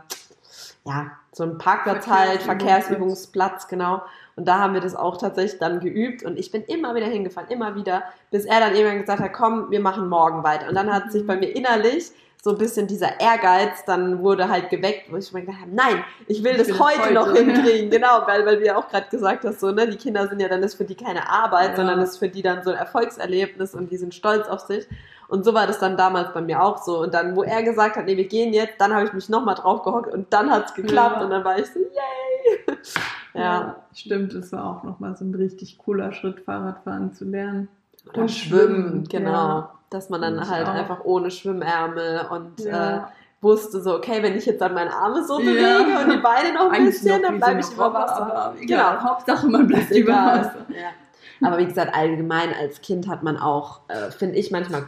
ja, 0.84 1.10
so 1.32 1.44
ein 1.44 1.58
Parkplatz 1.58 2.06
halt, 2.06 2.42
Verkehrsübungsplatz. 2.42 3.66
Genau. 3.68 4.02
Und 4.36 4.46
da 4.46 4.58
haben 4.58 4.74
wir 4.74 4.80
das 4.80 4.94
auch 4.94 5.16
tatsächlich 5.16 5.58
dann 5.58 5.80
geübt 5.80 6.22
und 6.22 6.38
ich 6.38 6.50
bin 6.50 6.62
immer 6.64 6.94
wieder 6.94 7.06
hingefallen, 7.06 7.50
immer 7.50 7.74
wieder, 7.74 8.02
bis 8.30 8.44
er 8.44 8.60
dann 8.60 8.74
irgendwann 8.74 9.00
gesagt 9.00 9.20
hat, 9.20 9.32
komm, 9.32 9.70
wir 9.70 9.80
machen 9.80 10.08
morgen 10.08 10.42
weiter. 10.42 10.68
Und 10.68 10.74
dann 10.74 10.92
hat 10.92 11.10
sich 11.12 11.26
bei 11.26 11.36
mir 11.36 11.54
innerlich 11.54 12.12
so 12.44 12.50
ein 12.50 12.58
bisschen 12.58 12.88
dieser 12.88 13.20
Ehrgeiz 13.20 13.84
dann 13.86 14.18
wurde 14.20 14.48
halt 14.48 14.68
geweckt, 14.68 15.12
wo 15.12 15.16
ich 15.16 15.32
mir 15.32 15.42
gedacht 15.42 15.60
habe, 15.60 15.70
nein, 15.72 16.02
ich 16.26 16.42
will 16.42 16.50
Ich 16.52 16.58
das 16.58 16.68
will 16.70 16.78
heute, 16.80 17.00
heute. 17.02 17.14
noch 17.14 17.32
hinkriegen, 17.36 17.88
genau, 17.88 18.22
weil, 18.26 18.44
weil 18.44 18.56
du 18.58 18.66
ja 18.66 18.76
auch 18.76 18.88
gerade 18.88 19.06
gesagt 19.10 19.44
hast, 19.44 19.60
so, 19.60 19.70
ne, 19.70 19.86
die 19.88 19.96
Kinder 19.96 20.26
sind 20.26 20.40
ja 20.40 20.48
dann 20.48 20.60
ist 20.64 20.74
für 20.74 20.84
die 20.84 20.96
keine 20.96 21.30
Arbeit, 21.30 21.70
Ja. 21.70 21.76
sondern 21.76 22.00
ist 22.00 22.18
für 22.18 22.28
die 22.28 22.42
dann 22.42 22.64
so 22.64 22.70
ein 22.70 22.76
Erfolgserlebnis 22.76 23.76
und 23.76 23.92
die 23.92 23.96
sind 23.96 24.12
stolz 24.12 24.48
auf 24.48 24.58
sich. 24.60 24.88
Und 25.28 25.44
so 25.44 25.54
war 25.54 25.68
das 25.68 25.78
dann 25.78 25.96
damals 25.96 26.34
bei 26.34 26.40
mir 26.42 26.60
auch 26.62 26.78
so. 26.82 26.98
Und 27.00 27.14
dann, 27.14 27.36
wo 27.36 27.42
er 27.44 27.62
gesagt 27.62 27.96
hat, 27.96 28.06
nee, 28.06 28.16
wir 28.16 28.26
gehen 28.26 28.52
jetzt, 28.52 28.74
dann 28.80 28.92
habe 28.92 29.06
ich 29.06 29.12
mich 29.12 29.28
nochmal 29.28 29.54
drauf 29.54 29.82
gehockt 29.84 30.12
und 30.12 30.30
dann 30.32 30.50
hat 30.50 30.66
es 30.66 30.74
geklappt 30.74 31.18
Ja. 31.18 31.22
und 31.24 31.30
dann 31.30 31.44
war 31.44 31.58
ich 31.60 31.66
so, 31.66 31.78
yay! 31.78 32.76
ja. 33.34 33.76
stimmt, 33.94 34.34
das 34.34 34.50
war 34.52 34.64
auch 34.66 34.82
nochmal 34.82 35.16
so 35.16 35.24
ein 35.24 35.34
richtig 35.34 35.78
cooler 35.78 36.12
Schritt, 36.12 36.40
Fahrradfahren 36.40 37.14
zu 37.14 37.24
lernen. 37.24 37.68
Oder 38.10 38.22
Und 38.22 38.30
schwimmen, 38.32 39.06
schwimmen, 39.06 39.08
genau. 39.08 39.68
Dass 39.92 40.08
man 40.10 40.20
dann 40.22 40.40
Ich 40.42 40.48
halt 40.48 40.66
auch. 40.68 40.72
einfach 40.74 41.04
ohne 41.04 41.30
Schwimmärmel 41.30 42.26
und 42.30 42.64
äh, 42.64 42.70
Ja. 42.70 43.08
wusste 43.40 43.80
so, 43.80 43.94
okay, 43.96 44.22
wenn 44.22 44.36
ich 44.36 44.46
jetzt 44.46 44.60
dann 44.60 44.74
meine 44.74 44.92
Arme 44.94 45.24
so 45.24 45.38
Ja. 45.40 45.44
bewege 45.44 45.98
und 46.04 46.12
die 46.12 46.18
Beine 46.22 46.52
noch 46.54 46.66
ein 46.66 46.72
Eigentlich 46.80 46.94
bisschen, 46.94 47.20
noch 47.22 47.28
dann 47.28 47.38
bleibe 47.38 47.60
ich 47.60 47.70
über 47.70 47.92
Wasser. 47.92 48.22
Aber 48.34 48.54
Genau. 48.60 48.96
Hauptsache 49.02 49.46
man 49.48 49.66
bleibt 49.66 49.90
über. 49.90 50.12
Wasser. 50.12 50.66
Ja. 50.70 51.46
Aber 51.46 51.58
wie 51.58 51.66
gesagt, 51.66 51.94
allgemein 51.94 52.54
als 52.54 52.80
Kind 52.80 53.08
hat 53.08 53.22
man 53.24 53.36
auch, 53.36 53.80
äh, 53.88 54.10
finde 54.12 54.36
ich, 54.36 54.50
manchmal 54.52 54.84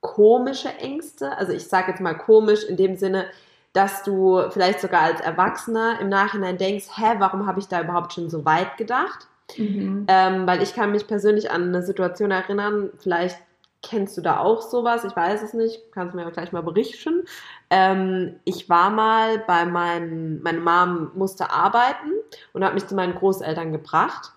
komische 0.00 0.68
Ängste. 0.80 1.36
Also 1.38 1.52
ich 1.52 1.68
sage 1.68 1.92
jetzt 1.92 2.00
mal 2.00 2.14
komisch 2.16 2.64
in 2.64 2.76
dem 2.76 2.96
Sinne, 2.96 3.26
dass 3.72 4.02
du 4.02 4.42
vielleicht 4.50 4.80
sogar 4.80 5.02
als 5.02 5.20
Erwachsener 5.20 5.98
im 6.00 6.08
Nachhinein 6.08 6.58
denkst, 6.58 6.86
hä, 6.96 7.14
warum 7.18 7.46
habe 7.46 7.60
ich 7.60 7.68
da 7.68 7.80
überhaupt 7.80 8.12
schon 8.12 8.28
so 8.28 8.44
weit 8.44 8.76
gedacht? 8.76 9.28
Mhm. 9.56 10.06
Ähm, 10.08 10.46
weil 10.46 10.60
ich 10.62 10.74
kann 10.74 10.90
mich 10.92 11.06
persönlich 11.06 11.50
an 11.50 11.68
eine 11.68 11.82
Situation 11.82 12.30
erinnern, 12.32 12.90
vielleicht 12.98 13.38
kennst 13.82 14.16
du 14.16 14.20
da 14.20 14.38
auch 14.38 14.62
sowas, 14.62 15.04
ich 15.04 15.14
weiß 15.14 15.42
es 15.42 15.54
nicht, 15.54 15.92
kannst 15.92 16.12
du 16.12 16.16
mir 16.16 16.24
ja 16.24 16.30
gleich 16.30 16.52
mal 16.52 16.62
berichten. 16.62 17.24
Ähm, 17.70 18.36
ich 18.44 18.68
war 18.70 18.90
mal 18.90 19.38
bei 19.46 19.64
meinen, 19.64 20.42
meine 20.42 20.60
Mom 20.60 21.10
musste 21.14 21.50
arbeiten 21.50 22.10
und 22.52 22.64
hat 22.64 22.74
mich 22.74 22.86
zu 22.86 22.94
meinen 22.94 23.14
Großeltern 23.14 23.72
gebracht 23.72 24.32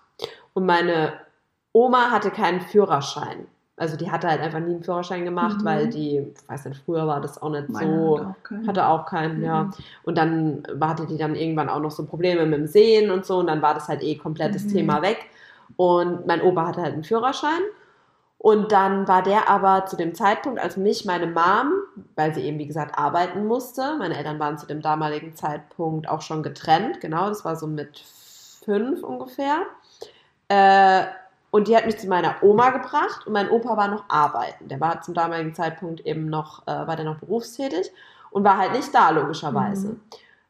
und 0.54 0.66
meine 0.66 1.12
Oma 1.72 2.10
hatte 2.10 2.30
keinen 2.30 2.60
Führerschein. 2.60 3.46
Also 3.78 3.98
die 3.98 4.10
hatte 4.10 4.26
halt 4.28 4.40
einfach 4.40 4.58
nie 4.58 4.72
einen 4.72 4.82
Führerschein 4.82 5.24
gemacht, 5.26 5.58
Mhm. 5.60 5.64
weil 5.66 5.88
die, 5.90 6.16
ich 6.34 6.48
weiß 6.48 6.64
nicht, 6.64 6.82
früher 6.84 7.06
war 7.06 7.20
das 7.20 7.40
auch 7.42 7.50
nicht 7.50 7.68
Meine 7.68 7.94
so, 7.94 8.18
hat 8.18 8.26
auch 8.26 8.42
keinen. 8.42 8.66
hatte 8.68 8.86
auch 8.88 9.06
keinen, 9.06 9.42
ja. 9.44 9.64
Mhm. 9.64 9.74
Und 10.04 10.16
dann 10.18 10.62
hatte 10.80 11.06
die 11.06 11.18
dann 11.18 11.34
irgendwann 11.34 11.68
auch 11.68 11.80
noch 11.80 11.90
so 11.90 12.06
Probleme 12.06 12.46
mit 12.46 12.58
dem 12.58 12.66
Sehen 12.66 13.10
und 13.10 13.26
so 13.26 13.38
und 13.38 13.48
dann 13.48 13.60
war 13.60 13.74
das 13.74 13.88
halt 13.88 14.02
eh 14.02 14.16
komplettes 14.16 14.64
Mhm. 14.64 14.68
Thema 14.72 15.02
weg. 15.02 15.26
Und 15.76 16.26
mein 16.26 16.40
Opa 16.40 16.66
hatte 16.66 16.80
halt 16.80 16.94
einen 16.94 17.04
Führerschein. 17.04 17.60
Und 18.46 18.70
dann 18.70 19.08
war 19.08 19.24
der 19.24 19.48
aber 19.48 19.86
zu 19.86 19.96
dem 19.96 20.14
Zeitpunkt, 20.14 20.60
als 20.60 20.76
mich 20.76 21.04
meine 21.04 21.26
Mom, 21.26 21.72
weil 22.14 22.32
sie 22.32 22.42
eben 22.42 22.60
wie 22.60 22.68
gesagt 22.68 22.96
arbeiten 22.96 23.44
musste, 23.44 23.96
meine 23.98 24.16
Eltern 24.16 24.38
waren 24.38 24.56
zu 24.56 24.66
dem 24.66 24.80
damaligen 24.80 25.34
Zeitpunkt 25.34 26.08
auch 26.08 26.22
schon 26.22 26.44
getrennt, 26.44 27.00
genau, 27.00 27.28
das 27.28 27.44
war 27.44 27.56
so 27.56 27.66
mit 27.66 27.98
fünf 28.64 29.02
ungefähr. 29.02 29.62
Äh, 30.46 31.06
und 31.50 31.66
die 31.66 31.76
hat 31.76 31.86
mich 31.86 31.98
zu 31.98 32.06
meiner 32.06 32.36
Oma 32.40 32.70
gebracht 32.70 33.26
und 33.26 33.32
mein 33.32 33.50
Opa 33.50 33.76
war 33.76 33.88
noch 33.88 34.04
arbeiten. 34.06 34.68
Der 34.68 34.78
war 34.80 35.00
zum 35.02 35.14
damaligen 35.14 35.52
Zeitpunkt 35.52 36.06
eben 36.06 36.26
noch, 36.26 36.62
äh, 36.68 36.86
war 36.86 36.94
der 36.94 37.04
noch 37.04 37.18
berufstätig 37.18 37.90
und 38.30 38.44
war 38.44 38.58
halt 38.58 38.74
nicht 38.74 38.94
da, 38.94 39.10
logischerweise. 39.10 39.88
Mhm. 39.88 40.00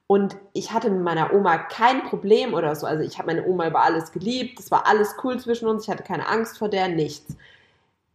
Und 0.06 0.36
ich 0.52 0.70
hatte 0.70 0.90
mit 0.90 1.00
meiner 1.00 1.32
Oma 1.32 1.56
kein 1.56 2.02
Problem 2.02 2.52
oder 2.52 2.74
so. 2.76 2.86
Also 2.86 3.02
ich 3.02 3.16
habe 3.16 3.28
meine 3.28 3.46
Oma 3.46 3.68
über 3.68 3.82
alles 3.82 4.12
geliebt. 4.12 4.60
Es 4.60 4.70
war 4.70 4.86
alles 4.86 5.14
cool 5.24 5.40
zwischen 5.40 5.66
uns. 5.66 5.84
Ich 5.84 5.88
hatte 5.90 6.02
keine 6.02 6.28
Angst 6.28 6.58
vor 6.58 6.68
der, 6.68 6.88
nichts. 6.88 7.34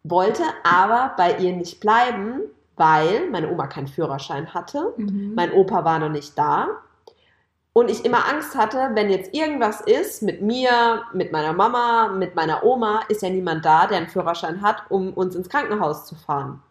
Wollte 0.04 0.44
aber 0.64 1.14
bei 1.18 1.38
ihr 1.38 1.54
nicht 1.56 1.80
bleiben, 1.80 2.42
weil 2.76 3.30
meine 3.30 3.52
Oma 3.52 3.68
keinen 3.68 3.88
Führerschein 3.88 4.54
hatte. 4.54 4.94
Mhm. 4.98 5.34
Mein 5.36 5.52
Opa 5.54 5.86
war 5.86 6.00
noch 6.00 6.10
nicht 6.10 6.38
da. 6.38 6.68
Und 7.74 7.90
ich 7.90 8.04
immer 8.04 8.28
Angst 8.28 8.56
hatte, 8.56 8.90
wenn 8.96 9.10
jetzt 9.10 9.34
irgendwas 9.34 9.80
ist 9.82 10.24
mit 10.24 10.42
mir, 10.42 11.04
mit 11.14 11.32
meiner 11.32 11.54
Mama, 11.54 12.10
mit 12.10 12.36
meiner 12.36 12.64
Oma, 12.66 13.02
ist 13.08 13.22
ja 13.22 13.30
niemand 13.30 13.64
da, 13.64 13.88
der 13.88 13.98
einen 13.98 14.10
Führerschein 14.10 14.62
hat, 14.62 14.84
um 14.90 15.14
uns 15.14 15.36
ins 15.36 15.48
Krankenhaus 15.48 16.06
zu 16.06 16.16
fahren. 16.16 16.62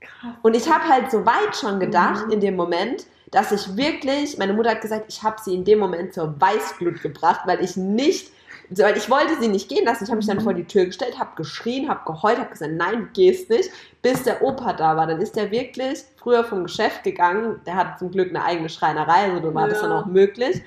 Krass. 0.00 0.34
Und 0.42 0.54
ich 0.54 0.70
habe 0.72 0.84
halt 0.84 1.10
so 1.10 1.26
weit 1.26 1.56
schon 1.56 1.80
gedacht 1.80 2.26
Mhm. 2.26 2.32
in 2.32 2.40
dem 2.40 2.54
Moment, 2.54 3.06
dass 3.32 3.50
ich 3.50 3.76
wirklich, 3.76 4.38
meine 4.38 4.52
Mutter 4.52 4.70
hat 4.70 4.82
gesagt, 4.82 5.06
ich 5.08 5.22
habe 5.24 5.36
sie 5.42 5.52
in 5.54 5.64
dem 5.64 5.80
Moment 5.80 6.14
zur 6.14 6.40
Weißglut 6.40 7.02
gebracht, 7.02 7.40
weil 7.46 7.60
ich 7.64 7.76
nicht, 7.76 8.30
weil 8.70 8.96
ich 8.96 9.08
wollte 9.10 9.36
sie 9.40 9.48
nicht 9.48 9.68
gehen 9.68 9.84
lassen. 9.84 10.04
Ich 10.04 10.10
habe 10.10 10.16
mich 10.18 10.26
dann 10.26 10.38
Mhm. 10.38 10.42
vor 10.42 10.54
die 10.54 10.64
Tür 10.64 10.86
gestellt, 10.86 11.18
habe 11.18 11.30
geschrien, 11.36 11.88
habe 11.88 12.00
geheult, 12.04 12.38
habe 12.38 12.50
gesagt, 12.50 12.72
nein, 12.74 13.00
du 13.00 13.06
gehst 13.12 13.50
nicht, 13.50 13.70
bis 14.02 14.22
der 14.22 14.42
Opa 14.42 14.72
da 14.72 14.96
war. 14.96 15.06
Dann 15.06 15.20
ist 15.20 15.36
der 15.36 15.50
wirklich 15.50 16.00
früher 16.16 16.44
vom 16.44 16.64
Geschäft 16.64 17.04
gegangen. 17.04 17.60
Der 17.66 17.76
hat 17.76 17.98
zum 17.98 18.10
Glück 18.10 18.30
eine 18.30 18.44
eigene 18.44 18.68
Schreinerei, 18.68 19.30
also 19.32 19.40
da 19.48 19.54
war 19.54 19.68
das 19.68 19.80
Ja. 19.82 19.88
dann 19.88 19.96
auch 19.98 20.06
möglich. 20.06 20.62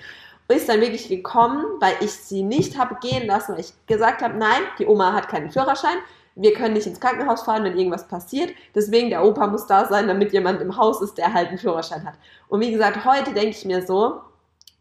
Und 0.47 0.55
ist 0.55 0.67
dann 0.67 0.81
wirklich 0.81 1.07
gekommen, 1.09 1.63
weil 1.79 1.93
ich 2.01 2.11
sie 2.11 2.41
nicht 2.41 2.77
habe 2.77 2.95
gehen 3.01 3.27
lassen, 3.27 3.53
weil 3.53 3.59
ich 3.61 3.73
gesagt 3.85 4.21
habe, 4.23 4.35
nein, 4.37 4.61
die 4.79 4.85
Oma 4.87 5.13
hat 5.13 5.27
keinen 5.27 5.51
Führerschein. 5.51 5.97
Wir 6.35 6.53
können 6.53 6.73
nicht 6.73 6.87
ins 6.87 6.99
Krankenhaus 6.99 7.41
fahren, 7.41 7.65
wenn 7.65 7.77
irgendwas 7.77 8.07
passiert. 8.07 8.51
Deswegen, 8.73 9.09
der 9.09 9.23
Opa 9.25 9.45
muss 9.47 9.67
da 9.67 9.85
sein, 9.85 10.07
damit 10.07 10.31
jemand 10.31 10.61
im 10.61 10.77
Haus 10.77 11.01
ist, 11.01 11.17
der 11.17 11.33
halt 11.33 11.49
einen 11.49 11.57
Führerschein 11.57 12.03
hat. 12.05 12.13
Und 12.47 12.61
wie 12.61 12.71
gesagt, 12.71 13.03
heute 13.05 13.33
denke 13.33 13.49
ich 13.49 13.65
mir 13.65 13.85
so, 13.85 14.21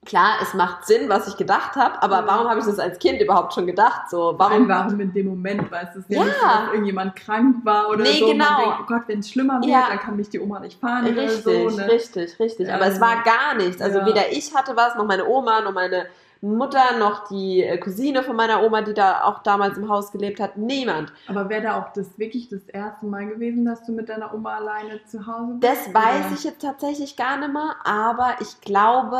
klar, 0.07 0.35
es 0.41 0.55
macht 0.55 0.87
Sinn, 0.87 1.09
was 1.09 1.29
ich 1.29 1.37
gedacht 1.37 1.77
habe, 1.77 2.03
aber 2.03 2.21
Ja. 2.21 2.27
warum 2.27 2.49
habe 2.49 2.61
ich 2.61 2.67
das 2.67 2.79
als 2.79 2.99
Kind 2.99 3.21
überhaupt 3.21 3.53
schon 3.55 3.67
gedacht? 3.67 4.09
So, 4.11 4.35
Warum, 4.39 4.69
warum? 4.69 4.87
warum 4.87 5.01
in 5.01 5.13
dem 5.13 5.27
Moment, 5.29 5.71
weißt 5.71 5.97
du, 5.97 6.05
ja, 6.09 6.25
nicht 6.25 6.35
so, 6.41 6.47
dass 6.47 6.69
irgendjemand 6.73 7.17
krank 7.17 7.57
war 7.65 7.89
oder 7.91 8.03
Nee, 8.05 8.19
so. 8.21 8.27
genau. 8.27 8.45
Man 8.53 8.61
denkt, 8.61 8.77
oh 8.83 8.87
Gott, 8.87 9.03
wenn 9.07 9.19
es 9.21 9.31
schlimmer 9.31 9.55
wird, 9.61 9.67
Ja. 9.71 9.87
dann 9.89 9.99
kann 9.99 10.17
mich 10.17 10.29
die 10.31 10.41
Oma 10.41 10.61
nicht 10.61 10.81
fahren 10.81 11.05
Richtig, 11.07 11.47
oder 11.47 11.71
so. 11.71 11.77
Ne? 11.77 11.89
richtig, 11.89 12.39
richtig. 12.41 12.73
Aber 12.73 12.87
es 12.87 12.97
Ähm, 12.97 13.01
war 13.03 13.23
gar 13.23 13.55
nichts. 13.57 13.83
Also 13.83 14.05
weder 14.07 14.31
ich 14.33 14.55
hatte 14.55 14.75
was, 14.77 14.95
noch 14.95 15.05
meine 15.05 15.27
Oma, 15.29 15.61
noch 15.61 15.73
meine 15.73 16.07
Mutter, 16.41 16.97
noch 17.01 17.27
die 17.29 17.65
äh, 17.65 17.79
Cousine 17.79 18.23
von 18.23 18.37
meiner 18.37 18.63
Oma, 18.63 18.81
die 18.83 18.95
da 18.95 19.25
auch 19.25 19.43
damals 19.43 19.77
im 19.77 19.89
Haus 19.89 20.13
gelebt 20.13 20.39
hat. 20.39 20.57
Niemand. 20.57 21.13
Aber 21.27 21.49
wäre 21.49 21.63
da 21.63 21.81
auch 21.81 21.93
das 21.93 22.17
wirklich 22.17 22.49
das 22.49 22.63
erste 22.69 23.07
Mal 23.07 23.27
gewesen, 23.27 23.65
dass 23.65 23.83
du 23.85 23.91
mit 23.91 24.09
deiner 24.09 24.33
Oma 24.33 24.55
alleine 24.55 25.05
zu 25.05 25.27
Hause 25.27 25.55
bist? 25.55 25.65
Das 25.89 25.93
weiß 25.93 26.27
Oder? 26.27 26.35
ich 26.35 26.45
jetzt 26.45 26.63
tatsächlich 26.63 27.17
gar 27.17 27.39
nicht 27.39 27.53
mehr, 27.53 27.75
aber 27.85 28.37
ich 28.41 28.61
glaube 28.61 29.19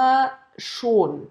schon. 0.59 1.29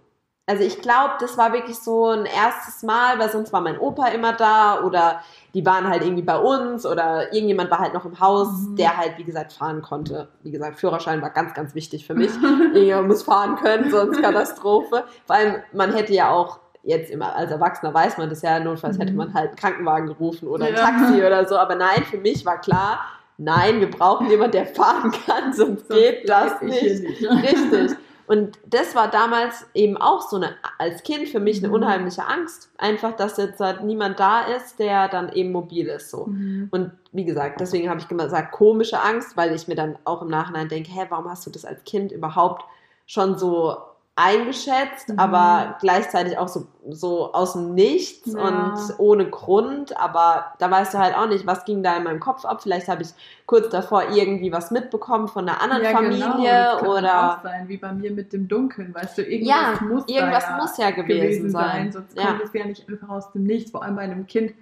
also 0.50 0.64
ich 0.64 0.82
glaube, 0.82 1.16
das 1.20 1.38
war 1.38 1.52
wirklich 1.54 1.78
so 1.78 2.08
ein 2.08 2.26
erstes 2.26 2.82
Mal, 2.84 3.20
weil 3.20 3.30
sonst 3.30 3.52
war 3.52 3.62
mein 3.62 3.78
Opa 3.78 4.08
immer 4.08 4.34
da 4.34 4.82
oder 4.82 5.22
die 5.54 5.66
waren 5.66 5.90
halt 5.90 6.04
irgendwie 6.04 6.24
bei 6.24 6.38
uns 6.38 6.86
oder 6.86 7.34
irgendjemand 7.34 7.70
war 7.70 7.80
halt 7.80 7.94
noch 7.94 8.06
im 8.06 8.20
Haus, 8.20 8.48
mhm. 8.48 8.76
der 8.78 8.96
halt, 8.96 9.18
wie 9.18 9.26
gesagt, 9.26 9.54
fahren 9.54 9.82
konnte. 9.82 10.30
Wie 10.44 10.52
gesagt, 10.52 10.80
Führerschein 10.80 11.22
war 11.22 11.32
ganz, 11.32 11.54
ganz 11.54 11.76
wichtig 11.76 12.08
für 12.08 12.14
mich. 12.14 12.32
Irgendjemand 12.42 13.10
muss 13.10 13.24
fahren 13.24 13.58
können, 13.58 13.92
sonst 13.92 14.22
Katastrophe. 14.22 15.04
Vor 15.26 15.36
allem, 15.36 15.56
man 15.74 15.94
hätte 15.94 16.14
ja 16.14 16.30
auch 16.30 16.60
jetzt 16.84 17.12
immer 17.12 17.36
als 17.36 17.52
Erwachsener 17.52 17.94
weiß 17.94 18.18
man 18.18 18.30
das 18.30 18.42
ja, 18.42 18.60
notfalls 18.60 18.98
hätte 18.98 19.12
mhm. 19.12 19.18
man 19.18 19.34
halt 19.34 19.50
einen 19.50 19.58
Krankenwagen 19.58 20.08
gerufen 20.08 20.48
oder 20.48 20.68
ein 20.68 20.74
ja. 20.74 20.80
Taxi 20.80 21.22
oder 21.22 21.46
so. 21.46 21.58
Aber 21.58 21.76
nein, 21.76 22.04
für 22.10 22.18
mich 22.18 22.46
war 22.46 22.62
klar, 22.62 23.02
nein, 23.38 23.82
wir 23.82 23.92
brauchen 23.92 24.30
jemanden, 24.30 24.54
der 24.54 24.68
fahren 24.68 25.12
kann, 25.26 25.54
sonst, 25.54 25.88
sonst 25.88 26.00
geht 26.00 26.30
das 26.30 26.62
nicht. 26.62 27.04
nicht. 27.04 27.22
Richtig. 27.24 27.98
Und 28.28 28.60
das 28.66 28.94
war 28.94 29.10
damals 29.10 29.66
eben 29.74 29.96
auch 29.96 30.22
so 30.22 30.36
eine, 30.36 30.50
als 30.78 31.04
Kind 31.04 31.30
für 31.30 31.40
mich 31.40 31.60
eine 31.60 31.70
mhm. 31.70 31.76
unheimliche 31.76 32.26
Angst. 32.26 32.70
Einfach, 32.78 33.16
dass 33.16 33.38
jetzt 33.38 33.60
halt 33.62 33.84
niemand 33.84 34.20
da 34.20 34.42
ist, 34.42 34.80
der 34.80 35.08
dann 35.08 35.32
eben 35.32 35.54
mobil 35.54 35.88
ist, 35.88 36.12
so. 36.12 36.26
Mhm. 36.26 36.68
Und 36.72 36.92
wie 37.14 37.24
gesagt, 37.24 37.62
deswegen 37.62 37.90
habe 37.90 38.02
ich 38.02 38.08
gesagt, 38.10 38.52
komische 38.52 39.02
Angst, 39.02 39.38
weil 39.38 39.56
ich 39.56 39.70
mir 39.70 39.76
dann 39.76 39.98
auch 40.04 40.22
im 40.22 40.28
Nachhinein 40.28 40.68
denke, 40.68 40.92
hä, 40.92 41.06
warum 41.10 41.30
hast 41.30 41.46
du 41.46 41.50
das 41.50 41.64
als 41.64 41.84
Kind 41.86 42.12
überhaupt 42.12 42.66
schon 43.06 43.38
so 43.38 43.78
eingeschätzt, 44.18 45.10
mhm. 45.10 45.20
aber 45.20 45.78
gleichzeitig 45.80 46.40
auch 46.40 46.48
so, 46.48 46.66
so 46.90 47.34
aus 47.34 47.54
dem 47.54 47.76
Nichts 47.76 48.34
ja. 48.34 48.40
und 48.40 48.96
ohne 48.98 49.30
Grund. 49.30 49.96
Aber 49.96 50.54
da 50.58 50.72
weißt 50.72 50.96
du 50.96 50.98
halt 50.98 51.16
auch 51.16 51.30
nicht, 51.30 51.46
was 51.46 51.66
ging 51.66 51.84
da 51.84 51.96
in 51.96 52.04
meinem 52.04 52.20
Kopf 52.20 52.44
ab. 52.44 52.64
Vielleicht 52.64 52.88
habe 52.88 53.04
ich 53.04 53.10
kurz 53.46 53.70
davor 53.70 54.10
irgendwie 54.12 54.52
was 54.52 54.72
mitbekommen 54.72 55.28
von 55.28 55.48
einer 55.48 55.62
anderen 55.62 55.84
ja, 55.84 55.92
Familie 55.92 56.18
genau. 56.18 56.34
das 56.34 56.80
kann 56.80 56.90
oder 56.90 57.32
auch 57.38 57.44
sein, 57.44 57.68
wie 57.70 57.78
bei 57.78 57.94
mir 57.94 58.12
mit 58.12 58.34
dem 58.34 58.48
Dunkeln, 58.48 58.94
weißt 58.94 59.20
du, 59.20 59.22
irgendwas 59.22 59.80
ja, 59.80 59.86
muss 59.86 60.04
irgendwas 60.08 60.44
ja 60.50 60.58
muss 60.58 60.78
ja 60.78 60.90
gewesen, 60.90 61.20
gewesen 61.20 61.50
sein. 61.52 61.92
sein. 61.92 61.92
Sonst 61.92 62.18
kommt 62.18 62.42
es 62.44 62.54
ja 62.54 62.66
nicht 62.66 62.90
einfach 62.90 63.10
aus 63.10 63.32
dem 63.34 63.44
Nichts, 63.44 63.70
vor 63.70 63.84
allem 63.84 63.96
bei 63.96 64.02
einem 64.02 64.26
Kind. 64.26 64.54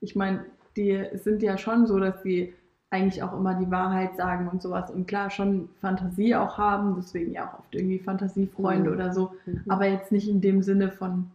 Ich 0.00 0.16
meine, 0.16 0.44
die 0.76 1.06
sind 1.14 1.40
ja 1.42 1.56
schon 1.56 1.86
so, 1.86 2.00
dass 2.00 2.20
sie 2.22 2.52
eigentlich 2.90 3.22
auch 3.22 3.34
immer 3.34 3.54
die 3.54 3.70
Wahrheit 3.70 4.16
sagen 4.16 4.48
und 4.48 4.62
sowas 4.62 4.90
und 4.90 5.06
klar 5.06 5.30
schon 5.30 5.68
Fantasie 5.80 6.34
auch 6.34 6.56
haben, 6.56 6.94
deswegen 6.96 7.32
ja 7.32 7.48
auch 7.48 7.58
oft 7.58 7.74
irgendwie 7.74 7.98
Fantasiefreunde 7.98 8.90
mhm. 8.90 8.96
oder 8.96 9.12
so, 9.12 9.32
mhm. 9.44 9.62
aber 9.68 9.86
jetzt 9.86 10.10
nicht 10.10 10.28
in 10.28 10.40
dem 10.40 10.62
Sinne 10.62 10.90
von, 10.90 11.30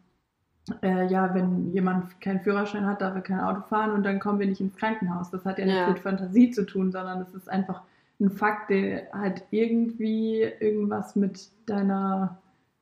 äh, 0.82 1.06
ja, 1.08 1.34
wenn 1.36 1.72
jemand 1.72 2.20
keinen 2.22 2.41
Führerschein 2.41 2.88
hat, 2.88 3.01
darf 3.01 3.14
er 3.16 3.22
kein 3.22 3.39
Auto 3.39 3.62
fahren 3.62 3.91
und 3.91 4.04
dann 4.04 4.20
kommen 4.20 4.39
wir 4.39 4.47
nicht 4.47 4.62
ins 4.62 4.76
Krankenhaus. 4.76 5.30
Das 5.30 5.45
hat 5.45 5.60
ja, 5.60 5.66
ja. 5.66 5.74
nichts 5.74 5.89
mit 5.89 5.99
Fantasie 5.99 6.51
zu 6.51 6.66
tun, 6.66 6.91
sondern 6.91 7.20
das 7.20 7.34
ist 7.36 7.49
einfach 7.49 7.82
ein 8.20 8.32
Fakt, 8.32 8.70
der 8.70 9.08
halt 9.14 9.43
irgendwie 9.51 10.41
irgendwas 10.60 11.16
mit 11.16 11.49
deiner 11.66 12.38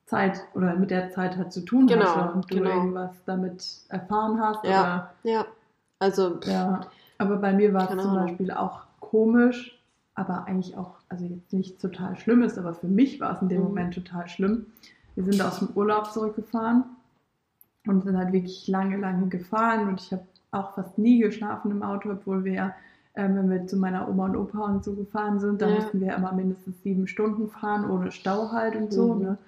Zeit 0.06 0.40
oder 0.54 0.76
mit 0.76 0.90
der 0.90 1.10
Zeit 1.10 1.36
hat 1.36 1.52
zu 1.52 1.62
tun 1.62 1.86
genau, 1.86 2.04
hast 2.04 2.34
und 2.34 2.50
du 2.50 2.56
genau. 2.56 2.70
irgendwas 2.70 3.10
damit 3.26 3.66
erfahren 3.88 4.40
hast. 4.40 4.64
Ja, 4.64 5.10
ja. 5.24 5.46
Also 5.98 6.38
ja. 6.44 6.80
Aber 7.22 7.36
bei 7.36 7.52
mir 7.52 7.72
war 7.72 7.90
es 7.90 8.02
zum 8.02 8.14
Beispiel 8.14 8.50
auch 8.50 8.82
komisch, 9.00 9.80
aber 10.14 10.46
eigentlich 10.46 10.76
auch, 10.76 10.96
also 11.08 11.24
jetzt 11.24 11.52
nicht 11.52 11.80
total 11.80 12.16
schlimm 12.16 12.42
ist, 12.42 12.58
aber 12.58 12.74
für 12.74 12.88
mich 12.88 13.20
war 13.20 13.34
es 13.34 13.42
in 13.42 13.48
dem 13.48 13.60
mhm. 13.60 13.68
Moment 13.68 13.94
total 13.94 14.28
schlimm. 14.28 14.66
Wir 15.14 15.24
sind 15.24 15.40
aus 15.40 15.60
dem 15.60 15.68
Urlaub 15.74 16.06
zurückgefahren 16.06 16.84
und 17.86 18.02
sind 18.02 18.16
halt 18.16 18.32
wirklich 18.32 18.66
lange, 18.66 18.96
lange 18.96 19.28
gefahren 19.28 19.88
und 19.88 20.00
ich 20.00 20.12
habe 20.12 20.24
auch 20.50 20.74
fast 20.74 20.98
nie 20.98 21.20
geschlafen 21.20 21.70
im 21.70 21.82
Auto, 21.82 22.10
obwohl 22.10 22.44
wir 22.44 22.52
ja, 22.52 22.74
äh, 23.14 23.22
wenn 23.22 23.50
wir 23.50 23.66
zu 23.66 23.76
meiner 23.76 24.08
Oma 24.08 24.26
und 24.26 24.36
Opa 24.36 24.64
und 24.66 24.84
so 24.84 24.94
gefahren 24.94 25.38
sind, 25.38 25.62
dann 25.62 25.70
ja. 25.70 25.74
mussten 25.76 26.00
wir 26.00 26.14
immer 26.14 26.32
mindestens 26.32 26.82
sieben 26.82 27.06
Stunden 27.06 27.48
fahren, 27.48 27.88
ohne 27.88 28.10
Stau 28.10 28.50
halt 28.52 28.74
und 28.74 28.92
so. 28.92 29.14
Mhm. 29.14 29.22
Ne? 29.22 29.38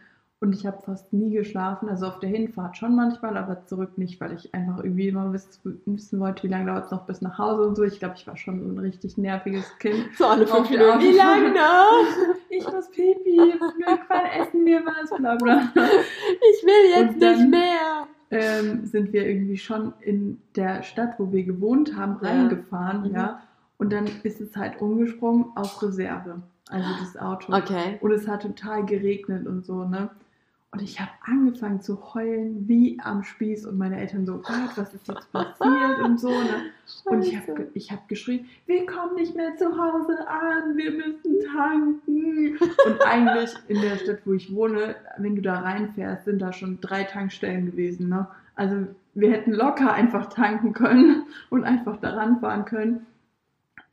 Und 0.44 0.52
ich 0.52 0.66
habe 0.66 0.76
fast 0.82 1.10
nie 1.10 1.30
geschlafen, 1.30 1.88
also 1.88 2.06
auf 2.06 2.20
der 2.20 2.28
Hinfahrt 2.28 2.76
schon 2.76 2.94
manchmal, 2.94 3.38
aber 3.38 3.64
zurück 3.64 3.96
nicht, 3.96 4.20
weil 4.20 4.34
ich 4.34 4.54
einfach 4.54 4.84
irgendwie 4.84 5.08
immer 5.08 5.32
wissen 5.32 6.20
wollte, 6.20 6.42
wie 6.42 6.48
lange 6.48 6.66
dauert 6.66 6.84
es 6.84 6.90
noch 6.90 7.06
bis 7.06 7.22
nach 7.22 7.38
Hause 7.38 7.66
und 7.66 7.76
so. 7.76 7.82
Ich 7.82 7.98
glaube, 7.98 8.16
ich 8.18 8.26
war 8.26 8.36
schon 8.36 8.60
so 8.60 8.68
ein 8.68 8.78
richtig 8.78 9.16
nerviges 9.16 9.64
Kind. 9.78 10.04
So 10.18 10.26
alle 10.26 10.46
fünf 10.46 10.68
Minuten. 10.68 11.00
Wie 11.00 11.16
lange 11.16 11.50
noch? 11.50 12.04
ich 12.50 12.62
muss 12.62 12.90
pipi, 12.90 13.36
irgendwann 13.38 14.26
essen 14.38 14.66
wir 14.66 14.82
was, 14.84 15.16
bla 15.16 15.36
bla. 15.36 15.72
Ich 15.74 16.62
will 16.62 17.02
jetzt 17.06 17.22
dann, 17.22 17.38
nicht 17.38 17.50
mehr. 17.50 18.06
Ähm, 18.30 18.84
sind 18.84 19.14
wir 19.14 19.26
irgendwie 19.26 19.56
schon 19.56 19.94
in 20.02 20.42
der 20.56 20.82
Stadt, 20.82 21.14
wo 21.16 21.32
wir 21.32 21.44
gewohnt 21.44 21.96
haben, 21.96 22.18
ja. 22.20 22.28
reingefahren, 22.28 23.08
mhm. 23.08 23.14
ja. 23.14 23.40
Und 23.78 23.94
dann 23.94 24.10
ist 24.24 24.42
es 24.42 24.54
halt 24.58 24.78
umgesprungen 24.82 25.46
auf 25.54 25.82
Reserve. 25.82 26.42
Also 26.68 26.88
das 27.00 27.16
Auto. 27.16 27.50
Okay. 27.50 27.98
Und 28.02 28.12
es 28.12 28.28
hat 28.28 28.42
total 28.42 28.84
geregnet 28.84 29.46
und 29.46 29.64
so, 29.64 29.84
ne? 29.84 30.10
Und 30.74 30.82
ich 30.82 31.00
habe 31.00 31.12
angefangen 31.24 31.80
zu 31.80 32.14
heulen 32.14 32.66
wie 32.66 32.98
am 33.00 33.22
Spieß 33.22 33.64
und 33.66 33.78
meine 33.78 33.96
Eltern 33.96 34.26
so, 34.26 34.38
Gott, 34.38 34.70
was 34.74 34.92
ist 34.92 35.06
jetzt 35.06 35.30
passiert 35.30 36.00
und 36.02 36.18
so. 36.18 36.30
Ne? 36.30 36.72
Und 37.04 37.24
ich 37.24 37.36
habe 37.36 37.68
ich 37.74 37.92
hab 37.92 38.08
geschrien, 38.08 38.46
wir 38.66 38.84
kommen 38.84 39.14
nicht 39.14 39.36
mehr 39.36 39.56
zu 39.56 39.66
Hause 39.66 40.26
an, 40.26 40.76
wir 40.76 40.90
müssen 40.90 41.36
tanken. 41.54 42.58
Und 42.58 43.06
eigentlich 43.06 43.54
in 43.68 43.82
der 43.82 43.98
Stadt, 43.98 44.18
wo 44.24 44.32
ich 44.32 44.52
wohne, 44.52 44.96
wenn 45.16 45.36
du 45.36 45.42
da 45.42 45.60
reinfährst, 45.60 46.24
sind 46.24 46.42
da 46.42 46.52
schon 46.52 46.80
drei 46.80 47.04
Tankstellen 47.04 47.66
gewesen. 47.66 48.08
Ne? 48.08 48.26
Also 48.56 48.88
wir 49.14 49.30
hätten 49.30 49.52
locker 49.52 49.92
einfach 49.92 50.26
tanken 50.28 50.72
können 50.72 51.22
und 51.50 51.62
einfach 51.62 51.98
daran 51.98 52.40
fahren 52.40 52.64
können. 52.64 53.06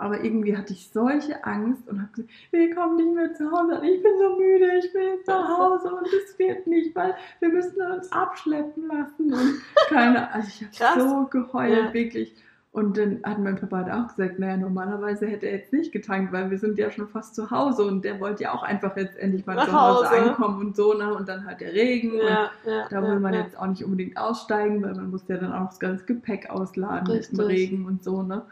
Aber 0.02 0.24
irgendwie 0.24 0.58
hatte 0.58 0.74
ich 0.74 0.90
solche 0.90 1.44
Angst 1.46 1.88
und 1.88 2.02
habe 2.02 2.12
gesagt, 2.12 2.34
wir 2.50 2.74
kommen 2.74 2.96
nicht 2.96 3.14
mehr 3.14 3.32
zu 3.36 3.52
Hause. 3.52 3.80
Ich 3.86 4.02
bin 4.02 4.12
so 4.18 4.36
müde, 4.36 4.80
ich 4.80 4.92
will 4.96 5.10
jetzt 5.16 5.28
nach 5.28 5.48
Hause 5.60 5.94
und 5.94 6.08
es 6.08 6.40
wird 6.40 6.66
nicht, 6.66 6.96
weil 6.96 7.14
wir 7.40 7.50
müssen 7.50 7.80
uns 7.84 8.12
abschleppen 8.12 8.88
lassen. 8.88 9.32
Und 9.32 9.62
keine, 9.90 10.34
also 10.34 10.48
ich 10.48 10.82
habe 10.82 11.02
so 11.02 11.28
geheult, 11.28 11.78
ja. 11.78 11.94
wirklich. 11.94 12.36
Und 12.72 12.98
dann 12.98 13.20
hat 13.24 13.38
mein 13.38 13.58
Papa 13.58 13.78
halt 13.78 13.92
auch 13.92 14.16
gesagt, 14.16 14.40
naja, 14.40 14.58
normalerweise 14.58 15.28
hätte 15.28 15.46
er 15.46 15.58
jetzt 15.58 15.72
nicht 15.72 15.92
getankt, 15.92 16.34
weil 16.34 16.50
wir 16.50 16.58
sind 16.58 16.80
ja 16.80 16.90
schon 16.90 17.08
fast 17.08 17.36
zu 17.36 17.52
Hause 17.52 17.84
und 17.84 18.04
der 18.04 18.20
wollte 18.20 18.44
ja 18.44 18.54
auch 18.54 18.64
einfach 18.64 18.98
jetzt 18.98 19.20
endlich 19.20 19.46
mal 19.46 19.56
Nach 19.56 19.68
zu 19.68 19.74
Hause, 19.74 20.10
Hause 20.10 20.22
ankommen 20.22 20.68
und 20.68 20.76
so, 20.76 20.94
ne? 20.94 21.14
Und 21.14 21.30
dann 21.30 21.46
halt 21.46 21.60
der 21.60 21.74
Regen 21.74 22.16
ja, 22.16 22.50
und 22.66 22.72
ja, 22.72 22.88
da 22.90 23.04
will 23.04 23.20
man 23.20 23.36
jetzt 23.36 23.60
auch 23.60 23.68
nicht 23.68 23.84
unbedingt 23.84 24.18
aussteigen, 24.18 24.82
weil 24.82 24.96
man 24.96 25.12
muss 25.12 25.28
ja 25.28 25.38
dann 25.38 25.54
auch 25.54 25.68
das 25.68 25.80
ganze 25.80 26.06
Gepäck 26.06 26.50
ausladen 26.50 27.08
Richtig. 27.08 27.38
im 27.38 27.46
Regen 27.46 27.86
und 27.86 28.04
so, 28.04 28.24
ne? 28.24 28.44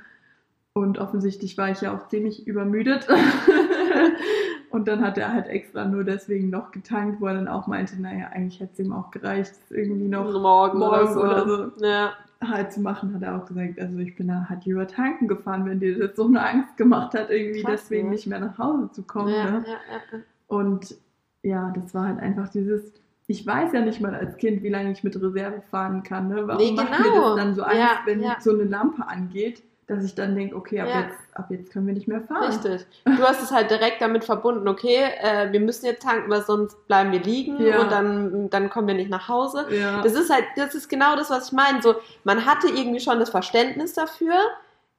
Und 0.73 0.99
offensichtlich 0.99 1.57
war 1.57 1.71
ich 1.71 1.81
ja 1.81 1.95
auch 1.95 2.07
ziemlich 2.07 2.47
übermüdet. 2.47 3.07
und 4.69 4.87
dann 4.87 5.03
hat 5.03 5.17
er 5.17 5.33
halt 5.33 5.47
extra 5.47 5.85
nur 5.85 6.03
deswegen 6.03 6.49
noch 6.49 6.71
getankt, 6.71 7.19
wo 7.19 7.27
er 7.27 7.33
dann 7.33 7.47
auch 7.47 7.67
meinte, 7.67 7.99
naja, 8.01 8.27
eigentlich 8.31 8.59
hätte 8.59 8.73
es 8.73 8.79
ihm 8.79 8.93
auch 8.93 9.11
gereicht, 9.11 9.53
irgendwie 9.69 10.07
noch 10.07 10.31
morgen, 10.31 10.79
morgen 10.79 10.79
oder 10.79 11.07
so, 11.07 11.21
oder 11.21 11.47
so 11.47 11.85
ja. 11.85 12.13
halt 12.41 12.71
zu 12.71 12.81
machen, 12.81 13.13
hat 13.15 13.23
er 13.23 13.37
auch 13.37 13.45
gesagt. 13.45 13.79
Also 13.79 13.97
ich 13.97 14.15
bin 14.15 14.27
da 14.27 14.45
halt 14.47 14.65
lieber 14.65 14.87
tanken 14.87 15.27
gefahren, 15.27 15.65
wenn 15.65 15.79
dir 15.79 16.07
das 16.07 16.15
so 16.15 16.27
eine 16.27 16.41
Angst 16.41 16.77
gemacht 16.77 17.13
hat, 17.13 17.29
irgendwie 17.29 17.63
Krass, 17.63 17.81
deswegen 17.81 18.07
ja. 18.07 18.11
nicht 18.11 18.27
mehr 18.27 18.39
nach 18.39 18.57
Hause 18.57 18.91
zu 18.91 19.03
kommen. 19.03 19.33
Ja, 19.33 19.51
ne? 19.51 19.65
Und 20.47 20.95
ja, 21.41 21.71
das 21.75 21.93
war 21.93 22.07
halt 22.07 22.19
einfach 22.19 22.49
dieses, 22.49 22.93
ich 23.27 23.45
weiß 23.45 23.73
ja 23.73 23.81
nicht 23.81 24.01
mal 24.01 24.15
als 24.15 24.37
Kind, 24.37 24.63
wie 24.63 24.69
lange 24.69 24.91
ich 24.91 25.03
mit 25.03 25.15
Reserve 25.15 25.61
fahren 25.69 26.03
kann. 26.03 26.29
Ne? 26.29 26.47
Warum 26.47 26.61
nee, 26.61 26.69
genau. 26.71 26.83
macht 26.83 26.99
mir 26.99 27.21
das 27.21 27.35
dann 27.35 27.55
so 27.55 27.63
Angst, 27.63 28.01
wenn 28.05 28.23
so 28.39 28.51
eine 28.51 28.63
Lampe 28.63 29.07
angeht? 29.07 29.63
Dass 29.89 30.03
ich 30.03 30.13
dann 30.13 30.35
denke, 30.35 30.55
okay, 30.55 30.81
ab, 30.81 30.87
ja. 30.87 31.01
jetzt, 31.01 31.17
ab 31.33 31.47
jetzt 31.49 31.71
können 31.71 31.87
wir 31.87 31.95
nicht 31.95 32.07
mehr 32.07 32.21
fahren. 32.21 32.43
Richtig. 32.43 32.85
Du 33.05 33.23
hast 33.23 33.41
es 33.41 33.51
halt 33.51 33.71
direkt 33.71 34.01
damit 34.01 34.23
verbunden, 34.23 34.67
okay, 34.67 35.09
äh, 35.19 35.51
wir 35.51 35.59
müssen 35.59 35.87
jetzt 35.87 36.03
tanken, 36.03 36.29
weil 36.29 36.43
sonst 36.43 36.87
bleiben 36.87 37.11
wir 37.11 37.21
liegen 37.21 37.59
ja. 37.59 37.81
und 37.81 37.91
dann, 37.91 38.49
dann 38.51 38.69
kommen 38.69 38.87
wir 38.87 38.93
nicht 38.93 39.09
nach 39.09 39.27
Hause. 39.27 39.65
Ja. 39.71 40.01
Das 40.03 40.13
ist 40.13 40.31
halt, 40.31 40.45
das 40.55 40.75
ist 40.75 40.89
genau 40.89 41.15
das, 41.15 41.31
was 41.31 41.47
ich 41.47 41.53
meine. 41.53 41.81
So, 41.81 41.95
man 42.23 42.45
hatte 42.45 42.67
irgendwie 42.67 42.99
schon 42.99 43.19
das 43.19 43.31
Verständnis 43.31 43.93
dafür, 43.93 44.35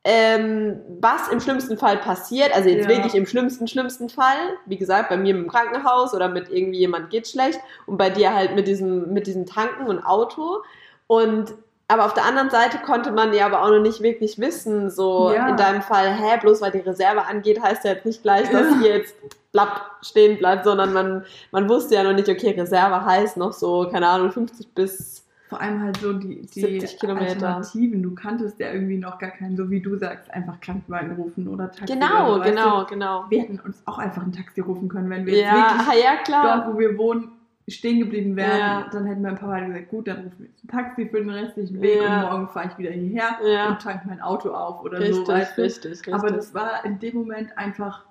ähm, 0.03 0.81
was 1.01 1.29
im 1.29 1.39
schlimmsten 1.39 1.79
Fall 1.79 1.99
passiert, 1.99 2.53
also 2.53 2.69
jetzt 2.69 2.89
ja. 2.89 2.97
wirklich 2.97 3.15
im 3.15 3.27
schlimmsten, 3.27 3.69
schlimmsten 3.69 4.09
Fall, 4.09 4.57
wie 4.67 4.79
gesagt, 4.79 5.09
bei 5.09 5.17
mir 5.17 5.37
im 5.37 5.47
Krankenhaus 5.47 6.15
oder 6.15 6.29
mit 6.29 6.51
irgendwie 6.51 6.79
jemand 6.79 7.11
geht 7.11 7.29
schlecht 7.29 7.61
und 7.87 7.97
bei 7.97 8.11
dir 8.11 8.35
halt 8.35 8.57
mit 8.57 8.67
diesem, 8.67 9.13
mit 9.13 9.29
diesem 9.29 9.47
Tanken 9.47 9.87
und 9.87 10.01
Auto. 10.01 10.63
Und 11.07 11.55
aber 11.91 12.07
auf 12.07 12.15
der 12.15 12.25
anderen 12.25 12.51
Seite 12.51 12.79
konnte 12.79 13.11
man 13.11 13.33
ja 13.33 13.47
aber 13.47 13.63
auch 13.63 13.71
noch 13.71 13.81
nicht 13.81 14.01
wirklich 14.01 14.39
wissen, 14.39 14.91
so 14.91 15.33
ja. 15.33 15.49
in 15.49 15.57
deinem 15.57 15.83
Fall, 15.83 16.15
hä, 16.15 16.39
bloß 16.41 16.61
weil 16.61 16.71
die 16.71 16.79
Reserve 16.79 17.27
angeht, 17.27 17.61
heißt 17.61 17.85
ja 17.85 17.93
jetzt 17.93 18.07
nicht 18.07 18.23
gleich, 18.23 18.49
dass 18.51 18.71
ja. 18.71 18.79
hier 18.81 18.97
jetzt 18.99 19.15
blapp 19.53 19.91
stehen 20.03 20.39
bleibt, 20.39 20.65
sondern 20.65 20.93
man, 20.93 21.25
man 21.51 21.69
wusste 21.69 21.97
ja 21.97 22.05
noch 22.05 22.13
nicht, 22.13 22.29
okay, 22.29 22.51
Reserve 22.51 23.05
heißt 23.05 23.37
noch 23.37 23.53
so, 23.53 23.89
keine 23.91 24.09
Ahnung, 24.09 24.31
50 24.31 24.75
bis 24.75 25.27
vor 25.51 25.61
allem 25.61 25.83
halt 25.83 25.97
so 25.97 26.13
die, 26.13 26.47
die 26.47 26.81
Alternativen. 26.81 28.05
Du 28.05 28.15
kanntest 28.15 28.61
ja 28.61 28.73
irgendwie 28.73 28.99
noch 28.99 29.19
gar 29.19 29.31
keinen, 29.31 29.57
so 29.57 29.69
wie 29.69 29.81
du 29.81 29.97
sagst, 29.97 30.31
einfach 30.31 30.61
Krankenwagen 30.61 31.17
rufen 31.17 31.49
oder 31.49 31.73
Taxi. 31.73 31.93
Genau, 31.93 32.37
oder, 32.37 32.45
genau, 32.45 32.85
du, 32.85 32.91
genau. 32.91 33.25
Wir 33.29 33.43
hätten 33.43 33.59
uns 33.59 33.83
auch 33.85 33.99
einfach 33.99 34.23
ein 34.23 34.31
Taxi 34.31 34.61
rufen 34.61 34.89
können, 34.89 35.11
wenn 35.11 35.27
wir 35.27 35.35
jetzt 35.35 35.43
ja, 35.43 35.75
wirklich 35.85 36.05
ja, 36.05 36.17
klar. 36.23 36.59
dort, 36.59 36.73
wo 36.73 36.79
wir 36.79 36.97
wohnen, 36.97 37.33
stehen 37.71 38.01
geblieben 38.01 38.37
wären, 38.37 38.59
ja. 38.59 38.89
dann 38.93 39.07
hätten 39.07 39.23
mein 39.23 39.37
Papa 39.37 39.61
gesagt, 39.61 39.89
gut, 39.89 40.09
dann 40.09 40.25
rufen 40.25 40.39
wir 40.39 40.47
jetzt 40.47 40.65
ein 40.65 40.69
Taxi 40.69 41.07
für 41.07 41.19
den 41.19 41.31
restlichen 41.31 41.81
Weg 41.81 42.03
ja. 42.03 42.25
und 42.25 42.31
morgen 42.31 42.49
fahre 42.49 42.69
ich 42.69 42.79
wieder 42.79 42.91
hierher 42.91 43.39
ja. 43.45 43.69
und 43.71 43.83
tank 43.83 44.03
mein 44.07 44.21
Auto 44.21 44.51
auf 44.51 44.83
oder 44.83 44.99
richtig, 44.99 45.27
so. 45.27 45.29
Weißt 45.33 45.59
du? 45.59 45.63
richtig, 45.63 45.91
richtig. 45.93 46.15
Aber 46.15 46.31
das 46.31 46.55
war 46.55 46.85
in 46.85 46.99
dem 46.99 47.17
Moment 47.17 47.57
einfach, 47.57 48.05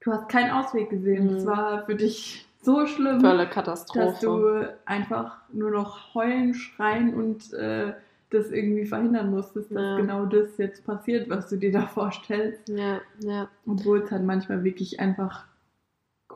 du 0.00 0.12
hast 0.12 0.28
keinen 0.28 0.50
Ausweg 0.50 0.90
gesehen. 0.90 1.26
Mhm. 1.26 1.34
Das 1.34 1.46
war 1.46 1.86
für 1.86 1.94
dich 1.94 2.46
so 2.62 2.86
schlimm, 2.86 3.22
dass 3.22 4.18
du 4.20 4.68
einfach 4.84 5.38
nur 5.52 5.70
noch 5.70 6.14
heulen, 6.14 6.54
schreien 6.54 7.14
und 7.14 7.52
äh, 7.52 7.92
das 8.30 8.50
irgendwie 8.50 8.86
verhindern 8.86 9.30
musstest, 9.30 9.70
dass 9.70 9.80
Ja. 9.80 9.96
genau 9.96 10.26
das 10.26 10.58
jetzt 10.58 10.84
passiert, 10.84 11.30
was 11.30 11.48
du 11.48 11.56
dir 11.56 11.70
da 11.70 11.82
vorstellst. 11.86 12.68
Ja, 12.68 13.00
ja. 13.20 13.48
Obwohl 13.66 14.00
es 14.02 14.10
halt 14.10 14.24
manchmal 14.24 14.64
wirklich 14.64 14.98
einfach 14.98 15.44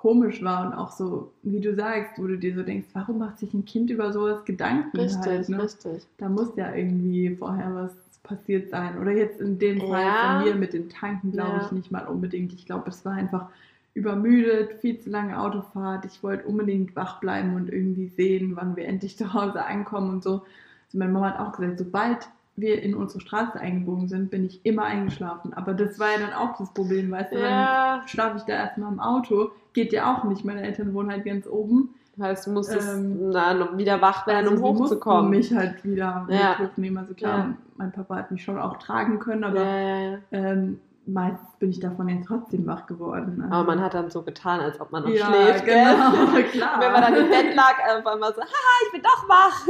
komisch 0.00 0.42
war 0.42 0.66
und 0.66 0.72
auch 0.72 0.90
so, 0.92 1.30
wie 1.42 1.60
du 1.60 1.74
sagst, 1.74 2.12
wo 2.18 2.26
du 2.26 2.38
dir 2.38 2.54
so 2.54 2.62
denkst, 2.62 2.88
warum 2.94 3.18
macht 3.18 3.38
sich 3.38 3.52
ein 3.52 3.66
Kind 3.66 3.90
über 3.90 4.12
sowas 4.12 4.44
Gedanken 4.46 4.98
Richtig, 4.98 5.26
halt, 5.26 5.48
ne? 5.50 5.62
richtig. 5.62 6.06
Da 6.16 6.28
muss 6.28 6.56
ja 6.56 6.74
irgendwie 6.74 7.36
vorher 7.36 7.74
was 7.74 7.92
passiert 8.22 8.70
sein. 8.70 8.98
Oder 8.98 9.12
jetzt 9.12 9.40
in 9.40 9.58
dem 9.58 9.78
Fall 9.80 10.04
Ja. 10.06 10.14
von 10.20 10.44
mir 10.44 10.54
mit 10.54 10.72
den 10.72 10.88
Tanken, 10.88 11.32
glaube 11.32 11.58
Ja. 11.58 11.64
ich 11.66 11.72
nicht 11.72 11.90
mal 11.90 12.06
unbedingt. 12.06 12.52
Ich 12.54 12.64
glaube, 12.64 12.88
es 12.88 13.04
war 13.04 13.12
einfach 13.12 13.48
übermüdet, 13.92 14.72
viel 14.80 14.98
zu 14.98 15.10
lange 15.10 15.38
Autofahrt. 15.38 16.04
Ich 16.06 16.22
wollte 16.22 16.46
unbedingt 16.46 16.96
wach 16.96 17.20
bleiben 17.20 17.54
und 17.54 17.70
irgendwie 17.70 18.08
sehen, 18.08 18.56
wann 18.56 18.76
wir 18.76 18.86
endlich 18.86 19.16
zu 19.18 19.34
Hause 19.34 19.64
ankommen 19.66 20.10
und 20.10 20.22
so. 20.22 20.42
Also 20.86 20.98
meine 20.98 21.12
Mama 21.12 21.30
hat 21.34 21.40
auch 21.40 21.52
gesagt, 21.56 21.78
sobald 21.78 22.28
wir 22.56 22.82
in 22.82 22.94
unsere 22.94 23.20
Straße 23.20 23.58
eingebogen 23.60 24.08
sind, 24.08 24.30
bin 24.30 24.44
ich 24.46 24.64
immer 24.64 24.84
eingeschlafen. 24.84 25.52
Aber 25.54 25.74
das 25.74 25.98
war 25.98 26.10
ja 26.12 26.18
dann 26.20 26.32
auch 26.32 26.56
das 26.58 26.72
Problem, 26.72 27.10
weißt 27.10 27.32
du, 27.32 27.38
Ja, 27.38 27.98
dann 27.98 28.08
schlafe 28.08 28.38
ich 28.38 28.42
da 28.44 28.54
erstmal 28.54 28.92
im 28.92 29.00
Auto. 29.00 29.50
Geht 29.72 29.92
ja 29.92 30.12
auch 30.14 30.24
nicht. 30.24 30.44
Meine 30.44 30.62
Eltern 30.62 30.92
wohnen 30.94 31.10
halt 31.10 31.24
ganz 31.24 31.46
oben. 31.46 31.90
heißt, 32.20 32.46
du 32.46 32.50
musstest 32.50 32.86
Ähm, 32.96 33.30
dann 33.32 33.78
wieder 33.78 34.00
wach 34.02 34.26
werden, 34.26 34.48
Also 34.50 34.64
um 34.64 34.78
hochzukommen. 34.78 35.30
mussten 35.30 35.54
mich 35.54 35.54
halt 35.58 35.84
wieder 35.84 36.26
Ja. 36.28 36.58
hochnehmen. 36.58 36.98
Also 36.98 37.14
klar, 37.14 37.38
Ja. 37.38 37.54
mein 37.76 37.92
Papa 37.92 38.16
hat 38.16 38.30
mich 38.30 38.42
schon 38.44 38.58
auch 38.58 38.76
tragen 38.78 39.18
können, 39.20 39.44
aber 39.44 39.62
ja. 39.64 40.18
ähm, 40.32 40.80
meistens 41.06 41.48
bin 41.58 41.70
ich 41.70 41.80
davon 41.80 42.08
jetzt 42.08 42.26
trotzdem 42.26 42.66
wach 42.66 42.86
geworden. 42.86 43.40
Also, 43.42 43.54
Aber 43.54 43.66
man 43.66 43.82
hat 43.82 43.94
dann 43.94 44.10
so 44.10 44.22
getan, 44.22 44.60
als 44.60 44.80
ob 44.80 44.92
man 44.92 45.02
noch 45.04 45.10
ja, 45.10 45.26
schläft. 45.26 45.64
genau, 45.64 46.32
Gell? 46.32 46.44
klar. 46.52 46.80
Wenn 46.80 46.92
man 46.92 47.00
dann 47.02 47.14
im 47.16 47.30
Bett 47.30 47.54
lag, 47.54 47.74
auf 47.98 48.06
einmal 48.06 48.34
so, 48.34 48.40
haha, 48.40 48.84
ich 48.86 48.92
bin 48.92 49.02
doch 49.02 49.28
wach. 49.28 49.68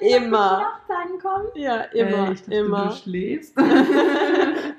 Immer. 0.00 0.72
sagen 0.88 1.18
kommen? 1.20 1.48
Ja, 1.54 1.82
immer, 1.92 2.34
dachte, 2.34 2.54
immer. 2.54 2.86
Du 2.86 2.92
schläfst. 2.94 3.56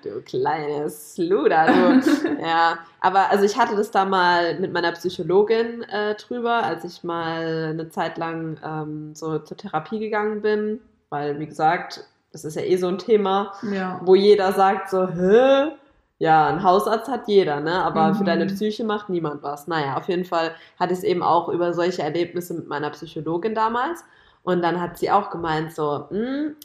Du 0.03 0.21
kleines 0.21 1.15
Sluder, 1.15 1.65
du. 1.65 2.39
ja, 2.41 2.77
aber 2.99 3.31
also 3.31 3.43
ich 3.43 3.57
hatte 3.57 3.75
das 3.75 3.89
da 3.89 4.05
mal 4.05 4.59
mit 4.59 4.71
meiner 4.71 4.91
Psychologin 4.91 5.81
äh, 5.83 6.13
drüber, 6.13 6.63
als 6.63 6.83
ich 6.83 7.03
mal 7.03 7.71
eine 7.71 7.89
Zeit 7.89 8.19
lang 8.19 8.57
ähm, 8.63 9.15
so 9.15 9.39
zur 9.39 9.57
Therapie 9.57 9.97
gegangen 9.97 10.43
bin, 10.43 10.79
weil, 11.09 11.39
wie 11.39 11.47
gesagt, 11.47 12.07
das 12.35 12.43
ist 12.45 12.55
ja 12.55 12.63
eh 12.63 12.75
so 12.75 12.87
ein 12.87 12.97
Thema, 12.97 13.53
ja. 13.71 14.01
wo 14.03 14.13
jeder 14.13 14.51
sagt 14.51 14.89
so, 14.89 15.07
hä? 15.07 15.71
Ja, 16.17 16.47
ein 16.47 16.63
Hausarzt 16.63 17.09
hat 17.09 17.27
jeder, 17.27 17.59
ne? 17.61 17.83
Aber 17.83 18.13
für 18.13 18.23
Mhm. 18.23 18.27
deine 18.27 18.45
Psyche 18.47 18.83
macht 18.83 19.09
niemand 19.09 19.41
was. 19.43 19.67
Naja, 19.67 19.97
auf 19.97 20.07
jeden 20.09 20.25
Fall 20.25 20.51
hatte 20.79 20.93
ich 20.93 20.99
es 20.99 21.03
eben 21.05 21.23
auch 21.23 21.49
über 21.49 21.73
solche 21.73 22.03
Erlebnisse 22.03 22.53
mit 22.53 22.67
meiner 22.67 22.89
Psychologin 22.91 23.55
damals. 23.55 24.03
Und 24.43 24.61
dann 24.61 24.79
hat 24.81 24.97
sie 24.97 25.11
auch 25.11 25.29
gemeint, 25.29 25.73
so, 25.73 26.05
"Hm, 26.09 26.55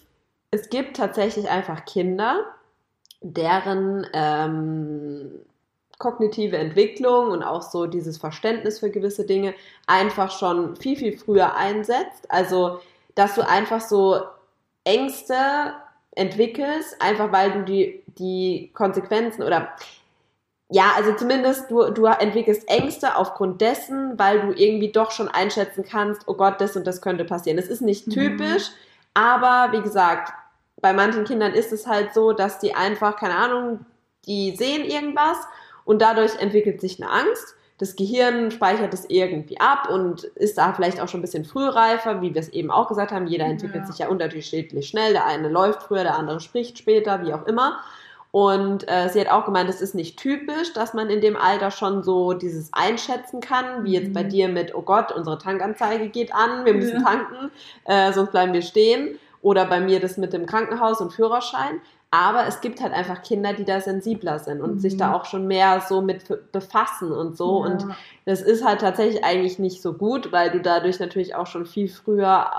es 0.52 0.70
gibt 0.70 0.96
tatsächlich 0.96 1.48
einfach 1.48 1.84
Kinder, 1.84 2.44
deren 3.22 4.06
ähm, 4.12 5.30
kognitive 5.98 6.56
Entwicklung 6.56 7.30
und 7.30 7.42
auch 7.42 7.62
so 7.62 7.86
dieses 7.86 8.18
Verständnis 8.18 8.78
für 8.80 8.90
gewisse 8.90 9.26
Dinge 9.26 9.54
einfach 9.86 10.30
schon 10.30 10.76
viel, 10.76 10.96
viel 10.96 11.18
früher 11.18 11.54
einsetzt. 11.56 12.26
Also, 12.30 12.80
dass 13.14 13.34
du 13.34 13.46
einfach 13.46 13.80
so 13.82 14.20
Ängste 14.90 15.34
entwickelst, 16.16 17.00
einfach 17.00 17.30
weil 17.32 17.52
du 17.52 17.62
die, 17.62 18.02
die 18.18 18.70
Konsequenzen 18.74 19.42
oder 19.42 19.68
ja, 20.72 20.92
also 20.96 21.12
zumindest 21.14 21.70
du, 21.70 21.90
du 21.90 22.06
entwickelst 22.06 22.68
Ängste 22.68 23.16
aufgrund 23.16 23.60
dessen, 23.60 24.16
weil 24.18 24.40
du 24.40 24.52
irgendwie 24.52 24.92
doch 24.92 25.10
schon 25.10 25.28
einschätzen 25.28 25.84
kannst, 25.84 26.22
oh 26.28 26.34
Gott, 26.34 26.60
das 26.60 26.76
und 26.76 26.86
das 26.86 27.02
könnte 27.02 27.24
passieren. 27.24 27.58
Es 27.58 27.68
ist 27.68 27.82
nicht 27.82 28.06
Mhm. 28.06 28.12
typisch, 28.12 28.70
aber 29.14 29.72
wie 29.72 29.82
gesagt, 29.82 30.32
bei 30.80 30.92
manchen 30.92 31.24
Kindern 31.24 31.52
ist 31.54 31.72
es 31.72 31.86
halt 31.86 32.14
so, 32.14 32.32
dass 32.32 32.58
die 32.60 32.74
einfach, 32.74 33.16
keine 33.16 33.34
Ahnung, 33.36 33.84
die 34.26 34.54
sehen 34.56 34.84
irgendwas 34.84 35.38
und 35.84 36.00
dadurch 36.00 36.36
entwickelt 36.40 36.80
sich 36.80 37.02
eine 37.02 37.10
Angst. 37.10 37.56
Das 37.80 37.96
Gehirn 37.96 38.50
speichert 38.50 38.92
es 38.92 39.06
irgendwie 39.08 39.58
ab 39.58 39.88
und 39.90 40.24
ist 40.24 40.58
da 40.58 40.72
vielleicht 40.74 41.00
auch 41.00 41.08
schon 41.08 41.20
ein 41.20 41.22
bisschen 41.22 41.46
frühreifer, 41.46 42.20
wie 42.20 42.34
wir 42.34 42.40
es 42.40 42.50
eben 42.50 42.70
auch 42.70 42.88
gesagt 42.88 43.10
haben. 43.10 43.26
Jeder 43.26 43.46
entwickelt 43.46 43.84
Ja. 43.84 43.86
sich 43.86 43.98
ja 43.98 44.08
unterschiedlich 44.08 44.86
schnell. 44.86 45.12
Der 45.14 45.24
eine 45.26 45.48
läuft 45.48 45.84
früher, 45.84 46.02
der 46.02 46.16
andere 46.18 46.40
spricht 46.40 46.76
später, 46.78 47.24
wie 47.24 47.32
auch 47.32 47.46
immer. 47.46 47.80
Und 48.32 48.86
äh, 48.88 49.08
sie 49.08 49.20
hat 49.20 49.28
auch 49.28 49.44
gemeint, 49.46 49.68
es 49.70 49.80
ist 49.80 49.94
nicht 49.94 50.16
typisch, 50.18 50.72
dass 50.74 50.94
man 50.94 51.10
in 51.10 51.20
dem 51.20 51.36
Alter 51.36 51.70
schon 51.72 52.04
so 52.04 52.32
dieses 52.34 52.68
einschätzen 52.72 53.40
kann, 53.40 53.82
wie 53.84 53.92
jetzt 53.94 54.12
bei 54.12 54.22
Mhm. 54.24 54.28
dir 54.28 54.48
mit, 54.48 54.74
oh 54.74 54.82
Gott, 54.82 55.10
unsere 55.10 55.38
Tankanzeige 55.38 56.08
geht 56.10 56.32
an, 56.34 56.64
wir 56.64 56.74
müssen 56.74 56.98
Ja. 57.00 57.02
tanken, 57.02 57.50
äh, 57.86 58.12
sonst 58.12 58.30
bleiben 58.30 58.52
wir 58.52 58.62
stehen. 58.62 59.18
Oder 59.42 59.64
bei 59.64 59.80
mir 59.80 60.00
das 60.00 60.18
mit 60.18 60.32
dem 60.34 60.44
Krankenhaus 60.44 61.00
und 61.00 61.12
Führerschein. 61.14 61.80
Aber 62.12 62.46
es 62.48 62.60
gibt 62.60 62.80
halt 62.80 62.92
einfach 62.92 63.22
Kinder, 63.22 63.52
die 63.52 63.64
da 63.64 63.80
sensibler 63.80 64.40
sind 64.40 64.60
und 64.60 64.74
Mhm. 64.74 64.78
sich 64.80 64.96
da 64.96 65.12
auch 65.14 65.26
schon 65.26 65.46
mehr 65.46 65.80
so 65.88 66.02
mit 66.02 66.24
befassen 66.50 67.12
und 67.12 67.36
so. 67.36 67.64
Ja. 67.64 67.70
Und 67.70 67.86
das 68.26 68.42
ist 68.42 68.64
halt 68.64 68.80
tatsächlich 68.80 69.24
eigentlich 69.24 69.60
nicht 69.60 69.80
so 69.80 69.92
gut, 69.92 70.32
weil 70.32 70.50
du 70.50 70.60
dadurch 70.60 70.98
natürlich 70.98 71.36
auch 71.36 71.46
schon 71.46 71.66
viel 71.66 71.88
früher 71.88 72.50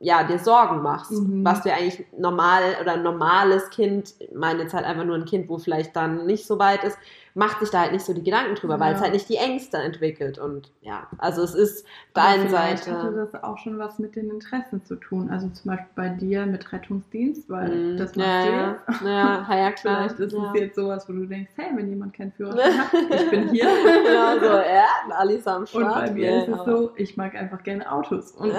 äh, 0.00 0.04
ja, 0.04 0.24
dir 0.24 0.38
Sorgen 0.40 0.82
machst, 0.82 1.12
Mhm. 1.12 1.44
was 1.44 1.62
du 1.62 1.72
eigentlich 1.72 2.04
normal 2.18 2.62
oder 2.80 2.94
ein 2.94 3.02
normales 3.04 3.70
Kind, 3.70 4.12
ich 4.18 4.34
meine 4.34 4.62
jetzt 4.62 4.74
halt 4.74 4.84
einfach 4.84 5.04
nur 5.04 5.14
ein 5.16 5.24
Kind, 5.24 5.48
wo 5.48 5.56
vielleicht 5.58 5.94
dann 5.94 6.26
nicht 6.26 6.44
so 6.46 6.58
weit 6.58 6.82
ist, 6.82 6.98
macht 7.36 7.60
sich 7.60 7.70
da 7.70 7.82
halt 7.82 7.92
nicht 7.92 8.04
so 8.04 8.14
die 8.14 8.22
Gedanken 8.24 8.54
drüber, 8.54 8.80
weil 8.80 8.90
Ja. 8.92 8.96
es 8.96 9.02
halt 9.02 9.12
nicht 9.12 9.28
die 9.28 9.36
Ängste 9.36 9.76
entwickelt. 9.76 10.38
Und 10.38 10.72
ja, 10.80 11.06
also 11.18 11.42
es 11.42 11.54
ist 11.54 11.86
einen 12.14 12.48
vielleicht 12.48 12.86
hatte 12.88 13.12
Seite. 13.12 13.28
das 13.32 13.42
auch 13.44 13.58
schon 13.58 13.78
was 13.78 13.98
mit 13.98 14.16
den 14.16 14.30
Interessen 14.30 14.82
zu 14.84 14.96
tun. 14.96 15.28
Also 15.30 15.48
zum 15.50 15.70
Beispiel 15.70 15.90
bei 15.94 16.08
dir 16.08 16.46
mit 16.46 16.72
Rettungsdienst, 16.72 17.48
weil 17.50 17.68
Mhm. 17.68 17.96
das 17.98 18.16
machst 18.16 18.28
ja, 18.28 18.42
du 18.42 18.48
ja, 18.48 18.76
ja, 19.04 19.46
ja, 19.50 19.56
ja, 19.58 19.70
klar. 19.72 19.96
Vielleicht 20.08 20.18
ist 20.20 20.32
ja. 20.32 20.50
es 20.54 20.60
jetzt 20.60 20.76
sowas, 20.76 21.06
wo 21.08 21.12
du 21.12 21.26
denkst, 21.26 21.52
hey, 21.56 21.66
wenn 21.74 21.88
jemand 21.90 22.14
keinen 22.14 22.32
Führerschein 22.32 22.78
hat, 22.78 22.88
ich 23.10 23.30
bin 23.30 23.48
hier. 23.50 23.66
genau 23.66 24.38
so, 24.40 24.56
ja, 24.56 24.86
Alice 25.10 25.46
am 25.46 25.60
Und 25.60 25.68
Start. 25.68 25.94
bei 26.06 26.10
mir 26.12 26.38
ist 26.42 26.48
es 26.48 26.64
so, 26.64 26.92
ich 26.96 27.18
mag 27.18 27.34
einfach 27.34 27.62
gerne 27.62 27.92
Autos. 27.92 28.32
Und 28.32 28.52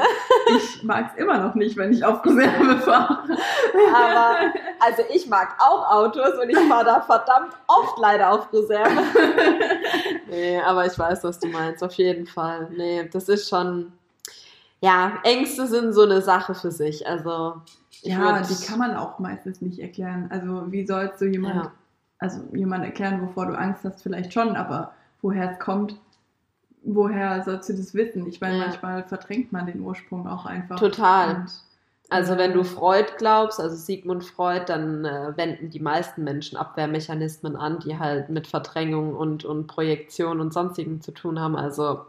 ich 0.55 0.83
mag 0.83 1.11
es 1.15 1.19
immer 1.19 1.39
noch 1.39 1.55
nicht, 1.55 1.77
wenn 1.77 1.91
ich 1.91 2.05
auf 2.05 2.23
Reserve 2.23 2.77
fahre. 2.81 3.23
Aber 3.91 4.53
also 4.79 5.01
ich 5.11 5.27
mag 5.27 5.55
auch 5.59 5.91
Autos 5.91 6.33
und 6.41 6.49
ich 6.49 6.59
fahre 6.59 6.85
da 6.85 7.01
verdammt 7.01 7.53
oft 7.67 7.97
leider 7.97 8.31
auf 8.31 8.53
Reserve. 8.53 8.66
nee, 10.29 10.59
aber 10.59 10.85
ich 10.85 10.97
weiß, 10.97 11.23
was 11.23 11.39
du 11.39 11.47
meinst, 11.47 11.83
auf 11.83 11.93
jeden 11.93 12.27
Fall. 12.27 12.69
Nee, 12.75 13.07
das 13.11 13.29
ist 13.29 13.49
schon. 13.49 13.91
Ja, 14.81 15.19
Ängste 15.23 15.65
sind 15.67 15.93
so 15.93 16.03
eine 16.03 16.21
Sache 16.21 16.53
für 16.53 16.71
sich. 16.71 17.07
Also 17.07 17.61
Ja, 18.03 18.41
die 18.41 18.65
kann 18.65 18.77
man 18.79 18.95
auch 18.95 19.17
meistens 19.19 19.61
nicht 19.61 19.79
erklären. 19.79 20.27
Also 20.29 20.71
wie 20.71 20.85
sollst 20.85 21.19
du 21.21 21.25
jemand, 21.25 21.55
Ja. 21.55 21.71
also 22.19 22.41
jemand 22.53 22.85
erklären, 22.85 23.21
wovor 23.21 23.47
du 23.47 23.57
Angst 23.57 23.83
hast, 23.83 24.03
vielleicht 24.03 24.33
schon, 24.33 24.55
aber 24.55 24.93
woher 25.23 25.51
es 25.51 25.59
kommt, 25.59 25.95
woher 26.83 27.43
sollst 27.43 27.69
du 27.69 27.73
das 27.73 27.93
wissen? 27.95 28.27
Ich 28.27 28.39
meine, 28.39 28.57
Ja. 28.59 28.65
manchmal 28.67 29.03
verdrängt 29.03 29.51
man 29.51 29.65
den 29.65 29.81
Ursprung 29.81 30.27
auch 30.27 30.45
einfach. 30.45 30.79
Total. 30.79 31.35
Und, 31.37 31.45
Also 32.09 32.37
wenn 32.37 32.53
du 32.53 32.63
Freud 32.63 33.07
glaubst, 33.17 33.59
also 33.59 33.75
Sigmund 33.75 34.23
Freud, 34.23 34.63
dann 34.67 35.03
äh, 35.03 35.35
wenden 35.35 35.69
die 35.69 35.81
meisten 35.81 36.23
Menschen 36.23 36.57
Abwehrmechanismen 36.57 37.57
an, 37.57 37.79
die 37.79 37.99
halt 37.99 38.29
mit 38.29 38.47
Verdrängung 38.47 39.13
und, 39.13 39.43
und 39.43 39.67
Projektion 39.67 40.39
und 40.39 40.53
sonstigen 40.53 41.01
zu 41.01 41.11
tun 41.11 41.39
haben. 41.39 41.57
Also 41.57 42.05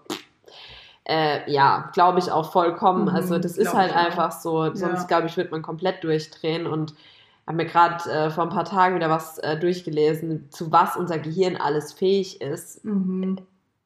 äh, 1.05 1.51
ja, 1.51 1.91
glaube 1.95 2.21
ich 2.21 2.31
auch 2.31 2.53
vollkommen. 2.53 3.05
Mhm, 3.05 3.09
also 3.09 3.39
das 3.39 3.57
ist 3.57 3.75
halt 3.75 3.95
einfach 3.95 4.31
so, 4.31 4.73
sonst 4.75 5.01
Ja. 5.03 5.07
glaube 5.07 5.27
ich, 5.27 5.37
wird 5.37 5.51
man 5.51 5.63
komplett 5.63 6.05
durchdrehen 6.05 6.67
und 6.67 6.95
habe 7.47 7.57
mir 7.57 7.67
gerade 7.67 8.09
äh, 8.11 8.31
vor 8.31 8.45
ein 8.45 8.51
paar 8.51 8.67
Tagen 8.67 8.95
wieder 8.95 9.11
was 9.11 9.39
äh, 9.39 9.59
durchgelesen, 9.59 10.49
zu 10.51 10.71
was 10.71 10.97
unser 10.97 11.19
Gehirn 11.19 11.57
alles 11.57 11.93
fähig 11.93 12.41
ist. 12.41 12.85
Mhm. 12.85 13.39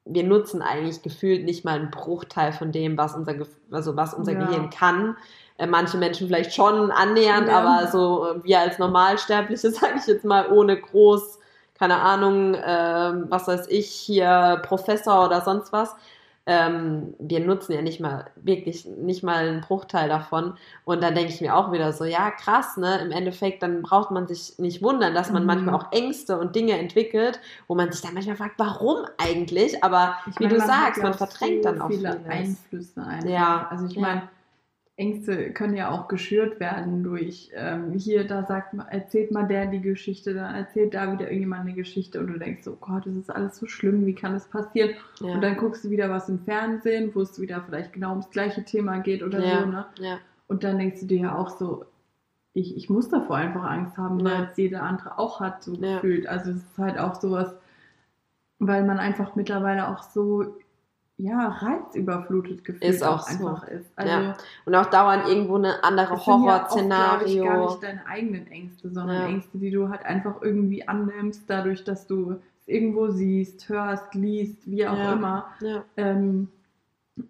Wir 0.05 0.25
nutzen 0.25 0.63
eigentlich 0.63 1.03
gefühlt 1.03 1.45
nicht 1.45 1.65
mal 1.65 1.79
einen 1.79 1.91
Bruchteil 1.91 2.53
von 2.53 2.73
dem, 2.73 2.99
was 2.99 3.15
unser, 3.15 3.35
also 3.71 3.97
was 3.97 4.15
unser 4.15 4.33
Ja. 4.33 4.47
Gehirn 4.47 4.71
kann. 4.71 5.17
Äh, 5.59 5.67
manche 5.67 5.97
Menschen 5.97 6.27
vielleicht 6.27 6.55
schon 6.55 6.91
annähernd, 6.91 7.49
Ja. 7.49 7.61
aber 7.61 7.89
so 7.91 8.27
äh, 8.27 8.45
wir 8.45 8.59
als 8.61 8.79
Normalsterbliche, 8.79 9.71
sage 9.73 9.95
ich 9.99 10.07
jetzt 10.07 10.25
mal, 10.25 10.51
ohne 10.51 10.81
groß, 10.81 11.39
keine 11.79 11.97
Ahnung, 12.01 12.57
ähm, 12.65 13.27
was 13.29 13.47
weiß 13.49 13.67
ich, 13.69 13.87
hier 13.91 14.61
Professor 14.65 15.25
oder 15.27 15.41
sonst 15.41 15.73
was. 15.73 15.95
Ähm, 16.47 17.15
wir 17.21 17.39
nutzen 17.41 17.73
ja 17.73 17.83
nicht 17.83 18.01
mal, 18.01 18.27
wirklich 18.37 18.85
nicht 18.85 19.23
mal 19.23 19.47
einen 19.49 19.61
Bruchteil 19.61 20.09
davon. 20.09 20.55
Und 20.85 21.03
dann 21.03 21.15
denke 21.15 21.33
ich 21.33 21.41
mir 21.41 21.55
auch 21.57 21.71
wieder 21.71 21.93
so, 21.93 22.05
ja, 22.05 22.33
krass, 22.33 22.77
ne? 22.77 22.99
Im 23.01 23.13
Endeffekt, 23.13 23.63
dann 23.63 23.83
braucht 23.83 24.11
man 24.11 24.27
sich 24.27 24.59
nicht 24.59 24.83
wundern, 24.83 25.15
dass 25.15 25.31
man 25.31 25.43
Mhm. 25.43 25.47
manchmal 25.47 25.75
auch 25.77 25.93
Ängste 25.93 26.39
und 26.39 26.57
Dinge 26.57 26.77
entwickelt, 26.79 27.41
wo 27.69 27.75
man 27.77 27.93
sich 27.93 28.01
dann 28.03 28.15
manchmal 28.15 28.37
fragt, 28.37 28.59
warum 28.59 28.99
eigentlich? 29.19 29.83
Aber 29.85 30.17
Ich 30.27 30.39
wie 30.39 30.45
meine, 30.45 30.55
du 30.59 30.61
sagst, 30.61 31.03
man 31.03 31.15
verdrängt 31.15 31.63
so 31.63 31.71
dann 31.71 31.81
auch 31.81 31.87
viele 31.87 32.21
vieles. 32.23 32.27
Einflüsse 32.29 33.03
einfach. 33.05 33.29
Ja, 33.31 33.69
Also 33.71 33.87
ich 33.87 33.95
ja. 33.95 34.01
meine, 34.01 34.23
Ängste 34.97 35.53
können 35.53 35.75
ja 35.75 35.91
auch 35.91 36.07
geschürt 36.07 36.61
werden 36.61 37.03
durch 37.03 37.51
ähm, 37.55 37.93
hier, 37.93 38.27
da 38.27 38.45
sagt 38.45 38.75
man, 38.75 38.87
erzählt 38.89 39.31
mal 39.31 39.47
der 39.47 39.67
die 39.67 39.81
Geschichte, 39.81 40.35
dann 40.35 40.55
erzählt 40.55 40.93
da 40.93 41.11
wieder 41.13 41.25
irgendjemand 41.25 41.63
eine 41.63 41.73
Geschichte 41.73 42.21
und 42.21 42.27
du 42.27 42.39
denkst 42.39 42.65
so, 42.65 42.73
oh 42.73 42.77
Gott, 42.79 43.07
das 43.07 43.17
ist 43.17 43.31
alles 43.31 43.57
so 43.57 43.67
schlimm, 43.67 44.05
wie 44.05 44.15
kann 44.15 44.35
das 44.35 44.49
passieren? 44.49 44.91
Ja. 45.21 45.35
Und 45.35 45.41
dann 45.41 45.57
guckst 45.57 45.85
du 45.85 45.91
wieder 45.91 46.11
was 46.11 46.29
im 46.29 46.41
Fernsehen, 46.41 47.11
wo 47.15 47.23
es 47.23 47.41
wieder 47.41 47.63
vielleicht 47.63 47.95
genau 47.95 48.11
ums 48.11 48.31
gleiche 48.31 48.65
Thema 48.65 48.99
geht 48.99 49.23
oder 49.23 49.43
ja. 49.43 49.61
so, 49.61 49.67
ne? 49.67 49.87
ja. 49.99 50.19
Und 50.47 50.63
dann 50.63 50.79
denkst 50.79 51.01
du 51.01 51.07
dir 51.07 51.21
ja 51.21 51.39
auch 51.39 51.49
so, 51.49 51.87
ich, 52.53 52.77
ich 52.77 52.91
muss 52.91 53.09
davor 53.09 53.37
einfach 53.37 53.65
Angst 53.65 53.97
haben, 53.97 54.23
weil 54.23 54.49
es 54.51 54.59
jeder 54.59 54.83
andere 54.83 55.19
auch 55.19 55.41
hat, 55.41 55.63
so 55.63 55.73
gefühlt. 55.73 56.27
Also 56.27 56.51
es 56.51 56.59
ist 56.59 56.79
halt 56.79 56.99
auch 56.99 57.15
sowas, 57.15 57.55
weil 58.59 58.85
man 58.85 58.99
einfach 58.99 59.37
mittlerweile 59.37 59.89
auch 59.89 60.03
so, 60.03 60.59
ja, 61.23 61.49
reizüberflutet 61.49 62.65
gefühlt 62.65 62.83
Ist 62.85 63.03
auch 63.03 63.21
so. 63.23 63.47
einfach 63.47 63.69
ist. 63.69 63.91
Also 63.97 64.13
Ja. 64.13 64.37
Und 64.65 64.75
auch 64.75 64.87
dauernd 64.87 65.29
irgendwo 65.29 65.57
eine 65.57 65.83
andere 65.85 66.17
sind 66.19 66.45
ja 66.45 66.65
oft, 66.65 66.77
ich, 66.77 66.83
gar 66.83 67.51
Horrorszenario. 67.51 67.65
nicht 67.67 67.83
deine 67.83 68.07
eigenen 68.07 68.47
Ängste, 68.49 68.91
sondern 68.91 69.17
Ja. 69.23 69.27
Ängste, 69.29 69.59
die 69.59 69.71
du 69.71 69.89
halt 69.89 70.05
einfach 70.05 70.43
irgendwie 70.43 70.87
annimmst, 70.89 71.43
dadurch, 71.47 71.85
dass 71.85 72.07
du 72.07 72.33
es 72.61 72.69
irgendwo 72.69 73.09
siehst, 73.11 73.69
hörst, 73.69 74.15
liest, 74.15 74.69
wie 74.71 74.87
auch 74.87 74.97
Ja. 74.99 75.13
immer. 75.13 75.47
Ähm, 75.97 76.49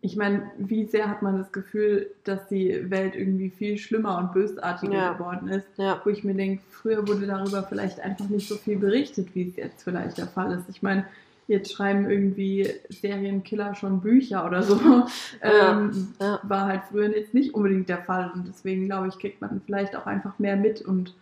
ich 0.01 0.17
meine, 0.17 0.51
wie 0.59 0.85
sehr 0.87 1.09
hat 1.11 1.23
man 1.23 1.37
das 1.39 1.51
Gefühl, 1.51 2.13
dass 2.25 2.47
die 2.47 2.89
Welt 2.89 3.17
irgendwie 3.17 3.51
viel 3.51 3.77
schlimmer 3.79 4.17
und 4.19 4.33
bösartiger 4.33 5.15
geworden 5.15 5.49
ist? 5.49 5.67
Wo 6.05 6.11
ich 6.11 6.23
mir 6.23 6.35
denke, 6.35 6.63
früher 6.71 7.07
wurde 7.09 7.27
darüber 7.27 7.65
vielleicht 7.65 7.99
einfach 8.01 8.29
nicht 8.29 8.49
so 8.49 8.55
viel 8.55 8.79
berichtet, 8.79 9.35
wie 9.35 9.49
es 9.49 9.57
jetzt 9.57 9.83
vielleicht 9.83 10.19
der 10.19 10.29
Fall 10.29 10.53
ist. 10.53 10.69
Ich 10.69 10.83
meine, 10.83 11.05
jetzt 11.49 11.73
schreiben 11.73 12.09
irgendwie 12.09 12.69
Serienkiller 12.89 13.75
schon 13.75 14.01
Bücher 14.01 14.47
oder 14.47 14.63
so. 14.63 14.79
Ja. 15.43 15.73
Ähm, 15.73 16.09
Ja. 16.21 16.41
War 16.43 16.67
halt 16.67 16.83
früher 16.91 17.15
jetzt 17.17 17.35
nicht 17.35 17.55
unbedingt 17.55 17.89
der 17.89 18.03
Fall. 18.03 18.31
Und 18.35 18.47
deswegen 18.49 18.87
glaube 18.87 19.09
ich, 19.09 19.19
kriegt 19.19 19.41
man 19.41 19.61
vielleicht 19.65 19.97
auch 19.97 20.07
einfach 20.07 20.39
mehr 20.39 20.57
mit 20.57 20.83
und 20.83 21.15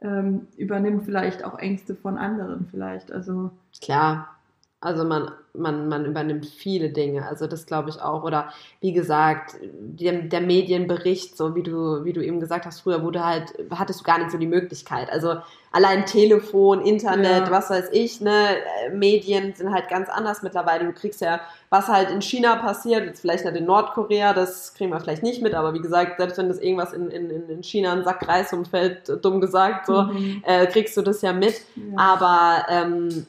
ähm, 0.00 0.46
übernimmt 0.56 1.04
vielleicht 1.04 1.44
auch 1.44 1.58
Ängste 1.58 1.94
von 1.94 2.18
anderen 2.18 2.66
vielleicht. 2.70 3.12
Also 3.12 3.50
Klar, 3.80 4.28
also 4.82 5.04
man, 5.04 5.30
man, 5.54 5.88
man 5.88 6.04
übernimmt 6.04 6.44
viele 6.44 6.90
Dinge, 6.90 7.24
also 7.28 7.46
das 7.46 7.66
glaube 7.66 7.88
ich 7.88 8.00
auch. 8.00 8.24
Oder 8.24 8.52
wie 8.80 8.92
gesagt, 8.92 9.54
der, 9.62 10.22
der 10.22 10.40
Medienbericht, 10.40 11.36
so 11.36 11.54
wie 11.54 11.62
du, 11.62 12.04
wie 12.04 12.12
du 12.12 12.20
eben 12.20 12.40
gesagt 12.40 12.66
hast, 12.66 12.80
früher 12.80 13.02
wurde 13.04 13.24
halt, 13.24 13.54
hattest 13.70 14.00
du 14.00 14.04
gar 14.04 14.18
nicht 14.18 14.32
so 14.32 14.38
die 14.38 14.46
Möglichkeit. 14.48 15.08
Also 15.10 15.36
allein 15.70 16.04
Telefon, 16.04 16.80
Internet, 16.80 17.46
Ja. 17.46 17.50
was 17.52 17.70
weiß 17.70 17.90
ich, 17.92 18.20
ne, 18.20 18.56
Medien 18.92 19.54
sind 19.54 19.72
halt 19.72 19.88
ganz 19.88 20.08
anders 20.08 20.42
mittlerweile. 20.42 20.84
Du 20.86 20.92
kriegst 20.92 21.20
ja, 21.20 21.40
was 21.70 21.86
halt 21.86 22.10
in 22.10 22.20
China 22.20 22.56
passiert, 22.56 23.06
jetzt 23.06 23.20
vielleicht 23.20 23.44
nicht 23.44 23.56
in 23.56 23.64
Nordkorea, 23.64 24.34
das 24.34 24.74
kriegen 24.74 24.90
wir 24.90 24.98
vielleicht 24.98 25.22
nicht 25.22 25.42
mit, 25.42 25.54
aber 25.54 25.74
wie 25.74 25.80
gesagt, 25.80 26.18
selbst 26.18 26.38
wenn 26.38 26.48
das 26.48 26.58
irgendwas 26.58 26.92
in, 26.92 27.08
in, 27.08 27.30
in 27.48 27.62
China 27.62 27.92
ein 27.92 28.02
Sack 28.02 28.26
Reis 28.26 28.52
umfällt, 28.52 29.18
dumm 29.22 29.40
gesagt, 29.40 29.86
so, 29.86 30.02
mhm. 30.02 30.42
äh, 30.44 30.66
kriegst 30.66 30.96
du 30.96 31.02
das 31.02 31.22
ja 31.22 31.32
mit. 31.32 31.54
ja. 31.76 31.82
Aber 31.96 32.66
ähm, 32.68 33.26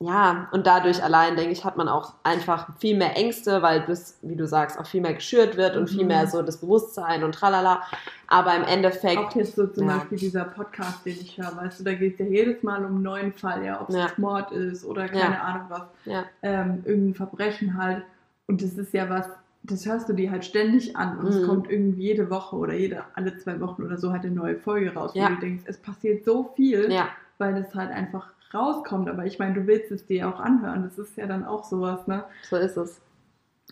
ja, 0.00 0.48
und 0.52 0.66
dadurch 0.66 1.02
allein, 1.02 1.36
denke 1.36 1.52
ich, 1.52 1.64
hat 1.64 1.76
man 1.76 1.88
auch 1.88 2.14
einfach 2.24 2.68
viel 2.78 2.96
mehr 2.96 3.16
Ängste, 3.16 3.62
weil 3.62 3.84
das, 3.86 4.18
wie 4.22 4.36
du 4.36 4.46
sagst, 4.46 4.78
auch 4.78 4.86
viel 4.86 5.00
mehr 5.00 5.14
geschürt 5.14 5.56
wird 5.56 5.76
und 5.76 5.84
Mhm. 5.84 5.96
viel 5.96 6.04
mehr 6.06 6.26
so 6.26 6.42
das 6.42 6.58
Bewusstsein 6.58 7.22
und 7.24 7.32
tralala. 7.34 7.82
Aber 8.26 8.54
im 8.56 8.64
Endeffekt, 8.64 9.18
Auch 9.18 9.34
jetzt 9.36 9.54
so 9.56 9.66
zum 9.68 9.88
Ja. 9.88 9.98
Beispiel 9.98 10.18
dieser 10.18 10.44
Podcast, 10.44 11.06
den 11.06 11.12
ich 11.20 11.38
höre, 11.38 11.56
weißt 11.56 11.80
du, 11.80 11.84
da 11.84 11.94
geht 11.94 12.14
es 12.14 12.18
ja 12.18 12.26
jedes 12.26 12.62
Mal 12.62 12.80
um 12.84 12.96
einen 12.96 13.02
neuen 13.02 13.32
Fall, 13.32 13.64
ja, 13.64 13.80
ob 13.80 13.88
es 13.88 13.94
Ja. 13.94 14.08
Mord 14.16 14.50
ist 14.52 14.84
oder 14.84 15.08
keine 15.08 15.34
Ja. 15.36 15.40
Ahnung 15.42 15.66
was, 15.68 15.82
ja, 16.06 16.24
ähm, 16.42 16.82
irgendein 16.84 17.14
Verbrechen 17.14 17.76
halt. 17.78 18.02
Und 18.46 18.62
das 18.62 18.72
ist 18.74 18.92
ja 18.92 19.08
was, 19.08 19.26
das 19.62 19.86
hörst 19.86 20.08
du 20.08 20.12
dir 20.12 20.30
halt 20.30 20.44
ständig 20.44 20.94
an 20.96 21.18
und 21.18 21.28
es 21.28 21.40
Mhm. 21.40 21.46
kommt 21.46 21.70
irgendwie 21.70 22.02
jede 22.02 22.28
Woche 22.28 22.56
oder 22.56 22.74
jede, 22.74 23.04
alle 23.14 23.38
zwei 23.38 23.58
Wochen 23.60 23.82
oder 23.84 23.96
so 23.96 24.12
halt 24.12 24.24
eine 24.24 24.34
neue 24.34 24.56
Folge 24.56 24.92
raus, 24.92 25.12
Ja. 25.14 25.30
wo 25.30 25.34
du 25.36 25.40
denkst, 25.40 25.64
es 25.66 25.78
passiert 25.78 26.24
so 26.24 26.52
viel, 26.56 26.90
ja, 26.92 27.08
weil 27.38 27.54
das 27.54 27.74
halt 27.74 27.90
einfach 27.90 28.26
rauskommt. 28.52 29.08
Aber 29.08 29.24
ich 29.24 29.38
meine, 29.38 29.54
du 29.54 29.66
willst 29.66 29.90
es 29.90 30.06
dir 30.06 30.28
auch 30.28 30.40
anhören, 30.40 30.82
das 30.84 30.98
ist 30.98 31.16
ja 31.16 31.26
dann 31.26 31.44
auch 31.44 31.64
sowas, 31.64 32.06
ne? 32.06 32.24
so 32.50 32.56
ist 32.56 32.76
es. 32.76 33.00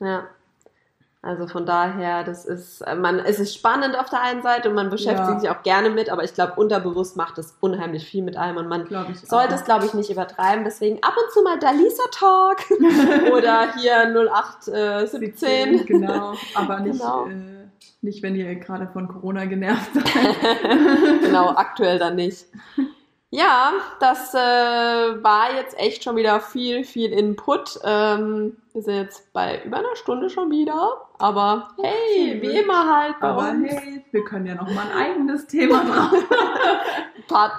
Ja. 0.01 0.25
Also 1.25 1.47
von 1.47 1.65
daher, 1.67 2.25
das 2.25 2.45
ist, 2.47 2.81
äh, 2.81 2.97
man, 2.97 3.21
es 3.21 3.39
ist 3.39 3.55
spannend 3.55 3.97
auf 3.97 4.11
der 4.11 4.21
einen 4.23 4.43
Seite 4.43 4.69
und 4.69 4.75
man 4.75 4.91
beschäftigt 4.91 5.29
Ja. 5.29 5.39
sich 5.39 5.51
auch 5.51 5.63
gerne 5.63 5.89
mit, 5.91 6.11
aber 6.11 6.25
ich 6.25 6.35
glaube, 6.35 6.55
unterbewusst 6.57 7.17
macht 7.17 7.39
es 7.39 7.57
unheimlich 7.61 8.05
viel 8.09 8.25
mit 8.25 8.37
einem 8.37 8.57
und 8.57 8.67
man 8.67 8.89
sollte 9.23 9.55
es, 9.55 9.65
glaube 9.65 9.87
ich, 9.87 9.95
nicht 9.95 10.11
übertreiben. 10.11 10.65
Deswegen 10.65 10.99
ab 11.01 11.15
und 11.17 11.33
zu 11.33 11.43
mal 11.45 11.61
Dalisa 11.61 12.03
Talk 12.11 12.59
oder 13.33 13.73
hier 13.77 14.09
0817. 14.09 15.87
Genau, 15.87 16.35
aber 16.57 16.81
nicht, 16.81 16.99
Genau. 16.99 17.27
Äh, 17.27 17.69
nicht, 18.01 18.21
wenn 18.25 18.35
ihr 18.35 18.57
gerade 18.57 18.89
von 18.89 19.07
Corona 19.07 19.45
genervt 19.45 19.91
seid. 19.95 21.23
genau, 21.23 21.51
aktuell 21.51 22.01
dann 22.01 22.17
nicht. 22.17 22.47
Ja, 23.35 23.73
das 23.99 24.35
äh, 24.35 24.39
war 24.39 25.55
jetzt 25.55 25.79
echt 25.79 26.05
schon 26.05 26.17
wieder 26.17 26.39
viel, 26.39 26.85
viel 26.85 27.11
Input. 27.11 27.81
Ähm, 27.83 28.59
wir 28.75 28.83
sind 28.83 28.95
jetzt 28.95 29.33
bei 29.33 29.63
über 29.65 29.79
einer 29.79 29.97
Stunde 29.97 30.29
schon 30.29 30.51
wieder. 30.51 31.01
Aber 31.19 31.69
hey, 31.83 32.43
wie 32.43 32.59
immer 32.59 32.95
halt 32.95 33.19
bei 33.21 33.29
Aber 33.29 33.49
uns. 33.49 33.73
hey, 33.73 34.05
wir 34.11 34.25
können 34.25 34.45
ja 34.45 34.55
noch 34.55 34.69
mal 34.69 34.85
ein 34.85 34.99
eigenes 34.99 35.47
Thema 35.47 35.83
drauf. 35.85 36.23
Part 37.27 37.53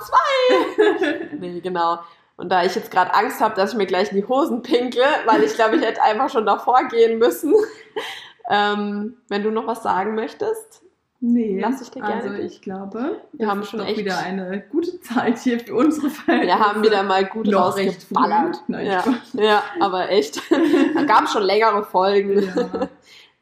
2. 0.78 1.38
nee, 1.40 1.60
genau. 1.60 1.98
Und 2.38 2.50
da 2.50 2.64
ich 2.64 2.76
jetzt 2.76 2.92
gerade 2.92 3.12
Angst 3.16 3.42
habe, 3.42 3.56
dass 3.56 3.72
ich 3.72 3.78
mir 3.78 3.88
gleich 3.88 4.12
in 4.12 4.18
die 4.18 4.28
Hosen 4.28 4.62
pinkle, 4.62 5.08
weil 5.26 5.42
ich 5.44 5.56
glaube, 5.56 5.78
ich 5.78 5.82
hätte 5.82 6.04
einfach 6.04 6.30
schon 6.30 6.46
davor 6.46 6.84
gehen 6.88 7.18
müssen. 7.18 7.56
ähm, 8.48 9.18
wenn 9.28 9.42
du 9.42 9.50
noch 9.50 9.66
was 9.66 9.82
sagen 9.82 10.14
möchtest. 10.14 10.83
Nee, 11.26 11.58
Lass 11.62 11.82
ich 11.82 11.90
dir 11.90 12.02
gerne 12.02 12.22
also 12.22 12.34
ich 12.34 12.62
glaube, 12.62 13.22
Wir 13.32 13.48
haben 13.48 13.64
schon 13.64 13.80
echt- 13.80 13.98
wieder 13.98 14.18
eine 14.18 14.62
gute 14.70 15.00
Zeit 15.02 15.40
hier 15.40 15.58
für 15.58 15.74
unsere 15.74 16.10
Verhältnisse. 16.10 16.58
Wir 16.58 16.60
haben 16.68 16.84
wieder 16.84 17.02
mal 17.04 17.24
gut 17.24 17.48
Noch 17.48 17.78
rausgeballert. 17.78 18.62
Nein, 18.68 18.86
Ja, 18.88 19.04
ja, 19.32 19.64
aber 19.80 20.10
echt. 20.10 20.42
Da 20.94 21.04
gab 21.04 21.30
schon 21.30 21.44
längere 21.44 21.86
Folgen. 21.86 22.44
Ja. 22.44 22.90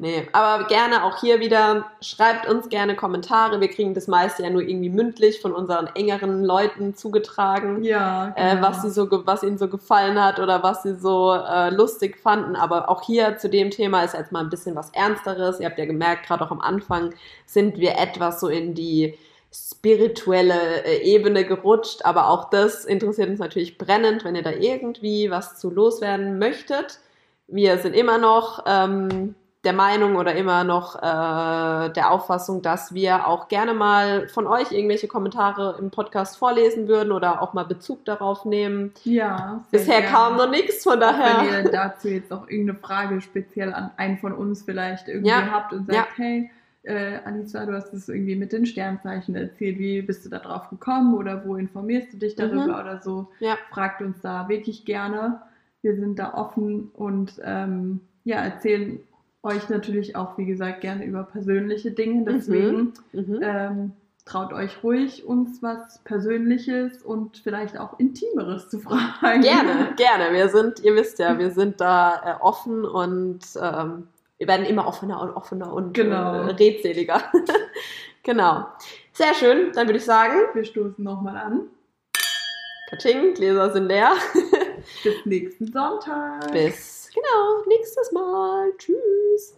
Nee, 0.02 0.28
aber 0.32 0.66
gerne 0.66 1.04
auch 1.04 1.20
hier 1.22 1.40
wieder, 1.42 1.92
schreibt 2.02 2.50
uns 2.50 2.70
gerne 2.70 2.96
Kommentare. 2.96 3.62
Wir 3.62 3.68
kriegen 3.68 3.94
das 3.94 4.08
meiste 4.08 4.42
ja 4.42 4.50
nur 4.50 4.64
irgendwie 4.64 4.90
mündlich 4.90 5.40
von 5.42 5.52
unseren 5.54 5.86
engeren 5.94 6.44
Leuten 6.44 6.96
zugetragen, 6.96 7.84
Ja, 7.84 8.34
äh, 8.36 8.56
genau. 8.56 8.68
was, 8.68 8.82
sie 8.82 8.90
so, 8.90 9.08
was 9.28 9.44
ihnen 9.44 9.60
so 9.60 9.68
gefallen 9.68 10.20
hat 10.20 10.40
oder 10.40 10.64
was 10.64 10.82
sie 10.82 10.96
so 10.96 11.36
äh, 11.36 11.70
lustig 11.70 12.18
fanden. 12.18 12.56
Aber 12.56 12.90
auch 12.90 13.04
hier 13.04 13.38
zu 13.38 13.48
dem 13.48 13.70
Thema 13.70 14.02
ist 14.02 14.16
jetzt 14.16 14.32
mal 14.32 14.40
ein 14.40 14.50
bisschen 14.50 14.76
was 14.76 14.90
Ernsteres. 14.90 15.60
Ihr 15.60 15.68
habt 15.68 15.78
ja 15.78 15.86
gemerkt, 15.86 16.26
gerade 16.26 16.44
auch 16.46 16.52
am 16.52 16.62
Anfang 16.62 17.14
sind 17.46 17.78
wir 17.78 18.00
etwas 18.00 18.40
so 18.40 18.48
in 18.48 18.74
die 18.74 19.20
spirituelle 19.54 20.84
äh, 20.84 21.04
Ebene 21.04 21.46
gerutscht. 21.46 22.06
Aber 22.06 22.28
auch 22.30 22.50
das 22.50 22.86
interessiert 22.86 23.30
uns 23.30 23.38
natürlich 23.38 23.78
brennend, 23.78 24.24
wenn 24.26 24.36
ihr 24.36 24.42
da 24.42 24.50
irgendwie 24.52 25.30
was 25.30 25.60
zu 25.60 25.70
loswerden 25.70 26.40
möchtet. 26.40 26.98
Wir 27.48 27.78
sind 27.78 27.94
immer 27.94 28.18
noch 28.18 28.64
ähm, 28.66 29.36
der 29.64 29.74
Meinung 29.74 30.16
oder 30.16 30.34
immer 30.36 30.64
noch 30.64 30.96
äh, 30.96 31.90
der 31.94 32.10
Auffassung, 32.12 32.62
dass 32.64 32.94
wir 32.96 33.28
auch 33.28 33.48
gerne 33.48 33.74
mal 33.76 34.28
von 34.28 34.48
euch 34.48 34.72
irgendwelche 34.72 35.08
Kommentare 35.08 35.76
im 35.80 35.92
Podcast 35.92 36.38
vorlesen 36.38 36.88
würden 36.88 37.12
oder 37.12 37.42
auch 37.44 37.54
mal 37.54 37.66
Bezug 37.66 38.04
darauf 38.06 38.44
nehmen. 38.46 38.92
ja, 39.04 39.64
Bisher 39.70 40.02
gerne. 40.02 40.16
kam 40.16 40.38
noch 40.38 40.50
nichts, 40.50 40.84
von 40.84 40.94
Auch 40.96 41.00
daher. 41.12 41.42
Wenn 41.46 41.66
ihr 41.66 41.72
dazu 41.72 42.08
jetzt 42.08 42.34
auch 42.34 42.48
irgendeine 42.50 42.80
Frage 42.80 43.22
speziell 43.22 43.72
an 43.74 43.92
einen 43.98 44.18
von 44.18 44.34
uns 44.34 44.64
vielleicht 44.64 45.08
irgendwie 45.08 45.30
Ja. 45.30 45.52
habt 45.52 45.74
und 45.74 45.86
sagt, 45.86 46.18
hey, 46.18 46.50
äh, 46.84 47.20
Anissa, 47.26 47.64
du 47.68 47.74
hast 47.76 47.92
das 47.92 48.10
irgendwie 48.10 48.36
mit 48.36 48.52
den 48.54 48.66
Sternzeichen 48.66 49.36
erzählt, 49.36 49.78
wie 49.78 50.02
bist 50.02 50.26
du 50.26 50.30
da 50.30 50.40
drauf 50.40 50.70
gekommen 50.72 51.14
oder 51.14 51.46
wo 51.46 51.56
informierst 51.56 52.14
du 52.14 52.18
dich 52.18 52.36
darüber 52.36 52.66
Mhm. 52.66 52.74
oder 52.82 53.00
so, 53.04 53.30
Ja. 53.40 53.56
fragt 53.70 54.02
uns 54.02 54.20
da 54.22 54.50
wirklich 54.50 54.86
gerne. 54.86 55.40
Wir 55.84 55.96
sind 55.96 56.18
da 56.18 56.34
offen 56.34 56.90
und 56.96 57.34
ähm, 57.44 58.02
ja, 58.24 58.38
erzählen 58.38 59.00
euch 59.44 59.70
natürlich 59.70 60.16
auch, 60.16 60.38
wie 60.38 60.46
gesagt, 60.46 60.82
gerne 60.82 61.06
über 61.06 61.24
persönliche 61.24 61.92
Dinge. 61.92 62.26
Deswegen 62.26 62.94
Mhm. 63.14 63.40
ähm, 63.42 63.92
traut 64.26 64.54
euch 64.54 64.84
ruhig, 64.84 65.26
uns 65.26 65.64
was 65.64 66.00
Persönliches 66.04 67.02
und 67.02 67.38
vielleicht 67.38 67.78
auch 67.80 67.98
Intimeres 68.00 68.70
zu 68.70 68.80
fragen. 68.80 69.42
Gerne, 69.42 69.94
gerne. 69.98 70.32
Wir 70.34 70.50
sind, 70.50 70.80
ihr 70.84 70.94
wisst 70.96 71.18
ja, 71.20 71.38
wir 71.40 71.50
sind 71.52 71.82
da 71.82 72.38
äh, 72.40 72.44
offen 72.44 72.86
und 72.86 73.40
ähm, 73.62 74.08
wir 74.38 74.48
werden 74.48 74.66
immer 74.66 74.88
offener 74.88 75.22
und 75.22 75.32
offener 75.32 75.74
und 75.74 75.94
Genau. 75.94 76.34
äh, 76.48 76.52
redseliger. 76.52 77.22
genau. 78.24 78.68
Sehr 79.14 79.34
schön. 79.34 79.72
Dann 79.74 79.88
würde 79.88 79.98
ich 79.98 80.06
sagen, 80.06 80.36
Wir 80.54 80.64
stoßen 80.64 81.04
nochmal 81.04 81.38
an. 81.38 81.62
Katsching, 82.90 83.34
Gläser 83.34 83.72
sind 83.72 83.88
leer. 83.88 84.12
Bis 85.04 85.26
nächsten 85.26 85.72
Sonntag. 85.72 86.52
Bis 86.52 87.01
genau 87.14 87.64
nächstes 87.68 88.12
Mal. 88.12 88.74
Tschüss. 88.78 89.56